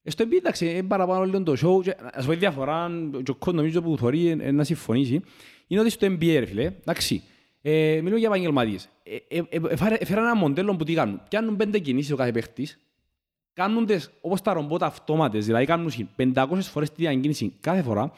Ε, 0.03 0.09
Στο 0.11 0.23
NBA, 0.27 0.33
εντάξει, 0.37 0.65
είναι 0.69 0.83
παραπάνω 0.83 1.23
λίγο 1.23 1.43
το 1.43 1.53
show. 1.53 1.83
και, 1.83 1.95
Ας 2.13 2.25
πω 2.25 2.31
τη 2.31 2.37
διαφορά, 2.37 2.91
και 3.23 3.31
ο 3.31 3.35
κόσμο 3.35 3.59
νομίζω 3.59 3.81
που 3.81 3.97
θωρεί 3.97 4.27
ε, 4.27 4.37
ε, 4.39 4.51
να 4.51 4.63
συμφωνήσει, 4.63 5.21
είναι 5.67 5.81
ότι 5.81 5.89
στο 5.89 6.07
NBA, 6.07 6.35
ρε 6.39 6.45
φίλε, 6.45 6.63
εντάξει, 6.63 7.23
ε, 7.65 7.99
μιλούμε 8.01 8.17
για 8.19 8.27
επαγγελματίες. 8.27 8.89
Ε, 9.03 9.15
ε, 9.37 9.41
ε, 9.49 9.59
ε, 9.69 9.75
φάρε- 9.75 10.01
Έφεραν 10.01 10.23
ένα 10.23 10.35
μοντέλο 10.35 10.75
που 10.75 10.83
τι 10.83 10.93
κάνουν. 10.93 11.21
Πιάνουν 11.29 11.55
πέντε 11.55 11.79
κινήσεις 11.79 12.11
ο 12.11 12.15
κάθε 12.15 12.31
παίχτης, 12.31 12.79
κάνουν 13.53 13.85
τις 13.85 14.11
όπως 14.21 14.41
τα 14.41 14.53
ρομπότα 14.53 14.85
αυτόματες, 14.85 15.45
δηλαδή 15.45 15.65
κάνουν 15.65 15.91
500 16.15 16.69
φορές 16.69 16.89
τη 16.89 16.95
διακίνηση 16.97 17.53
κάθε 17.59 17.81
φορά. 17.81 18.11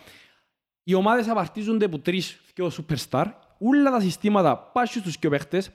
Οι 0.84 0.94
ομάδες 0.94 1.28
απαρτίζονται 1.28 1.86
από 1.86 2.00
τρεις 2.00 2.40
και 2.54 2.64
superstar, 2.72 3.26
όλα 3.60 3.92
τα 3.92 4.00
συστήματα 4.00 4.58
πάσουν 4.58 5.02
στους 5.02 5.18
και 5.18 5.30
παίχτες, 5.30 5.72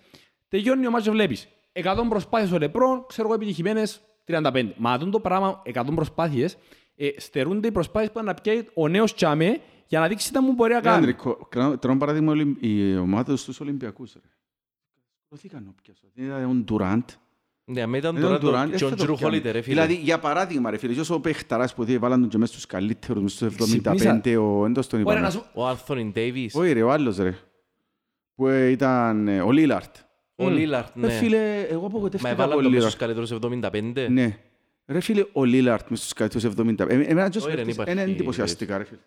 τελειώνει 0.48 0.86
ο 0.86 0.90
μάτς 0.90 1.04
και 1.04 1.10
βλέπεις. 1.10 1.48
100 1.72 2.08
προσπάθειες 2.08 2.52
ο 2.52 2.58
Λεπρόν, 2.58 3.04
ξέρω 3.06 3.26
εγώ 3.26 3.36
επιτυχημένες 3.36 4.00
35. 4.24 4.72
Μα 4.76 4.92
αυτό 4.92 5.10
το 5.10 5.20
πράγμα, 5.20 5.62
100 5.64 5.94
προσπάθειες, 5.94 6.56
ε, 6.96 7.08
στερούνται 7.16 7.66
οι 7.68 7.72
προσπάθειες 7.72 8.12
που 8.12 8.22
να 8.22 8.34
πιάει 8.34 8.64
ο 8.74 8.88
νέος 8.88 9.14
Τσάμε 9.14 9.60
για 9.90 10.00
να 10.00 10.08
δείξεις 10.08 10.30
τι 10.30 10.40
μου 10.40 10.52
μπορεί 10.52 10.72
να 10.72 10.80
κάνεις. 10.80 10.96
Ανδρικό, 10.98 11.48
τρώνε 11.80 11.98
παράδειγμα 11.98 12.32
Ολυμ- 12.32 12.56
οι 12.64 12.96
ομάδες 12.96 13.40
στους 13.40 13.60
Ολυμπιακούς. 13.60 14.12
ρε. 14.14 14.20
Σκοτώθηκαν 15.24 15.74
όποιας. 15.78 15.98
Ήταν 16.14 16.44
ο 16.50 16.54
Ντουράντ. 16.54 17.02
Ναι, 17.64 17.82
αλλά 17.82 17.96
ήταν 17.96 18.16
Ήταν 18.16 18.22
τώρα 18.22 18.34
ο 18.36 18.38
Ντουράντ, 18.38 18.70
το 18.70 18.76
και 18.76 18.84
ο 18.84 18.88
δεν 18.88 18.96
θα 18.98 19.04
Τζρου 19.04 19.12
το 19.12 19.18
πιάνει. 19.18 19.32
Χόλιτερ 19.32 19.52
ρε 19.54 19.60
φίλε. 19.60 19.74
Δηλαδή, 19.74 20.02
για 20.02 20.18
παράδειγμα, 20.18 20.70
ρε 20.70 20.76
φίλε, 20.76 20.92
και 20.94 21.00
όσο 21.00 21.20
παιχταράς 21.20 21.74
που 21.74 21.84
βάλαν 21.98 22.20
τον 22.20 22.28
και 22.28 22.38
μέσα 22.38 22.52
στους 22.52 22.66
καλύτερους, 22.66 23.22
μέσα 23.22 23.50
στους 23.50 23.66
Ξυπνήσα. 23.68 24.20
75, 24.24 24.36
ο 24.36 24.64
έντος 24.66 24.86
τον 24.86 25.00
Ωραία, 25.06 25.20
να 25.20 25.28
είπαμε. 25.28 25.44
σου... 25.44 25.50
Ο 25.54 25.66
Άνθονι 25.66 26.10
Ντέιβις. 26.12 26.54
Όχι 26.54 26.72
ρε, 26.72 26.82
ο 26.82 26.90
άλλος 26.90 27.16
ρε. 27.16 27.38
Που 28.34 28.46
ε, 28.46 28.68
ήταν 28.68 29.28
ε, 29.28 29.40
ο 29.40 29.50
Λίλαρτ. 29.52 29.96
Ο 30.34 30.48
Λίλαρτ, 30.48 30.96
Ρε 30.96 31.06
ναι. 31.06 31.12
φίλε, 31.12 31.60
εγώ 31.62 31.80
Μα 31.80 31.86
απογοητεύτηκα 31.86 32.30
έβαλαν 32.32 32.52
από 32.52 32.62
τον 32.62 32.70
μες 32.72 32.78
Λίλαρτ. 32.80 32.94
στους 32.96 33.06
καλύτερους 33.06 33.30
75. 34.04 34.06
Ναι. 34.10 34.38
Ρε 34.86 35.00
φίλε, 35.00 35.24
ο 35.32 35.44
Λίλαρτ 35.44 35.88
μες 35.90 35.98
στους 35.98 36.12
καλύτερους 36.12 36.44
70. 36.56 36.80
Ε, 36.90 36.94
Εμένα 36.94 37.28
και 37.28 37.38
Όχι, 37.38 37.48
ρε, 37.48 37.54
δεν 37.54 37.68
υπάρχει. 37.68 37.92
είναι 37.92 38.02
εντυπωσιαστικά 38.02 38.78
ρε 38.78 38.84
φίλε. 38.84 39.00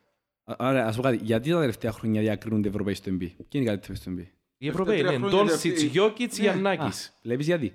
Ωραία, 0.43 0.85
ας 0.87 0.95
πω 0.95 1.01
κάτι. 1.01 1.19
Γιατί 1.23 1.49
τα 1.49 1.59
τελευταία 1.59 1.91
χρόνια 1.91 2.21
διακρίνονται 2.21 2.67
οι 2.67 2.71
Ευρωπαίοι 2.71 2.93
στο 2.93 3.11
NBA. 3.11 3.17
Ποιοι 3.17 3.35
είναι 3.51 3.63
οι 3.63 3.65
καλύτεροι 3.65 3.95
στο 3.95 4.11
NBA. 4.17 4.25
Οι 4.57 4.67
Ευρωπαίοι 4.67 4.99
τρία 4.99 5.11
είναι 5.13 5.27
χρόνια 5.27 5.37
Ντόλσιτς, 5.45 5.73
αυτή- 5.75 5.85
Γιώκητς, 5.87 6.37
Ναι. 6.37 6.43
Γιαννάκης. 6.43 7.07
Α, 7.07 7.11
Βλέπεις 7.23 7.45
γιατί. 7.45 7.73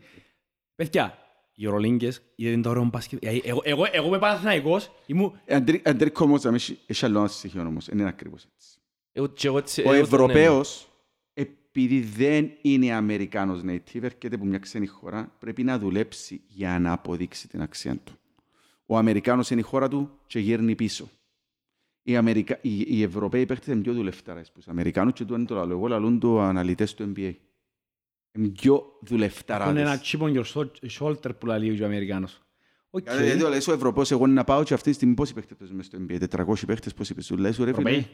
Παιδιά, 0.75 1.19
οι 1.55 1.65
Ευρωλίγκες 1.67 2.23
είδαν 2.35 2.63
το 2.63 2.69
ωραίο 2.71 2.85
μπάσκετ. 2.85 3.25
Ε, 3.25 3.39
Εγώ, 3.45 3.61
εγώ, 3.65 3.85
εγώ 3.93 4.07
είμαι 4.07 4.19
Παναθηναϊκός, 4.19 4.91
ήμουν... 5.07 5.41
Ε, 5.45 5.55
Αντρί- 5.55 5.89
Αντρίκο 5.89 6.25
όμως, 6.25 6.43
να 6.43 6.51
μην 6.51 6.59
έχει- 6.59 6.79
έχει 6.87 7.05
άλλο 7.05 7.19
ένα 7.19 7.29
στοιχείο 7.29 7.61
όμως. 7.63 7.89
Είναι 7.89 8.07
ακριβώς 8.09 8.47
έτσι. 8.55 8.69
Εγώ- 9.13 9.27
και 9.27 9.47
εγώ 9.47 9.59
έτσι- 9.59 9.81
Ο 9.81 9.93
εγώ 9.93 9.93
τον- 9.93 10.01
Ευρωπαίος, 10.03 10.89
επειδή 11.35 12.01
δεν 12.01 12.51
είναι 12.63 12.93
Αμερικάνος 12.93 13.61
native, 13.67 14.03
έρχεται 14.03 14.35
από 14.35 14.45
μια 14.45 14.59
ξένη 14.59 14.87
χώρα, 14.87 15.33
πρέπει 15.39 15.63
να 15.63 15.79
δουλέψει 15.79 16.41
για 16.47 16.79
να 16.79 16.93
αποδείξει 16.93 17.49
την 17.49 17.63
αξία 17.63 17.97
του. 18.05 18.13
Ο 18.87 18.97
Αμερικάνος 18.97 19.51
είναι 19.51 19.61
η 19.61 19.65
χώρα 19.65 19.89
του 19.89 20.11
και 20.27 20.39
γύρνει 20.39 20.75
πίσω. 20.75 21.09
Οι, 22.09 22.17
Αμερικα... 22.17 22.59
οι, 22.63 22.81
οι 22.87 23.03
Ευρωπαίοι 23.03 23.47
παίχτες 23.47 23.75
είναι 23.75 23.83
πιο 23.83 23.93
δουλευτάρες 23.93 24.49
που 24.53 24.59
τους 24.59 24.69
Αμερικάνους 24.69 25.13
και 25.13 25.25
του 25.25 25.35
είναι 25.35 25.45
το 25.45 25.61
άλλο. 25.61 25.73
Εγώ 25.73 25.87
λαλούν 25.87 26.19
το 26.19 26.41
αναλυτές 26.41 26.95
του 26.95 27.13
NBA. 27.17 27.33
Είναι 28.33 28.49
πιο 28.49 28.73
Είναι 28.75 28.83
ένα 28.85 28.99
δουλευταράδες. 29.01 30.01
chip 30.05 30.21
on 30.21 30.35
your 30.35 30.45
shou- 30.55 30.89
shoulder 30.99 31.31
που 31.39 31.47
λέει 31.47 31.83
ο 31.83 31.85
Αμερικάνος. 31.85 32.43
Οκ. 32.91 33.11
Δηλαδή, 33.11 33.41
το 33.41 33.49
λες 33.49 33.69
ο 33.69 33.73
Ευρωπαίος, 33.73 34.11
εγώ 34.11 34.27
να 34.27 34.45
πάω 34.45 34.63
και 34.63 34.75
αυτή 34.75 34.89
τη 34.89 34.95
στιγμή 34.95 35.15
πόσοι 35.15 35.35
παίχτες 35.35 35.57
παίζουν 35.57 35.77
μες 35.77 35.87
στο 35.87 35.99
NBA, 36.09 36.19
400 36.29 36.67
παίχτες, 36.67 36.95
πόσοι 36.95 37.15
παίζουν. 37.15 37.39
Λες, 37.39 37.57
ρε 37.57 37.65
φίλε, 37.65 37.71
Ευρωπαίοι. 37.71 38.07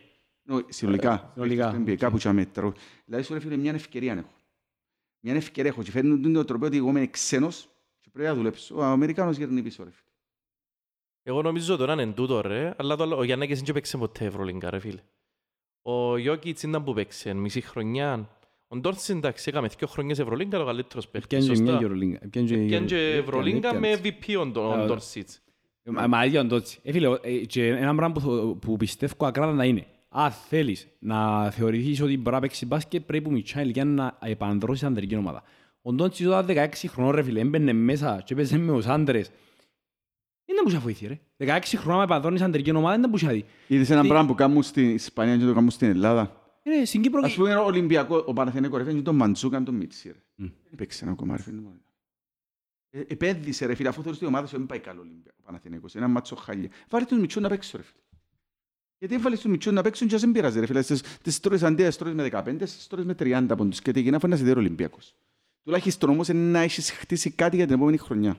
No, 0.43 0.63
συνολικά. 0.69 1.31
συνολικά. 1.35 1.69
Στο 1.71 1.83
NBA, 1.87 1.95
κάπου 1.97 2.19
και 2.19 2.29
αμέτρο. 2.29 2.73
Δηλαδή, 3.05 3.25
σου 3.25 3.33
ρε 3.35 3.41
φίλε, 3.41 3.57
μια 3.57 3.73
ευκαιρία 3.73 4.13
έχω. 4.13 4.33
Μια 5.21 5.35
ευκαιρία 5.35 5.71
έχω. 5.71 5.83
Και 5.83 5.91
φέρνουν 5.91 6.33
τον 6.33 6.47
τρόπο 6.47 6.67
ότι 6.67 6.77
εγώ 6.77 6.89
είμαι 6.89 7.07
ξένος 7.07 7.69
και 8.01 8.09
πρέπει 8.13 8.29
να 8.29 8.35
δουλέψω. 8.35 8.77
Ο 8.77 8.83
Αμερικάνος 8.83 9.37
γέρνει 9.37 9.63
πίσω, 9.63 9.85
ρε 9.85 9.91
φίλε. 9.91 10.04
Εγώ 11.27 11.43
νομίζω 11.43 11.77
τώρα 11.77 11.93
είναι 11.93 12.07
τούτο 12.07 12.41
ρε, 12.41 12.75
αλλά 12.77 12.97
το 12.97 13.03
άλλο- 13.03 13.17
ο 13.19 13.25
Γιαννάκης 13.25 13.63
δεν 13.63 13.75
παίξε 13.75 13.97
ποτέ 13.97 14.25
Ευρωλίγκα 14.25 14.71
ρε 14.71 14.79
φίλε. 14.79 15.01
Ο 15.83 16.17
Γιώκητς 16.19 16.63
ήταν 16.63 16.85
που 16.85 16.93
παίξε 16.95 17.35
μισή 17.35 17.61
χρονιά. 17.61 18.29
Ο 18.69 18.77
Ντόρτς 18.77 19.09
εντάξει 19.09 19.45
έκαμε 19.49 19.69
δύο 19.79 19.87
χρονιές 19.87 20.19
Ευρωλίγκα, 20.19 20.61
ο 20.61 20.65
καλύτερος 20.65 21.09
παίχτης. 21.09 21.39
Πιάνε 21.39 21.45
και 21.45 21.57
Σωστά. 21.57 21.79
μια 21.79 21.89
Euroleague. 21.89 22.29
Πιάνε 22.31 22.49
και 22.49 22.57
Πιάνε 22.57 22.87
και 22.87 22.95
Euro- 23.17 23.19
Ευρωλίγκα 23.23 23.71
πιάνε, 23.71 23.79
με 23.89 23.97
πιάνε. 23.97 24.17
VP 24.21 24.41
ο 24.41 24.47
Ντο- 24.47 24.73
Α, 24.73 24.83
ο 24.83 24.87
Ντόρσιτς. 24.87 25.41
Μα 25.85 26.07
μα 26.07 26.25
ίδιο 26.25 26.41
είναι 26.41 26.49
το 26.49 26.57
έτσι. 26.57 26.79
Ε, 26.83 26.93
φίλε, 26.93 27.09
ε, 27.23 27.31
και 27.37 27.67
ένα 27.67 27.95
πράγμα 27.95 28.13
που, 28.15 28.21
θω- 28.21 28.55
που 28.57 28.77
πιστεύω 28.77 29.27
ακράδαντα 29.27 29.65
είναι 29.65 29.87
αν 30.09 30.31
θέλεις 30.31 30.89
να 30.99 31.51
θεωρηθείς 31.51 32.01
ότι 32.01 32.17
μπορεί 32.19 32.35
να 32.35 32.41
παίξεις 32.41 32.69
μπάσκετ 32.69 33.03
πρέπει 33.07 33.25
που 33.25 33.31
μικρά 33.31 33.63
ηλικία 33.63 33.85
να 33.85 34.19
επανδρώσεις 34.23 34.85
ανδρική 34.85 35.17
ομάδα. 35.17 35.43
Ο 35.83 35.93
Ντόντσις 35.93 36.27
όταν 36.27 36.47
16 36.47 36.89
χρονών 36.89 37.15
ρε 37.15 37.23
φίλε 37.23 37.41
έμπαινε 37.41 37.73
μέσα 37.73 38.23
και 38.25 38.33
έπαιζε 38.35 38.59
με 38.59 38.73
τους 38.73 38.87
άντρες. 38.87 39.31
Είναι 40.47 40.61
που 40.63 40.71
σε 40.71 40.79
βοήθει 40.79 41.07
ρε. 41.07 41.21
16 41.39 41.59
χρονών 41.77 41.99
να 41.99 42.03
επανδρώνεις 42.05 42.41
ανδρική 42.41 42.71
ομάδα 42.77 42.95
είναι 42.95 43.09
που 43.09 43.19
σε 43.19 43.29
δει. 43.33 43.45
Είδες 43.67 43.91
ένα 43.91 44.01
Τι- 44.03 44.09
πράγμα 44.09 44.27
που 44.27 44.35
κάνουν 44.35 44.63
στην 44.63 44.91
Ισπανία 44.95 45.37
και 45.37 45.45
το 45.45 45.55
κάνουν 45.55 45.71
στην 45.71 45.89
Ελλάδα; 45.89 46.41
Είναι 46.63 46.85
στην 46.85 47.03
Κύπρο 47.03 47.21
Ας 47.25 47.35
πούμε, 47.35 47.55
ο 47.55 47.65
Ολυμπιακό, 47.65 48.25
ο 48.27 48.33
Παναθηναϊκός, 48.33 48.79
ρε 48.79 48.85
φίλε, 48.85 48.95
είναι 48.97 49.05
τον 49.05 49.17
Μαντζούκαν 49.17 49.65
τον 49.65 49.75
Μίτσι, 49.75 50.09
ρε. 50.09 50.19
Μμ. 50.35 50.49
Έπαιξε 50.73 51.05
ένα 51.05 51.13
ακόμα, 51.13 51.37
ρε 51.37 51.43
φίλε. 51.43 51.61
Ε, 52.91 53.01
Επένδυσε, 53.07 53.67
ρε 53.67 53.75
φίλε, 53.75 53.89
αφού 53.89 54.01
θεωρείς 54.03 54.17
ότι 54.17 54.25
η 54.25 54.29
ομάδα 54.29 54.47
σου 54.47 54.57
δεν 54.57 54.67
πάει 54.67 54.79
καλό 54.79 55.01
Ολυμπιακός, 55.01 55.39
ο 55.41 55.43
Παναθηναϊκός. 55.47 55.95
Ένα 55.95 56.09
μάτσο 56.09 56.37
χάλια. 56.37 56.69
Βάλε 56.89 57.05
τον 57.05 57.19
Μιτσό 57.21 57.41
να 57.41 57.49
παίξω, 57.49 57.77
ρε 57.77 57.83
φίλε. 57.83 57.99
Γιατί 58.99 59.15
έβαλες 59.15 59.41
τον 59.41 59.51
Μιτσό 59.51 59.71
να 59.71 59.83
παίξουν 59.83 60.09
και 60.09 60.15
ας 60.15 60.21
δεν 60.21 60.33
πειράζει, 60.33 60.61
ρε 60.61 60.67
φίλε. 60.67 60.83
Στις- 60.83 61.03
Τις 61.23 61.41
τρώεις 61.41 61.63
αντί 61.63 61.83
να 61.83 61.91
τρώεις 61.93 62.15
με 62.15 62.23
15, 62.23 62.65
τις 62.65 62.87
τρώεις 62.87 63.07
με 63.07 63.15
30 63.15 63.57
πόντους. 63.57 63.81
Και 63.81 63.93
τι 63.93 64.01
γίνει, 64.01 64.17
αφού 64.17 64.27
είναι 64.27 64.35
να 64.35 64.41
σε 64.41 64.47
δει 64.47 64.57
ο 64.57 64.61
Ολυμπιακός. 64.61 65.15
Τουλάχιστον 65.65 66.11
όμως 66.11 66.29
είναι 66.29 66.51
να 66.51 66.59
έχεις 66.61 66.91
χτίσει 66.91 67.31
κάτι 67.31 67.57
για 67.57 67.67
την 67.67 67.75
επόμενη 67.75 67.97
χρονιά. 67.97 68.37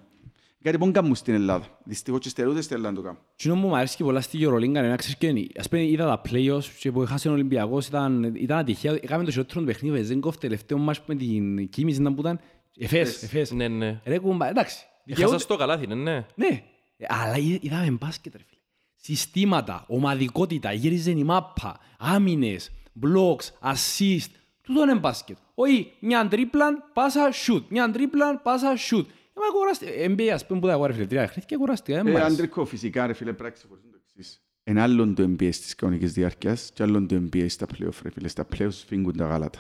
Κάτι 0.65 0.77
που 0.77 0.83
δεν 0.83 0.93
κάνουν 0.93 1.15
στην 1.15 1.33
Ελλάδα; 1.33 1.79
Δυστυχώς 1.83 2.19
και 2.19 2.29
στερούνται 2.29 2.61
στην 2.61 2.75
Ελλάδα 2.75 2.93
να 2.95 3.01
το 3.01 3.07
κάνουν. 3.07 3.19
Τι 3.35 3.49
μου 3.51 3.67
μου 3.67 3.75
αρέσει 3.75 3.95
και 3.95 4.03
πολλά 4.03 4.21
στη 4.21 4.37
Euroleague 4.41 4.63
είναι 4.63 4.81
να 4.81 4.95
ξέρεις 4.95 5.17
και 5.17 5.27
είναι. 5.27 5.47
Ας 5.59 5.69
πούμε 5.69 5.83
είδα 5.85 6.05
τα 6.05 6.21
play-offs 6.29 6.63
και 6.79 6.91
που 6.91 7.01
έχασε 7.01 7.29
ο 7.29 7.31
Ολυμπιακός 7.31 7.87
ήταν, 7.87 8.23
ήταν 8.35 8.57
ατυχαία. 8.57 8.93
Έκαμε 9.01 9.23
το 9.23 9.31
χειρότερο 9.31 9.59
του 9.59 9.65
παιχνίδι, 9.65 9.95
ο 9.95 9.97
Βεζέγκοφ 9.99 10.37
τελευταίο 10.37 10.77
μάτς 10.77 11.01
με 11.05 11.15
την 11.15 11.69
Κίμης 11.69 11.97
ήταν 11.97 12.15
που 12.15 12.21
ήταν. 12.21 12.39
Εφές, 12.77 13.23
εφές. 13.23 13.51
Ναι, 13.51 13.67
ναι. 13.67 14.01
Ρε 14.05 14.19
κουμπά, 14.19 14.47
εντάξει. 14.49 14.77
Έχασα 15.05 15.39
στο 15.39 15.55
καλάθι, 15.55 15.87
ναι, 15.87 15.95
ναι. 15.95 16.25
Ναι, 16.35 16.63
Ε, 16.97 17.05
αλλά 17.07 17.37
είδα- 17.37 17.57
είδαμε 17.61 17.91
μπάσκετ 17.91 18.33
ρε 18.35 18.43
φίλε. 18.47 18.59
Συστήματα, 18.95 19.83
ομαδικότητα, 19.87 20.71
γύριζε 20.73 21.11
η 21.11 21.23
μάπα, 21.23 21.79
άμυνες, 21.99 22.71
blocks, 23.01 23.71
assist. 23.71 24.29
Τούτο 24.61 24.81
είναι 24.81 24.95
μπάσκετ. 24.95 25.37
Όχι, 25.55 25.91
μια 25.99 26.27
τρίπλαν, 26.27 26.83
πάσα, 26.93 27.29
shoot. 27.47 27.63
Μια 27.69 27.91
τρίπλαν, 27.91 28.39
πάσα, 28.43 28.73
shoot. 28.89 29.05
Είμαι 29.37 29.45
κουραστή. 29.53 29.85
NBA, 30.17 30.27
ας 30.33 30.45
πούμε, 30.45 30.59
που 30.59 30.65
τα 30.67 30.71
εγώ 30.73 30.85
ρε 30.85 30.93
φίλε, 30.93 31.05
τρία 31.05 31.27
χρόνια 31.27 31.43
και 31.47 31.55
κουραστήκα. 31.57 31.97
δεν 32.03 32.05
μ' 32.11 32.15
Ε, 32.15 32.19
άρεσε. 32.19 32.33
Αντρικό, 32.33 32.65
φυσικά, 32.65 33.07
ρε 33.07 33.13
φίλε, 33.13 33.29
πρέπει 33.33 33.43
να 33.49 33.55
ξεχωρίσουν 33.55 33.91
το 33.91 33.97
εξής. 34.01 34.39
Εν 34.63 34.77
άλλον 34.77 35.15
το 35.15 35.23
NBA 35.23 35.49
στις 35.51 35.75
κανονικές 35.75 36.13
διάρκειας 36.13 36.71
και 36.73 36.83
άλλον 36.83 37.07
το 37.07 37.15
NBA 37.31 37.45
στα 37.49 37.65
play-off, 37.73 37.99
ρε 38.03 38.09
φίλε. 38.09 38.27
Στα 38.27 38.47
play-off 38.55 38.67
σφίγγουν 38.71 39.17
τα 39.17 39.25
γάλατα. 39.25 39.59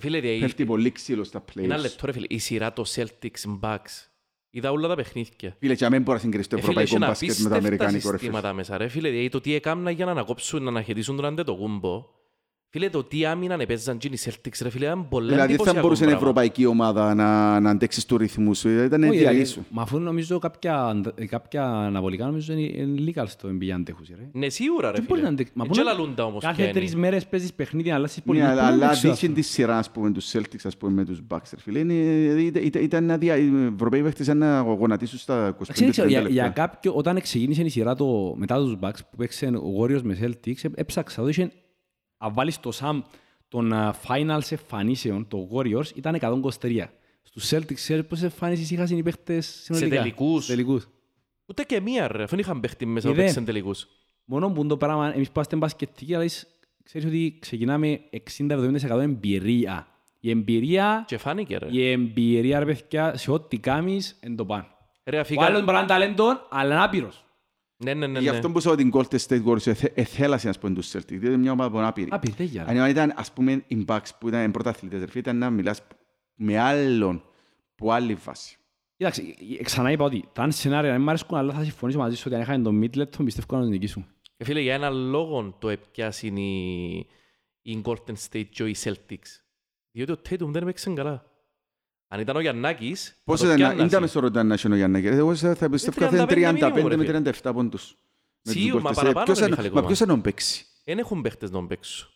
Φίλε, 0.00 0.20
δηλαδή, 0.20 0.40
Πέφτει 0.40 0.64
πολύ 0.64 0.92
ξύλο 0.92 1.24
στα 1.24 1.44
ένα 1.56 1.76
play-offs. 1.76 1.80
λεπτό 1.80 2.06
ρε 2.06 2.12
φίλε, 2.12 2.26
η 2.28 2.38
σειρά 2.38 2.72
το 2.72 2.84
Celtics 2.94 3.58
Bucks. 3.60 4.06
Είδα 4.50 4.70
όλα 4.70 4.88
τα 4.88 4.94
παιχνίδια. 4.94 5.56
Φίλε, 5.58 5.74
και 5.74 5.84
αμέν 5.84 6.02
μπορεί 6.02 6.16
να 6.16 6.22
συγκρίσει 6.22 6.48
το 6.48 6.56
Ε, 6.56 6.60
φίλε, 6.60 6.82
ευρωπαϊκό 6.82 6.96
είχε 6.96 7.06
μπάσκετ 7.06 7.28
με 7.28 7.34
το 7.48 7.54
απίστευτα 7.54 7.56
αμερικάνικο, 7.58 8.10
ρε 8.10 8.16
φίλε. 8.18 8.18
συστήματα 8.18 8.52
μέσα, 8.52 8.76
ρε 8.76 8.88
φίλε. 8.88 9.08
Δηλαδή, 9.08 9.28
το 9.28 9.40
τι 9.40 9.54
έκαναν 9.54 9.94
για 9.94 10.04
να 10.04 10.10
ανακόψουν, 10.10 10.62
να 10.62 10.68
αναχαιτήσουν 10.68 11.16
τον 11.16 11.24
αντετοκούμπο. 11.24 12.04
Φίλε, 12.74 12.88
το 12.90 13.04
τι 13.04 13.24
άμυναν 13.26 13.60
έπαιζαν 13.60 13.98
και 13.98 14.08
οι 14.12 14.18
Celtics, 14.24 14.58
ρε 14.62 14.70
φίλε, 14.70 14.84
ήταν 14.84 15.08
πολλά 15.08 15.26
Δηλαδή, 15.26 15.38
δεν 15.38 15.46
θα 15.46 15.52
εντυπωσιακό 15.52 15.80
μπορούσε 15.80 16.02
η 16.02 16.06
πράγμα. 16.06 16.22
ευρωπαϊκή 16.22 16.66
ομάδα 16.66 17.14
να, 17.14 17.60
να 17.60 17.70
αντέξει 17.70 18.06
του 18.08 18.16
ρυθμούς 18.16 18.58
σου. 18.58 18.68
Ήταν 18.68 19.02
Όχι, 19.02 19.12
ρε, 19.12 19.18
διαλύσου. 19.18 19.52
σου. 19.52 19.64
Μα 19.70 19.82
αφού 19.82 19.98
νομίζω 19.98 20.38
κάποια, 20.38 21.00
κάποια 21.28 21.64
αναβολικά 21.66 22.24
νομίζω 22.26 22.52
είναι 22.52 22.62
είναι 22.62 23.12
legal 23.14 23.24
στο 23.26 23.48
NBA 23.48 23.68
αντέχους, 23.68 24.08
ρε. 24.08 24.28
Ναι, 24.32 24.48
σίγουρα 24.48 24.86
ρε 24.90 24.96
Δεν 24.96 25.04
μπορείς 25.08 25.22
να 25.22 25.28
φίλε. 25.28 25.28
αντέξεις. 25.28 25.54
Μα 25.56 25.62
Εν 25.64 25.68
πού 25.70 25.74
και 25.76 25.82
να- 25.82 25.92
λαλούντα 25.92 26.24
όμως 26.24 26.42
Κάθε 26.42 26.54
ποια 26.54 26.64
είναι. 26.64 26.72
τρεις 26.72 26.94
μέρες 26.96 27.26
παίζεις 27.26 27.52
παιχνίδι, 27.52 27.88
να 27.88 27.94
αλλάσεις 27.94 28.16
Ναι, 28.16 28.22
πολιτική. 28.24 28.50
αλλά, 28.50 28.60
Πού 28.62 28.66
να 28.68 28.72
αλλά 28.74 28.84
αντέξεις 28.84 29.02
δείχνει 29.10 29.28
αυτό. 29.28 29.40
τη 29.40 29.42
σειρά, 29.42 29.78
ας 29.78 29.90
πούμε, 29.90 30.10
τους 30.12 30.32
Celtics, 30.32 30.64
ας 30.64 30.76
πούμε, 30.76 30.92
με 30.92 31.04
τους 31.04 31.20
Bucks, 31.30 31.50
ρε 31.54 31.60
φίλε. 31.60 31.78
Είναι, 31.78 31.94
ήταν, 32.42 32.62
ήταν, 32.64 32.82
ήταν 32.82 33.04
να 33.04 33.18
δια, 33.18 33.36
οι 33.36 33.50
Ευρωπαίοι 33.74 34.02
παίχτες 34.02 34.26
ήταν 34.26 34.38
να 34.38 34.60
γονατίσουν 34.60 35.18
στα 35.18 35.46
25 35.48 35.72
Ξέρεις, 35.72 35.96
για, 35.96 36.20
λεπτά. 36.20 36.28
για 36.34 36.48
κάποιο, 36.48 36.92
όταν 36.94 37.20
ξεκίνησε 37.20 37.62
η 37.62 37.68
σειρά 37.68 37.94
το, 37.94 38.34
μετά 38.36 38.56
τους 38.56 38.76
Bucks 38.80 38.98
που 39.10 39.16
παίξαν 39.16 39.54
ο 39.54 39.72
Warriors 39.80 40.02
με 40.02 40.18
Celtics, 40.22 40.64
έ- 40.64 40.72
έψαξα, 40.74 41.22
το 41.22 41.28
είχε, 41.28 41.50
αν 42.22 42.34
βάλεις 42.34 42.60
το 42.60 42.70
Sam 42.80 43.02
των 43.48 43.72
α, 43.72 43.94
finals 44.08 44.50
εμφανίσεων, 44.50 45.28
το 45.28 45.48
Warriors, 45.52 45.94
ήταν 45.96 46.18
123. 46.60 46.84
Στους 47.22 47.50
Celtics, 47.52 47.74
ξέρεις 47.74 48.06
πόσες 48.06 48.24
εμφανίσεις 48.24 48.70
είχαν 48.70 48.86
οι 48.98 49.02
παίχτες 49.02 49.46
συνολικά; 49.62 49.96
τελικούς. 49.96 50.44
Σε 50.44 50.50
τελικούς. 50.52 50.88
Ούτε 51.46 51.62
και 51.62 51.80
μία 51.80 52.08
ρε, 52.08 52.22
αφού 52.22 52.36
είχαν 52.38 52.60
παίχτη 52.60 52.86
μέσα 52.86 53.08
που 53.08 53.14
Είδε. 53.14 53.22
παίξαν 53.22 53.44
τελικούς. 53.44 53.86
Μόνο 54.24 54.50
που 54.50 54.66
το 54.66 54.76
πράγμα, 54.76 55.14
εμείς 55.14 55.26
που 55.26 55.32
είμαστε 55.34 55.56
μπασκετικοί, 55.56 56.14
αλλά 56.14 56.24
είσαι- 56.24 56.46
ξέρεις 56.82 57.06
ότι 57.08 57.36
ξεκινάμε 57.40 58.00
60-70% 58.10 59.00
εμπειρία. 59.00 59.86
Η 60.20 60.30
εμπειρία, 60.30 61.04
Και 61.06 61.18
φάνηκε 61.18 61.56
ρε. 61.58 61.66
η 61.70 61.90
εμπειρία 61.90 62.58
ρε 62.58 62.64
παιδιά, 62.64 63.16
σε 63.16 63.30
ό,τι 63.30 63.58
κάνεις, 63.58 64.16
εν 64.20 64.36
το 64.36 64.44
πάνε. 64.44 64.66
Ρε 65.04 65.16
Ο 65.16 65.20
αφήκα... 65.20 65.44
άλλος 65.44 65.60
μπορεί 65.60 65.72
να 65.72 65.78
είναι 65.78 65.88
ταλέντο, 65.88 66.24
αλλά 66.50 66.74
είναι 66.74 66.84
άπειρος. 66.84 67.24
Ναι, 67.84 67.94
ναι, 67.94 68.06
ναι. 68.06 68.18
Γι' 68.18 68.24
ναι. 68.24 68.30
αυτό 68.36 68.50
που 68.50 68.58
είπα 68.58 68.70
ότι 68.70 68.82
η 68.82 68.90
Golden 68.94 69.18
State 69.26 69.44
Warriors 69.44 69.66
εθε- 69.66 69.98
εθέλασε 69.98 70.46
να 70.46 70.52
σπούν 70.52 70.74
τους 70.74 70.90
Celtics, 70.92 71.04
διότι 71.06 71.26
είναι 71.26 71.36
μια 71.36 71.52
ομάδα 71.52 71.70
που 71.70 71.76
είναι 71.76 71.86
άπειρη. 71.86 72.08
Άπειρη, 72.12 72.32
τέτοια. 72.34 72.64
ρε. 72.68 72.80
Αν 72.80 72.90
ήταν, 72.90 73.12
ας 73.16 73.32
πούμε, 73.32 73.64
οι 73.66 73.84
Bucks 73.88 74.08
που 74.20 74.28
ήταν 74.28 74.50
πρωταθλητές, 74.50 75.00
ρε 75.00 75.06
φίλε, 75.06 75.18
ήταν 75.20 75.38
να 75.38 75.50
μιλάς 75.50 75.82
με 76.34 76.58
άλλον 76.58 77.22
που 77.74 77.92
άλλη 77.92 78.14
βάση. 78.14 78.56
Κοίταξε, 78.96 79.22
ξανά 79.62 79.90
είπα 79.90 80.04
ότι 80.04 80.24
τα 80.32 80.42
αν 80.42 80.52
σενάρια 80.52 80.90
δεν 80.90 81.00
μ' 81.00 81.08
αρέσκουν, 81.08 81.38
αλλά 81.38 81.52
θα 81.52 81.62
συμφωνήσω 81.62 81.98
μαζί 81.98 82.16
σου 82.16 82.22
ότι 82.26 82.34
αν 82.34 82.40
είχαν 82.40 82.62
τον 82.62 82.80
Middleton, 82.82 83.24
πιστεύω 83.24 83.56
να 83.56 83.60
τους 83.60 83.70
νικήσουν. 83.70 84.06
Ε, 84.36 84.44
φίλε, 84.44 84.60
για 84.60 84.74
έναν 84.74 84.94
λόγο 84.94 85.56
το 85.58 85.68
έπιασαν 85.68 86.36
οι, 86.36 87.06
οι 87.62 87.80
Golden 87.84 88.14
State 88.30 88.46
και 88.50 88.64
οι 88.64 88.76
Celtics. 88.82 89.40
Διότι 89.90 90.12
ο 90.12 90.16
Tatum 90.28 90.48
δεν 90.52 90.62
έπαιξε 90.62 90.90
καλά. 90.90 91.31
Αν 92.14 92.20
ήταν 92.20 92.36
ο 92.36 92.40
Γιαννάκης, 92.40 93.20
Πώς 93.24 93.40
θα 93.40 93.46
το 93.46 93.52
ήταν, 93.52 93.66
πιάννασε. 93.68 93.96
ήταν 93.96 94.08
στο 94.08 94.20
ρωτάν 94.20 94.46
να 94.46 94.56
είναι 94.64 94.74
ο 94.74 94.76
Γιάννακη. 94.76 95.06
Εγώ 95.06 95.34
θα 95.34 95.68
πιστεύω 95.70 96.06
35 96.06 96.22
ότι 96.22 96.40
είναι 96.40 96.50
35 96.52 96.70
μήνυμο, 96.72 96.88
ρε 96.88 96.96
με 96.96 97.04
φίλε. 97.04 97.22
37 97.42 97.50
πόντους. 97.54 97.96
Με 98.42 98.52
τους 98.52 98.62
Σίγουρα, 98.62 98.82
μα 98.82 98.90
Golden 98.90 98.92
State. 98.92 98.96
παραπάνω 98.96 99.24
Ποιος 99.24 99.38
είναι, 99.38 99.46
θα- 99.46 99.50
Μιχάλη, 99.50 99.66
Μα 99.68 99.72
ακόμα. 99.72 99.86
ποιος 99.86 99.98
θα 99.98 100.06
τον 100.06 100.20
παίξει; 100.20 100.66
Δεν 100.84 100.98
έχουν 100.98 101.22
παίχτες 101.22 101.50
να 101.50 101.66
παίξουν. 101.66 102.08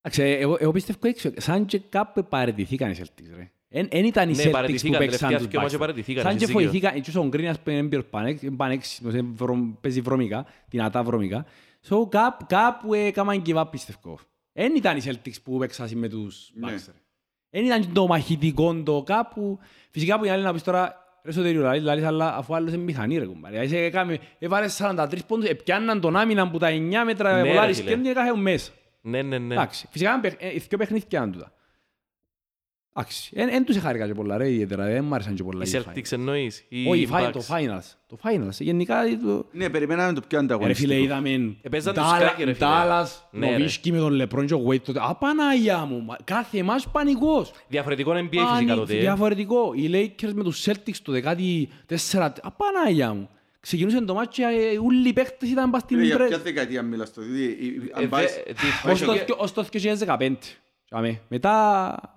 Εντάξει, 0.00 0.22
εγώ, 0.40 0.56
εγώ 0.60 0.72
πιστεύω 0.72 0.98
έξω, 1.02 1.30
σαν 1.36 1.66
και 1.66 1.78
κάπου 1.88 2.24
παραιτηθήκαν 2.28 2.90
οι 2.90 2.96
Celtics, 3.00 3.36
ρε. 3.36 3.50
Εν, 3.68 3.88
εν 3.90 4.04
ήταν 4.04 4.28
οι 4.28 4.32
Ναι, 4.32 4.42
Celtics 4.42 4.44
που 4.46 4.50
παραιτηθήκαν, 4.50 4.98
παίξαν 4.98 5.18
τελευταία 5.28 5.38
τους 5.38 5.46
δύο 5.46 5.60
μάτια 5.60 5.76
Bucks. 5.76 5.80
παραιτηθήκαν, 5.80 6.22
Σαν 6.22 6.36
και 6.36 6.44
έχεις 6.44 6.54
δίκιο. 6.54 6.70
φοηθήκαν, 6.70 7.00
και 7.00 7.18
ο 7.18 7.26
Γκρίνας 7.28 7.60
που 7.60 7.70
είναι 7.70 7.78
έμπειρος 7.78 8.04
πανέξ- 8.10 8.50
πανέξυπνος, 8.56 9.14
είναι 9.14 9.28
βρωμ- 9.34 9.74
παίζει 9.80 10.00
βρωμικά, 10.00 10.46
δυνατά 10.68 11.02
βρωμικά. 11.02 11.44
So, 11.88 12.08
κάπου, 12.08 12.46
κάπου 12.48 12.94
έκαναν 12.94 13.42
give 13.46 13.54
up, 13.56 13.64
πιστεύω. 13.70 14.18
Εν 14.52 14.74
ήταν 14.76 14.96
οι 14.96 15.00
Celtics 15.04 15.42
που 15.42 15.58
παίξαν 15.58 15.88
με 15.94 16.08
τους 16.08 16.50
Ναι. 16.54 16.66
Bucks, 16.68 16.82
ρε. 16.86 16.92
Εν 17.54 17.64
ήταν 17.64 17.92
το 17.92 18.06
μαχητικό 18.06 18.74
το 18.74 19.02
κάπου. 19.06 19.58
Φυσικά 19.90 20.18
που 20.18 20.24
οι 20.24 20.28
άλλοι 20.28 20.42
να 20.42 20.52
πεις 20.52 20.62
τώρα, 20.62 20.94
ρε 21.24 21.32
Σωτήριο, 21.32 21.62
λαλείς, 21.62 21.82
λαλείς, 21.82 22.04
αλλά 22.04 22.36
αφού 22.36 22.54
άλλος 22.54 22.72
είναι 22.72 22.82
μηχανή 22.82 23.18
ρε 23.18 23.26
κουμπάρε. 23.26 23.64
Είσαι 23.64 23.76
έκαμε, 23.78 24.18
έβαλες 24.38 24.80
43 24.82 25.18
πόντους, 25.26 25.48
επιάνναν 25.48 26.00
τον 26.00 26.16
άμυνα 26.16 26.50
που 26.50 26.58
τα 26.58 26.68
9 26.70 27.04
μέτρα 27.04 27.34
Ναι, 27.36 27.42
ρε, 27.42 27.48
βολάρις 27.48 27.76
φίλε. 27.76 27.88
και 27.90 27.96
δεν 27.96 28.06
έκαμε 28.06 28.40
μέσα. 28.42 28.70
Ναι, 29.00 29.22
ναι, 29.22 29.38
ναι. 29.38 29.54
Εντάξει, 29.54 29.86
φυσικά 29.90 30.12
είναι 30.12 30.20
παιχ- 30.20 30.42
ε, 30.42 30.48
δύο 30.48 30.78
παιχνίδια 30.78 31.06
ήταν 31.10 31.32
τούτα. 31.32 31.52
Εντάξει, 32.96 33.30
εν 33.34 33.64
τους 33.64 33.76
εχάρηκα 33.76 34.06
και 34.06 34.14
πολλά 34.14 34.36
ρε 34.36 34.50
ιδιαίτερα, 34.50 34.84
δεν 34.84 35.04
μ' 35.04 35.14
άρεσαν 35.14 35.34
και 35.34 35.42
πολλά 35.42 35.64
Οι 35.64 35.70
οι 35.70 35.72
Celtics 35.84 36.12
εννοείς. 36.12 36.64
ή 36.68 36.88
Όχι, 36.88 36.98
οι 36.98 37.02
οι 37.02 37.08
fi- 37.12 37.26
Bucks; 37.28 37.32
το 37.32 37.40
finals. 37.50 37.82
Το 38.06 38.18
finals. 38.24 38.58
Γενικά, 38.58 39.02
το... 39.24 39.46
Ναι, 39.52 39.68
περιμέναμε 39.70 40.12
το 40.12 40.20
πιο 40.28 40.38
ρε 40.38 40.44
ανταγωνιστικό. 40.44 40.92
φίλε, 40.92 41.02
είδαμε 41.02 41.56
Επέζαν 41.62 41.94
τους 41.94 42.02
Ντάλα- 42.02 42.18
κράκοι, 42.18 42.44
ρε 42.44 42.52
φίλε. 42.54 42.66
Ντάλλας, 42.66 43.28
Ναι, 43.30 43.46
ρε. 43.46 43.52
Νοβίσκι 43.52 43.92
με 43.92 43.98
τον 43.98 44.12
Λεπρόν 44.12 44.46
και 44.46 44.54
ο 44.54 44.66
Wade 44.68 44.80
τότε. 44.80 45.00
Α, 45.02 45.14
Παναγιά 45.14 45.78
μου, 45.84 46.00
μα- 46.02 46.16
κάθε 46.24 46.62
μάτς 46.62 46.88
πανικός. 46.88 47.52
Διαφορετικό 47.68 48.12
NBA 48.12 48.28
φυσικά 48.30 48.44
Πανι- 48.46 48.70
τότε. 48.74 48.96
ε. 48.96 49.00
Διαφορετικό. 49.00 49.72
Οι 49.74 49.90
Lakers 49.92 50.32
με 50.34 50.42
τους 50.42 50.64
Celtics 50.68 50.96
το 51.02 51.12
14. 51.12 52.40
Α, 52.42 52.50
Παναγιά 52.50 53.14
μου. 53.14 53.28
Ξεκινούσε 53.60 54.00
το 54.00 54.14
μάτς 54.14 54.36
και 54.36 54.42
ε, 54.42 54.78
όλοι 54.86 55.08
οι 55.08 55.12
παίχτες 55.12 55.48
ήταν 55.50 55.70
πας 55.70 55.82
στην 55.82 55.98
Ρε, 55.98 56.04
Για 56.04 56.16
πρέ- 56.16 56.28
ποια 56.28 56.38
δεκαετία 56.38 56.82
μιλάς 56.82 57.12
το, 57.12 57.20
δηλαδή, 57.22 57.42
η- 57.42 57.66
η- 57.66 57.90
αν 57.94 58.02
Ε, 58.04 58.06
πάεις- 58.06 58.42
δε- 58.46 58.52
τι- 58.52 58.90
Ως 58.90 59.00
το- 59.00 59.12
όχι, 59.12 59.24
ως 59.36 59.52
το 59.52 59.64
2015. 59.64 60.36
Αμέ. 60.90 61.20
Μετά... 61.28 62.11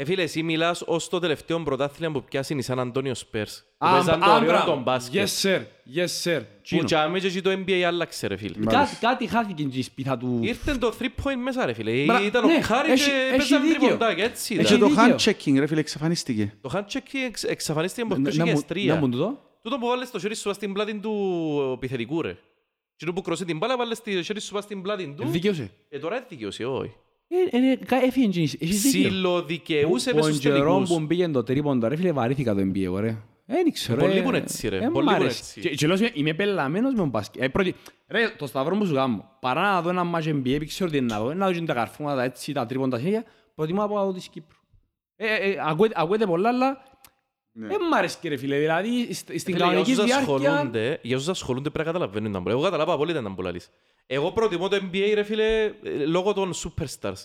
Ε, 0.00 0.04
φίλε, 0.04 0.22
εσύ 0.22 0.42
μιλάς 0.42 0.82
ως 0.86 1.08
το 1.08 1.18
τελευταίο 1.18 1.62
πρωτάθλημα 1.62 2.12
που 2.12 2.22
πιάσουν 2.24 2.58
οι 2.58 2.62
Σαν 2.62 2.78
Αντώνιο 2.80 3.14
Σπέρς. 3.14 3.64
Που 3.78 3.86
Α, 3.86 3.90
παίζαν 3.92 4.20
το 4.20 4.26
α, 4.30 4.34
ωραίο 4.36 4.48
μπράβο. 4.48 4.70
τον 4.70 4.82
μπάσκετ. 4.82 5.28
Yes, 5.28 5.42
sir. 5.48 5.58
Yes, 5.96 6.06
sir. 6.24 6.40
Που 6.40 6.60
Τσίνο. 6.62 6.84
τζάμε 6.84 7.18
και 7.18 7.26
εκεί 7.26 7.40
το 7.42 7.50
NBA 7.50 7.72
άλλαξε 7.86 8.26
ρε 8.26 8.36
φίλε. 8.36 8.54
Μάλιστα. 8.58 8.78
Κάτι, 8.78 8.96
κάτι 8.96 9.26
χάθηκε 9.26 9.62
και 9.62 9.78
η 9.78 9.82
σπίθα 9.82 10.16
του. 10.18 10.38
Ήρθε 10.42 10.74
το 10.74 10.92
3 10.98 11.04
point 11.04 11.36
μέσα 11.42 11.66
ρε 11.66 11.72
φίλε. 11.72 12.04
Μπρα- 12.04 12.24
Ήταν 12.24 12.44
ο 12.44 12.46
ναι, 12.46 12.60
Χάρη 12.62 12.90
έχει- 12.90 13.04
και 13.04 13.10
έχει 13.16 13.34
έπαιζαν 13.34 13.62
δίκιο. 13.62 13.78
τριποντάκια, 13.80 14.24
έτσι 14.24 14.54
Έχει 14.54 14.64
Και 14.66 14.74
ήταν. 14.74 14.94
το 14.94 15.02
δίκιο. 15.02 15.16
hand 15.16 15.18
checking, 15.54 15.58
ρε 15.58 15.66
φίλε, 15.66 15.80
εξαφανίστηκε. 15.80 16.54
Το 16.60 16.70
hand 16.74 16.84
check 16.96 17.18
εξ- 17.26 17.44
εξαφανίστηκε 17.44 18.02
από 18.02 18.16
Να- 18.20 18.30
το 18.30 18.36
να 18.36 18.44
μου- 18.46 18.50
2003. 18.68 18.86
Να 18.86 18.94
μου 18.94 19.08
το 19.08 19.16
δω. 19.16 19.42
Τούτο 19.62 19.78
που 19.78 19.86
βάλες 19.86 20.10
το 20.10 20.18
χέρι 20.18 20.34
σου 20.36 20.54
στην 20.54 20.72
πλάτη 20.72 20.94
του 21.00 21.72
επιθετικού 21.76 22.22
ρε. 22.22 22.36
Και 22.96 23.04
το 23.04 23.12
που 23.12 23.20
κροσεί 23.22 23.44
την 23.44 23.58
μπάλα 23.58 23.76
βάλες 23.76 24.02
το 24.02 24.22
χέρι 24.22 24.40
σου 24.40 24.58
στην 24.62 24.82
πλάτη 24.82 25.14
του. 25.16 25.28
Δίκαιωσε. 25.28 25.70
Ε, 25.88 25.98
τώρα 25.98 26.24
δικαιώσει, 26.28 26.64
όχι. 26.64 26.92
Ε, 27.28 27.56
ε, 27.56 27.70
ε, 27.72 27.76
κα- 27.76 28.04
έφυγε 28.04 28.26
και 28.26 28.40
η- 28.40 28.58
έχεις 28.60 28.82
δίκιο. 28.82 29.10
Συλλοδικαιούσε 29.10 30.14
μες 30.14 30.22
Τον 30.24 30.32
στους 30.32 30.44
καιρό 30.44 30.64
τελικούς. 30.72 30.88
που 30.88 31.00
μπήκε 31.00 31.28
το 31.28 31.42
τρίποντο, 31.42 31.88
ρε 31.88 31.96
φίλε, 31.96 32.12
βαρύθηκα 32.12 32.54
το 32.54 32.60
NBA, 32.60 32.82
εγώ, 32.82 32.98
ρε. 32.98 33.16
Δεν 33.46 33.72
ξέρω, 33.72 34.00
Πολλοί 34.00 34.18
ε, 34.18 34.22
που 34.22 34.28
είναι 34.28 34.36
έτσι, 34.38 34.68
ρε. 34.68 34.76
ε, 34.76 34.88
μ' 34.88 34.92
Πολλοί 34.92 35.04
που 35.06 35.12
είναι 35.12 35.22
αρέσει. 35.24 35.38
έτσι. 35.38 35.60
Και- 35.60 35.68
και 35.74 35.86
λέω 35.86 35.96
σου, 35.96 36.06
είμαι 36.12 36.34
πελαμένος 36.34 36.90
με 36.92 36.98
τον 36.98 37.08
μπάσκετ. 37.08 37.42
Ε, 37.42 37.48
πρώτη- 37.48 37.74
Ρε, 38.08 38.28
το 38.38 38.46
σταυρό 38.46 38.76
που 38.76 38.86
σου 38.86 38.94
κάνω, 38.94 39.30
παρά 39.40 39.60
να 39.72 39.82
δω 39.82 39.88
ένα 39.90 40.04
μάτς 40.04 40.26
NBA, 40.26 40.32
επειδή 40.54 40.66
ξέρω 40.66 40.90
τι 40.90 40.96
είναι 40.96 41.06
να 41.14 41.20
δω, 41.20 41.34
να 41.34 41.46
δω 41.46 41.52
και 41.52 41.60
τα 41.60 41.74
καρφώματα 41.74 42.22
έτσι, 42.22 42.52
τα 42.52 42.66
τρίποντα 42.66 42.98
χέρια, 43.00 43.24
προτιμώ 43.54 43.80
να 43.80 43.88
πάω 43.88 44.12
της 44.12 44.28
Κύπρου. 44.28 44.56
Ε, 45.16 45.26
ε, 45.26 45.50
ε, 45.50 45.56
ακούεται- 45.66 45.98
Ακούεται 45.98 46.26
πολλά, 46.26 46.48
αλλά 46.48 46.68
Ναι. 46.70 46.76
Δεν 47.66 47.78
μ' 47.90 47.94
αρέσει 47.94 48.18
και 48.20 48.28
ρε 48.28 48.36
φίλε, 48.36 48.58
δηλαδή 48.58 49.12
σ- 49.12 49.16
στην 49.38 49.40
Φίλε, 49.40 49.58
κανονική 49.58 49.92
για 49.92 50.02
όσους 50.02 50.14
διάρκεια... 50.16 50.34
ασχολούνται, 50.50 50.98
για 51.02 51.16
όσους 51.16 51.28
ασχολούνται 51.28 51.70
πρέπει 51.70 51.86
να 51.88 51.92
καταλαβαίνουν 51.92 52.32
τα 52.32 52.42
πολλά. 52.42 52.54
Εγώ 52.54 52.62
καταλάβα 52.64 52.92
απόλυτα 52.92 53.20
να 53.20 53.34
πολλά 53.34 53.50
λύσεις. 53.50 53.70
Εγώ 54.06 54.32
προτιμώ 54.32 54.68
το 54.68 54.76
NBA 54.76 55.10
ρε 55.14 55.22
φίλε 55.22 55.64
ε, 55.64 55.72
λόγω 56.06 56.32
των 56.32 56.52
superstars. 56.52 57.22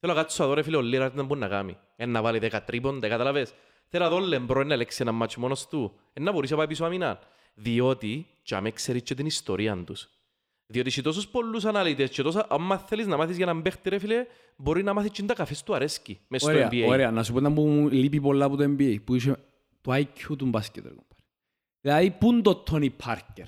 Θέλω 0.00 0.12
να 0.12 0.14
κάτσω 0.14 0.44
εδώ 0.44 0.54
ρε 0.54 0.62
φίλε 0.62 0.76
ο 0.76 0.80
Λίραρτ 0.80 1.14
να 1.14 1.22
μπορεί 1.22 1.40
να 1.40 1.48
κάνει. 1.48 1.76
Ε, 1.96 2.06
να 2.06 2.22
βάλει 2.22 2.40
10 2.42 2.58
τρίποντα, 2.66 3.08
καταλαβες. 3.08 3.52
Θέλω 3.88 4.04
να 4.04 4.10
δω 4.10 4.18
Λεμπρό 4.18 4.62
να 4.64 4.76
λέξει 4.76 4.98
ένα 5.02 5.12
μάτσο 5.12 5.40
μόνος 5.40 5.68
του. 5.68 5.92
Ε, 6.12 6.20
να 6.20 6.32
μπορείς 6.32 6.50
να 6.50 6.56
πάει 6.56 6.66
πίσω 6.66 6.84
αμυνά. 6.84 7.18
Διότι 7.54 8.26
και 8.42 8.54
αμέ 8.54 8.70
ξέρεις 8.70 9.02
και 9.02 9.14
την 9.14 9.26
ιστορία 9.26 9.82
τους. 9.86 10.08
Διότι 10.66 10.88
έχει 10.88 11.02
τόσους 11.02 11.28
πολλούς 11.28 11.64
αναλυτές 11.64 12.10
και 12.10 12.22
τόσα, 12.22 12.46
άμα 12.48 12.78
θέλεις 12.78 13.06
να 13.06 13.16
μάθεις 13.16 13.36
για 13.36 13.44
έναν 13.48 13.62
παίχτη 13.62 13.88
ρε 13.88 13.98
φίλε, 13.98 14.26
μπορεί 14.56 14.82
να 14.82 14.92
μάθεις 14.94 15.10
και 15.10 15.22
τα 15.22 15.34
καφές 15.34 15.62
του 15.62 15.74
αρέσκει 15.74 16.20
μες 16.28 16.42
στο 16.42 16.50
Ωραία, 16.50 16.68
NBA. 16.72 16.84
ωραία. 16.86 17.10
Να 17.10 17.22
σου 17.22 17.32
πω 17.32 17.40
να 17.40 17.48
μου 17.48 17.88
λείπει 17.88 18.20
πολλά 18.20 18.44
από 18.44 18.56
το 18.56 18.64
NBA, 18.64 18.96
που 19.04 19.14
είσαι 19.14 19.36
το 19.88 19.94
IQ 19.94 20.36
του 20.38 20.46
μπάσκετ. 20.46 20.84
ρε 20.84 20.88
κομπάρε. 20.90 21.06
Δηλαδή, 21.80 22.10
πού 22.10 22.32
είναι 22.32 22.40
το 22.42 22.62
Tony 22.70 22.88
Parker. 23.06 23.46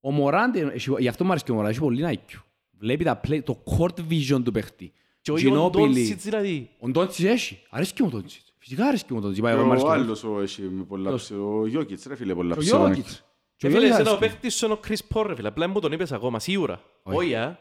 Ο 0.00 0.10
Μωράντ, 0.10 0.56
έχει- 0.56 0.94
γι' 0.98 1.08
αυτό 1.08 1.24
μου 1.24 1.30
αρέσει 1.30 1.44
και 1.44 1.50
ο 1.52 1.54
Μωράντ, 1.54 1.70
έχει 1.70 1.78
πολύ 1.80 2.04
IQ. 2.28 2.38
Βλέπει 2.78 3.04
τα 3.04 3.20
play, 3.28 3.42
το 3.44 3.62
court 3.66 3.98
vision 4.10 4.40
του 4.44 4.52
παίχτη. 4.52 4.92
Και 5.20 5.30
ο 5.30 5.34
Ginobili. 5.34 5.42
Ιον 5.42 5.70
Ντόνσιτς 5.70 6.24
δηλαδή. 6.24 6.70
Ο 6.78 6.88
Ντόντσιτς 6.88 7.28
έχει. 7.30 7.62
Αρέσει 7.70 7.92
και 7.92 8.02
μου 8.02 8.08
ο 8.12 8.16
Ντόντσιτς. 8.16 8.52
Φυσικά 8.58 8.86
αρέσει 8.86 9.04
και 9.04 9.12
μου 9.12 9.18
ο 9.18 9.22
Ντόντσιτς. 9.22 9.48
Είπα, 9.48 9.56
εγώ 9.58 9.64
μου 9.64 9.68
Και 9.68 9.70
αρέσει 9.72 9.84
Ο 9.86 9.88
και 9.88 9.98
ο 10.00 10.02
άλλος 10.02 10.24
ο 10.24 10.40
έχει 10.40 10.62
με 10.62 10.82
πολλά 10.84 11.08
Ποιος; 11.08 11.22
ψηλό. 11.22 11.58
Ο 11.58 11.66
Γιώκητς, 11.66 12.04
ρε 12.06 12.16
φίλε, 12.16 12.34
πολλά 12.34 12.54
Ο 12.54 12.58
ψηλό. 12.58 12.76
Γιώκητς. 12.76 13.24
Και 13.56 13.66
Ε, 13.66 13.70
ο 13.70 13.72
φίλε, 13.72 13.86
Γιώκητς 13.86 13.94
εσένα 14.00 14.10
ο 14.10 14.16
αρέσει. 14.16 14.32
παίχτης 14.32 14.54
σου 14.56 14.64
είναι 14.64 14.74
ο 14.74 14.80
Chris 14.88 15.16
Paul 15.16 15.24
ρε 15.26 15.34
φίλε. 15.34 15.48
Απλά 15.48 15.68
μου 15.68 15.80
τον 15.80 15.92
είπες 15.92 16.12
ακόμα, 16.12 16.38
σίγουρα. 16.40 16.82
Όχι. 17.02 17.16
Όχι, 17.16 17.34
α. 17.34 17.58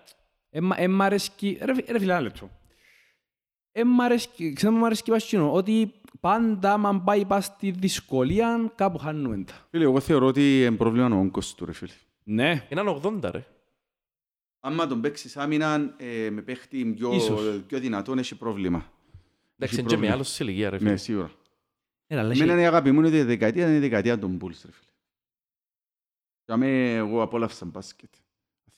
Ε, 0.50 0.62
μα- 0.62 0.76
ε, 0.80 0.88
μ' 0.88 1.02
αρέσκει- 1.02 1.58
Ρε 1.64 1.74
φι- 1.74 1.90
ρε 1.90 2.00
φίλε, 2.00 2.12
ένα 2.12 2.22
λεπτό. 2.22 2.50
Ε, 3.72 3.84
μ' 3.84 4.02
αρέσκει- 4.02 4.54
Ξέρω 4.56 4.74
μου 4.74 4.86
αρέσκει 4.86 5.12
πας 5.12 5.26
κοινό, 5.26 5.54
ότι 5.54 5.92
πάντα 6.22 6.74
άμα 6.74 7.02
πάει 7.02 7.26
πας 7.26 7.46
στη 7.46 7.72
δυσκολία, 7.72 8.72
κάπου 8.76 8.98
χάνουμε 8.98 9.44
τα. 9.44 9.54
Φίλε, 9.70 9.84
εγώ 9.84 10.00
θεωρώ 10.00 10.26
ότι 10.28 10.66
είναι 10.66 10.76
πρόβλημα 10.76 11.16
ο 11.16 11.20
όγκος 11.20 11.56
του, 11.56 11.66
ρε 11.66 11.72
φίλε. 11.74 11.92
Ναι. 12.24 12.66
Έναν 12.70 13.02
80 13.04 13.30
ρε. 13.32 13.46
Άμα 14.60 14.88
τον 14.88 15.02
παίξεις 15.02 15.38
άμυνα 15.38 15.94
ε, 15.98 16.30
με 16.30 16.42
παίχτη 16.42 16.86
πιο, 16.86 17.14
Ίσως. 17.14 17.62
πιο 17.68 17.80
δυνατόν, 17.80 18.18
έχει 18.18 18.36
πρόβλημα. 18.38 18.92
Εντάξει, 19.58 19.76
είναι 19.76 19.76
και 19.76 19.82
με 19.82 19.88
πρόβλημα. 19.90 20.14
άλλος 20.14 20.28
σε 20.30 20.44
ηλικία 20.44 20.70
ρε 20.70 20.78
φίλε. 20.78 20.90
Ναι, 20.90 20.98
σίγουρα. 20.98 21.32
Ε, 22.08 22.18
αλλά 22.20 22.32
έχει- 22.32 22.42
Εμένα 22.42 22.62
η 22.62 22.66
αγάπη 22.66 22.92
μου 22.92 23.00
είναι 23.00 23.08
ότι 23.08 23.18
η 23.18 23.24
δεκαετία 23.24 23.68
είναι 23.68 23.76
η 23.76 23.80
δεκαετία 23.80 24.20
των 24.20 24.38
Bulls, 24.42 24.62
ρε 24.66 24.72
φίλε. 24.72 24.92
Για 26.46 26.58
μένα 26.58 26.96
εγώ 26.98 27.22
απόλαυσα 27.22 27.66
μπάσκετ. 27.66 28.10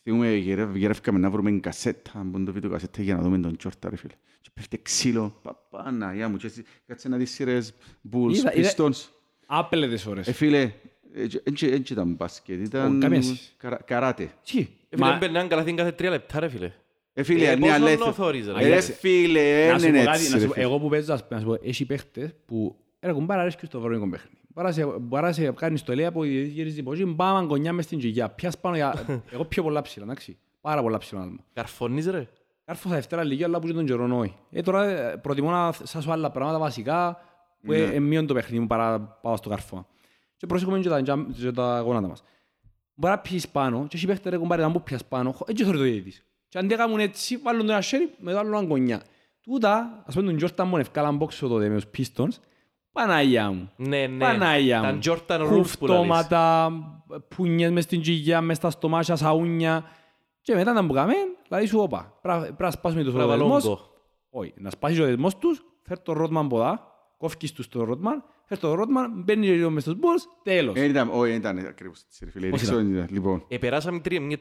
Θυμούμε, 0.03 0.33
γυρεύ- 0.35 0.75
γυρεύκαμε 0.75 1.19
να 1.19 1.29
βρούμε 1.29 1.51
κασέτα, 1.51 2.11
από 2.13 2.43
το 2.45 2.51
βίντεο 2.51 2.69
κασέτα 2.69 3.01
για 3.01 3.15
να 3.15 3.21
δούμε 3.21 3.37
τον 3.39 3.57
Τζόρτα, 3.57 3.89
ρε 3.89 3.95
φίλε. 3.95 4.13
Και 4.41 4.49
πέφτει 4.53 4.81
ξύλο, 4.81 5.39
παπάνα, 5.41 6.29
μου, 6.29 6.37
και 6.37 6.47
έτσι 6.47 6.63
κάτσε 6.87 7.07
να 7.09 7.17
δεις 7.17 7.31
σειρές 7.31 7.73
Bulls, 8.13 8.33
Είδα- 8.33 8.55
είδα- 8.55 8.73
Pistons. 8.77 9.07
Άπελετες 9.45 10.05
ώρες. 10.05 10.27
Ε, 10.27 10.31
φίλε, 10.31 10.71
έτσι 11.13 11.65
ήταν 11.91 12.13
μπάσκετ, 12.13 12.61
ήταν 12.65 12.99
καμία 12.99 13.21
σχέση. 13.21 13.51
καρα- 13.57 13.81
καράτε. 13.85 14.31
Τι; 14.45 14.59
Ε, 14.59 14.65
φίλε, 14.89 15.05
Μα- 15.09 15.17
μπαινε 15.17 15.47
καλά 15.47 15.71
κάθε 15.73 15.91
τρία 15.91 16.09
λεπτά 16.09 16.39
ρε 16.39 16.49
φίλε. 16.49 16.71
Ε, 17.13 17.23
φίλε, 17.23 17.45
Ε, 17.49 17.55
ναι, 17.55 17.59
πόσο 17.59 17.73
αλλά... 17.73 17.95
να 17.95 18.11
θωρείς, 18.11 18.45
ρε. 18.47 18.63
Ε, 18.65 18.67
ρε 18.69 18.81
φίλε, 18.81 19.69
Να 19.71 19.79
σου 19.79 19.87
είναι 19.87 19.97
πω 19.99 20.05
κάτι, 20.05 20.17
έτσι, 20.19 20.31
να 20.31 20.35
σου 20.37 20.41
ρε 20.41 20.47
πω, 20.47 20.53
φίλε. 20.53 20.65
Εγώ 20.65 20.79
που 20.79 20.89
παίζω, 20.89 21.13
ας 21.13 21.27
πούμε, 21.27 21.39
να 21.39 21.45
σου 21.45 21.51
πω, 21.59 21.67
έχει 21.67 21.85
παίχτες 21.85 22.29
που 22.45 22.75
ρε 23.03 23.13
κουμπάρα 23.13 23.41
αρέσκει 23.41 23.65
στο 23.65 23.79
βρώμικο 23.79 24.09
παιχνίδι. 24.09 24.37
Μπορεί 24.47 24.67
να 24.67 24.73
σε- 24.73 24.85
Μπορεί 24.85 25.23
να 25.23 25.31
σε 25.31 25.51
κάνει 25.51 25.77
στολέα 25.77 26.11
που 26.11 26.23
γυρίζει 26.23 26.83
πως 26.83 26.99
είναι 26.99 27.13
πάμε 27.13 27.45
γωνιά 27.47 27.73
μες 27.73 27.85
στην 27.85 27.97
τζιγιά. 27.97 28.29
Πιάς 28.29 28.59
πάνω 28.59 28.75
για... 28.75 29.05
Εγώ 29.33 29.45
πιο 29.45 29.63
πολλά 29.63 29.81
ψηλά, 29.81 30.05
εντάξει. 30.05 30.37
Πάρα 30.61 30.81
πολλά 30.81 30.97
ψηλά 30.97 31.21
άλμα. 31.21 31.39
Καρφώνεις 31.53 32.07
ρε. 32.07 32.27
Κάρφω 32.65 32.87
στα 32.87 32.95
δευτέρα 32.95 33.23
λίγη, 33.23 33.43
αλλά 33.43 33.59
που 33.59 33.67
και 33.67 33.73
τον 33.73 33.85
καιρό 33.85 34.07
νόη. 34.07 34.33
Ε, 34.51 34.61
τώρα 34.61 34.85
ε, 34.85 35.15
προτιμώ 35.15 35.49
να 35.51 35.71
σάσω 35.71 36.11
άλλα 36.11 36.31
πράγματα 36.31 36.59
βασικά 36.59 37.17
που 37.61 37.71
Ναι. 37.71 37.77
ε, 37.77 37.99
μείον 37.99 38.27
το 38.27 38.33
παιχνίδι 38.33 38.59
μου 38.61 38.67
παρά 38.67 38.99
πάω 39.01 39.35
στο 39.37 39.49
καρφό. 39.49 39.87
Και 40.37 40.45
προσέχουμε 40.45 40.79
και 40.79 40.89
τα, 40.89 41.01
τζαμ- 41.01 41.31
και 41.31 41.51
τα 41.51 41.79
γόνατα 41.79 42.07
μας. 42.07 42.23
Μπορεί 42.95 43.13
να 43.13 43.19
πιείς 43.19 43.49
πάνω 43.49 43.85
και 43.87 43.97
έχει 43.97 44.05
παίχτε 44.07 44.29
ρε 44.29 44.37
κουμπάρε 44.37 44.61
να 44.61 44.69
μου 44.69 44.83
πιάς 44.83 45.05
πάνω, 45.05 45.31
χω- 45.31 45.49
έτσι 45.49 45.63
θωρεί 45.63 45.77
το 45.77 45.83
διαιτητής. 45.83 46.25
Και 46.47 46.57
αν 46.57 46.67
δεν 46.67 46.77
κάνουν 46.77 46.99
έτσι, 46.99 47.37
βάλουν 47.37 47.65
το 47.65 47.71
ένα 47.71 47.81
χέρι 47.81 48.09
με 48.19 48.31
το 48.31 48.37
άλλο 48.39 48.57
αγκονιά. 48.57 49.01
Τούτα, 49.41 50.03
ας 50.05 50.15
πούμε 50.15 50.33
τον 50.33 50.49
Jordan 50.49 50.63
μου 50.67 50.77
ευκάλαν 50.77 51.15
μπόξο 51.15 51.47
τότε 51.47 51.69
με 51.69 51.75
τους 51.75 51.85
Pistons, 51.97 52.27
Παναγιά 52.93 53.51
μου. 53.51 53.69
Ναι, 53.75 54.07
ναι. 54.07 54.17
Παναγιά 54.17 54.81
Τα 54.81 54.93
μου. 54.93 54.99
Jordan 55.03 55.13
Rules 55.41 55.47
που 55.47 55.49
λαλείς. 55.49 55.77
Κουφτώματα, 55.77 56.71
πούνιες 57.35 57.71
μες 57.71 57.83
στην 57.83 58.01
τζιγιά, 58.01 58.41
μες 58.41 58.57
στα 58.57 58.69
στομάχια, 58.69 59.15
σαούνια. 59.15 59.83
Και 60.41 60.55
μετά 60.55 60.73
να 60.73 60.81
μπουκάμε, 60.81 61.13
δηλαδή 61.47 61.65
σου 61.65 61.79
όπα. 61.79 62.19
Πρέπει 62.21 62.55
να 62.59 62.71
σπάσουμε 62.71 63.03
τους 63.03 63.13
Πρέπει 63.13 63.27
να 63.29 63.35
βάλω 63.37 63.47
ροδεσμός. 63.47 63.73
όγκο. 63.79 63.91
Όχι, 64.29 64.53
να 64.57 64.69
σπάσεις 64.69 64.99
ο 64.99 65.05
δεσμός 65.05 65.37
τους 65.37 65.63
φέρ 65.83 65.99
το 66.01 66.13
Ρότμαν 66.13 66.47
ποδά, 66.47 66.87
κόφκεις 67.17 67.51
τους 67.51 67.65
στο 67.65 67.83
Ρότμαν, 67.83 68.23
φέρ 68.45 68.57
το 68.59 68.73
Ρότμαν, 68.73 69.23
μπαίνει 69.23 69.45
και 69.45 69.51
λίγο 69.51 69.69
μες 69.69 69.81
στους 69.83 69.95
Bulls, 69.95 70.21
τέλος. 70.43 70.73
Δεν 70.73 70.89
ήταν, 70.89 71.09
όχι, 71.13 71.29
δεν 71.29 71.37
ήταν 71.39 71.57
ακριβώς 71.57 72.01
έτσι, 72.05 72.25
ρε 72.25 72.31
φίλε. 72.31 72.49
Πώς 72.49 72.59
Ρίξω, 72.61 72.79
ήταν; 72.79 73.07
Λοιπόν, 73.11 73.45
Επεράσαμε 73.47 73.99
τρία, 73.99 74.21
μια 74.21 74.37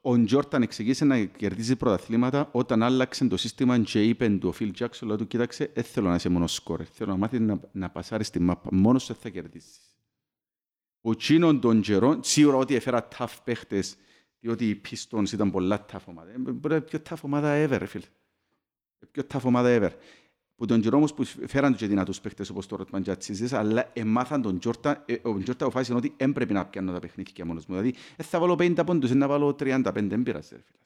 ο 0.00 0.12
τρία. 0.14 0.24
Τζο- 0.24 0.24
ο 0.24 0.24
Τζόρταν 0.24 0.62
εξηγήσε 0.62 1.04
να 1.04 1.24
κερδίζει 1.24 1.76
πρωταθλήματα 1.76 2.48
όταν 2.52 2.82
άλλαξε 2.82 3.26
το 3.28 3.36
σύστημα 3.36 3.78
και 3.78 4.04
είπε 4.04 4.28
του 4.28 4.48
ο 4.48 4.52
Φιλ 4.52 4.70
Τζάξον, 4.72 5.08
λέει 5.08 5.16
του 5.16 5.26
κοίταξε, 5.26 5.70
δεν 5.74 5.84
θέλω 5.84 6.08
να 6.08 6.14
είσαι 6.14 6.28
μόνος 6.28 6.54
σκόρερ, 6.54 6.86
θέλω 6.92 7.10
να 7.10 7.16
μάθεις 7.16 7.40
να, 7.40 7.60
να 7.72 7.90
πασάρεις 7.90 8.30
τη 8.30 8.40
μάπα, 8.40 8.68
μόνος 8.72 9.02
σου 9.02 9.12
δεν 9.12 9.22
θα 9.22 9.28
κερδίσεις. 9.28 9.78
Ο 11.00 11.16
Τσίνον 11.16 11.60
των 11.60 11.80
καιρών, 11.80 12.20
σίγουρα 12.22 12.56
ότι 12.56 12.74
έφερα 12.74 13.08
tough 13.18 13.34
παίχτες, 13.44 13.96
διότι 14.40 14.68
οι 14.68 14.80
Pistons 14.88 15.32
ήταν 15.32 15.50
πολλά 15.50 15.84
tough 15.92 16.04
ομάδα. 16.04 16.30
Ε, 16.30 16.38
Μπορεί 16.38 16.58
να 16.68 16.74
είναι 16.74 16.80
πιο 16.84 16.98
tough 17.08 17.20
ομάδα 17.22 17.64
ever, 17.64 17.76
ρε 17.78 17.86
φίλε. 17.86 18.04
Ε, 18.98 19.06
Πιο 19.10 19.22
tough 19.32 19.42
ομάδα 19.44 19.78
ever. 19.80 19.90
Που 20.60 20.66
τον 20.66 20.80
καιρό 20.80 20.96
όμως 20.96 21.14
που 21.14 21.24
φέραν 21.24 21.74
και 21.74 21.86
δυνατούς 21.86 22.20
παίχτες 22.20 22.50
όπως 22.50 22.66
το 22.66 22.76
Ροτμαν 22.76 23.02
και 23.02 23.10
Ατσίζες, 23.10 23.52
αλλά 23.52 23.90
εμάθαν 23.92 24.42
τον 24.42 24.58
Τζόρταν, 24.58 25.02
ε, 25.06 25.14
ο 25.22 25.38
Τζόρταν 25.38 25.68
αποφάσισε 25.68 25.94
ότι 25.94 26.14
δεν 26.16 26.32
πρέπει 26.32 26.52
να 26.52 26.66
πιάνω 26.66 26.92
τα 26.92 26.98
παιχνίδια 26.98 27.44
μόνος 27.44 27.66
μου. 27.66 27.76
Δηλαδή, 27.76 27.96
δεν 28.16 28.26
θα 28.26 28.38
βάλω 28.38 28.54
50 28.58 28.84
πόντους, 28.86 29.10
να 29.10 29.26
βάλω 29.26 29.54
35, 29.54 30.08
δεν 30.08 30.22
πειράζει, 30.22 30.48
ρε 30.54 30.62
φίλε. 30.66 30.78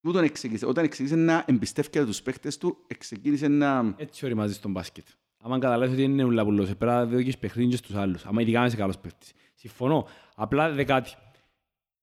Τούτον 0.00 0.24
εξήγησε. 0.24 0.66
Όταν 0.66 0.84
εξήγησε 0.84 1.16
να 1.16 1.44
εμπιστεύεται 1.46 2.04
τους 2.04 2.22
παίχτες 2.22 2.58
του, 2.58 2.76
εξεκίνησε 2.86 3.48
να... 3.48 3.94
Έτσι 3.96 4.24
οριμάζεις 4.24 4.56
στον 4.56 4.70
μπάσκετ. 4.70 5.06
Άμα 5.42 5.58
καταλάβεις 5.58 5.92
ότι 5.92 6.02
είναι 6.02 6.24
ούλα 6.24 6.44
πουλός, 6.44 6.66
πρέπει 6.66 6.84
να 6.84 7.06
δώσεις 7.06 7.38
παιχνίδι 7.38 7.70
και 7.70 7.76
στους 7.76 7.94
άλλους. 7.94 8.24
Άμα 8.26 8.42
ειδικά 8.42 8.60
να 8.60 8.66
είσαι 8.66 8.76
καλός 8.76 8.98
παίχτης. 8.98 9.32
Συμφωνώ. 9.54 10.06
Απλά 10.34 10.70
δε 10.70 10.84
κάτι. 10.84 11.10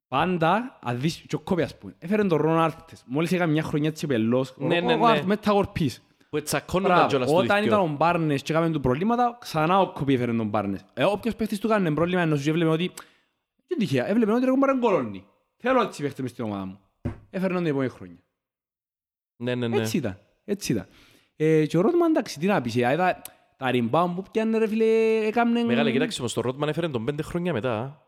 Πάντα, 0.07 0.80
αν 0.82 0.99
δεις 0.99 1.24
και 1.28 1.36
ο 1.36 1.39
Κόπη 1.39 1.62
ας 1.62 1.78
πούμε, 1.78 1.95
έφερε 1.99 2.24
τον 2.24 2.38
Ρον 2.38 2.60
Άρτες. 2.60 3.03
Μόλις 3.05 3.32
έκανε 3.32 3.51
μια 3.51 3.64
χρονιά 3.64 3.91
της 3.91 4.03
επελός, 4.03 4.53
Ναι, 4.57 4.80
ναι, 4.80 4.93
ο 4.93 4.97
ναι. 4.97 5.07
Άρτ 5.07 5.24
με 5.24 5.38
τα 5.38 5.51
κορπής. 5.51 6.03
Που 6.30 6.42
τσακώνονταν 6.42 7.08
κιόλας 7.08 7.28
Μπράβο. 7.28 7.42
το 7.42 7.54
Όταν 7.54 7.62
δίκτυο. 7.62 7.78
ήταν 7.78 7.94
ο 7.94 7.96
Μπάρνες 7.98 8.42
και 8.42 8.52
έκαμε 8.52 8.70
του 8.70 8.80
προβλήματα, 8.80 9.38
ξανά 9.42 9.80
ο 9.80 9.92
Κόπη 9.92 10.14
έφερε 10.14 10.34
τον 10.34 10.48
Μπάρνες. 10.48 10.86
Ε, 10.94 11.04
όποιος 11.04 11.36
παίχτης 11.36 11.60
του 11.60 11.68
έκανε 11.68 11.94
πρόβλημα, 11.94 12.22
ενώ 12.22 12.36
σου 12.36 12.50
έβλεπε 12.50 12.70
ότι... 12.70 12.92
Δεν 13.68 13.78
τυχαία, 13.78 14.08
έβλεπε 14.08 14.32
ότι 14.32 14.46
ρε 14.46 14.52
κομπάρεν 14.52 14.80
κολόνι. 14.80 15.26
Θέλω 15.58 15.82
έτσι 15.82 16.02
παίχτες 16.02 16.22
μες 16.22 16.32
στην 16.32 16.44
ομάδα 16.44 16.66
μου. 16.66 16.80
Έφερε 17.30 17.54
τον 17.54 17.62
την 17.64 17.72
επόμενη 17.72 17.90
χρόνια. 17.90 18.18
Ναι, 19.36 19.56
ναι, 19.56 19.68
ναι. 19.68 19.78
Έτσι 19.78 19.98
ήταν. 19.98 20.20
Έτσι 20.46 20.72
ήταν. 20.72 20.88
Ε, 21.36 21.66
και 21.66 21.78
ο 21.78 21.82
Ρότμαν, 21.82 22.10
εντάξει, 22.10 22.40
τι 22.40 22.46
να 22.46 22.62
πεις, 22.62 22.76
ε, 22.76 22.92
είδα 22.92 23.22
τα 23.58 23.72
ριμπάουν 23.72 24.16
που 24.16 24.24
πιάνε 24.32 24.58
ρε 24.58 24.68
φίλε, 24.68 24.86
έκαμνε... 25.26 25.64
Μεγάλε, 25.64 25.92
κοιτάξτε 25.92 26.20
όμως, 26.20 26.34
το 26.34 26.42
Ρότμαν 26.42 26.70
έφερε 26.70 26.88
τον 26.90 27.06
πέντε 27.06 27.24
χρόνια 27.24 27.54
μετά. 27.54 28.04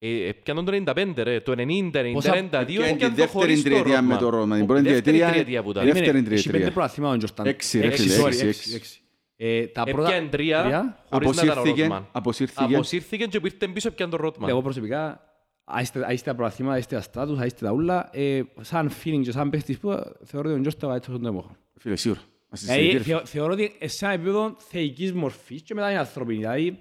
Ε, 0.00 0.30
πιάνον 0.42 0.64
το 0.64 0.72
95 0.72 1.12
ρε, 1.22 1.40
το 1.40 1.52
90, 1.52 2.00
90, 2.00 2.12
Πόσα- 2.12 2.34
92 2.34 2.48
Πιάνε 2.50 2.64
τη 2.64 2.74
έπιαν 2.74 2.98
το 2.98 3.06
δεύτερη 3.16 3.28
χωρίς 3.28 3.62
το 3.62 3.68
τριετία 3.68 4.02
με 4.02 4.12
Ρότμαν. 4.14 4.18
το 4.18 4.28
Ρότμαν. 4.36 4.56
Την 4.58 4.62
Ο- 4.62 4.66
πρώτη 4.66 4.82
δεύτερη 4.82 5.02
τριετία- 5.02 5.30
τριετία 5.32 5.62
που 5.62 5.70
ήταν. 5.70 5.84
Δεύτερη 5.84 6.04
Περίμενε, 6.06 6.34
έχει 6.34 6.42
τριετία. 6.42 6.60
πέντε 6.60 6.74
προαθλήματα 6.74 7.14
ο 7.14 7.16
Τζορτάν. 7.16 7.46
Έξι, 7.46 7.80
ρε 7.80 7.86
Έξι, 7.86 8.02
φίλε, 8.08 8.22
sorry, 8.22 8.26
έξι, 8.26 8.46
έξι, 8.46 8.48
έξι. 8.48 8.74
έξι. 8.74 9.00
Ε, 9.36 9.66
τα 9.66 9.84
πρώτα... 9.84 10.08
Έπιαν 10.08 10.30
τρία, 10.30 10.62
τρία; 10.62 11.04
χωρίς 11.10 11.36
να 11.36 11.42
ήταν 11.42 11.48
ο 11.48 11.52
Αποσύρθηκε, 11.52 11.82
Ρότμαν. 11.82 12.08
αποσύρθηκε. 12.12 12.64
Αποσύρθηκε 12.74 13.24
και 13.26 13.40
που 13.40 13.46
ήρθε 13.46 13.68
πίσω 13.68 13.90
πιάν 13.90 14.10
τον 14.10 14.20
Ρότμαν. 14.20 14.48
Εγώ 14.50 14.62
προσωπικά, 14.62 15.20
άιστε 15.64 16.04
άιστε 16.06 16.30
τα 16.30 16.36
προαθλήματα, 16.36 16.74
άιστε 16.76 16.94
τα 16.94 17.00
στάτους, 17.02 17.38
άιστε 17.38 17.64
τα 17.66 17.72
ούλα, 17.72 18.08
ε, 18.12 18.40
σαν 18.60 18.90
feeling 19.04 19.20
και 19.22 19.30
σαν 19.30 19.50
παίχτης 19.50 19.78
που 19.78 19.88
θεωρώ 20.24 20.50
ότι 20.50 20.58
ο 20.58 20.60
Τζόρταν 20.60 20.90
έτσι 20.96 21.10
στον 21.10 21.26
εποχό. 21.26 21.56
Φίλε, 21.78 21.96
σίγουρα. 21.96 22.20
Ας 22.50 22.60
Δηλαδή, 22.60 22.78
συζητήρε, 22.80 23.02
φίλε. 23.02 23.14
θεω- 23.16 23.26
θεωρώ 23.26 23.52
ότι 23.52 23.72
σε 23.84 24.04
ένα 24.04 24.14
επίπεδο 24.14 24.56
θεϊκής 24.58 25.12
μορφής 25.12 25.62
και 25.62 25.74
μετά 25.74 25.90
είναι 25.90 25.98
ανθρωπίνη. 25.98 26.38
Δηλαδή, 26.38 26.78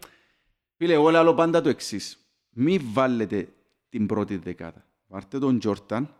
Φίλε, 0.77 0.93
εγώ 0.93 1.09
λέω 1.09 1.33
πάντα 1.33 1.61
το 1.61 1.69
εξής. 1.69 2.17
Μη 2.59 2.77
βάλετε 2.93 3.47
την 3.89 4.05
πρώτη 4.05 4.35
δεκάδα. 4.37 4.85
Βάρτε 5.07 5.39
τον 5.39 5.59
Τζόρταν 5.59 6.13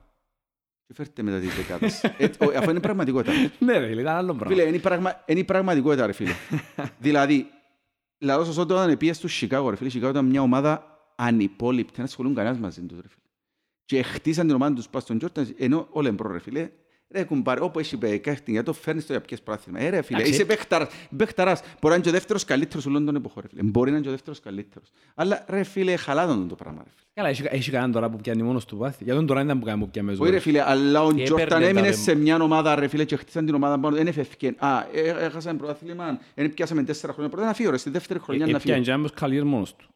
και 0.87 0.93
φέρτε 0.93 1.21
μετά 1.21 1.39
τη 1.39 1.47
δεκάδα. 1.47 1.87
Ε, 2.17 2.25
ο- 2.25 2.57
Αφού 2.57 2.69
είναι 2.69 2.79
πραγματικότητα. 2.79 3.31
ναι 3.59 3.77
ρε 3.77 3.87
φίλε, 3.87 4.01
ήταν 4.01 4.15
άλλο 4.15 4.33
πράγμα. 4.35 4.55
Φίλε, 4.55 4.67
είναι, 4.67 4.75
η 4.75 4.79
πραγμα... 4.79 5.23
είναι 5.25 5.39
η 5.39 5.43
πραγματικότητα, 5.43 6.05
ρε 6.05 6.11
φίλε. 6.11 6.33
δηλαδή, 6.99 7.45
λαό 8.19 8.43
σας 8.43 8.57
όταν 8.57 8.97
πήγες 8.97 9.17
στο 9.17 9.27
Σικάγο, 9.27 9.69
ρε 9.69 9.75
φίλε, 9.75 9.87
η 9.87 9.91
Σικάγο 9.91 10.11
ήταν 10.11 10.25
μια 10.25 10.41
ομάδα 10.41 10.99
ανυπόλοιπτη, 11.15 11.93
δεν 11.95 12.05
ασχολούν 12.05 12.33
κανένας 12.35 12.57
μαζί 12.59 12.81
τους, 12.81 12.97
ρε 13.01 13.07
φίλε. 13.07 13.21
Και 13.85 14.01
χτίσαν 14.01 14.45
την 14.47 14.55
ομάδα 14.55 14.73
τους 14.75 14.89
πας 14.89 15.03
στον 15.03 15.17
Τζόρταν, 15.17 15.53
ενώ 15.57 15.87
όλα 15.91 16.07
εμπρό, 16.07 16.31
ρε 16.31 16.39
φίλε. 16.39 16.69
Ρε 17.09 17.23
κουμπάρε, 17.23 17.61
όπου 17.61 17.79
έχει 17.79 17.97
παίκτη, 17.97 18.51
για 18.51 18.63
το 18.63 18.73
φέρνεις 18.73 19.05
το 19.05 19.13
για 19.13 19.21
πιες 19.21 19.41
πράθυμα. 19.41 19.79
Ε, 19.79 19.89
ρε 19.89 20.01
φίλε, 20.01 20.17
Εντάξει. 20.17 20.33
είσαι 20.35 20.45
παίχταρας, 20.45 20.89
παίχταρας. 21.17 21.59
Μπορεί 21.61 21.77
να 21.81 21.93
είναι 21.93 22.03
και 22.03 22.09
ο 22.09 22.11
δεύτερος 22.11 22.43
καλύτερος 22.45 22.85
όλων 22.85 23.05
των 23.05 23.15
εποχών, 23.15 23.41
ρε 23.43 23.47
φίλε. 23.49 23.61
Μπορεί 23.63 23.89
να 23.89 23.95
είναι 23.95 24.03
και 24.05 24.09
ο 24.09 24.11
δεύτερος 24.11 24.39
καλύτερος. 24.39 24.89
Αλλά, 25.15 25.45
ρε 25.49 25.63
φίλε, 25.63 25.95
χαλάδον 25.95 26.47
το 26.47 26.55
πράγμα, 26.55 26.81
ρε 26.83 26.89
φίλε. 26.95 27.05
Καλά, 27.13 27.29
έχει, 27.29 27.43
έχει 27.49 27.71
κανέναν 27.71 27.91
τώρα 27.91 28.09
που 28.09 28.17
πιάνει 28.17 28.43
μόνος 28.43 28.65
του 28.65 28.77
βάθη. 28.77 29.03
Για 29.03 29.13
τον 29.15 29.25
τώρα 29.25 29.41
ήταν 29.41 29.59
που 29.59 29.65
κάνει 29.65 29.79
που 29.79 29.89
πιάνει 29.89 30.11
Όχι 30.11 30.23
ρε 30.23 30.29
μέσω. 30.29 30.41
φίλε, 30.41 30.61
αλλά 30.69 31.03
ο 31.03 31.13
Και 31.13 31.23
Τζόρταν 31.23 31.45
έπαιρνε 31.47 31.63
τα 31.63 31.69
έμεινε 31.69 31.87
ρε. 31.87 31.93
σε 31.95 32.15
μια 32.15 32.35
ομάδα 32.41 32.75
ρε 32.75 32.87
φίλε 32.87 33.03
και 33.05 33.15
χτίσαν 33.15 33.45
την 33.45 33.55
ομάδα 33.55 33.79
πάνω, 33.79 33.95
δεν 33.95 34.07
έφευκε. 34.07 34.53
Α, 34.57 34.79
ε, 34.93 35.01
έχασαμε 35.25 35.57
πρωτάθλημα, 35.57 36.19
δεν 36.35 36.53
πιάσαμε 36.53 36.83
τέσσερα 36.83 37.13
χρόνια 37.13 37.31
πρώτα, 37.31 37.45
να 37.47 37.53
φύγω 37.53 37.69
ρε, 37.71 37.77
στη 37.77 37.89
δεύτερη 37.89 38.19
χρονιά 38.19 38.45
να 38.45 38.51
Ε, 38.57 38.59
Πιάνει 38.59 38.83
φύγω. 38.83 38.95
και 38.95 38.99
ένας 38.99 39.11
καλλιέρ 39.19 39.43
μόνος 39.43 39.75
του. 39.75 39.87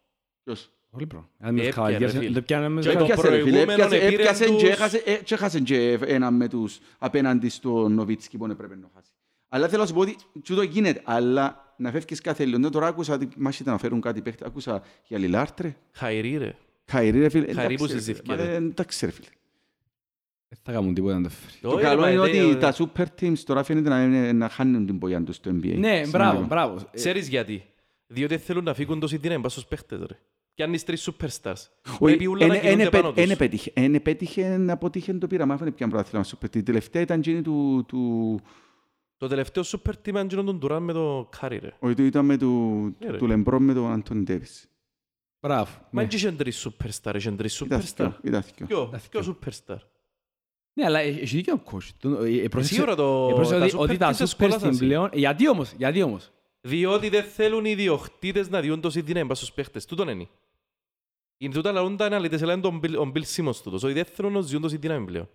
Ποιος; 0.43 0.69
Πολύ 0.91 1.07
πράγμα. 1.07 1.29
Αν 1.39 1.53
με 1.53 1.59
τους 1.59 1.67
Έπιανε, 1.69 1.87
καβαλιέρες, 1.89 2.17
φίλε. 2.17 2.33
δεν 2.33 2.43
πιάνε 2.43 2.69
με 2.69 2.81
Και 2.81 2.87
τους 2.87 2.97
το 2.97 3.03
Έπιασε, 3.03 3.21
ρε, 3.21 3.27
φίλε, 3.27 3.41
προηγούμενο 3.41 3.71
έπιασε- 3.71 4.01
επήρε 4.03 4.13
έπιασε 4.21 4.45
τους- 4.45 4.61
και 4.61 4.67
έχασε- 4.69 5.03
ε, 5.07 5.13
και 5.15 5.33
έχασε 5.33 5.59
και 5.59 5.99
ένα 6.05 6.31
με 6.31 6.47
τους 6.47 6.79
απέναντι 6.97 7.49
στον 7.49 7.93
Νοβίτσκι 7.93 8.37
που 8.37 8.45
έπρεπε 8.45 8.75
να 8.75 8.89
χάσει. 8.95 9.11
Αλλά 9.49 9.67
θέλω 9.67 9.81
να 9.81 9.87
σου 9.87 9.93
πω 9.93 9.99
ότι 9.99 10.15
τούτο 10.43 10.61
γίνεται, 10.61 11.01
αλλά 11.03 11.73
να 11.77 11.91
φεύγεις 11.91 12.21
κάθε 12.21 12.45
λίγο. 12.45 12.57
Ναι, 12.57 12.69
Τώρα 12.69 12.87
άκουσα 12.87 13.13
ότι 13.13 13.27
μας 13.37 13.59
ήταν 13.59 13.73
να 13.73 13.79
φέρουν 13.79 14.01
κάτι 14.01 14.21
παίχτη, 14.21 14.43
άκουσα 14.45 14.83
για 15.07 15.17
Λιλάρτρε, 15.17 15.75
Χαϊρή 15.91 16.37
ρε. 16.37 16.55
Χαϊρή 16.85 17.19
ρε 17.19 17.29
φίλε. 17.29 17.53
Χαϊρή 17.53 17.75
που 17.75 17.83
Εντάξει, 17.83 17.93
ρε, 17.93 17.99
συζητήθηκε, 17.99 18.31
μα, 18.35 18.43
ρε. 18.43 18.51
ε, 18.53 18.55
Εντάξει 18.55 19.05
ρε 19.05 19.11
φίλε. 19.11 19.27
Δεν 20.49 20.59
θα 20.63 20.71
κάνουν 20.71 20.93
τίποτα 20.93 21.15
να 21.15 21.23
το 21.23 21.29
φέρει. 21.29 21.53
Το 21.61 21.69
Όχι, 21.69 21.81
καλό 21.81 22.03
ρε, 22.03 22.09
είναι 22.09 22.17
μα, 22.19 22.23
ότι 22.25 22.37
ε, 22.37 22.55
τα 22.55 22.73
super 22.77 23.05
teams 23.21 23.37
τώρα 23.39 23.63
φαίνεται 23.63 23.89
να, 23.89 24.03
είναι- 24.03 24.31
να 24.31 24.49
χάνουν 24.49 24.85
την 24.85 24.99
πορεία 24.99 25.23
τους 25.23 25.35
στο 25.35 25.49
NBA. 25.51 25.53
Ναι, 25.77 25.87
Σημαντικό. 25.89 26.09
μπράβο, 26.11 26.45
μπράβο. 26.45 26.75
Ε, 26.75 26.95
Ξέρεις 26.95 27.27
γιατί; 27.27 27.63
Διότι 28.07 28.37
θέλουν 28.37 28.63
να 28.63 28.73
φύγουν 28.73 28.99
τόση 28.99 29.17
δύναμη 29.17 29.41
πας 29.41 29.51
στους 29.51 29.65
παίχτες 29.65 29.99
ρε. 29.99 30.17
Πιάνεις 30.55 30.83
τρεις 30.83 31.09
superstars. 31.11 31.53
Όχι, 31.53 31.97
Πρέπει 31.99 32.27
ούλα 32.27 32.47
να 32.47 32.53
εν- 32.55 32.59
εν 32.63 32.69
κινούνται 32.69 32.83
επέ- 32.87 33.01
πάνω 33.01 33.13
εν 33.15 33.23
τους. 33.23 33.31
επέτυχε- 33.33 33.77
εν 33.79 33.95
επέτυχε 33.95 34.57
να 34.57 34.73
αποτύχει 34.73 35.13
το 35.17 35.27
πείραμα. 35.27 35.53
Αυτό 35.53 35.65
είναι 35.65 35.75
πια 35.75 35.87
πρωτάθλημα 35.87 36.25
super. 36.25 36.49
Την 36.49 36.65
τελευταία 36.65 37.01
ήταν 37.01 37.19
εκείνη 37.19 37.41
του... 37.41 37.85
του... 37.87 38.39
Το 39.17 39.27
τελευταίο 39.27 39.63
super 39.65 39.89
team 39.91 40.07
ήταν 40.07 40.27
γίνον 40.27 40.45
τον 40.45 40.59
Durant 40.71 40.79
με 40.81 40.93
το 40.93 41.29
Curry 41.39 41.57
ρε. 41.61 41.73
Όχι, 41.79 41.93
το 41.95 42.03
ήταν 42.03 42.25
με 42.25 42.37
του, 42.37 42.49
Ναι, 42.99 43.09
ρε. 43.11 43.17
του 43.17 43.27
Λεμπρό 43.27 43.59
με 43.59 43.73
τον 43.73 43.91
Αντώνη 43.91 44.23
Ντέβις. 44.23 44.69
Μπράβο. 45.39 45.71
Μα 45.91 46.01
ναι. 46.01 46.03
έτσι 46.03 46.17
είχαν 46.17 46.37
τρεις 46.37 46.67
superstar, 46.67 47.13
είχαν 47.15 47.37
τρεις 47.37 47.59
Ήταν 47.59 47.79
superstar. 47.79 47.83
θκυο, 47.83 48.17
ήταν 48.23 48.41
θκυο. 48.43 48.65
Ποιο, 48.65 48.85
Τα 48.91 49.01
ποιο 49.09 49.21
θκυο. 49.23 49.37
superstar; 49.43 49.77
Ναι, 50.73 50.85
αλλά 50.85 50.99
έχει 50.99 51.35
δίκιο 51.35 51.53
ο 51.53 51.61
coach. 51.71 51.89
Τον- 51.99 52.25
ε, 52.25 52.29
ε, 52.29 52.47
πρόσεξε- 52.47 52.73
Σίγουρα 52.73 52.95
το- 52.95 53.27
ε, 53.29 53.33
πρόσεξε 53.33 53.59
τα 53.59 53.65
ότι- 53.65 53.75
super 53.75 53.79
Ότι 53.79 53.97
τα 53.97 54.09
teams 54.11 54.15
super 54.15 54.21
εσκολάσαν 54.21 54.69
team 54.69 54.71
εσύ. 54.71 54.79
πλέον... 54.85 55.09
Γιατί 55.13 55.49
όμως, 55.49 55.71
γιατί 55.77 56.01
όμως; 56.01 56.31
Διότι 56.61 57.09
δεν 57.09 57.23
θέλουν 57.23 57.65
οι 57.65 57.69
ιδιοκτήτες 57.71 58.49
να 58.49 58.61
διούν 58.61 58.81
τόση 58.81 59.01
δύναμη 59.01 59.27
πας 59.27 59.37
στους 59.37 59.51
παίχτες. 59.51 59.85
Τούτον 59.85 60.07
είναι. 60.07 60.27
Είναι 61.43 61.53
τούτα 61.53 61.71
λαούν 61.71 61.97
τα 61.97 62.05
αναλυτές, 62.05 62.41
αλλά 62.41 62.53
είναι 62.53 62.61
τον 62.61 62.79
Bill- 62.83 62.97
ο 63.07 63.11
Bill 63.15 63.21
Simmons 63.35 63.55
τούτος. 63.63 63.83
Όχι 63.83 63.93
δεν 63.93 64.05
θέλουν 64.05 64.31
να 64.33 64.41
διούν 64.41 64.61
τόση 64.61 64.77
δύναμη 64.77 65.05
πλέον. 65.05 65.29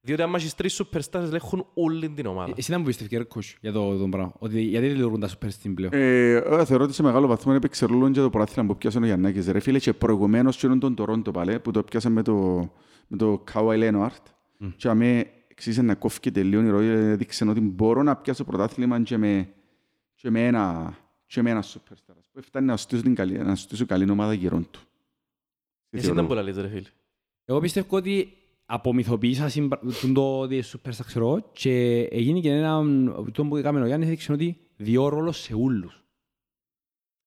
Διότι 0.00 0.22
άμα 0.22 0.36
έχεις 0.36 0.54
τρεις 0.54 0.82
superstars 0.82 1.22
ελέγχουν 1.22 1.66
όλη 1.74 2.08
την 2.10 2.26
ομάδα. 2.26 2.52
Εσύ 2.56 2.70
δεν 2.70 2.80
μου 2.80 2.86
πιστεύει, 2.86 3.16
ρε 3.16 3.24
coach, 3.34 3.54
για 3.60 3.72
το 3.72 3.98
τον 3.98 4.10
πράγμα. 4.10 4.32
Ότι 4.38 4.60
γιατί 4.60 4.86
δεν 4.86 4.96
λειτουργούν 4.96 5.20
τα 5.20 5.28
super 5.28 5.46
team 5.46 5.72
πλέον; 5.74 5.92
Ε, 5.92 6.30
εγώ 6.32 6.64
θεωρώ 6.64 6.84
ότι 6.84 6.92
σε 6.92 7.02
μεγάλο 7.02 7.26
βαθμό 7.26 7.52
έπαιξε 7.56 7.86
ρόλο 7.86 8.10
και 8.10 8.20
το 8.20 8.30
πρωτάθλημα 8.30 8.68
που 8.68 8.76
πιάσε 8.76 8.98
ο 8.98 9.04
Γιαννάκης. 9.04 9.48
Ρε 9.48 9.60
φίλε, 9.60 9.78
και 9.78 9.92
προηγουμένως 9.92 10.56
και 10.56 10.68
τον 10.68 10.94
Τορόντο 10.94 11.30
πάλι, 11.30 11.58
που 11.60 11.70
το 11.70 11.82
πιάσε 11.82 12.08
με 12.08 12.22
το, 12.22 12.34
με 13.06 13.16
το 13.16 13.44
Kawhi 13.52 13.78
Leonard. 13.78 14.22
Και 14.76 14.88
αμέ 14.88 15.26
εξήγησε 15.48 15.82
να 15.82 15.94
κόφηκε 15.94 16.30
τελείω 16.30 16.62
η 16.62 16.68
ροή, 16.68 16.86
έδειξε 16.86 17.44
ότι 17.48 17.60
μπορώ 17.60 18.02
να 18.02 18.16
πιάσω 18.16 18.44
πρωτάθλημα 18.44 19.02
και 19.02 19.16
με, 19.16 19.48
και 20.14 20.30
με 20.30 20.46
ένα, 20.46 20.94
και 21.26 21.42
με 21.42 21.50
ένα 21.50 21.62
superstar. 21.62 22.14
Που 22.32 22.42
φτάνει 22.42 22.66
να 22.66 22.76
στήσω, 22.76 23.02
την 23.02 23.14
καλή, 23.14 23.38
να 23.38 23.54
στήσω 23.54 23.86
καλή 23.86 24.10
ομάδα 24.10 24.32
γύρω 24.32 24.60
του. 24.70 24.80
Τι 25.90 25.96
Εσύ 25.96 26.06
θεωρώ. 26.06 26.14
δεν 26.14 26.24
μπορεί 26.24 26.38
να 26.40 26.46
λες 26.46 26.56
ρε 26.56 26.68
φίλε. 26.68 26.88
Εγώ 27.44 27.60
πιστεύω 27.60 27.96
ότι 27.96 28.32
απομυθοποίησα 28.66 29.48
συμπρα- 29.48 29.80
τον 30.00 30.14
το 30.14 30.38
ότι 30.40 30.62
super 30.66 30.88
star, 30.90 31.04
ξέρω 31.06 31.26
εγώ, 31.26 31.48
και 31.52 32.02
έγινε 32.10 32.40
και 32.40 32.50
ένα 32.50 32.82
το 33.32 33.44
που 33.44 33.56
έκαμε 33.56 33.80
ο 33.82 33.86
Γιάννης 33.86 34.08
έδειξε 34.08 34.32
ότι 34.32 34.56
δύο 34.76 35.08
ρόλο 35.08 35.32
σε 35.32 35.54
ούλους. 35.54 36.02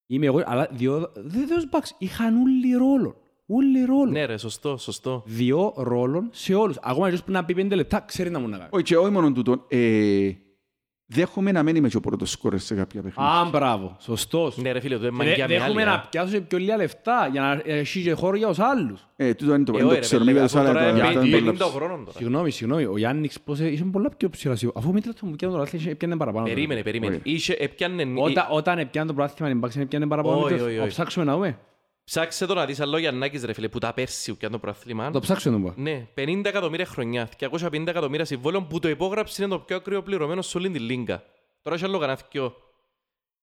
Είμαι 0.08 0.26
εγώ, 0.26 0.42
αλλά 0.46 0.68
δύο, 0.72 1.12
δεν 1.16 1.48
δεν 1.48 1.68
μπαξ, 1.72 1.96
είχαν 1.98 2.38
όλοι 2.42 2.72
ρόλο. 2.74 3.16
Όλοι 3.46 3.86
ρόλο. 3.86 4.12
Ναι 4.12 4.26
ρε, 4.26 4.38
σωστό, 4.38 4.78
σωστό. 4.78 5.24
Δύο 5.26 5.74
ρόλων 5.78 6.30
σε 6.32 6.54
όλους. 6.54 6.78
Ακόμα 6.82 7.12
και 7.12 7.22
που 7.26 7.32
να 7.32 7.46
πει 7.46 7.54
πέντε 7.54 7.76
λεπτά, 7.76 8.00
ξέρει 8.00 8.30
να 8.30 8.40
μου 8.40 8.48
να 8.48 8.58
κάνει. 8.58 8.70
Όχι, 8.74 8.84
και 8.84 8.98
όχι 8.98 9.12
μόνο 9.12 9.32
τούτο. 9.32 9.66
Ε, 11.12 11.20
δέχομαι 11.20 11.52
να 11.52 11.64
μένει 11.64 11.82
με 11.82 11.88
και 11.90 11.98
ο 11.98 12.00
πρώτος 12.00 12.32
σκόρερ 12.32 12.60
σε 12.60 12.76
κάποια 12.76 13.02
παιχνίδια. 13.02 13.32
Α, 13.34 13.46
μπράβο, 13.50 13.96
σωστός. 14.00 14.58
Ναι 14.58 14.72
ρε 14.72 14.80
φίλε, 14.80 14.98
το 14.98 15.06
είναι 15.08 15.10
Και 15.10 15.16
μαγιά 15.26 15.48
δε- 15.48 15.54
Δέχομαι 15.54 15.74
μεγάλη. 15.74 15.96
να 15.98 16.02
πιάσω 16.10 16.30
σε 16.30 16.40
πιο 16.42 16.58
λίγα 16.58 16.76
λεφτά 16.78 17.28
για 17.32 17.42
να 17.42 17.62
έχει 17.66 18.02
και 18.02 18.12
χώρο 18.14 18.36
για 18.36 18.48
τους 18.48 18.60
άλλους. 18.60 19.08
Ε, 19.16 19.34
τούτο 19.34 19.54
είναι 19.56 19.64
το 19.64 19.72
Ε, 19.76 19.78
δεν 19.78 19.82
το 19.86 19.88
όχι, 19.88 19.96
ρε, 19.96 20.02
ξέρω, 20.02 20.22
φίλε, 20.24 20.34
μην 20.34 20.42
αφού 20.44 20.58
πέτω 20.58 20.70
άλλα, 20.70 20.80
τώρα 20.80 20.92
το- 20.92 20.98
είναι 20.98 21.08
αυτό 21.08 21.20
είναι 21.22 21.38
50 21.38 21.44
πολύ 21.46 21.58
λάθος. 21.58 21.74
χρόνων 21.76 22.06
τώρα. 22.06 22.18
Συγγνώμη, 22.18 22.52
συγγνώμη, 22.52 22.86
ο 22.86 22.98
Γιάννης 22.98 23.40
πώς 23.42 23.60
είσαι 23.60 23.84
πολλά 23.84 24.10
πιο 24.18 24.30
ψηλά. 24.30 24.58
Αφού 24.76 24.92
μην 24.94 25.02
τρέχεις 25.02 25.22
μου 25.22 25.32
πιάνε 25.36 25.54
το 25.54 25.60
λάθος, 25.60 25.86
έπιανε 25.86 26.18
παραπάνω. 26.18 26.46
Περίμενε, 26.46 26.82
περίμενε. 26.84 27.16
Όχι. 27.16 27.22
Είχε, 27.36 27.56
έπιανε... 27.60 28.04
Όταν, 28.16 28.46
όταν 28.50 28.80
έπιανε 28.80 29.08
το 29.08 29.14
πράθυμα, 29.14 29.48
την 29.50 29.60
μπάξε, 29.60 29.82
έπιανε 29.82 30.08
παραπάνω. 30.08 30.36
Όχι, 30.38 30.52
λεπτός. 30.52 30.68
όχι, 30.68 30.78
Ο 30.78 30.82
όχι. 30.82 30.90
ψάξουμε 30.90 31.26
να 31.26 31.34
δούμε. 31.34 31.58
Ψάξε 32.03 32.45
το 32.45 32.53
να 32.53 32.65
δεις 32.65 32.80
άλλο 32.80 32.98
Γιαννάκης 32.98 33.44
ρε 33.44 33.53
φίλε, 33.53 33.69
που 33.69 33.80
τα 33.80 33.94
πέρσι 33.94 34.32
που 34.32 34.38
πιάνε 34.38 34.53
το 34.53 34.60
προαθλήμα. 34.60 35.11
Το 35.11 35.19
ψάξουμε 35.19 35.57
να 35.57 35.61
δούμε. 35.61 35.73
Ναι, 35.91 36.07
50 36.15 36.41
εκατομμύρια 36.45 36.86
χρονιά, 36.86 37.30
250 37.40 37.88
εκατομμύρια 37.88 38.26
συμβόλαιο 38.26 38.61
που 38.61 38.80
το 38.80 38.90
υπόγραψε 38.90 39.44
είναι 39.44 39.52
το 39.52 39.60
πιο 39.60 39.76
ακραίο 39.76 40.02
πληρωμένο 40.02 40.41
σε 40.41 40.57
όλη 40.57 40.69
την 40.69 40.82
λίγκα. 40.82 41.23
Τώρα 41.61 41.76
έχει 41.76 41.86
άλλο 41.86 41.98
κανένα 41.99 42.19
δυο. 42.32 42.53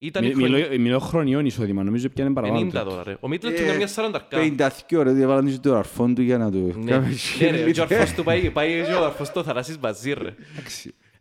Ήταν 0.00 0.24
η 0.24 0.26
Μι- 0.26 0.34
χρονιά- 0.36 0.66
μιλώ- 0.68 0.80
Μιλώ 0.80 0.98
χρονιών 0.98 1.46
εισόδημα, 1.46 1.82
νομίζω 1.82 2.08
πιάνε 2.08 2.32
παραπάνω. 2.32 2.60
50 2.60 2.64
τούτο. 2.72 2.84
τώρα 2.84 3.02
ρε. 3.02 3.16
Ο 3.20 3.28
Μίτλετον 3.28 3.64
Ε, 3.64 3.66
είναι 3.66 3.76
μια 3.76 3.86
40 3.88 4.28
52 4.30 5.02
ρε, 5.02 5.12
διαβάλαν 5.12 5.46
και 5.50 5.58
τον 5.58 5.76
αρφόν 5.76 6.14
του 6.14 6.22
για 6.22 6.38
να 6.38 6.50
του 6.50 6.72
Ναι, 6.76 6.90
κάνει 6.90 7.06
ναι, 7.38 7.50
ρε, 7.50 7.62
ο 7.62 7.66
χίλι. 7.66 7.80
αρφός 7.80 8.12
του 8.12 8.24
πάει, 8.24 8.50
πάει 8.50 8.84
και 8.84 8.92
ο 8.92 9.04
αρφός 9.04 9.30
του 9.30 9.44
Θανάσης 9.44 9.78
μαζί 9.78 10.12
ρε. 10.12 10.34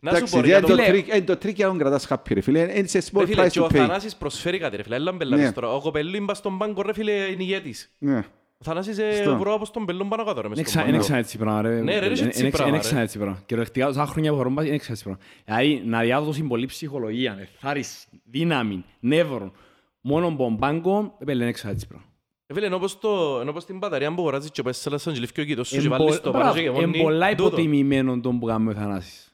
Να 0.00 0.10
σου 0.10 0.16
Εντάξει, 0.16 0.34
πω 0.34 0.40
ρε, 0.40 0.46
είναι 0.46 0.58
για 0.58 0.66
το 0.68 0.76
το- 0.76 0.82
τρίκ- 0.90 1.08
είναι 1.14 1.24
το 1.24 1.36
τρίκ 1.36 1.56
για 1.56 1.64
να 1.66 1.70
τον 1.70 1.80
κρατάς 1.80 2.06
happy 2.10 2.32
ρε 2.32 2.40
φίλε. 2.40 2.60
Είναι 2.78 2.86
σε 2.86 2.98
small 3.12 3.18
Ρε 3.20 3.26
φίλε, 3.26 3.44
price 3.46 3.50
και 3.50 3.60
to 3.60 3.62
ο 3.62 3.66
pay. 3.66 3.74
Θανάσης 3.76 4.16
προσφέρει 4.16 4.58
κάτι 4.58 4.76
ρε 4.76 4.82
φίλε. 4.82 4.94
Έλα 4.94 5.12
μπελάρεις 5.12 5.44
Ναι. 5.44 5.52
τώρα. 5.52 5.72
Ο 5.74 5.80
κοπελού 5.80 6.24
μπας 6.24 6.38
στον 6.38 6.58
πάγκο 6.58 6.82
ρε 6.82 6.92
φίλε 6.92 7.12
είναι 7.12 7.42
ηγέτης. 7.42 7.90
Ναι. 7.98 8.16
Ο 8.60 8.64
Θανάσης 8.64 8.98
ε, 8.98 9.12
Στο. 9.22 9.36
βρω 9.38 9.54
από 9.54 9.64
στον 9.64 9.84
πελόν 9.86 10.08
πάνω 10.08 10.24
κάτω 10.24 10.40
ρε. 10.40 10.48
μες 10.48 10.58
Είναι 10.58 10.66
στον 10.68 10.80
ξα- 10.80 10.88
είναι 10.88 10.90
πάγκο. 10.98 11.02
ξανά 11.04 11.18
έτσι 11.18 11.38
πράγμα, 11.38 11.62
ρε. 11.62 11.68
Ναι, 11.68 11.98
ρε, 11.98 12.06
είναι 12.06 12.14
Είναι- 12.18 12.26
έτσι 12.26 12.40
είναι- 12.40 12.50
πράγμα, 12.50 12.68
Είναι 12.68 12.76
ρε. 12.76 12.82
ξανά 12.82 13.00
έτσι 13.00 13.18
πράγμα. 13.18 13.42
Κυριολεκτικά, 13.46 13.86
τόσα 13.86 14.06
χρόνια 14.06 14.30
που 14.30 14.36
χωρώ 14.36 14.50
μπάσκετ, 14.50 14.68
είναι 14.68 14.78
ξανά 14.78 14.92
έτσι 15.00 15.04
πράγμα. 15.04 15.20
Δηλαδή, 15.44 15.82
να 15.88 16.00
διάδοσει 16.00 16.42
πολύ 16.42 16.66
ψυχολογία, 16.66 17.36
εθάρρυνση, 17.40 18.06
δύναμη, 18.24 18.84
νεύρων, 19.00 19.52
μόνο 20.00 20.26
από 20.26 20.36
τον 20.36 20.56
πάγκο, 20.58 21.16
ε, 21.20 21.24
πέλε, 21.24 21.42
είναι 21.42 21.52
ξανά 21.52 21.72
έτσι 21.72 21.86
πράγμα. 21.86 22.06
Ε, 22.46 22.54
Φίλε, 22.54 22.66
ενώ 22.66 22.76
όπως 22.76 22.98
το- 22.98 23.38
ενώ 23.40 23.52
πως 23.52 23.64
την 23.64 23.78
μπαταρία 23.78 24.08
που 24.14 24.20
αγοράζεις 24.20 24.50
και 24.50 24.62
πες 24.62 24.76
σε 24.76 24.90
λασσαν 24.90 25.12
και 25.12 25.20
λήφκει 25.20 25.40
ο 25.40 25.44
κοίτος 25.44 25.68
σου 25.68 25.74
και 25.76 25.80
Εν 25.82 25.88
βάλεις 25.88 26.16
πο- 26.16 26.20
το 26.22 26.30
πάνω 26.30 26.44
μπράβο, 26.44 26.58
και 26.60 26.66
εν 26.66 26.74
γεμώνει 26.74 27.02
πολλά 27.02 27.28
τούτο. 27.34 27.46
υποτιμημένο 27.46 28.20
τον 28.20 28.38
που 28.38 28.46
κάνουμε 28.46 28.70
ο 28.70 28.74
Θανάσης. 28.74 29.27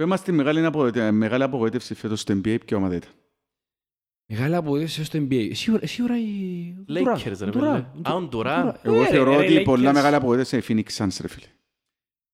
Πες 0.00 0.08
μας 0.08 0.22
τη 0.22 0.32
μεγάλη 0.32 0.64
απογοήτε- 0.64 1.12
μεγάλη 1.12 1.42
απογοήτευση 1.42 1.94
φέτος 1.94 2.20
στο 2.20 2.34
NBA 2.34 2.58
ποια 2.64 2.76
ομάδα 2.76 2.94
ήταν; 2.94 3.10
Μεγάλη 4.28 4.54
αποδείξη 4.54 5.04
στο 5.04 5.18
NBA. 5.30 5.50
Σίγουρα, 5.54 5.86
σίγουρα 5.86 6.18
η... 6.18 6.74
Lakers, 6.88 7.36
ρε 7.38 7.50
φίλε. 7.52 7.68
Α, 8.02 8.14
ο 8.14 8.28
Durant. 8.32 8.72
Εγώ 8.82 9.02
Ε, 9.02 9.06
θεωρώ 9.06 9.30
ρε, 9.30 9.36
ότι 9.44 9.52
η 9.52 9.58
Lakers. 9.58 9.64
πολλά 9.64 9.92
μεγάλη 9.92 10.14
απογοήτευση 10.14 10.56
είναι 10.68 10.80
η 10.80 10.84
Phoenix 10.88 11.04
Suns 11.04 11.16
ρε 11.20 11.28
φίλε. 11.28 11.46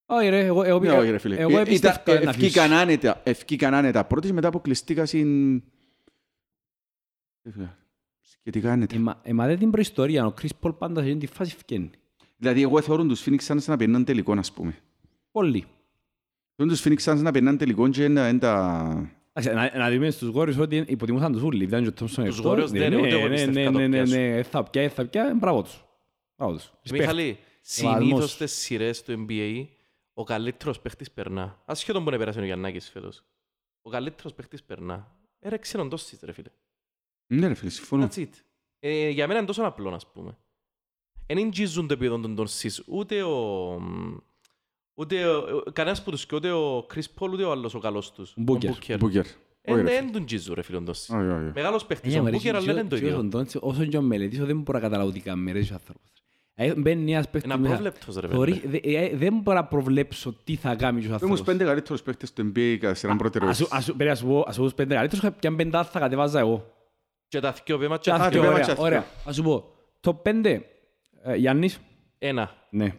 Όχι 0.07 0.29
ρε, 0.29 0.45
εγώ, 0.45 0.63
εγώ, 0.63 0.79
Ναι, 0.79 0.93
όχι 0.93 1.11
ρε 1.11 1.19
φίλε. 1.19 1.35
εγώ 1.37 1.49
Ε, 1.49 1.53
ήταν- 1.53 1.67
επίστευκα 1.67 2.13
ε, 2.13 2.25
να 2.25 2.31
ευκήκαν 2.31 2.65
φύγεις. 2.69 2.81
άνετα- 2.83 3.21
Ευκήκαν 3.25 3.75
άνετα 3.75 4.05
πρώτης 4.05 4.33
μετά 4.33 4.49
αποκλειστήκα 4.49 5.07
συν... 5.07 5.63
Σχετικά 8.21 8.73
άνετα. 8.73 8.95
Εμα, 8.97 9.21
εμα 9.23 9.47
δεν 9.47 9.59
την 9.59 9.71
προϊστορία, 9.71 10.27
ο 10.27 10.35
Chris 10.43 10.49
Paul 10.61 10.79
πάντα 10.79 11.03
σε 11.03 11.07
αυτή 11.11 11.27
τη 11.27 11.27
φάση 11.33 11.57
φκένει. 11.57 11.91
Δηλαδή 12.37 12.63
εγώ 12.63 12.81
θεωρώ 12.81 13.05
τους 13.07 13.25
Phoenix 13.27 13.39
Suns 13.47 13.65
να 13.67 13.77
περνάνε 13.77 14.05
τελικό 14.05 14.33
ας 14.33 14.53
πούμε. 14.53 14.77
Πολύ. 15.31 15.65
Θεωρώ 16.57 16.73
τους 16.73 16.83
Phoenix 16.85 17.13
Suns 17.13 17.21
να 17.23 17.31
περνάνε 17.31 17.57
τελικό 17.57 17.89
και 17.89 18.09
να 18.09 18.29
είναι 18.29 18.39
τα... 18.39 19.11
Εντάξει, 19.33 19.71
Να, 19.75 19.79
να 19.79 19.91
δούμε 19.91 20.11
στους 20.11 20.31
Warriors 20.35 20.59
ότι 20.59 20.85
υποτιμούσαν 20.87 21.33
τους 21.33 21.43
ούλοι. 21.43 21.65
Ήταν 21.65 21.83
και 21.83 21.89
ο 21.89 21.93
Thompson 21.93 22.25
Τους 22.25 22.39
εκτός. 22.39 22.41
Warriors 22.45 22.67
δεν, 22.73 22.95
ούτε 22.95 23.09
εγώ 23.09 23.29
ναι, 23.29 23.35
πιστεύω 23.35 23.53
ναι, 23.53 23.65
να 23.65 23.73
το 23.73 23.79
ναι, 23.79 23.87
ναι, 23.87 23.97
πιάσουν. 23.97 24.19
ναι, 24.21 24.43
θα 24.43 24.65
πια, 24.65 24.89
θα 24.89 25.07
πια, 25.07 25.35
μπράβο 25.41 25.63
τους. 25.63 25.85
Μπράβο 26.37 26.55
τους. 26.55 26.73
Respect. 26.89 26.99
Μιχαλή, 26.99 27.39
Βαλμός. 27.83 28.05
συνήθως 28.05 28.31
στις 28.31 28.53
σειρές 28.53 29.03
του 29.03 29.27
NBA 29.29 29.67
ο 30.15 30.25
καλύτερος 30.25 30.81
παίχτης 30.81 31.11
περνά. 31.11 31.63
Ασχέτον 31.65 32.05
που 32.05 32.11
να 32.11 32.19
περάσει 32.19 32.39
ο 32.41 32.45
Γιαννάκης 32.45 32.91
φέτος. 32.91 33.25
Ο 33.83 33.91
καλύτερος 33.91 34.35
παίχτης 34.35 34.63
περνά. 34.63 35.17
Ε, 35.39 35.49
ρε, 35.49 35.59
ξέρω 35.59 35.89
τόσες 35.89 36.19
ρε 36.23 36.33
φίλε. 36.33 36.49
Ναι 37.27 37.47
ρε 37.47 37.55
φίλε, 37.55 37.71
συμφωνώ. 37.71 38.09
That's 38.11 38.19
it. 38.19 38.29
Ε, 38.79 39.09
για 39.09 39.27
μένα 39.27 39.39
είναι 39.39 39.47
τόσο 39.49 39.63
απλό, 39.63 39.91
ας 39.91 40.07
πούμε. 40.13 40.37
Εν 41.27 41.39
εγγίζουν 41.39 41.87
το 41.87 41.93
επίπεδο 41.95 42.21
των 42.21 42.35
Τονσίς, 42.35 42.83
ούτε 42.87 43.23
ο... 43.23 43.79
Ούτε 44.99 45.27
ο, 45.27 45.63
κανένας 45.73 46.03
που 46.03 46.11
τους 46.11 46.27
και 46.27 46.35
ούτε 46.35 46.51
ο 46.53 46.87
Chris 46.95 47.05
Paul, 47.19 47.31
ούτε 47.33 47.43
ο 47.43 47.51
άλλος 47.51 47.75
ο 47.75 47.79
καλός 47.79 48.13
τους. 48.13 48.31
Ο 48.37 48.43
Booker. 48.47 48.95
Booker. 48.99 49.23
Όχι, 49.69 49.81
ρε 49.83 49.97
Εν 49.97 50.13
τον 50.13 50.25
γίζουν 50.29 50.55
ρε 50.55 50.63
φίλον 50.63 50.85
Τονσίς. 50.85 51.09
Όχι, 51.11 51.27
όχι. 51.29 51.51
Μεγάλος 51.55 51.87
παίχτης, 51.87 52.15
Ε, 52.15 52.19
ο 52.19 52.23
μα 52.23 52.31
ρε, 52.31 52.37
Booker, 52.37 52.49
αλλά 52.49 52.59
και 52.61 52.71
ο- 52.71 52.75
δεν 52.75 52.77
είναι 52.81 52.89
το 52.89 52.99
και 52.99 53.05
ο 53.05 53.09
ίδιο. 53.09 53.23
Ντόντσι, 53.23 53.59
Όσο 53.61 53.85
και 53.85 53.97
ο 53.97 54.01
μελετήσω 54.03 54.45
δεν 54.45 54.61
μπορώ 54.61 54.79
να 54.79 54.85
καταλάβω 54.85 55.11
τι 55.11 55.21
κάνει 55.21 55.53
ρε, 55.53 55.59
ο 55.59 55.65
άνθρωπος. 55.73 56.11
Ε, 56.55 56.75
Μπαίνει 56.75 57.13
ένας 57.13 57.29
παίχτης 57.31 57.51
Είναι 57.53 57.61
μέσα. 57.61 57.75
απρόβλεπτος 57.75 58.17
ρε 58.17 58.29
Θωρεί- 58.29 58.55
φίλε. 58.61 58.81
δε- 58.83 58.91
ε, 58.99 59.17
Δεν 59.17 59.39
μπορώ 59.43 59.57
να 59.59 59.65
προβλέψω 59.65 60.35
τι 60.45 60.55
θα 60.57 60.75
κάνει 60.75 60.97
ο 60.97 61.01
Πες 61.01 61.07
μου 61.09 61.13
άνθρωπος. 61.13 61.39
τους 61.39 61.47
πέντε 61.47 61.65
καλύτερους 61.65 62.03
παίκτες 62.03 62.33
του 62.33 62.53
NBA 62.55 62.77
κατά 62.81 62.95
σειράν 62.95 62.95
Ας 62.95 63.01
σου- 63.01 63.17
προτεραιότητες. 63.17 63.71
ας 63.73 63.85
σου- 63.85 63.97
περίμενε, 63.97 64.11
ας 64.11 64.19
σου 64.19 64.27
πω- 64.27 64.45
ας 64.49 64.55
σου 64.55 64.61
πω 64.61 64.67
τους 64.67 64.75
πέντε 64.75 64.95
καλύτερους, 64.95 65.35
και 65.39 65.47
αν 65.47 65.57
πεντά 65.57 65.85
θα 65.85 65.99
κατεβάζα 65.99 66.39
εγώ. 66.39 66.73
Και 67.29 67.41
τα 67.41 67.55
δυο 67.65 67.79
βήμα 67.79 67.95
και 67.99 68.11
Και 68.11 68.17
τα 68.17 68.25
αυτό, 68.25 68.37
το 68.37 68.41
πέμα 68.41 68.53
ωραία, 68.53 68.65
και 68.65 68.71
αυτό. 68.71 68.83
ωραία. 68.83 69.05
Ας 69.25 69.35
σου 69.35 69.43
πω, 69.43 69.65
το 70.01 70.15
πέντε, 70.15 70.63
ε, 71.23 71.35
Γιάννης, 71.35 71.79
Ένα. 72.19 72.51
ναι. 72.71 72.95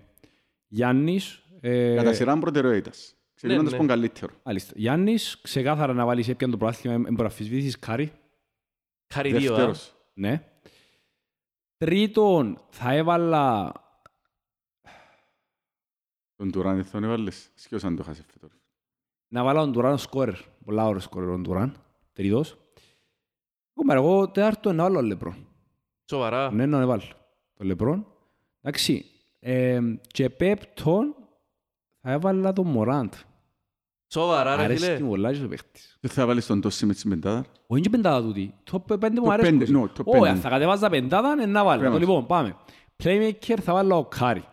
Γιάννης, 0.68 1.42
ε, 1.60 1.96
Κατά 1.96 2.14
σειράν 2.14 2.40
προτεραιότητας. 2.40 3.16
Ξεκινώντας 3.34 3.72
ναι. 3.72 3.78
από 3.78 3.88
τον 3.88 3.96
καλύτερο. 3.96 4.34
μάλιστα. 4.44 4.74
Γιάννης, 4.76 5.42
ξεκάθαρα 5.42 5.94
να 5.94 6.06
βάλεις 6.06 6.28
έπιαν 6.30 6.52
το 6.52 6.58
προάθλημα, 6.58 6.96
δεν 6.96 7.04
μπορεί 7.04 7.16
να 7.18 7.24
αμφισβητήσεις, 7.24 7.80
Κάρι, 7.80 8.12
Χάρη 9.14 9.30
δύο, 9.32 9.54
α. 9.54 9.56
Δεύτερος. 9.56 9.96
ναι. 10.14 10.44
Τρίτον, 11.78 12.62
θα 12.70 12.94
έβαλα, 12.94 13.72
Τον 16.36 16.52
Τουράν 16.52 16.76
δεν 16.76 16.92
τον 16.92 17.04
έβαλες. 17.04 17.50
Σκιος 17.56 17.84
αν 17.84 17.96
το 17.96 18.04
χάσε 18.04 18.26
φέτος. 18.32 18.52
να 19.28 19.44
βάλω 19.44 19.60
τον 19.60 19.72
Τουράν 19.72 19.98
σκόρερ, 19.98 20.36
πολλά 20.66 20.88
ώρα 20.88 21.00
σκόρερ 21.00 21.30
τον 21.30 21.44
Τουράν, 21.44 21.76
τρίτος. 22.14 22.58
Εγώ, 23.74 23.94
εγώ 23.94 24.30
τέταρτο 24.30 24.74
να 24.74 24.84
βάλω 24.84 24.96
τον 24.96 25.06
Λεπρόν. 25.06 25.48
Σοβαρά. 26.10 26.52
Ναι, 26.52 26.66
να 26.66 26.86
βάλω 26.86 27.02
τον 27.54 27.68
Λεπρόν. 27.68 28.08
Εντάξει, 28.62 29.06
ε, 29.40 29.80
και 30.08 30.30
πέπτον 30.30 31.16
θα 31.16 31.17
έβαλα 32.12 32.54
τον 32.54 32.68
Μωράντ. 32.68 33.14
Σοβαρά 34.14 34.56
ρε 34.56 34.64
Αρέσκει 34.64 34.86
φίλε. 34.86 35.00
μου 35.00 35.10
πολλά 35.10 35.34
και 35.34 35.44
ο 35.44 35.48
παίχτης. 35.48 35.98
Δεν 36.02 36.12
θα 36.12 36.26
βάλεις 36.26 36.46
τον 36.46 36.62
Τόσι 36.62 36.86
με 36.86 36.94
την 36.94 37.10
πεντάδα. 37.10 37.46
Όχι 37.68 37.82
και 37.82 37.90
πεντάδα 37.90 38.22
τούτη. 38.22 38.54
Το 38.64 38.80
πέντε 38.80 39.20
μου 39.20 39.26
Το 39.26 39.32
αρέσκουν. 39.32 39.58
πέντε, 39.58 39.72
ναι, 39.72 39.88
το 39.88 40.02
Όχι, 40.06 40.18
πέντε. 40.20 40.30
αν 40.30 40.38
θα 40.38 40.50
κατεβάζα 40.50 40.90
πεντάδα, 40.90 41.36
ναι, 41.36 41.46
να 41.46 41.64
βάλω. 41.64 41.80
Πρέπει 41.80 41.94
Το 41.94 42.00
να 42.00 42.06
Λοιπόν, 42.06 42.26
πάμε. 42.26 42.56
Playmaker 43.04 43.58
θα 43.62 43.74
βάλω 43.74 43.98
ο 43.98 44.06
Κάρι. 44.06 44.44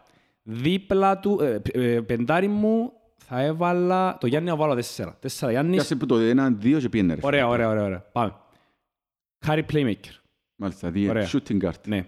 Δίπλα 0.42 1.18
του, 1.18 1.38
ε, 1.40 1.60
ε, 1.72 2.00
πεντάρι 2.00 2.48
μου 2.48 2.92
θα 3.16 3.40
έβαλα, 3.40 4.18
το 4.20 4.26
Γιάννη 4.26 4.48
να 4.48 4.56
βάλω 4.56 4.74
τέσσερα. 4.74 5.16
Τέσσερα 5.20 5.50
Γιάννης. 5.50 5.74
Πιάσε 5.76 5.96
που 5.96 6.06
το 6.06 6.16
ένα, 6.16 6.50
δύο 6.50 6.78
και 6.78 6.88
πήγαινε 6.88 7.08
ρε. 7.14 7.20
φίλε. 7.20 7.26
Ωραία, 7.26 7.48
ωραία, 7.48 7.68
ωραία, 7.68 7.84
ωραία. 7.84 8.00
Πάμε. 8.12 8.34
Κάρι 9.38 9.64
Playmaker. 9.72 10.14
Μάλιστα, 10.56 10.90
δύο. 10.90 11.10
Ωραία. 11.10 11.28
Shooting 11.32 11.62
guard. 11.64 11.86
Ναι. 11.86 12.06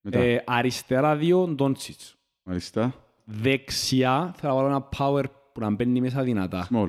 Μετά. 0.00 0.18
Ε, 0.18 0.42
αριστερά 0.46 1.16
δύο, 1.16 1.46
Ντόντσιτς. 1.46 2.16
Μάλιστα. 2.42 2.94
Δεξιά 3.28 4.34
θα 4.36 4.54
βάλω 4.54 4.66
ένα 4.66 4.88
power 4.98 5.24
που 5.52 5.60
να 5.60 5.70
μπαίνει 5.70 6.00
μέσα 6.00 6.22
δυνατά. 6.22 6.68
Small. 6.70 6.88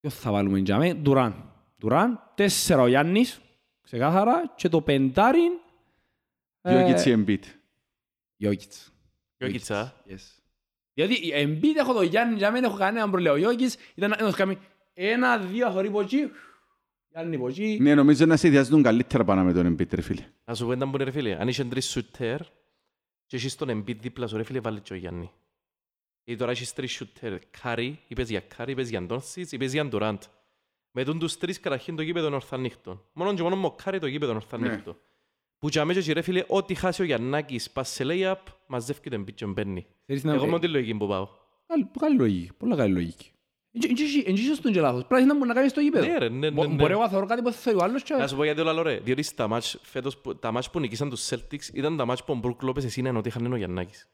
Ποιο 0.00 0.10
θα 0.10 0.30
βάλουμε 0.30 0.58
για 0.58 0.78
μέ, 0.78 0.94
Ντουράντ. 0.94 1.52
Ντουράν, 1.78 2.32
τέσσερα 2.34 2.82
ο 2.82 2.86
Γιάννης, 2.86 3.40
ξεκάθαρα, 3.80 4.52
και 4.56 4.68
το 4.68 4.80
πεντάρι... 4.80 5.40
Δύο 6.60 6.78
ε, 6.78 6.84
και 6.84 6.94
τζι 6.94 7.14
Embiid. 7.18 7.42
Γιόκιτς. 8.36 8.92
Γιόκιτς 9.36 9.87
α. 9.87 10.02
Yes. 10.08 10.40
Διότι 10.94 11.14
η 11.14 11.32
Embiid 11.36 11.76
έχω 11.76 11.92
το 11.92 12.02
Γιάννη, 12.02 12.36
για 12.36 12.50
μένα 12.50 12.66
έχω 12.66 12.76
κανέναν 12.76 13.10
πρόβλημα. 13.10 13.34
Ο 13.34 13.36
Γιόκιτς 13.36 13.76
ήταν 13.94 14.10
να 14.10 14.16
τους 14.16 14.34
κάνει 14.34 14.58
ένα, 14.92 15.38
δύο, 15.38 15.70
θωρεί 15.70 15.88
από 15.88 16.00
εκεί, 16.00 16.30
Γιάννη 17.08 17.36
από 17.36 17.48
εκεί. 17.48 17.78
Ναι, 17.80 17.94
νομίζω 17.94 18.26
να 18.26 18.36
σε 18.36 18.46
ιδιάζουν 18.46 18.82
καλύτερα 18.82 19.24
πάνω 19.24 19.44
με 19.44 19.52
τον 19.52 19.74
Embiid 19.74 19.94
ρε 19.94 20.00
φίλε. 20.00 20.26
Να 20.44 20.54
σου 20.54 20.66
πω 20.66 20.72
ήταν 20.72 20.90
που 20.90 20.96
είναι 20.96 21.04
ρε 21.04 21.10
φίλε. 21.10 21.36
Αν 21.40 21.48
είσαι 21.48 21.64
τρεις 21.64 21.90
σουτέρ 21.90 22.40
και 23.34 23.40
έχεις 23.40 23.54
τον 23.54 23.68
Embiid 23.70 23.96
δίπλα 23.96 24.26
σου 24.26 24.36
ρε 24.36 24.42
φίλε 24.42 24.60
βάλε 24.60 24.80
και 24.80 24.92
ο 24.92 24.96
Γιάννη. 24.96 25.30
Ή 26.24 26.36
τώρα 26.36 26.50
έχεις 26.50 26.72
τρεις 26.72 26.92
σουτέρ. 26.92 27.38
Κάρι, 27.38 28.00
είπες 28.06 28.28
για 28.30 28.40
Κάρι, 28.40 28.72
είπες 28.72 28.88
για 28.88 29.02
Ντόντσιτς, 29.02 29.52
είπες 29.52 29.72
για 29.72 29.86
Ντουράντ. 29.86 30.22
Με 30.90 31.04
τον 31.04 31.18
τους 31.18 31.36
τρεις 31.36 31.60
καταρχήν 31.60 31.96
το 31.96 32.02
γήπεδο 32.02 32.26
είναι 32.26 32.34
ορθανύχτο. 32.34 33.06
Μόνο 33.12 33.34
και 33.34 33.42
μόνο 33.42 33.56
με 33.56 33.66
ο 33.66 33.70
Κάρι 33.70 33.98
το 33.98 34.06
γήπεδο 34.06 34.32
είναι 34.32 34.40
ορθανύχτο. 34.42 34.96
Που 35.58 35.68
και 35.68 35.80
αμέσως 35.80 36.06
ρε 36.06 36.22
φίλε, 36.22 36.44
ό,τι 36.48 36.74
χάσει 36.74 37.02
ο 37.02 37.04
Γιαννάκης 37.04 37.70
πας 37.70 37.88
σε 37.88 38.04
lay-up, 38.06 38.36
μαζεύει 38.66 39.10
τον 39.10 39.22
Embiid 39.22 39.34
και 39.34 39.46
μπαίνει. 39.46 39.86
Θέλεις 40.06 40.24
να... 40.24 40.34
Εγώ 40.34 40.46
με 40.46 40.58
τη 40.60 40.68
λογική 40.68 40.94
που 40.94 41.06
πάω. 41.06 41.28
Καλή- 41.66 41.88
Καλή 41.98 42.16
λογική, 42.16 42.52
πολλά 42.56 42.76
καλή 42.76 42.92
λογική. 42.92 43.30
Εν 44.26 44.34
είσαι 44.34 44.54
στον 44.54 44.72
και 44.72 44.80
λάθος, 44.80 45.04
πρέπει 45.06 45.24
να 45.24 45.34
μπορεί 45.36 45.48
να 45.48 45.54
κάνεις 45.54 45.72
το 45.72 45.80
γήπεδο. 45.80 46.06
Ναι 46.06 46.18
ρε, 46.18 46.28
ναι, 46.28 46.38
ναι, 46.38 46.50
Μπο- 46.50 46.66
ναι. 46.66 46.74
Μπορεί 46.74 46.92
εγώ 46.92 47.00
να 47.00 47.08
θεωρώ 47.08 47.26
κάτι 47.26 47.42
που 47.42 47.50
θέλει 47.52 47.76
ο 47.76 47.82
άλλος 47.82 48.02
και... 48.02 48.14
Να 48.14 48.26
σου 48.26 48.36
πω 48.36 48.44
γιατί 48.44 48.60
όλα 48.60 48.82
ρε. 48.82 48.98
Διότι 49.04 49.22
στα 49.22 49.48
μάτς 49.48 49.78
φέτος, 49.82 50.18
που- 50.18 50.36
τα 50.36 50.52
μάτς 50.52 50.70
που 50.70 50.80
νικήσαν 50.80 51.10
τους 51.10 51.28
Celtics 51.28 51.72
ήταν 51.74 51.96
τα 51.96 52.04
μάτς 52.06 52.24
που 52.24 52.32
ο 52.32 52.36
Μπρουκ 52.36 52.62
Λόπες 52.62 52.84
εσύ 52.84 53.00
είναι 53.00 53.18
ότι 53.18 53.28
είχαν 53.28 53.52
ο 53.52 53.56
Γιαννάκης. 53.56 54.08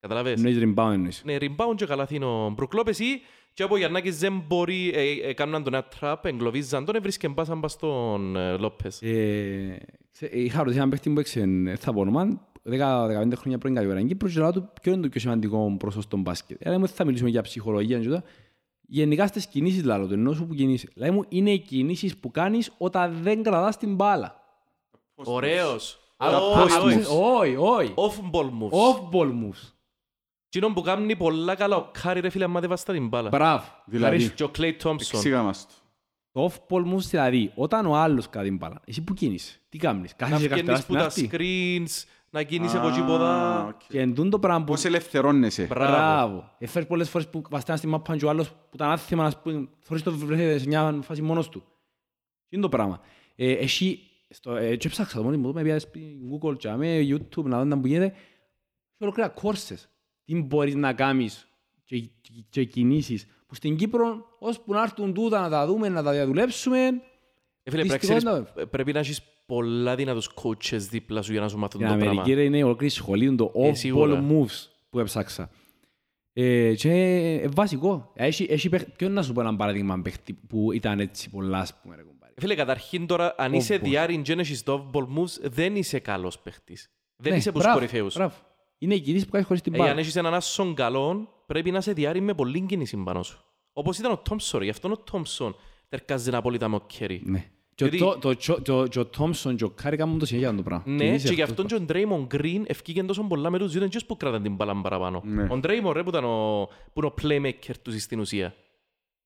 Καταλαβες. 0.00 0.32
Εννοείς 0.42 0.58
rebound 0.62 0.92
εννοείς. 0.92 1.22
Ναι, 1.24 1.36
rebound 1.40 1.74
και 1.76 1.86
καλά 1.86 2.06
είναι 2.10 2.24
ο 2.24 2.50
Μπρουκ 2.56 2.74
Λόπες 2.74 2.98
ή 2.98 3.22
και 3.54 3.62
από 3.62 3.74
ο 3.74 3.78
Γιαννάκης 3.78 4.18
δεν 4.18 4.42
μπορεί, 4.46 4.90
ε, 4.94 5.28
ε, 5.28 5.32
κάνουν 5.32 5.62
τον 5.64 5.74
ένα 5.74 5.84
τραπ, 5.84 6.24
εγκλωβίζαν 6.26 6.84
τον, 6.84 6.94
έβρισκε 6.94 7.28
μπάσαν 7.28 7.60
πας 7.60 7.72
στον 7.72 8.36
ε, 8.36 8.56
Λόπες. 8.56 9.02
Ε, 9.02 9.78
ξέ- 10.12 10.34
Είχα 10.34 10.58
ρωτήσει 10.58 10.76
έναν 10.76 10.90
παίχτη 10.90 11.10
που 11.10 11.20
έξε, 11.20 11.40
ε, 11.66 11.76
θα 11.76 11.92
πω 11.92 12.00
όνομα, 12.00 12.46
10-15 12.70 13.32
χρόνια 13.36 13.58
πριν 13.58 13.74
κατηγορά 13.74 13.98
στην 13.98 14.08
Κύπρο 14.08 14.28
και 14.28 14.38
λέω 14.38 14.52
του 14.52 14.70
ποιο 14.82 14.92
είναι 14.92 15.02
το 15.02 15.08
πιο 15.08 15.20
σημαντικό 15.20 15.74
προς 15.78 15.96
στον 16.00 16.20
μπάσκετ; 16.20 16.56
Ε, 16.60 16.68
Λέει 16.68 16.78
μου 16.78 16.88
θα 16.88 17.04
μιλήσουμε 17.04 17.30
για 17.30 17.42
ψυχολογία 17.42 17.98
και 17.98 18.04
τούτα. 18.04 18.22
Γενικά 18.90 19.26
στις 19.26 19.46
κινήσεις 19.46 19.84
λάλο 19.84 20.06
του, 20.06 20.12
ενώ 20.12 20.32
σου 20.32 20.46
που 20.46 20.54
κινήσεις. 20.54 20.90
Λέει 20.94 21.10
μου 21.10 21.24
είναι 21.28 21.50
οι 21.50 21.58
κινήσεις 21.58 22.16
που 22.16 22.30
κάνεις 22.30 22.72
όταν 22.78 23.18
δεν 23.22 23.42
κρατάς 23.42 23.76
την 23.76 23.94
μπάλα. 23.94 24.40
Ωραίος. 25.14 25.98
Αλλά 26.16 26.38
Όχι, 26.38 26.74
post 26.74 26.84
όχι. 26.84 26.98
moves. 26.98 27.40
Όχι, 27.40 27.56
όχι. 27.56 27.94
Off-ball 27.96 28.44
moves. 28.44 28.70
Off-ball 28.70 29.28
moves. 29.28 29.72
Εκείνο 30.48 30.72
που 30.72 30.82
κάνει 30.82 31.16
πολλά 31.16 31.54
καλά 31.54 31.76
ο 31.76 31.90
Κάρι 32.02 32.20
ρε 32.20 32.28
φίλε, 32.28 32.44
άμα 32.44 32.60
δεν 32.60 32.68
βάστα 32.68 32.92
την 32.92 33.08
μπάλα. 33.08 33.28
Μπράβο. 33.28 33.64
Δηλαδή. 33.86 34.14
Ευχαριστώ. 34.14 34.34
Και 34.34 34.42
ο 34.42 34.48
Κλέι 34.48 34.74
Τόμψον. 34.74 35.18
Εξήγα 35.18 35.42
μας 35.42 35.66
το. 35.66 35.72
Το 36.32 36.52
off-ball 36.52 36.94
moves 36.94 36.98
δηλαδή, 37.10 37.52
όταν 37.54 37.86
ο 37.86 37.96
άλλος 37.96 38.28
κρατεί 38.28 38.48
την 38.48 38.56
μπάλα, 38.56 38.80
εσύ 38.84 39.02
που 39.02 39.14
κινείσαι, 39.14 39.60
τι 39.68 39.78
κάνεις, 39.78 40.10
Να 40.10 40.16
κάθεσαι 40.26 40.48
βγαίνεις 40.48 40.64
καρτερά 40.64 41.06
που 41.06 41.10
στην 41.10 41.28
τα 41.28 41.34
άκρη; 41.34 41.86
screens, 41.86 42.04
να 42.30 42.42
κινείσαι 42.42 42.78
από 42.78 42.88
εκεί 42.88 43.02
ποδά. 43.02 43.60
Α, 43.60 43.66
οκ. 43.66 43.80
Και 43.88 44.00
εντούν 44.00 44.30
το 44.30 44.38
πράγμα 44.38 44.64
που... 44.64 44.72
Πώς 44.72 44.84
ελευθερώνεσαι. 44.84 45.66
Μπράβο. 45.66 45.92
Μπράβο. 45.92 46.54
Έφερες 46.58 46.88
πολλές 46.88 47.10
φορές 47.10 47.28
που 47.28 47.42
βαστάνε 47.50 47.78
τη 47.78 47.86
μάππα 47.86 48.16
και 48.16 48.24
ο 48.24 48.28
άλλος 48.28 48.48
που 48.50 48.70
ήταν 48.74 48.90
άθιμα 48.90 49.22
να 49.22 49.40
πούμε, 49.42 49.68
θωρείς 49.80 50.02
το 50.02 50.12
βρέθηκε 50.12 50.58
σε 50.58 50.66
μια 50.66 50.98
φάση 51.02 51.22
μόνος 51.22 51.48
του. 51.48 51.60
Τι 52.48 52.56
είναι 52.56 52.62
το 52.62 52.68
πράγμα. 52.68 53.00
Ε, 53.36 53.52
Έχει, 53.52 54.00
στο, 54.28 54.56
ε, 54.56 54.76
και 54.76 54.88
ψάξα 54.88 55.16
το 55.16 55.22
μόνοι 55.22 55.36
μου, 55.36 55.52
με 55.52 55.62
πιάσεις 55.62 55.82
στη 55.82 56.18
Google 56.32 56.58
και 56.58 56.70
με 56.70 56.98
YouTube 57.00 57.44
να 57.44 57.64
δω 57.64 57.80
τι 57.80 57.88
γίνεται. 57.88 58.06
Έχει 58.06 58.98
ολόκληρα 58.98 59.28
courses. 59.28 59.88
Τι 60.24 60.42
μπορείς 60.42 60.74
να 60.74 60.92
κάνεις 60.92 61.48
και, 61.84 61.98
και, 61.98 62.32
και 62.48 62.64
κινήσεις. 62.64 63.26
Που 63.46 63.54
στην 63.54 63.76
Κύπρο, 63.76 64.26
ώσπου 64.38 64.72
να 64.72 64.82
έρθουν 64.82 65.14
τούτα 65.14 65.40
να 65.40 65.48
τα 65.48 65.66
δούμε, 65.66 65.88
να 65.88 66.02
τα 66.02 66.12
διαδουλέψουμε, 66.12 66.86
Ε, 67.62 67.70
φίλε, 67.70 67.82
πρέπει 67.82 67.88
να 67.88 67.94
Δυστυχώς, 67.96 68.22
ξέρεις, 68.22 68.54
ναι. 68.56 68.66
πρέπει 68.66 68.92
να 68.92 68.98
έχεις 68.98 69.22
πολλά 69.48 69.94
δυνατούς 69.94 70.30
coaches 70.42 70.76
δίπλα 70.90 71.22
σου 71.22 71.32
για 71.32 71.40
να 71.40 71.48
σου 71.48 71.58
μάθουν 71.58 71.80
Στην 71.80 71.92
το 71.92 71.98
πράγμα. 71.98 72.20
Αμερική 72.20 72.34
ρε, 72.40 72.44
είναι 72.46 72.64
ολόκληρη 72.64 72.92
σχολή 72.92 73.34
το 73.34 73.52
Ε, 73.54 73.68
off-ball 73.68 73.76
σίγουρα. 73.76 74.24
moves 74.30 74.66
που 74.90 74.98
έψαξα. 74.98 75.50
Ε, 76.32 76.74
και 76.74 76.90
ε, 77.42 77.48
βασικό. 77.48 78.12
Έχει, 78.14 78.46
έχει 78.50 78.68
παίχ- 78.68 78.90
Ποιο 78.96 79.08
να 79.08 79.22
σου 79.22 79.32
πω 79.32 79.40
ένα 79.40 79.56
παράδειγμα 79.56 80.00
παίχτη 80.02 80.32
που 80.32 80.72
ήταν 80.72 81.00
έτσι 81.00 81.30
πολλά, 81.30 81.58
ας 81.58 81.80
πούμε, 81.82 81.96
ρε 81.96 82.02
κομπάρε. 82.02 82.32
Ε, 82.36 82.40
Φίλε, 82.40 82.54
καταρχήν 82.54 83.06
τώρα, 83.06 83.34
αν 83.38 83.52
είσαι 83.52 83.76
Off-ball. 83.76 83.82
διάρρην 83.82 84.22
και 84.22 84.32
έχεις 84.32 84.62
το 84.62 84.90
off-ball 84.92 85.02
moves, 85.02 85.40
δεν 85.50 85.76
είσαι 85.76 85.98
καλός 85.98 86.38
παίχτης. 86.38 86.90
Δεν 87.16 87.32
Ναι, 87.32 87.38
είσαι 87.38 87.48
από 87.48 87.58
τους 87.58 87.66
μπράβο, 87.66 87.80
κορυφαίους. 87.80 88.14
Μπράβο. 88.14 88.34
Είναι 88.78 88.94
οι 88.94 89.00
κινήσεις 89.00 89.24
που 89.24 89.30
κάνεις 89.32 89.46
χωρίς 89.46 89.62
την 89.62 89.74
Ε, 89.74 89.78
μπάλα. 89.78 89.90
αν 89.90 89.98
έχεις 89.98 90.16
έναν 90.16 90.34
άσον 90.34 90.74
καλό, 90.74 91.28
πρέπει 91.46 91.70
να 91.70 91.78
είσαι 91.78 91.92
διάρρην 91.92 92.24
με 92.24 92.34
πολλή 92.34 92.60
κίνηση 92.60 92.96
πάνω 92.96 93.22
σου. 93.22 93.44
Όπως 93.72 93.98
ήταν 93.98 94.12
ο 94.12 94.16
Τόμσον, 94.18 94.62
γι' 94.62 94.70
αυτό 94.70 94.90
ο 94.90 94.96
Τόμσον 94.98 95.56
τερκάζει 95.88 96.30
απόλυτα 96.34 96.68
με 96.68 96.76
ο 96.76 96.80
Κέρι. 96.86 97.22
Ναι. 97.24 97.44
Και 97.78 97.84
ο 97.84 97.86
Γιατί- 97.86 98.04
Το- 98.04 98.18
το- 98.18 98.34
το- 98.36 98.62
το- 98.62 98.86
και 98.86 98.98
ο 98.98 99.06
Τόμσον 99.06 99.56
και 99.56 99.64
ο 99.64 99.70
Κάρι 99.70 99.96
κάνουν 99.96 100.18
το 100.18 100.26
συνέχεια 100.26 100.54
το 100.54 100.62
πράγμα. 100.62 100.82
Ναι, 100.86 101.04
Κινήσεις 101.04 101.28
και 101.28 101.34
γι' 101.34 101.42
αυτός 101.42 101.64
αυτόν 101.64 101.78
και 101.78 101.82
ο 101.84 101.86
Ντρέιμον 101.86 102.24
Γκριν 102.26 102.64
ευκήγεν 102.66 103.06
τόσο 103.06 103.22
πολλά 103.22 103.50
με 103.50 103.58
τους 103.58 103.72
δύο, 103.72 103.80
δεν 103.80 103.90
που 104.06 104.16
κράταν 104.16 104.42
την 104.42 104.54
μπάλα 104.54 104.80
παραπάνω. 104.80 105.22
Ναι. 105.24 105.46
Ο 105.50 105.56
Ντρέιμον 105.58 105.92
ρε 105.92 106.02
που 106.02 106.08
ήταν 106.08 106.24
ο, 106.24 106.68
που 106.92 107.00
είναι 107.00 107.06
ο 107.06 107.14
playmaker 107.22 107.74
του 107.82 108.00
στην 108.00 108.20
ουσία. 108.20 108.54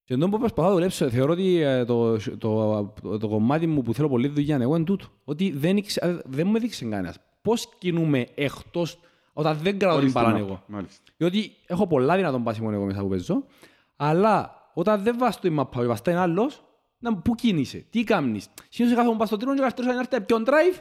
Και 0.04 0.14
εντός 0.14 0.28
που 0.30 0.38
προσπαθώ 0.38 0.68
να 0.68 0.74
δουλέψω, 0.74 1.10
θεωρώ 1.10 1.32
ότι 1.32 1.56
ε, 1.60 1.84
το, 1.84 2.16
το, 2.38 2.92
το, 3.02 3.18
το 3.18 3.28
κομμάτι 3.28 3.66
μου 3.66 3.82
που 3.82 3.94
θέλω 3.94 4.08
πολύ 4.08 4.28
δουλειά 4.28 4.56
εγώ 4.60 4.76
είναι 4.76 4.84
τούτο. 4.84 5.06
Ότι 5.24 5.50
δεν, 5.50 5.76
ήξε- 5.76 6.02
ε, 6.04 6.18
δεν 6.24 6.46
μου 6.46 6.56
έδειξε 6.56 6.84
κανένας. 6.84 7.16
Πώς 7.42 7.68
κινούμε 7.78 8.26
εκτός 8.34 8.98
όταν 9.32 9.58
δεν 9.62 9.78
κρατώ 9.78 9.98
την 9.98 9.98
Χωρίς 9.98 10.12
μπάλα 10.12 10.28
την 10.28 10.36
εγώ. 10.36 10.48
μάπα. 10.48 10.62
Μάλιστα. 10.66 11.02
Διότι 11.16 11.52
έχω 11.66 11.86
πολλά 11.86 12.16
δυνατόν 12.16 12.42
πάσιμο 12.42 12.70
εγώ 12.72 12.84
μέσα 12.84 13.00
που 13.00 13.08
παίζω, 13.08 13.44
αλλά 13.96 14.54
όταν 14.74 15.02
δεν 15.02 15.18
βάζω 15.18 15.38
το 15.42 15.68
map, 15.74 15.86
βαστά 15.86 16.10
ένα 16.10 16.22
άλλος, 16.22 16.62
να 17.02 17.16
πού 17.16 17.34
κίνησε, 17.34 17.84
τι 17.90 18.04
κάνεις. 18.04 18.48
Συνήθως 18.68 18.96
κάθομαι 18.98 19.16
πας 19.18 19.28
στο 19.28 19.36
τρίτο 19.36 19.54
και 19.54 19.60
καθώς 19.60 19.86
να 19.86 19.98
έρθει 19.98 20.20
ποιον 20.20 20.44
drive, 20.46 20.80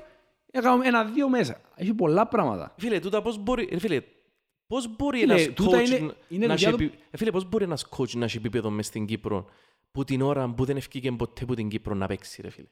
έκανα 0.51 0.85
ένα-δύο 0.87 1.29
μέσα. 1.29 1.61
Έχει 1.75 1.93
πολλά 1.93 2.27
πράγματα. 2.27 2.75
Φίλε, 2.77 2.99
τούτα 2.99 3.21
πώς 3.21 3.37
μπορεί, 3.37 3.67
ρε 3.71 3.79
φίλε, 3.79 4.01
πώς 4.67 4.95
μπορεί 4.95 5.19
Φίλε, 5.19 5.33
ένας 5.33 5.53
τούτα 5.53 5.77
coach 5.81 5.87
είναι- 5.87 5.99
να- 5.99 6.13
είναι 6.29 6.45
να 6.47 6.53
έχει 6.53 6.63
δουλειά 6.63 6.77
του- 6.77 6.83
επι- 6.83 6.99
ε, 7.11 7.17
φίλε, 7.17 7.31
πώς 7.31 7.49
μπορεί 7.49 7.63
ένας 7.63 7.87
coach 7.97 8.09
να 8.13 8.25
έχει 8.25 8.37
επίπεδο 8.37 8.69
μες 8.69 8.85
στην 8.85 9.05
Κύπρο 9.05 9.45
που 9.91 10.03
την 10.03 10.21
ώρα 10.21 10.49
που 10.53 10.65
δεν 10.65 10.77
ευκήγε 10.77 11.11
ποτέ 11.11 11.45
που 11.45 11.53
την 11.53 11.67
Κύπρο 11.69 11.95
να 11.95 12.07
παίξει, 12.07 12.41
ρε 12.41 12.49
φίλε. 12.49 12.67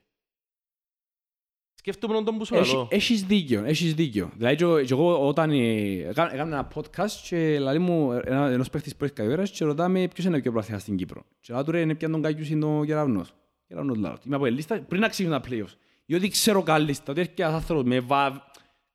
Σκέφτομαι 1.79 2.23
τον 2.23 2.37
που 2.37 2.45
σου 2.45 2.55
Έχει- 2.55 2.73
λέω. 2.73 2.87
Έχεις 2.91 3.23
δίκιο, 3.23 3.63
έχεις 3.65 3.93
δίκιο. 3.93 4.29
Δηλαδή 4.37 4.55
και 4.55 4.63
εγώ- 4.63 4.81
και 4.81 4.93
εγώ 4.93 5.27
όταν 5.27 5.51
ε, 5.51 5.91
έκανα 6.09 6.33
έκανα 6.33 6.57
ένα 6.57 6.67
podcast 6.75 7.11
και 7.29 7.59
λέει 7.59 7.77
μου 7.77 8.11
ένα- 8.11 8.49
ένας 8.49 8.69
παίχτης 8.69 8.95
που 8.95 9.03
έχει 9.03 9.13
καριέρας 9.13 9.51
και 9.51 9.65
ρωτάμε 9.65 10.07
ποιος 10.13 10.25
είναι 10.25 10.37
ο 10.37 10.41
πιο 10.41 10.51
πραθυνάς 10.51 10.81
στην 10.81 10.95
Κύπρο. 10.95 11.23
Και 11.39 11.53
λέω 11.53 11.63
του 11.63 11.71
ρε 11.71 11.79
είναι 11.81 11.95
πιαν 11.95 12.11
τον 12.11 12.21
Κάκιους 12.21 12.49
είναι 12.49 12.65
ο 12.65 12.83
Γεραβνός. 12.83 13.33
Γεραβνός 13.67 13.97
λέω. 13.97 14.17
Είμαι 14.25 14.35
από 14.35 14.45
η 14.45 14.51
λίστα 14.51 14.79
πριν 14.81 15.01
να 15.01 15.07
ξεκινούν 15.07 15.41
τα 15.41 15.49
playoffs. 15.49 15.73
Διότι 16.05 16.27
ξέρω 16.29 16.63
κάλλιστα 16.63 17.11
ότι 17.11 17.19
έρχεται 17.19 17.43
ένας 17.43 17.55
άνθρωπος 17.55 17.83
με 17.83 17.99
βα... 17.99 18.43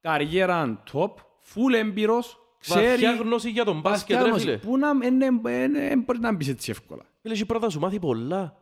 καριέρα 0.00 0.82
top, 0.92 1.10
full 1.54 1.74
έμπειρος, 1.74 2.38
ξέρει... 2.58 2.86
Βαθιά 2.86 3.12
γνώση 3.14 3.50
για 3.50 3.64
τον 3.64 3.80
μπάσκετ, 3.80 4.22
ρε 4.22 4.38
φίλε. 4.38 4.56
Πού 4.58 4.76
να 4.78 4.88
εν- 5.02 5.22
εν- 5.22 5.40
εν- 5.46 5.74
εν 5.76 6.00
μπορεί 6.06 6.18
να 6.18 6.32
μπεις 6.32 6.48
έτσι 6.48 6.70
εύκολα. 6.70 7.02
Φίλε, 7.22 7.34
έχει 7.34 7.46
πρώτα 7.46 7.68
σου 7.70 7.78
μάθει 7.80 7.98
πολλά. 7.98 8.56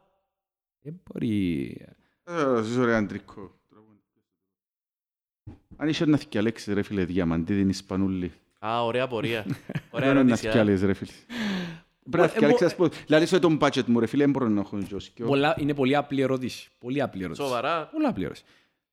Δεν 0.82 1.00
μπορεί... 1.04 1.66
Ε, 2.24 2.62
ζεις 2.62 2.76
ωραία 2.76 3.06
τρίκο. 3.06 3.60
Αν 5.76 5.88
είσαι 5.88 6.04
να 6.04 6.16
θυκιαλέξεις 6.16 6.74
ρε 6.74 6.82
φίλε 6.82 7.04
διαμαντίδη 7.04 7.60
είναι 7.60 7.70
Ισπανούλη. 7.70 8.32
Α, 8.66 8.84
ωραία 8.84 9.06
πορεία. 9.06 9.44
Ωραία 9.90 10.08
Δεν 10.08 10.10
είναι 10.10 10.12
να 10.12 10.18
ερώτηση. 10.20 10.46
α. 10.46 10.50
θυκιαλέσεις 10.50 10.84
ρε 10.86 10.92
φίλε. 10.92 11.10
Πρέπει 12.10 12.16
να 12.16 12.24
Ε, 12.24 12.28
θυκιαλέξεις 12.28 12.62
ε, 12.66 12.68
ας 12.68 12.74
πω. 12.74 12.88
Δηλαδή 13.06 13.26
σε 13.26 13.38
τον 13.38 13.58
budget 13.60 13.84
μου 13.86 14.00
ρε 14.00 14.06
φίλε 14.06 14.22
δεν 14.22 14.32
μπορώ 14.32 14.48
να 14.48 14.60
έχω 14.60 14.78
ζώσει. 14.88 15.12
Πολλά, 15.26 15.54
είναι 15.58 15.74
πολύ 15.74 15.96
απλή 15.96 16.20
ερώτηση. 16.20 16.70
Πολύ 16.78 17.00
απλή 17.02 17.22
ερώτηση. 17.24 17.46
Σοβαρά. 17.46 17.88
Πολύ 17.92 18.06
απλή 18.06 18.24
ερώτηση. 18.24 18.44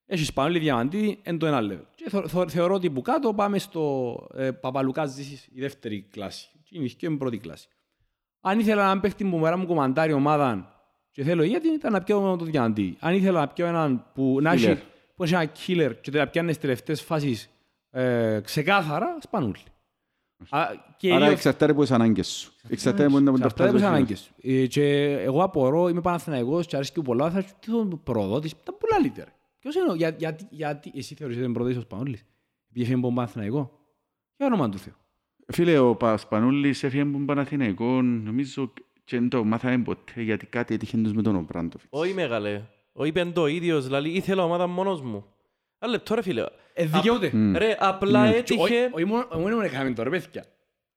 Έχεις 0.06 0.26
Σπανούλη 0.26 0.58
Διαμαντίδη 0.58 1.18
εν 1.22 1.38
το 1.38 1.46
ένα 1.46 1.60
level. 1.62 1.84
Και 1.94 2.08
θω- 2.10 2.28
θω- 2.28 2.48
θεωρώ 2.50 2.74
ότι 2.74 2.90
που 2.90 3.02
κάτω 3.02 3.34
πάμε 3.34 3.58
στο 3.58 4.14
ε, 4.34 4.50
Παπαλουκάς 4.50 5.10
Ζήσης, 5.10 5.48
η 5.54 5.60
δεύτερη 5.60 6.06
κλάση. 6.10 6.48
Και 6.64 6.78
είναι 6.78 6.86
και 6.86 7.06
η 7.06 7.10
πρώτη 7.16 7.38
κλάση. 7.38 7.68
Αν 8.40 8.58
ήθελα 8.58 8.94
να 8.94 9.00
παίχτη 9.00 9.24
που 9.24 9.36
μέρα 9.36 9.56
μου 9.56 9.66
κομμαντάρει 9.66 10.12
ομάδα 10.12 10.74
και 11.10 11.22
θέλω 11.24 11.42
γιατί 11.42 11.68
ήταν 11.68 11.92
να 11.92 12.02
πιω 12.02 12.36
το 12.38 12.44
Διαμαντίδη. 12.44 12.96
Αν 13.00 13.14
ήθελα 13.14 13.40
να 13.40 13.48
πιω 13.48 13.66
έναν 13.66 14.04
που 14.14 14.38
να 14.42 14.52
έχει, 14.52 14.66
Killer. 14.66 14.76
Που 15.20 15.26
έχει 15.26 15.34
ένα 15.34 15.52
killer 15.66 15.92
και 16.00 16.10
να 16.10 16.26
πιάνεις 16.28 16.54
στις 16.54 16.64
τελευταίες 16.66 17.02
φάσεις 17.02 17.50
ε, 17.90 18.40
ξεκάθαρα, 18.44 19.18
Σπανούλη. 19.20 19.58
Α, 20.48 20.66
και 20.96 21.12
Άρα 21.14 21.28
οι- 21.28 21.32
εξαρτάται 21.32 21.72
από 21.72 21.80
τις 21.82 21.90
ανάγκες 21.90 22.28
σου. 22.28 22.52
Εξαρτάται 22.68 23.04
από 23.04 23.22
τα 23.22 23.30
Εξαρτάται 23.30 23.62
από 23.62 23.72
τις 23.72 23.82
αυτά. 23.82 23.94
ανάγκες. 23.94 24.30
Ε, 24.42 24.66
Και 24.66 25.10
εγώ 25.12 25.42
απορώ, 25.42 25.88
είμαι 25.88 26.00
Παναθηναϊκός 26.00 26.66
και 26.66 26.76
αρέσκει 26.76 26.98
μου 26.98 27.04
πολλά, 27.04 27.30
θα 27.30 27.40
σου 27.42 27.48
τι 27.60 27.70
τον 27.70 28.00
προδότης, 28.02 28.50
ήταν 28.50 28.76
πολλά 28.78 29.00
λύτερα. 29.02 29.30
Ποιος 29.58 29.74
είναι, 29.74 29.90
ο- 29.90 29.94
για- 29.94 30.14
γιατί, 30.18 30.46
γιατί 30.50 30.92
εσύ 30.94 31.14
θεωρείς 31.14 31.36
ότι 31.36 31.44
είναι 31.44 31.52
προδότης 31.54 31.78
ο 31.78 31.80
Σπανούλης, 31.82 32.20
επειδή 32.68 32.80
έφυγε 32.80 32.94
από 32.94 33.06
τον 33.06 33.14
Παναθηναϊκό. 33.14 33.78
Για 34.36 34.46
όνομα 34.46 34.68
του 34.68 34.78
Θεού. 34.78 34.94
Φίλε, 35.52 35.78
ο 35.78 35.94
Πασπανούλης 35.96 36.82
έφυγε 36.82 37.02
από 37.02 37.12
τον 37.12 37.26
Παναθηναϊκό, 37.26 38.02
νομίζω 38.02 38.72
και 39.04 39.18
δεν 39.18 39.28
το 39.28 39.44
μάθαμε 39.44 39.78
ποτέ 39.78 40.22
γιατί 40.22 40.46
κάτι 40.46 40.74
έτυχε 40.74 40.96
τους 40.96 41.12
με 41.12 41.22
τον 41.22 41.36
Ομπράντοφιτς. 41.36 41.88
Όχι 41.90 42.14
μεγάλε. 42.14 42.62
Ο 42.92 43.04
είπε 43.04 43.24
το 43.24 43.46
ίδιος, 43.46 43.84
δηλαδή 43.84 44.08
ήθελα 44.10 44.44
ομάδα 44.44 44.66
μόνος 44.66 45.00
μου. 45.00 45.24
Ένα 45.78 45.90
λεπτό 45.92 46.14
ρε 46.14 46.22
φίλε. 46.22 46.44
Ε, 46.74 46.84
δικαιούται. 46.84 47.30
Μμ. 47.32 47.56
Ρε, 47.56 47.76
απλά 47.78 48.22
Ναι. 48.24 48.30
Και 48.32 48.36
έτυχε... 48.38 48.60
όχι- 48.62 48.74
Όχι 48.92 49.04
μόνο 49.04 49.26
όχι 49.30 49.40
μόνο 49.40 49.60
έκαμε 49.62 49.90
τώρα, 49.90 50.10
παιδιά. 50.10 50.44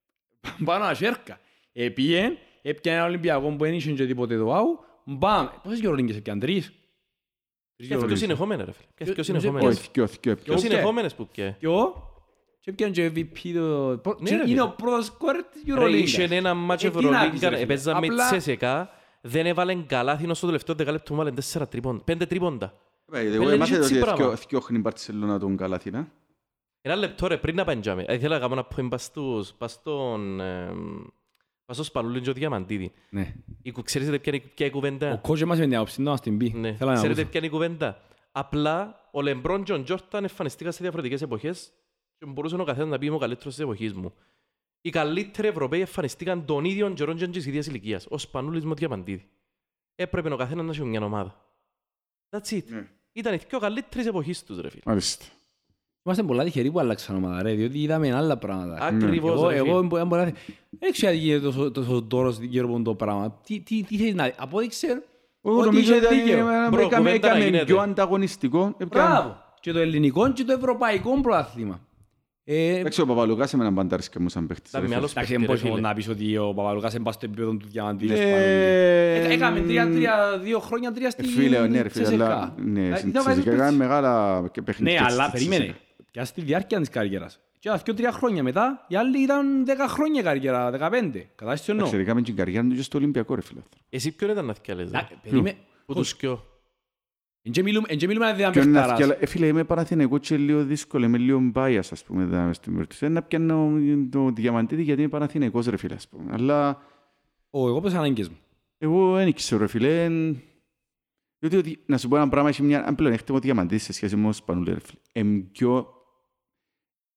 Πάνω 0.64 0.84
να 0.84 0.94
σέρκα. 0.94 1.40
Επίεν, 1.72 2.36
έπιανε 2.62 2.98
ένα 2.98 3.06
Ολυμπιακό 3.06 3.48
που 3.50 3.64
δεν 3.64 3.74
είχε 3.74 3.92
και 3.92 4.06
τίποτε 4.06 4.36
το 4.38 4.54
άου, 4.54 4.78
μπαμ. 5.04 5.46
Πόσες 5.62 5.80
γερολίνγκες 5.80 6.16
έπιαν, 6.16 6.38
τρεις; 6.38 6.64
Τρεις 6.66 6.76
Και 7.76 7.84
γερολίνγκες. 7.84 8.06
ποιος 8.06 8.18
συνεχόμενες 8.18 8.66
ρε 8.66 8.72
φίλε. 8.72 8.86
Και 8.96 9.04
ποιος 9.04 9.14
Ποιος- 9.14 9.26
συνεχόμενες. 9.26 9.68
Όχι, 9.76 9.82
θκυο, 9.86 10.06
θκυο, 10.06 10.32
θκυο. 10.32 10.44
Ποιος 10.44 10.60
Ποιος- 10.60 10.72
συνεχόμενες 10.72 11.14
που 11.14 11.28
και. 11.32 11.54
Και 11.58 11.66
εγώ, 11.66 12.08
και 12.60 12.70
έπιανε 12.70 12.92
και 12.92 13.06
MVP 13.14 13.52
το... 13.54 13.98
προ- 14.02 14.20
Ναι, 14.20 14.28
και 14.28 14.34
ρε, 14.34 14.40
Είναι 14.40 14.48
φίλε. 14.50 14.60
ο 14.62 14.68
πρώτος 14.70 15.06
σκόρ 15.06 15.34
της 15.52 15.62
Ρε, 15.66 15.74
Euroligas. 15.84 15.92
είχε 16.02 16.22
ένα 16.30 16.54
μάτσο 16.54 16.86
Ε, 16.86 16.90
τι 16.90 16.96
να 16.96 17.00
πεις, 17.10 17.10
Ευρωλίγκα, 17.16 17.48
ρε, 17.48 17.54
φίλε. 17.56 17.64
έπαιζα 17.64 18.00
με 18.00 18.06
Απλά- 18.06 18.26
Τσέσεκα, 18.30 18.90
δεν 19.26 19.46
έβαλε 19.46 19.74
καλάθι 19.74 20.34
στο 20.34 20.46
τελευταίο 20.46 20.74
δεκάλεπτο 20.74 21.12
μου 21.12 21.18
βάλε 21.18 21.30
τέσσερα 21.32 21.68
τρίποντα, 21.68 22.04
πέντε 22.04 22.26
τρίποντα. 22.26 22.74
Ε, 23.12 23.18
Φίλε, 23.18 23.34
Εγώ 23.34 23.48
έμαθα 23.48 23.76
έτσι 23.76 23.92
ότι 23.94 24.02
πράγμα. 24.04 24.36
θκυόχνει 24.36 24.76
η 24.76 24.80
Μπαρτσελώνα 24.80 25.38
τον 25.38 25.56
Καλάθινα. 25.56 26.08
Ένα 26.80 26.96
λεπτό 26.96 27.26
ρε, 27.26 27.36
πριν 27.38 27.56
να 27.56 27.64
παντζάμε. 27.64 28.04
Ήθελα 28.08 28.38
να 28.38 28.48
κάνω 28.48 28.52
ένα 28.54 28.66
point 28.76 28.88
πας 28.90 29.04
στους- 29.04 29.52
πας 29.52 29.72
στον... 29.72 30.40
εμ, 30.40 31.02
πας 31.64 31.76
στο 31.76 31.84
Σπανούλιν 31.84 32.22
και 32.22 32.30
ο 32.30 32.32
Διαμαντίδη. 32.32 32.92
Ναι. 33.10 33.34
Η 33.62 33.70
κου- 33.70 33.84
Ξέρετε 33.84 34.18
ποια 34.18 34.32
είναι 34.34 34.44
ποια 34.54 34.66
είναι 34.66 34.74
η 34.74 34.78
Ο 34.78 34.80
κουβέντα. 34.80 35.20
coach 35.28 35.44
μας 35.44 35.58
με 35.58 35.64
την 35.64 35.74
άποψη, 35.74 36.02
να 36.02 36.10
μας 36.10 36.20
την 36.20 36.36
πει. 36.38 36.52
Ναι. 36.56 36.74
Θέλω 36.74 36.90
να 36.90 36.96
Ξέρετε 36.96 37.20
ακούσω. 37.20 37.30
ποια 37.30 37.38
είναι 37.40 37.48
η 37.48 37.50
κουβέντα; 37.50 38.00
Απλά 38.32 39.00
ο 39.12 39.22
Λεμπρόν 39.22 39.62
και 39.62 39.72
ο 39.72 39.82
Τζόρταν 39.82 40.22
εμφανιστήκαν 40.22 40.72
σε 40.72 40.78
διαφορετικές 40.82 41.22
εποχές 41.22 41.72
και 42.18 42.26
μπορούσε 42.26 42.54
ο 42.56 42.64
καθένας 42.64 42.88
να 42.90 42.98
πει 42.98 43.06
είμαι 43.06 43.14
ο 43.14 43.18
καλύτερος 43.18 43.54
της 43.54 43.64
εποχής 43.64 43.92
μου. 43.92 44.12
Οι 44.86 44.90
καλύτεροι 44.90 45.48
Ευρωπαίοι 45.48 45.80
εμφανιστήκαν 45.80 46.44
τον 46.44 46.64
ίδιο 46.64 46.90
καιρό 46.90 47.14
και 47.14 47.26
της 47.28 47.46
ίδιας 47.46 47.66
ηλικίας. 47.66 48.06
Ο 48.08 48.18
Σπανούλης 48.18 48.64
με 48.64 48.70
ο 48.70 48.74
Διαμαντίδη. 48.74 49.28
Έπρεπε 49.94 50.32
ο 50.32 50.36
καθένας 50.36 50.64
να 50.64 50.70
έχει 50.70 50.82
μια 50.84 51.00
ομάδα. 51.04 51.36
That's 52.30 52.52
it. 52.54 52.62
Ναι. 52.66 52.86
Ήταν 53.12 53.34
οι 53.34 53.38
πιο 53.48 53.58
καλύτερες 53.58 54.06
εποχής 54.06 54.44
τους 54.44 54.60
ρε 54.60 54.70
φίλε. 54.70 54.82
Μάλιστα. 54.86 55.24
Είμαστε 56.04 56.22
πολλά 56.22 56.44
τυχεροί 56.44 56.70
που 56.70 56.78
άλλαξαν 56.80 57.16
ομάδα, 57.16 57.42
ρε, 57.42 57.54
διότι 57.54 57.82
είδαμε 57.82 58.12
άλλα 58.14 58.36
πράγματα. 58.38 58.80
Ακριβώς 58.84 59.30
Εγώ, 59.32 59.48
ρε 59.48 59.56
εγώ 59.56 59.76
φίλε. 59.76 59.86
μπο- 59.86 60.04
μπορώ 60.04 60.24
να- 60.24 60.32
δεν 60.70 60.92
ξέρω 60.92 61.12
γιατί 61.12 61.26
γίνεται 61.26 61.44
τόσο- 61.44 61.70
τόσο 61.70 62.02
τόρος 62.02 62.38
γύρω 62.38 62.68
από 62.68 62.82
το 62.82 62.94
πράγμα. 62.94 63.40
Τι, 63.44 63.60
τι, 63.60 63.82
τι 63.82 63.96
θέλεις 63.96 64.14
να 64.14 64.24
δει. 64.24 64.32
Απόδειξε 64.36 64.86
Εγώ 65.42 65.56
ότι 65.58 65.64
νομίζω 65.66 65.94
είχε 65.94 66.06
ότι 66.06 66.14
δίκαιο. 66.20 66.36
έκαμε- 66.48 66.68
Μπρο, 66.70 66.80
έκαμε- 66.80 66.96
κουβέντα 67.10 67.28
να 67.28 67.34
έκαμε 67.34 67.44
γίνεται. 67.44 67.64
πιο 67.64 67.78
ανταγωνιστικό. 67.80 68.76
Μπράβο. 68.88 69.42
Και 69.60 69.72
το 69.72 69.78
ελληνικό 69.78 70.32
και 70.32 70.44
το 70.44 70.52
ευρωπαϊκό 70.52 71.20
πρωτάθλημα. 71.20 71.80
Ε, 72.46 72.78
Εντάξει, 72.78 73.00
ο 73.00 73.06
Παπαλουκάς 73.06 73.52
εμένα 73.54 73.70
μπαντάρισκε 73.70 74.18
μου 74.18 74.28
σαν 74.28 74.46
παίχτης. 74.46 74.70
Ήταν 74.70 74.80
ρε 74.82 74.86
με 74.88 74.92
φίλε. 74.94 74.98
άλλος 75.04 75.12
Εντάξει, 75.16 75.30
παίχτη, 75.32 75.46
δεν 75.46 75.54
ρε 75.54 75.62
μπορείς 75.62 75.74
φίλε. 75.76 75.88
να 75.88 75.94
πεις 75.94 76.08
ότι 76.08 76.36
ο 76.38 76.54
Παπαλουκάς 76.54 76.94
είναι 76.94 77.12
στο 77.12 77.26
επίπεδο 77.26 77.50
του 77.56 77.66
Διαμαντίδη. 77.68 78.12
Ε, 78.12 78.16
Σπανούλη. 78.16 78.38
Ε, 78.38 79.32
Έκαμε 79.32 79.60
τρία, 79.60 79.90
τρία, 79.90 80.38
δύο 80.42 80.58
χρόνια, 80.58 80.92
τρία 80.92 81.06
ε, 81.06 81.10
στη 81.10 81.24
Φίλε, 81.24 81.66
ναι 81.68 81.82
ρε 81.82 81.88
φίλε, 81.88 82.06
CSKA. 82.08 82.12
αλλά 82.12 82.54
ναι, 82.56 82.88
Ε, 82.88 82.96
στην 82.96 83.08
ήταν 83.08 83.22
Τσεσικά 83.22 83.34
παίκτης. 83.50 83.52
έκαμε 83.52 83.76
μεγάλα 83.76 84.44
και 84.52 84.62
παιχνίδια 84.62 85.00
Ναι, 85.00 85.08
στη 85.08 85.12
αλλά 85.20 85.28
Τσεσικά. 85.30 85.50
περίμενε. 85.56 85.78
Και 86.10 86.24
στη 86.24 86.40
διάρκεια 86.40 86.78
της 86.80 86.88
καριέρας. 86.88 87.40
Και 87.58 87.68
τα 87.68 87.76
δύο-τρία 87.84 88.12
χρόνια 88.12 88.42
μετά, 88.42 88.84
οι 88.88 88.96
άλλοι 88.96 89.22
ήταν 89.22 89.64
δέκα 89.64 89.88
χρόνια 89.88 90.22
καριέρα, 90.22 90.70
δεκαπέντε. 90.70 91.26
Κατάσταση 91.34 91.70
εννοώ. 91.70 91.86
Εντάξει, 91.86 92.02
έκαμε 92.04 92.20
και 92.20 92.26
την 92.26 92.36
καριέρα 92.36 92.66
του 92.68 92.74
και 92.74 92.82
στο 92.82 92.98
Ολυμπιακό 92.98 93.34
ρε 93.34 93.42
φίλε. 93.42 93.60
Εσύ 93.90 94.12
ποιον 94.12 94.30
ήταν 94.30 94.44
να 94.44 94.54
θυκιάλες, 94.54 94.90
ρε; 94.90 94.96
Να, 94.96 95.08
περίμενε. 95.22 95.56
Που 95.86 95.94
τους 95.94 96.16
κοιό. 96.16 96.44
Εν 97.46 97.52
και 97.52 97.62
μιλούμε- 97.62 97.88
εν 97.90 97.98
και 97.98 98.06
μιλούμε 98.06 98.26
αν 98.26 98.36
δεν 98.36 98.50
Ποιον 98.50 98.66
να 98.66 98.72
παιχταράς. 98.72 98.98
θυκιαλα- 98.98 99.22
Ε, 99.22 99.26
φίλε, 99.26 99.46
είμαι 99.46 99.64
Παναθηναϊκό 99.64 100.18
και 100.18 100.36
λίγο 100.36 100.64
δύσκολο, 100.64 101.04
είμαι 101.04 101.18
λίγο 101.18 101.50
bias, 101.54 101.80
ας 101.90 102.04
πούμε, 102.04 102.24
δάμε 102.24 102.52
στην 102.52 102.72
περίπτωση. 102.72 103.08
Να 103.08 103.22
πιάνω 103.22 103.70
το 104.10 104.30
διαμαντίδι 104.30 104.82
γιατί 104.82 105.00
είμαι 105.00 105.10
Παναθηναϊκός, 105.10 105.66
ρε 105.66 105.76
φίλε, 105.76 105.94
ας 105.94 106.08
πούμε. 106.08 106.32
Αλλά 106.32 106.82
Ω, 107.50 107.68
εγώ 107.68 107.80
πες 107.80 107.94
ανάγκες 107.94 108.28
μου. 108.28 108.36
εγώ 108.78 109.14
δεν 109.14 109.32
ξέρω, 109.32 109.60
ρε 109.60 109.66
φίλε. 109.66 110.04
εν- 110.04 110.40
Διότι, 111.38 111.56
ότι- 111.56 111.82
να 111.86 111.98
σου 111.98 112.08
πω 112.08 112.16
ένα 112.16 112.28
πράγμα, 112.28 112.48
έχει 112.48 112.62
μια 112.62 112.78
ένα 112.78 112.94
πλεονέκτημα 112.94 113.36
ο 113.38 113.40
διαμαντίδης 113.40 113.82
σε 113.84 113.92
σχέση 113.92 114.16
με 114.16 114.28
ο 114.28 114.32
Σπανούλη, 114.32 114.72
ρε 114.72 114.80
φίλε. 114.80 115.00
Εμ 115.12 115.50
πιο... 115.52 115.88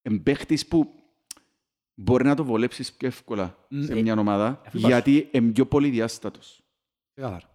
Εμ 0.01 0.23
παίχτης 0.23 0.67
που 0.67 0.89
μπορεί 1.93 2.23
να 2.25 2.35
το 2.35 2.43
βολέψεις 2.45 2.93
πιο 2.93 3.07
εύκολα 3.07 3.65
Μ, 3.69 3.81
σε 3.81 3.93
ε, 3.93 4.01
μια 4.01 4.13
ομάδα, 4.19 4.61
αφού 4.65 4.77
υπάρχει- 4.77 4.87
γιατί 5.09 5.29
εμ 5.31 5.51
πιο 5.51 5.65
πολυδιάστατος. 5.65 6.63
Ξεκάθαρα. 7.13 7.51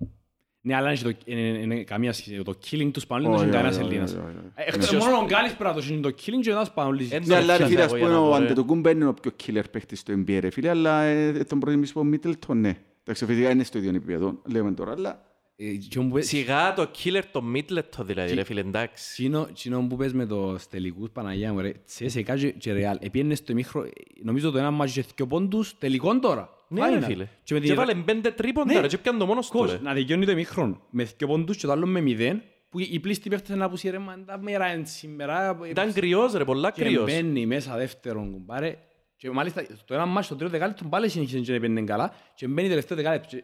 Ναι, 0.65 0.75
αλλά 0.75 0.89
είναι 0.93 0.99
το- 1.03 1.13
είναι- 1.25 1.41
είναι 1.59 1.83
καμία 1.83 2.13
σχέση. 2.13 2.43
Το 2.43 2.55
killing 2.71 2.91
τους 2.93 3.03
Σπανούλη 3.03 3.27
δεν 3.29 3.37
Όχι, 3.37 3.45
είναι 3.45 3.53
κανένας 3.57 3.75
όχι, 3.77 3.85
όχι, 3.85 3.95
Ελλήνας. 3.95 4.13
όχι, 4.13 4.21
όχι. 4.21 4.37
Ε, 4.55 4.63
εκτός- 4.67 4.93
Μόνο 4.93 5.17
ο 5.17 5.25
Γκάλης 5.25 5.53
πρέπει 5.55 5.75
να 5.75 5.81
το 5.83 5.87
είναι 5.91 6.01
το 6.01 6.09
killing 6.09 6.41
και 6.43 6.53
ο 6.53 6.65
Σπανούλης. 6.65 7.11
Εν- 7.13 7.23
Ναι, 7.27 7.35
αλλά 7.37 7.57
ρε 7.57 7.67
φίλε, 7.67 7.83
ας 7.83 7.87
πιάσα 7.93 7.97
πούμε, 7.97 8.01
εγώ 8.01 8.09
για 8.11 8.19
ο 8.21 8.23
να 8.25 8.31
δω, 8.31 8.39
ρε. 8.39 8.45
Αντετοκούμπα 8.45 8.91
είναι 8.91 9.07
ο 9.07 9.15
πιο 9.15 9.31
killer 9.47 9.63
παίχτης 9.71 9.99
στο 9.99 10.13
NBA, 10.13 10.39
ρε 10.41 10.51
φίλε, 10.51 10.69
αλλά 10.69 11.03
ε, 11.03 11.33
τον 11.45 11.59
προτιμήσω 11.59 12.01
ο 12.01 12.05
Μίτλτον, 12.05 12.61
ναι. 12.61 12.77
Εντάξει, 13.03 13.27
φυσικά 13.27 13.51
είναι 13.51 13.65
στο 13.65 13.79
ίδιο 13.79 13.91
επίπεδο, 13.91 14.43
λέμε 14.53 14.73
τώρα, 14.73 14.93
αλλά... 14.93 15.31
Ε, 15.57 15.65
και 15.65 15.99
όμως 15.99 16.11
που 16.11 16.17
πες- 16.17 16.27
Σιγά 16.27 16.75
το 16.75 16.89
killer 17.05 17.23
το 17.33 17.43
Μίτλετο 17.43 18.05
δηλαδή, 18.05 18.35
ρε 18.35 18.45
φίλε, 18.45 18.61
εντάξει. 18.61 19.13
Τσίνο, 19.13 19.49
τσίνο 19.55 19.87
που 19.89 19.97
πες 19.97 20.13
με 20.13 20.27
το 20.27 20.57
τελικούς 20.71 21.11
Παναγιά 21.11 21.53
μου 21.53 21.61
ρε, 21.61 21.73
CSKA 21.99 22.35
και- 22.39 22.51
και 22.51 22.73
Real, 22.75 22.97
επίενε 23.01 23.35
στο 23.35 23.53
ημίχρο, 23.53 23.85
νομίζω 24.23 24.51
το 24.51 24.59
ένα 24.59 24.71
μάτσι 24.71 25.01
και 25.01 25.07
δυο 25.17 25.27
πόντους, 25.27 25.79
τελικόν 25.79 26.21
τώρα. 26.21 26.51
Ναι 26.73 26.89
ρε 26.91 26.99
Final. 26.99 27.03
φίλε. 27.05 27.27
Και 27.43 27.55
με 27.55 27.61
Και 27.61 27.67
την- 27.67 27.75
βάλε 27.75 27.95
πέντε 27.95 28.31
τρίποντα 28.31 28.73
Ναι. 28.75 28.81
ρε 28.81 28.87
και 28.87 28.99
πιάνε 28.99 29.19
το 29.19 29.27
μόνος 29.27 29.51
του 29.51 29.59
Κος, 29.59 29.73
ρε. 29.73 29.79
να 29.83 29.93
δικαιώνει 29.93 30.25
το 30.25 30.31
ημίχρον 30.31 30.81
με 30.91 31.05
δυο 31.05 31.27
πόντους 31.27 31.57
και 31.57 31.67
το 31.67 31.73
άλλο 31.73 31.87
με 31.87 32.01
μηδέν, 32.01 32.43
που 32.69 32.79
οι 32.79 33.01
πλήστοι 33.01 33.29
παίχτες 33.29 33.57
να 33.57 33.69
πούσουν 33.69 33.91
ρε, 33.91 33.99
μα 33.99 34.25
τα 34.27 34.39
μέρα 34.39 34.73
είναι 34.75 34.85
σήμερα. 34.85 35.59
Ήταν 35.69 35.93
κρυός 35.93 36.33
ρε, 36.33 36.45
πολλά 36.45 36.71
και 36.71 36.85
κρυός. 36.85 37.05
μπαίνει 37.05 37.47
μέσα 37.47 37.77
δεύτερον 37.77 38.33
κουμπάρε. 38.33 38.77
Και 39.17 39.31
μάλιστα 39.31 39.65
το 39.85 39.95
ένα 39.95 40.07
μάτσο, 40.07 40.29
το 40.29 40.35
τρίτο 40.37 40.51
δεκάλεπτο 40.53 40.85
πάλι 40.85 41.09
συνεχίζει 41.09 41.41
και 41.41 41.59
μπαίνει 41.59 41.85
καλά 41.85 42.13
και 42.35 42.47
μπαίνει 42.49 42.69
τελευταίο 42.69 42.97
δεκάλεπτο. 42.97 43.37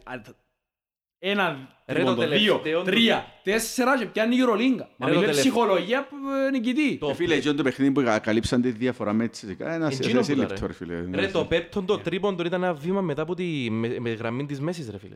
Και- 1.19 1.31
α, 1.31 1.35
τα- 1.35 1.41
Ένα, 1.41 1.69
Ρε, 1.87 2.03
το 2.05 2.15
τρίποντο, 2.15 2.21
δύο, 2.21 2.29
τελευταίο 2.29 2.79
του- 2.79 2.85
τρία, 2.91 3.27
τέσσερα 3.43 3.99
και 3.99 4.07
πιάνει 4.07 4.37
η 4.37 4.41
Ευρωλίγκα. 4.41 4.89
Μα 4.97 5.07
Ρε, 5.07 5.13
το 5.13 5.19
μιλάει 5.19 5.35
τελευ- 5.35 5.39
ψυχολογία 5.39 6.07
που, 6.09 6.17
ε, 6.47 6.51
νικητή. 6.51 6.97
Το- 6.97 7.09
Ε, 7.09 7.15
Φίλε, 7.15 7.35
εκείνο 7.35 7.55
το 7.55 7.63
παιχνίδι 7.63 7.93
που 7.93 8.03
καλύψαν 8.23 8.63
τη 8.63 8.71
διαφορά 8.71 9.13
με 9.13 9.29
τις 9.29 9.39
ΣΚΑ, 9.41 9.73
ένα 9.75 9.91
σε 9.91 10.03
Εκείνο 10.03 10.23
σε 10.23 10.33
που 10.35 10.41
τα, 10.41 10.47
λεπτό, 10.47 10.67
ρε 10.67 10.73
φίλε. 10.73 11.05
Ρε 11.15 11.29
το 11.29 11.45
πέπτον 11.45 11.87
το 11.87 11.99
τρίποντο 11.99 12.43
ήταν 12.45 12.63
ένα 12.63 12.75
βήμα 12.75 13.01
μετά 13.01 13.23
από 13.23 13.35
τη 13.35 13.71
με, 13.71 13.97
με 13.99 14.11
γραμμή 14.11 14.47
της 14.47 14.61
μέσης 14.61 14.91
ρε 14.91 14.99
φίλε. 14.99 15.15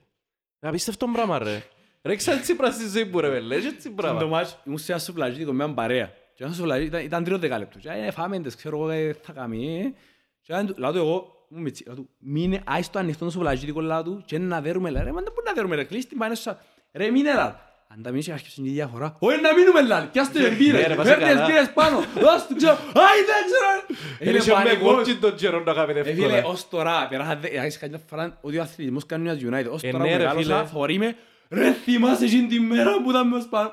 Ρε, 0.60 0.68
Απίστευτο 0.68 1.06
πράγμα 1.12 1.38
ρε. 1.38 1.62
Ρε 2.02 2.16
ξα 2.16 2.38
τσίπρα 2.38 2.70
στη 2.70 2.88
ζωή 2.88 3.04
μου 3.04 3.20
ρε 3.20 3.28
βέλε, 3.28 3.54
έτσι 3.54 3.70
Στον 3.80 3.96
το 3.96 4.02
πράγμα. 4.02 4.24
μάτς 4.26 4.58
ήμουν 4.64 4.78
σε 4.78 4.92
ένα 4.92 5.00
σουβλατζίδικο 5.00 5.52
με 5.52 5.62
έναν 5.64 5.74
παρέα. 5.76 6.12
Και 6.34 6.44
ένα 6.44 6.52
σουβλατζίδικο 6.52 6.96
ήταν, 6.96 7.06
ήταν 7.06 7.24
τρίτο 7.24 7.38
δεκάλεπτο. 7.38 7.78
Και 7.78 7.88
«Ε, 7.88 8.10
φάμε 8.10 8.36
εντες, 8.36 8.54
ξέρω 8.54 8.76
εγώ, 8.76 8.88
ε, 8.90 9.16
θα 9.22 9.32
κάνει. 9.32 9.78
ε». 9.80 9.92
Και 10.40 10.52
λάδω 10.52 10.66
του- 10.72 10.74
λάδω 10.78 10.98
του 10.98 11.04
εγώ, 11.06 11.41
μου 11.54 11.60
μητσί, 11.60 11.84
λάδω 11.86 12.00
του, 12.00 12.08
μείνε, 12.18 12.60
άις 12.66 12.90
το 12.90 12.98
ανοιχτό 12.98 13.24
το 13.24 13.30
σουβλατζίδικο 13.30 13.80
λάδω 13.80 14.10
του 14.10 14.22
και 14.26 14.38
να 14.38 14.60
δέρουμε, 14.60 14.90
λέει, 14.90 15.02
ρε, 15.04 15.12
μα 15.12 15.20
δεν 15.22 15.32
μπορεί 15.34 15.46
να 15.46 15.52
δέρουμε, 15.52 15.74
ρε, 15.76 15.84
κλείς 15.84 16.06
την 16.06 16.18
πάνε 16.18 16.34
στο 16.34 16.56
Ρε, 16.92 17.10
μείνε, 17.10 17.32
λάδω. 17.34 17.56
Αν 17.94 18.02
τα 18.02 18.10
μείνεις 18.10 18.26
και 18.26 18.32
άρχισε 18.32 18.60
η 18.64 18.68
διαφορά, 18.68 19.16
όχι 19.18 19.40
να 19.40 19.54
μείνουμε, 19.54 19.82
λάδω, 19.82 20.06
πιάστε 20.06 20.40
Ναι, 20.40 20.46
εμπειρες, 20.46 20.86
ρε, 20.86 20.94
πας 20.94 21.06
φέρτε 21.08 21.24
καλά. 21.24 21.42
εμπειρες 21.42 21.70
πάνω, 21.72 21.96
δώσ' 21.98 22.46
του, 22.46 22.56
ξέρω, 22.56 22.72
άιντε, 22.94 23.36
ξέρω. 23.48 23.98
Είναι 24.20 24.30
Είναι 24.30 24.38
και 24.38 24.48
με 24.50 24.54
πανικός. 24.54 24.92
γόρτσι 24.94 25.16
τον 25.16 25.34
καιρό 25.34 25.62
να 25.62 25.72
κάνουμε 25.72 26.00
Ε, 26.00 26.04
φίλε, 26.04 26.26
εύκολα. 26.26 26.44
ως 26.44 26.68
τώρα, 26.68 27.06
πέρασα 27.08 27.36
δε- 27.36 27.48
έχεις 27.48 27.78
καμιά 27.78 28.00
φορά 28.08 28.38
ότι 28.40 28.58
ο 28.58 28.62
αθλητισμός 28.62 29.06
κάνει 29.06 29.22
μια 29.22 29.34
United. 29.40 29.70
Ως 29.72 29.82
Ε, 29.82 29.90
τώρα 29.90 30.04
ναι, 30.04 30.10
που 30.10 30.16
ρε, 30.16 30.24
μεγάλωσα, 30.24 30.56
φίλε. 30.56 30.66
θωρεί 30.72 30.98
με, 30.98 31.16
ρε, 31.48 31.72
θυμάσαι 31.72 32.24
εκείνη 32.24 32.46
τη 32.46 32.60
μέρα 32.60 33.02
που 33.02 33.10
ήταν 33.10 33.28
μες 33.28 33.46
πάνω. 33.50 33.72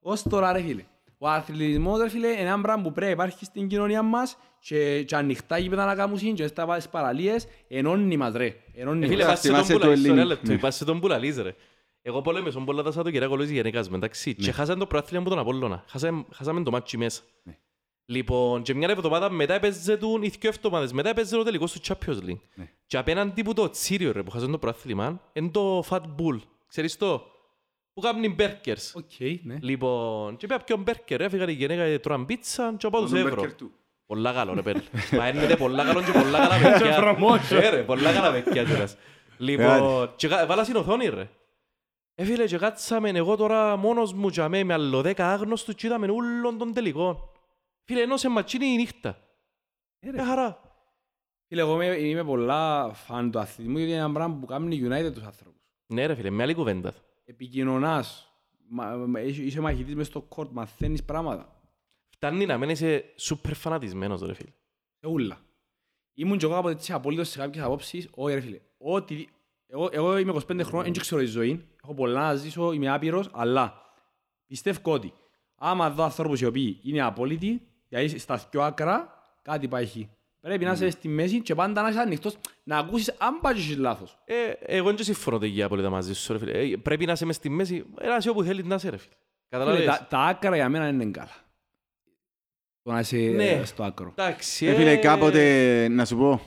Ως 0.00 0.22
τώρα, 0.22 0.52
ρε, 0.52 0.60
φίλε. 0.60 0.84
Ο 1.22 1.28
αθλητισμός, 1.28 2.00
ρε, 2.00 2.08
φίλε, 2.08 2.28
είναι 2.28 2.40
ένα 2.40 2.60
πράγμα 2.60 2.82
που 2.82 2.92
πρέπει 2.92 3.06
να 3.06 3.10
υπάρχει 3.24 3.44
στην 3.44 3.68
κοινωνία 3.68 4.02
μας 4.02 4.36
και, 4.60 5.02
και 5.02 5.16
ανοιχτά 5.16 5.58
γήπεδα 5.58 5.84
να 5.84 5.94
κάνουν 5.94 6.34
και 6.34 6.46
στα 6.46 6.72
στις 6.74 6.88
παραλίες, 6.88 7.46
ενώνει 7.68 8.16
μας, 8.16 8.34
ρε. 8.34 8.46
Ε, 8.46 8.54
Ενώνει 8.74 9.06
Φίλε, 9.06 9.24
μας. 9.24 9.26
πας 9.32 9.40
σε 9.40 9.46
τον 9.48 9.54
θυμάσαι 9.56 9.72
το 9.72 9.78
πουλαλής, 9.78 9.98
Ελληνικό. 10.04 10.12
ωραία 10.14 10.24
λεπτό, 10.34 10.52
Ναι. 10.52 10.58
πας 10.58 10.74
σε 10.76 10.84
τον 10.84 11.00
πουλαλής 11.00 11.36
ρε. 11.38 11.54
Εγώ 12.02 12.20
πολέμησαν 12.22 12.64
πολλά 12.64 12.82
τα 12.82 12.90
Σαββατοκυριακά 12.90 13.32
λόγω 13.34 13.42
της 13.46 13.50
γενικάς 13.52 13.88
μου, 13.88 13.96
εντάξει. 13.96 14.34
Και 14.34 14.52
χάσαν 14.52 14.78
το 14.78 14.86
προάθλημα 14.86 15.20
από 15.22 15.30
τον 15.30 15.38
Απόλλωνα. 15.38 15.84
Χάσαμε- 15.88 16.24
Χάσαμε 16.34 16.62
το 16.62 16.70
μάτσι 16.70 16.96
μέσα. 16.96 17.22
Ναι. 17.42 17.58
Λοιπόν, 18.04 18.62
και 18.62 18.74
μια 18.74 18.88
εβδομάδα 18.90 19.30
μετά 19.30 19.54
έπαιζε 19.54 19.96
του, 19.96 20.18
ή 20.22 20.28
δυο 20.28 20.48
εβδομάδες 20.50 20.92
μετά 20.92 21.08
έπαιζε 21.08 21.36
το 21.36 21.42
τελικός 21.42 21.70
στο 21.70 21.80
Champions 22.06 22.28
League. 22.28 22.40
Ναι. 22.54 22.70
Και 22.86 22.96
απέναντι 22.96 23.42
που 23.42 23.52
το 23.54 23.70
Τσίριο 23.70 24.12
ρε, 24.12 24.22
που 24.22 24.30
χάσαν 24.30 24.50
το 24.50 24.58
προάθλημα, 24.58 25.20
είναι 25.32 25.48
το 25.48 25.84
Fat 25.88 26.00
Bull. 26.00 26.38
Ξέρεις 26.68 26.96
το, 26.96 27.22
που 27.92 28.00
κάνουν 28.00 28.34
μπέρκερς. 28.34 28.94
Οκ, 28.94 29.10
ναι. 29.42 29.58
Λοιπόν, 29.60 30.36
και 30.36 30.46
πια 30.46 30.58
ποιον 30.58 30.82
μπέρκερ, 30.82 31.20
έφυγαν 31.20 31.48
η 31.48 31.52
γυναίκα, 31.52 32.00
τρώαν 32.00 32.26
πίτσα 32.26 32.74
και 32.78 32.88
πάω 32.88 33.02
τους 33.02 33.12
ευρώ. 33.12 33.44
Πολλά 34.06 34.32
καλό 34.32 34.54
ρε 34.54 34.62
πέλ. 34.62 34.80
Μα 35.12 35.28
είναι 35.28 35.56
πολλά 35.56 35.84
καλό 35.84 36.02
και 36.02 36.10
πολλά 36.12 36.38
καλά 36.38 36.54
παιδιά. 36.78 37.62
Ε, 37.62 37.68
ρε, 37.68 37.82
πολλά 37.82 38.12
καλά 38.12 38.32
παιδιά 38.32 38.64
κιόλας. 38.64 38.96
Λοιπόν, 39.38 40.12
και 40.16 40.28
κα- 40.28 40.46
βάλα 40.46 40.64
στην 40.64 40.76
οθόνη 40.76 41.08
ρε. 41.08 41.28
Ε, 42.14 42.24
φίλε, 42.24 42.44
και 42.46 42.58
κάτσαμε 42.58 43.08
εγώ 43.10 43.36
τώρα 43.36 43.76
μόνος 43.76 44.12
μου 44.12 44.30
και 44.30 44.40
αμέ 44.40 44.64
με 44.64 44.72
άλλο 44.72 45.00
δέκα 45.02 45.32
άγνωστους 45.32 45.74
και 45.74 45.86
είδαμε 45.86 46.06
όλων 46.10 46.58
των 46.58 46.72
τελικών. 46.72 47.18
Φίλε, 47.84 48.00
ενώσε 48.02 48.28
ματσίνη 48.28 48.66
η 48.66 48.76
νύχτα. 48.76 49.18
Ε, 50.00 50.10
ρε. 50.10 50.20
Ε, 50.20 50.24
χαρά. 50.24 50.60
Φίλε, 51.48 51.60
εγώ 51.60 51.74
είμαι, 51.82 51.96
είμαι 51.96 52.24
πολλά 52.24 52.92
φαν 52.92 53.30
του 53.30 53.38
αθλητισμού 53.38 53.76
γιατί 53.78 53.92
είναι 53.92 54.00
ένα 54.00 54.12
πράγμα 54.12 54.34
που 54.40 54.46
κάνει 54.46 54.80
United 54.88 55.12
τους 55.12 55.22
άνθρωπους. 55.22 55.60
Ναι 55.86 56.06
ρε 56.06 56.14
φίλε, 56.14 56.30
με 56.30 56.42
άλλη 56.42 56.54
κουβέντα. 56.54 56.92
Επικοινωνάς, 57.30 58.32
μα- 58.68 58.96
μα- 58.96 59.20
είσαι 59.20 59.42
είσαι 59.42 59.60
μαχητής 59.60 59.94
μες 59.94 60.06
στο 60.06 60.20
κόρτ, 60.20 60.50
μαθαίνεις 60.52 61.04
πράγματα. 61.04 61.60
Φτάνει 62.08 62.46
να 62.46 62.58
μένεις 62.58 62.82
σούπερ 63.16 63.54
φανατισμένος 63.54 64.22
ρε 64.22 64.34
φίλε. 64.34 64.50
Σε 65.00 65.06
ούλα. 65.08 65.40
Ήμουν 66.14 66.38
και 66.38 66.44
εγώ 66.44 66.56
από 66.56 66.68
έτσι 66.68 66.92
απολύτως 66.92 67.28
σε 67.28 67.38
κάποιες 67.38 67.64
απόψεις, 67.64 68.08
όχι 68.10 68.34
ρε 68.34 68.40
φίλε. 68.40 68.60
Ό,τι... 68.78 69.26
Εγώ, 69.66 69.88
εγώ 69.92 70.18
είμαι 70.18 70.32
25 70.32 70.60
χρόνια, 70.62 70.92
δεν 70.92 71.00
ξέρω 71.00 71.20
τη 71.20 71.26
ζωή, 71.26 71.68
έχω 71.82 71.94
πολλά 71.94 72.20
να 72.20 72.34
ζήσω, 72.34 72.72
είμαι 72.72 72.88
άπειρος, 72.92 73.28
αλλά 73.32 73.82
πιστεύω 74.46 74.92
ότι 74.92 75.12
άμα 75.54 75.90
δω 75.90 76.02
ανθρώπους 76.02 76.40
οι 76.40 76.46
οποίοι 76.46 76.80
είναι 76.82 77.00
απόλυτοι, 77.00 77.62
δηλαδή 77.88 78.18
στα 78.18 78.46
δυο 78.50 78.62
άκρα, 78.62 79.22
κάτι 79.42 79.68
πάει 79.68 79.82
εκεί. 79.82 80.10
Πρέπει 80.40 80.64
να 80.64 80.72
είσαι 80.72 80.90
στη 80.90 81.08
μέση 81.08 81.40
και 81.40 81.54
πάντα 81.54 81.82
να 81.82 81.88
είσαι 81.88 81.98
ανοιχτός, 81.98 82.36
να 82.62 82.78
ακούσεις 82.78 83.14
αν 83.18 83.38
πάει 83.40 83.54
και 83.54 83.60
έχεις 83.60 83.76
λάθος. 83.76 84.18
Ε, 84.24 84.34
εγώ 84.60 84.92
δεν 84.92 85.04
συμφωνώ 85.04 85.38
τελικά 85.38 85.64
απόλυτα 85.64 85.90
μαζί 85.90 86.14
σου 86.14 86.32
ρε 86.32 86.38
φίλε. 86.38 86.58
Ε, 86.58 86.76
πρέπει 86.82 87.06
να 87.06 87.12
είσαι 87.12 87.24
μες 87.24 87.36
στη 87.36 87.48
μέση, 87.48 87.84
ένα 88.00 88.16
είσαι 88.16 88.30
όπου 88.30 88.42
θέλεις 88.42 88.64
να 88.64 88.74
είσαι 88.74 88.88
ρε 88.90 88.96
φίλε. 88.96 89.14
Φίλε, 89.48 89.62
Καταλάβες. 89.64 89.84
τα, 89.84 90.06
τα 90.10 90.18
άκρα 90.18 90.56
για 90.56 90.68
μένα 90.68 90.88
είναι 90.88 91.04
καλά. 91.04 91.34
Το 92.82 92.92
να 92.92 92.98
είσαι 93.00 93.16
Ναι. 93.16 93.48
ε, 93.48 93.64
στο 93.64 93.82
άκρο. 93.82 94.14
Εντάξει, 94.16 94.66
Ε, 94.66 94.74
φίλε, 94.74 94.96
κάποτε, 94.96 95.88
να 95.88 96.04
σου 96.04 96.16
πω, 96.16 96.40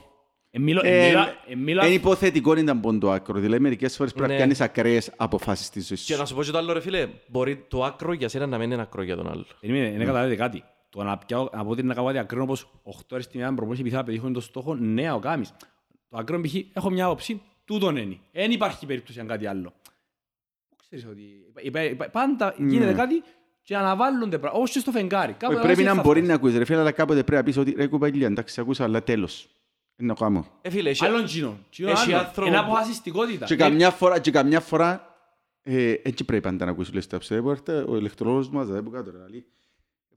Ε, 0.50 0.60
μιλώ, 0.60 0.82
Ε, 0.84 1.04
ε, 1.06 1.08
μιλά, 1.08 1.28
ε, 1.48 1.56
μιλά, 1.56 1.86
είναι 1.86 1.94
υποθετικό 1.96 2.56
ήταν 2.58 2.80
πόν 2.80 3.00
το 3.00 3.12
άκρο. 3.12 3.40
Δηλαδή, 3.40 3.62
μερικές 3.62 3.96
φορές 3.96 4.12
πρέπει 4.12 4.28
να 4.28 4.34
Ναι. 4.34 4.40
πιάνεις 4.40 4.62
ακραίες 4.62 5.12
αποφάσεις 5.18 5.66
στη 5.66 5.82
ζωή 5.82 5.98
Και 5.98 6.14
να 6.16 6.20
σου. 6.20 6.28
σου 6.28 6.36
πω 6.36 6.44
και 6.44 6.52
το 6.52 6.58
άλλο 6.58 6.74
ρε 6.74 6.80
φίλε, 6.82 7.08
μπορεί 7.28 7.66
το 7.68 7.84
άκρο 7.84 8.14
για 8.14 8.30
σένα 8.30 8.48
να 8.48 8.58
μην 8.58 8.72
είναι 8.72 8.82
άκρο 8.82 9.02
για 9.02 9.16
τον 9.16 9.30
άλλο. 9.32 9.46
Περίμενε, 9.60 9.88
είναι 9.88 10.06
καταλάβετε 10.06 10.36
κάτι. 10.36 10.64
Το 10.96 11.04
να 11.04 11.18
πιάω, 11.18 11.50
να 11.54 11.64
πω 11.64 11.70
ότι 11.70 11.84
να 11.84 11.94
κάνω 11.94 12.08
κάτι 12.08 12.18
ακραίο 12.20 12.44
όπως 12.44 12.70
8 12.84 12.92
ώρες 13.12 13.28
τη 13.28 13.38
μέρα 13.38 13.54
προπόνηση 13.54 13.82
επειδή 13.82 13.96
θα 13.96 14.04
πετύχω 14.04 14.32
το 14.32 14.40
στόχο, 14.42 14.76
ναι, 14.76 15.12
ο 15.12 15.20
κάμεις. 15.20 15.54
Το 16.10 16.18
ακραίο 16.18 16.42
π.χ. 16.42 16.54
έχω 16.74 16.90
μια 16.90 17.06
άποψη, 17.06 17.42
τούτον 17.66 17.96
είναι. 17.96 18.18
Δεν 18.32 18.52
υπάρχει 18.52 18.86
περίπτωση 18.86 19.20
αν 19.20 19.28
κάτι 19.28 19.48
άλλο. 19.48 19.74
Πού 20.70 20.76
ξέρεις 20.80 21.06
ότι 21.06 21.22
υπά- 21.62 21.84
υπά- 21.92 22.12
πάντα 22.12 22.56
γίνεται 22.58 22.86
Ναι. 22.86 22.94
κάτι 22.94 23.24
και 23.62 23.78
αναβάλλονται 23.78 24.38
πράγματα, 24.38 24.58
όπως 24.58 24.72
και 24.72 24.80
στο 24.80 24.92
φεγγάρι. 24.92 25.34
Κάποτε 25.34 25.54
Όχι, 25.60 25.66
Πρέπει 25.68 25.82
ένας 25.82 25.96
να 25.96 26.02
θα 26.02 26.08
μπορεί 26.08 26.18
φτάσει. 26.20 26.32
να 26.32 26.38
ακούεις 26.38 26.58
ρε 26.58 26.66
φίλε, 26.66 26.80
αλλά 26.80 26.92
κάποτε 26.92 27.24
πρέπει 27.24 27.38
να 27.38 27.44
πεις 27.44 27.58
ότι 27.58 27.72
ρε 27.72 27.88
κουπαγιλιά, 27.88 28.28
εντάξει, 28.28 28.62
ακούσα, 28.62 28.84
αλλά 28.84 29.04
τέλος. 29.04 29.48
Είναι 29.98 30.08
να 30.08 30.14
κάνω. 30.20 30.46
Ε, 30.62 30.70
φίλε, 30.70 30.90
έχει- 30.90 31.06
Άλλον 31.06 31.26
κοινό. 31.26 31.58
κοινό 31.70 31.90
Έχει 31.90 32.14
άλλο. 32.14 32.22
άνθρωπο 32.26 32.48
Είναι 32.48 32.58
που- 32.58 32.64
αποφασιστικότητα. 32.64 33.46
Και 33.46 33.54
Ε, 33.54 33.58
καμιά 33.58 33.90
φορά, 33.92 34.20
και 34.20 34.32
καμιά 34.32 34.60
φορά, 34.60 35.16
ε, 35.64 35.92
έτσι 36.04 36.24
πρέπει 36.24 36.44
πάντα 36.44 36.66
να 36.66 36.72
ακούσεις, 36.72 36.94
λες, 36.94 37.08
τα 37.08 37.18
ψεύδια, 37.18 37.86
ο 37.88 37.98
ηλεκτρολόγος 37.98 38.50
μας, 38.50 38.68
δεν 38.68 38.92
κάτω, 38.92 39.12
ρε, 39.12 39.18
λέει. 39.30 39.46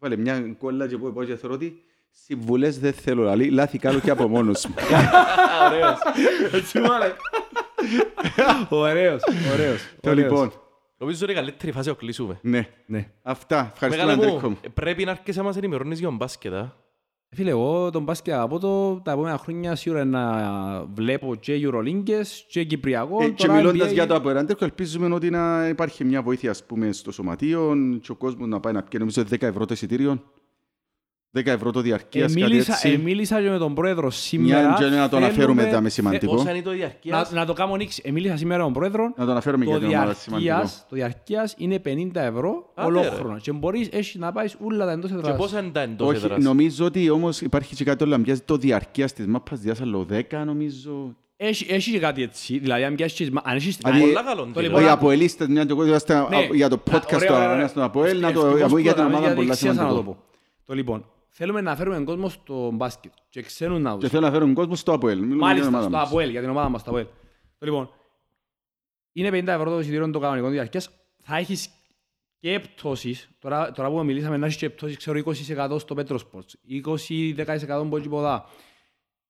Έβαλε 0.06 0.22
μια 0.22 0.54
κόλλα 0.58 0.86
και 0.88 0.96
πω, 0.96 1.10
πω 1.12 1.24
και 1.24 1.36
θεωρώ 1.36 1.54
ότι 1.54 1.82
συμβουλές 2.10 2.78
δεν 2.78 2.92
θέλω, 2.92 3.34
λέει, 3.34 3.48
λάθη 3.50 3.78
κάνω 3.78 3.98
και 4.00 4.10
από 4.10 4.28
μόνος 4.28 4.66
μου. 4.66 4.74
Ωραίος. 5.66 5.98
Έτσι 6.52 6.78
μου 6.78 6.86
λέει. 6.98 7.12
Ωραίος, 8.68 9.22
ωραίος. 9.52 9.82
Το 10.00 10.10
ωραίος. 10.10 10.30
λοιπόν, 10.30 10.52
Νομίζω 10.98 11.24
είναι 11.24 11.32
η 11.32 11.34
καλύτερη 11.34 11.72
φάση 11.72 11.88
να 11.88 11.94
κλείσουμε. 11.94 12.38
ναι. 12.42 12.68
Ναι. 12.86 13.08
Αυτά, 13.22 13.70
ευχαριστούμε 13.72 14.06
Μεγάλε 14.14 14.26
Αντρίκο 14.32 14.48
μου, 14.48 14.58
μου. 14.64 14.70
πρέπει 14.74 15.04
να 15.04 15.10
έρχεσαι 15.10 15.38
να 15.38 15.44
μας 15.44 15.56
ενημερώνεις 15.56 15.98
για 15.98 16.08
τον 16.08 16.16
μπάσκετ, 16.16 16.52
α. 16.52 16.76
Φίλε, 17.36 17.50
εγώ 17.50 17.90
τον 17.90 18.02
μπάσκετ 18.02 18.34
από 18.34 18.58
το, 18.58 19.00
τα 19.00 19.12
επόμενα 19.12 19.38
χρόνια 19.38 19.74
σίγουρα 19.74 20.04
να 20.04 20.22
βλέπω 20.94 21.34
και 21.34 21.60
Euroliγκες 21.62 22.44
και 22.48 22.64
Κυπριακό. 22.64 23.22
Ε, 23.22 23.28
Και 23.28 23.46
τώρα 23.46 23.54
μιλώντας 23.54 23.90
NBA. 23.90 23.92
για 23.92 24.06
το 24.06 24.14
Αποεραντέρκο, 24.14 24.64
ελπίζουμε 24.64 25.14
ότι 25.14 25.30
να 25.30 25.68
υπάρχει 25.68 26.04
μια 26.04 26.22
βοήθεια 26.22 26.50
ας 26.50 26.64
πούμε, 26.64 26.92
στο 26.92 27.12
σωματείο 27.12 27.74
και 28.00 28.10
ο 28.10 28.14
κόσμος 28.14 28.48
να 28.48 28.60
πάει 28.60 28.72
να 28.72 28.80
πιει 28.82 28.98
νομίζω 28.98 29.22
10 29.30 29.42
ευρώ 29.42 29.64
το 29.64 29.74
εισιτήριο. 29.74 30.22
10 31.32 31.46
ευρώ 31.46 31.70
το 31.70 31.80
διαρκείας, 31.80 32.32
κάτι 32.32 32.42
Εμίλησα, 32.44 32.72
έτσι. 32.72 32.88
εμίλησα 32.88 33.40
και 33.42 33.50
με 33.50 33.58
τον 33.58 33.74
πρόεδρο 33.74 34.10
σήμερα. 34.10 34.68
Μια 34.68 34.76
και 34.78 34.84
να 34.96 35.08
το 35.08 35.16
αναφέρουμε 35.16 35.30
θέλουμε- 35.32 35.70
τα 35.74 35.80
με 35.80 35.88
σημαντικό. 35.88 36.34
Πόσα 36.34 36.50
είναι 36.50 36.62
το 36.62 36.70
Να, 36.70 36.76
διαρκείας. 36.76 37.30
να 37.32 37.46
το 37.46 37.52
κάνω 37.52 37.76
νίξη. 37.76 38.02
Εμίλησα 38.04 38.36
σήμερα 38.36 38.58
με 38.58 38.64
τον 38.64 38.72
πρόεδρο. 38.72 39.12
Να 39.16 39.24
το 39.24 39.30
αναφέρουμε 39.30 39.64
Το 39.64 39.70
για 39.70 39.78
την 39.80 39.88
ομάδα 39.88 40.14
σημαντικό. 40.14 40.48
διαρκείας, 40.50 40.86
το 40.88 40.96
διαρκείας 40.96 41.54
είναι 41.58 41.78
50 41.78 42.20
ευρώ 42.22 42.70
Άντε, 42.74 42.88
ολόχρονα. 42.88 43.38
Και 43.38 43.52
μπορείς 43.52 43.88
έχεις 43.92 44.14
να 44.14 44.32
πάεις 44.32 44.56
όλα 44.64 44.84
τα 44.86 44.92
εντός 44.92 45.10
Και 45.10 45.16
έδρας. 45.16 45.36
πόσα 45.36 45.60
είναι 45.60 45.70
τα 45.70 45.80
εντός 45.80 46.08
Όχι, 46.08 46.24
έδρας; 46.24 46.42
νομίζω 46.44 46.84
ότι 46.84 47.10
όμως 47.10 47.40
υπάρχει 47.40 47.74
και 47.74 47.84
κάτι 47.84 48.04
άλλο, 48.04 48.18
μοιάζει 48.18 48.40
το 48.40 48.56
διαρκείας 48.56 49.12
της 49.12 49.26
μάπας 49.26 49.60
διάσαλο 49.60 50.04
10 50.04 50.44
νομίζω. 50.44 51.16
Έχει, 51.36 51.66
έχεις 51.72 51.92
και 51.92 51.98
κάτι 51.98 52.22
έτσι. 52.22 52.58
Δηλαδή, 52.58 52.84
αν 52.84 52.94
πιάσεις, 52.94 53.30
μα- 53.30 53.42
αν 53.44 53.56
έχεις... 53.56 53.76
Δηλαδή, 53.76 54.00
Πολλά 54.00 54.22
καλό 54.22 54.42
το 54.42 54.48
είναι. 54.52 54.60
λοιπόν- 54.62 54.82
Όχι, 54.82 54.90
από 54.90 55.10
ελίστες, 55.10 55.46
μια 55.46 55.64
και 55.64 55.72
εγώ 55.72 55.86
είμαστε 55.86 56.14
Ναι. 56.28 56.48
για 56.52 56.68
το 56.68 56.82
podcast 56.90 57.14
Ωραία, 57.14 57.28
το 57.28 57.34
ωραία, 57.34 57.46
ωραία. 57.48 57.58
ένα 57.58 57.68
στον 57.68 57.82
Αποέλ, 57.82 58.20
να 58.20 58.32
το 58.32 58.40
Ευτυχώς 58.46 58.62
από- 58.62 58.78
για 58.78 58.90
που 58.92 58.96
την 58.96 59.02
το 59.02 59.08
ομάδα 59.08 59.20
γιατί 59.24 59.36
πολλά 59.36 59.52
εξίασα 59.52 59.74
να 59.74 59.82
το 59.82 59.88
σημαντικό. 59.88 60.12
πω. 60.14 60.22
Το 60.66 60.74
λοιπόν, 60.74 61.04
θέλουμε 61.38 61.60
να 61.60 61.76
φέρουμε 61.76 61.96
τον 61.96 62.04
κόσμο 62.04 62.28
στο 62.28 62.70
μπάσκετ 62.70 63.12
και 63.28 63.42
ξέρουν 63.42 63.82
να 63.82 63.92
Και 63.92 63.98
τους. 63.98 64.08
θέλω 64.10 64.22
να 64.26 64.30
φέρω 64.32 64.44
τον 64.44 64.54
κόσμο 64.54 64.74
στο 64.74 64.92
Αποέλ. 64.92 65.18
Μιλούμε 65.18 65.34
για 65.34 65.44
την 65.44 65.46
Μάλιστα, 65.48 65.68
ομάδα 65.68 65.88
στο 65.88 65.96
μας. 65.96 66.08
ΑΠΟΕΛ, 66.08 66.30
για 66.30 66.40
την 66.40 66.50
ομάδα 66.50 66.68
μας, 66.68 66.80
στο 66.80 66.90
ΑΠΟΕΛ. 66.90 67.06
Το 67.58 67.66
λοιπόν, 67.66 67.90
είναι 69.12 69.28
50 69.30 69.46
ευρώ 69.46 69.70
το 69.70 69.78
εισιτήριο 69.78 70.10
των 70.10 70.20
κανονικών 70.22 70.50
διαρκείας. 70.50 70.90
Θα 71.22 71.36
έχεις 71.36 71.68
και 72.38 72.60
πτώσεις. 72.60 73.28
Τώρα, 73.38 73.72
τώρα 73.72 73.90
που 73.90 74.04
μιλήσαμε 74.04 74.36
να 74.36 74.46
έχεις 74.46 74.58
και 74.58 74.70
πτώσεις, 74.70 74.96
ξέρω 74.96 75.18
20% 75.18 75.78
στο 75.78 75.94
Petro 75.98 76.14
Sports, 76.16 76.52
20-10% 76.86 77.66
από 77.68 77.96
εκεί 77.96 78.08
ποδά. 78.08 78.44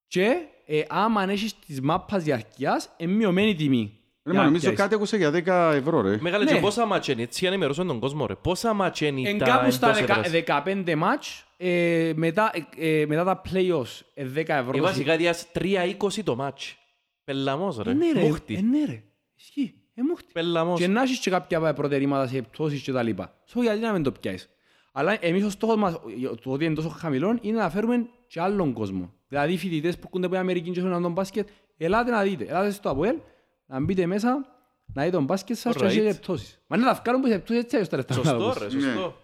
Και 0.06 0.36
ε, 0.66 0.82
άμα 0.88 1.20
αν 1.20 1.28
έχεις 1.28 1.58
τις 1.58 1.80
μάπας 1.80 2.22
διαρκείας, 2.22 2.88
είναι 2.96 3.12
μειωμένη 3.12 3.54
τιμή. 3.54 3.98
Ρε, 4.24 4.32
Για 4.32 4.32
μα 4.32 4.38
να 4.38 4.44
νομίζω 4.44 4.60
πιάσεις. 4.60 4.78
κάτι 4.80 4.94
έκουσε 4.94 5.16
για 5.16 5.30
10 5.30 5.72
ευρώ 5.74 6.00
ρε. 6.00 6.18
Μεγάλε 6.20 6.44
Ναι. 6.44 6.52
και 6.52 6.60
πόσα 6.60 6.86
μάτς 6.86 7.08
είναι, 7.08 7.22
έτσι 7.22 7.38
για 7.40 7.48
να 7.48 7.54
ενημερώσουμε 7.54 7.86
τον 7.86 8.00
κόσμο 8.00 8.26
ρε. 8.26 8.34
Πόσα 8.34 8.72
μάτς 8.72 9.00
είναι 9.00 9.28
Εν 9.28 9.38
τα 9.38 9.44
κάπου 9.44 9.70
στα 9.70 9.86
εντός 9.88 10.00
δεκα- 10.00 10.16
έδρας; 10.18 10.30
15 10.30 10.94
μάτς, 10.96 11.45
ε, 11.56 12.12
μετά, 12.16 12.50
ε, 12.76 13.00
ε, 13.00 13.06
μετά 13.06 13.24
τα 13.24 13.40
play-offs, 13.50 14.00
ε, 14.14 14.24
10 14.24 14.54
ευρώ. 14.54 14.70
Ε, 14.74 14.76
το 14.78 14.82
βασικά 14.82 15.16
διάς 15.16 15.46
3-20 15.52 16.22
το 16.24 16.36
μάτς. 16.36 16.76
Πελαμός 17.24 17.76
ρε. 17.78 17.90
Ε, 17.90 17.94
ναι, 17.94 18.12
ρε, 18.12 18.20
Μούχτης. 18.20 18.58
ε, 18.58 18.60
ναι, 18.60 18.84
ρε. 18.84 19.02
Ισχύει. 19.34 19.74
Ε, 19.94 20.02
μούχτης. 20.02 20.32
Πελαμός. 20.32 20.80
Και 20.80 20.86
να 20.86 21.02
έχεις 21.02 21.18
και 21.18 21.30
κάποια 21.30 21.72
προτερήματα 21.72 22.26
σε 22.26 22.42
πτώσεις 22.42 22.82
και 22.82 22.92
τα 22.92 23.02
λοιπά. 23.02 23.34
So, 23.54 23.62
γιατί 23.62 23.80
να 23.80 23.92
μην 23.92 24.02
το 24.02 24.12
πιάσεις. 24.12 24.48
Αλλά 24.92 25.16
εμείς 25.20 25.44
ο 25.44 25.50
στόχος 25.50 25.76
μας, 25.76 26.00
το 26.42 26.50
ότι 26.50 26.64
είναι 26.64 26.74
τόσο 26.74 26.88
χαμηλό, 26.88 27.38
είναι 27.40 27.58
να 27.58 27.70
φέρουμε 27.70 28.06
και 28.26 28.40
άλλον 28.40 28.72
κόσμο. 28.72 29.12
Δηλαδή 29.28 29.52
οι 29.52 29.56
φοιτητές 29.56 29.94
που 29.94 30.02
έρχονται 30.04 30.24
από 30.26 30.34
την 30.34 30.42
Αμερική 30.44 30.70
και 30.70 30.78
έχουν 30.78 30.90
να 30.90 31.00
δουν 31.00 31.12
μπάσκετ, 31.12 31.48
ελάτε 31.76 32.10
να 32.10 32.22
δείτε. 32.22 32.44
Ελάτε 32.44 32.70
στο 32.70 32.90
ΑΠΟΕΛ, 32.90 33.16
να 33.66 33.80
μπείτε 33.80 34.06
μέσα, 34.06 34.28
να 34.94 35.02
δείτε 35.02 35.16
τον 35.16 35.24
μπάσκετ 35.24 35.56
σας 35.56 35.76
και 35.76 35.82
να 35.84 35.88
Alright. 35.90 35.92
έχετε 35.92 36.14
πτώσεις. 36.14 36.60
Μα 36.66 36.76
να 36.76 36.84
τα 36.86 37.00
βγάλουν 37.02 37.20
που 37.22 37.28
σε 37.28 37.38
πτώσεις 37.38 37.62
έτσι 37.62 37.74
αλλιώς 37.76 37.90
τα 37.90 37.96
λεφτά. 37.96 38.14
Σωστό 38.14 38.30
να 38.32 38.38
ρε, 38.38 38.44
δώσεις. 38.44 38.72
σωστό. 38.84 39.16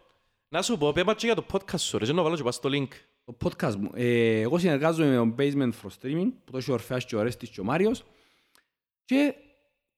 Να 0.52 0.62
σου 0.62 0.78
πω, 0.78 0.92
πέμπα 0.92 1.14
και 1.14 1.26
για 1.26 1.34
το 1.34 1.44
podcast 1.52 1.78
σου 1.78 1.98
ρε, 1.98 2.04
και 2.04 2.12
να 2.12 2.22
βάλω 2.22 2.36
και 2.36 2.42
πας 2.42 2.54
στο 2.54 2.68
link. 2.72 2.88
Το 3.24 3.36
podcast 3.44 3.74
μου. 3.76 3.90
Ε, 3.94 4.40
εγώ 4.40 4.58
συνεργάζομαι 4.58 5.08
με 5.08 5.16
τον 5.16 5.34
Basement 5.38 5.70
for 5.82 5.88
Streaming, 6.00 6.30
που 6.44 6.50
το 6.50 6.56
έχει 6.58 6.70
ο 6.70 6.74
Ορφέας 6.74 7.04
και 7.04 7.16
ο 7.16 7.22
Ρέστης 7.22 7.48
και 7.48 7.60
ο 7.60 7.64
Μάριος. 7.64 8.04
Και 9.04 9.34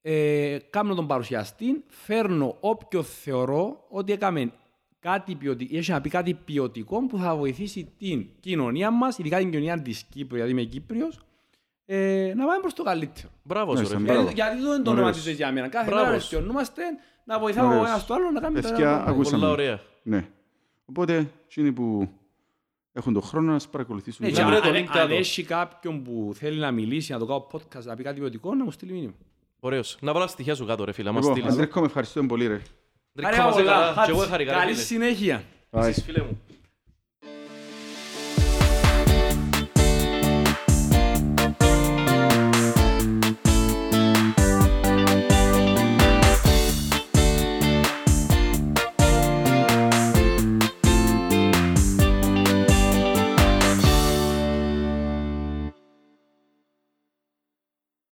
ε, 0.01 0.59
κάνω 0.71 0.95
τον 0.95 1.07
παρουσιαστή, 1.07 1.85
φέρνω 1.89 2.57
όποιο 2.61 3.03
θεωρώ 3.03 3.85
ότι 3.89 4.13
έκαμε 4.13 4.53
κάτι 4.99 5.35
ποιοτικό, 5.35 5.77
έχει 5.77 5.91
να 5.91 6.01
πει 6.01 6.09
κάτι 6.09 6.35
ποιοτικό 6.35 7.07
που 7.07 7.19
θα 7.19 7.37
βοηθήσει 7.37 7.93
την 7.99 8.27
κοινωνία 8.41 8.91
μας, 8.91 9.19
ειδικά 9.19 9.39
την 9.39 9.51
κοινωνία 9.51 9.83
της 9.83 10.03
Κύπρου, 10.03 10.37
γιατί 10.37 10.51
είμαι 10.53 10.63
Κύπριος, 10.63 11.19
ε, 11.85 12.33
να 12.37 12.47
πάμε 12.47 12.61
προς 12.61 12.75
το 12.75 12.83
καλύτερο. 12.83 13.29
Μπράβο 13.43 13.71
σου 13.71 13.75
Μάλιστα, 13.77 13.99
ρε. 13.99 14.03
μπράβο. 14.05 14.21
φίλε. 14.21 14.33
Γιατί, 14.33 14.51
γιατί 14.51 14.67
δεν 14.67 14.75
είναι 14.75 14.83
το 14.85 14.91
όνομα 14.91 15.03
Ωραίος. 15.03 15.17
της 15.17 15.25
ζωής 15.25 15.37
για 15.37 15.53
μένα. 15.53 15.69
Κάθε 15.69 15.87
Μπράβο 15.91 16.05
μέρα 16.07 16.19
σου. 16.21 16.31
ρεστιονούμαστε, 16.31 16.83
να 17.25 17.39
βοηθάμε 17.39 17.67
ο 17.69 17.71
Ωραίος. 17.71 17.89
ένας 17.89 18.07
το 18.07 18.15
άλλο 18.15 18.31
να 18.31 18.41
κάνουμε 18.41 18.61
τα 18.61 18.69
Παιδιά, 18.69 18.85
πράγματα. 18.87 19.11
ακούσαμε. 19.11 19.39
Πολλά 19.39 19.53
ωραία. 19.53 19.81
Ναι. 20.03 20.29
Οπότε, 20.85 21.31
εκείνοι 21.47 21.73
που 21.73 22.09
έχουν 22.93 23.13
τον 23.13 23.23
χρόνο 23.23 23.53
να 23.53 23.59
σας 23.59 23.71
παρακολουθήσουν. 23.71 24.27
Ναι, 24.27 24.33
Να 24.33 24.39
και 24.39 24.45
βρω 24.45 24.55
αν- 24.57 24.63
το 24.63 24.69
αν- 24.69 24.75
link 24.75 24.79
αν 24.79 24.87
κάτω. 24.93 25.15
έχει 25.15 25.43
κάποιον 25.43 26.03
που 26.03 26.33
θέλει 26.35 26.59
να 26.59 26.71
μιλήσει, 26.71 27.13
να 27.13 27.19
το 27.19 27.27
κάνω 27.27 27.47
podcast, 27.53 27.83
να 27.85 27.95
πει 27.97 28.03
κάτι 28.03 28.21
ποιοτικό, 28.21 28.55
να 28.55 28.65
μου 28.65 28.71
στείλει 28.71 28.93
μήνυμα. 28.93 29.13
Ωραίος. 29.61 29.97
Να 30.01 30.13
βάλω 30.13 30.27
στοιχεία 30.27 30.55
σου 30.55 30.67
κάτω 30.67 30.85
ρε 30.85 30.93
φίλε, 30.93 31.11
μας 31.11 31.21
Λοιπόν, 31.23 31.37
στείλεις. 31.37 31.53
Αντρέκο, 31.55 31.81
με 31.81 31.87
ευχαριστούμε 31.87 32.27
πολύ 32.27 32.47
ρε. 32.47 32.61
Ντρίκο, 33.15 33.43
μας 33.43 33.55
πολλά. 33.55 33.71
έκανα. 33.91 34.05
Και 34.05 34.11
εγώ 34.11 34.19
Χάτς. 34.19 34.31
χαρικά 34.31 34.53
ρε 34.53 34.59
Καλή 34.59 34.73
φίλε. 34.73 34.85
συνέχεια. 34.85 35.45
Bye. 35.71 35.81
Εσείς, 35.83 36.05
φίλε 36.05 36.23
μου. 36.23 36.41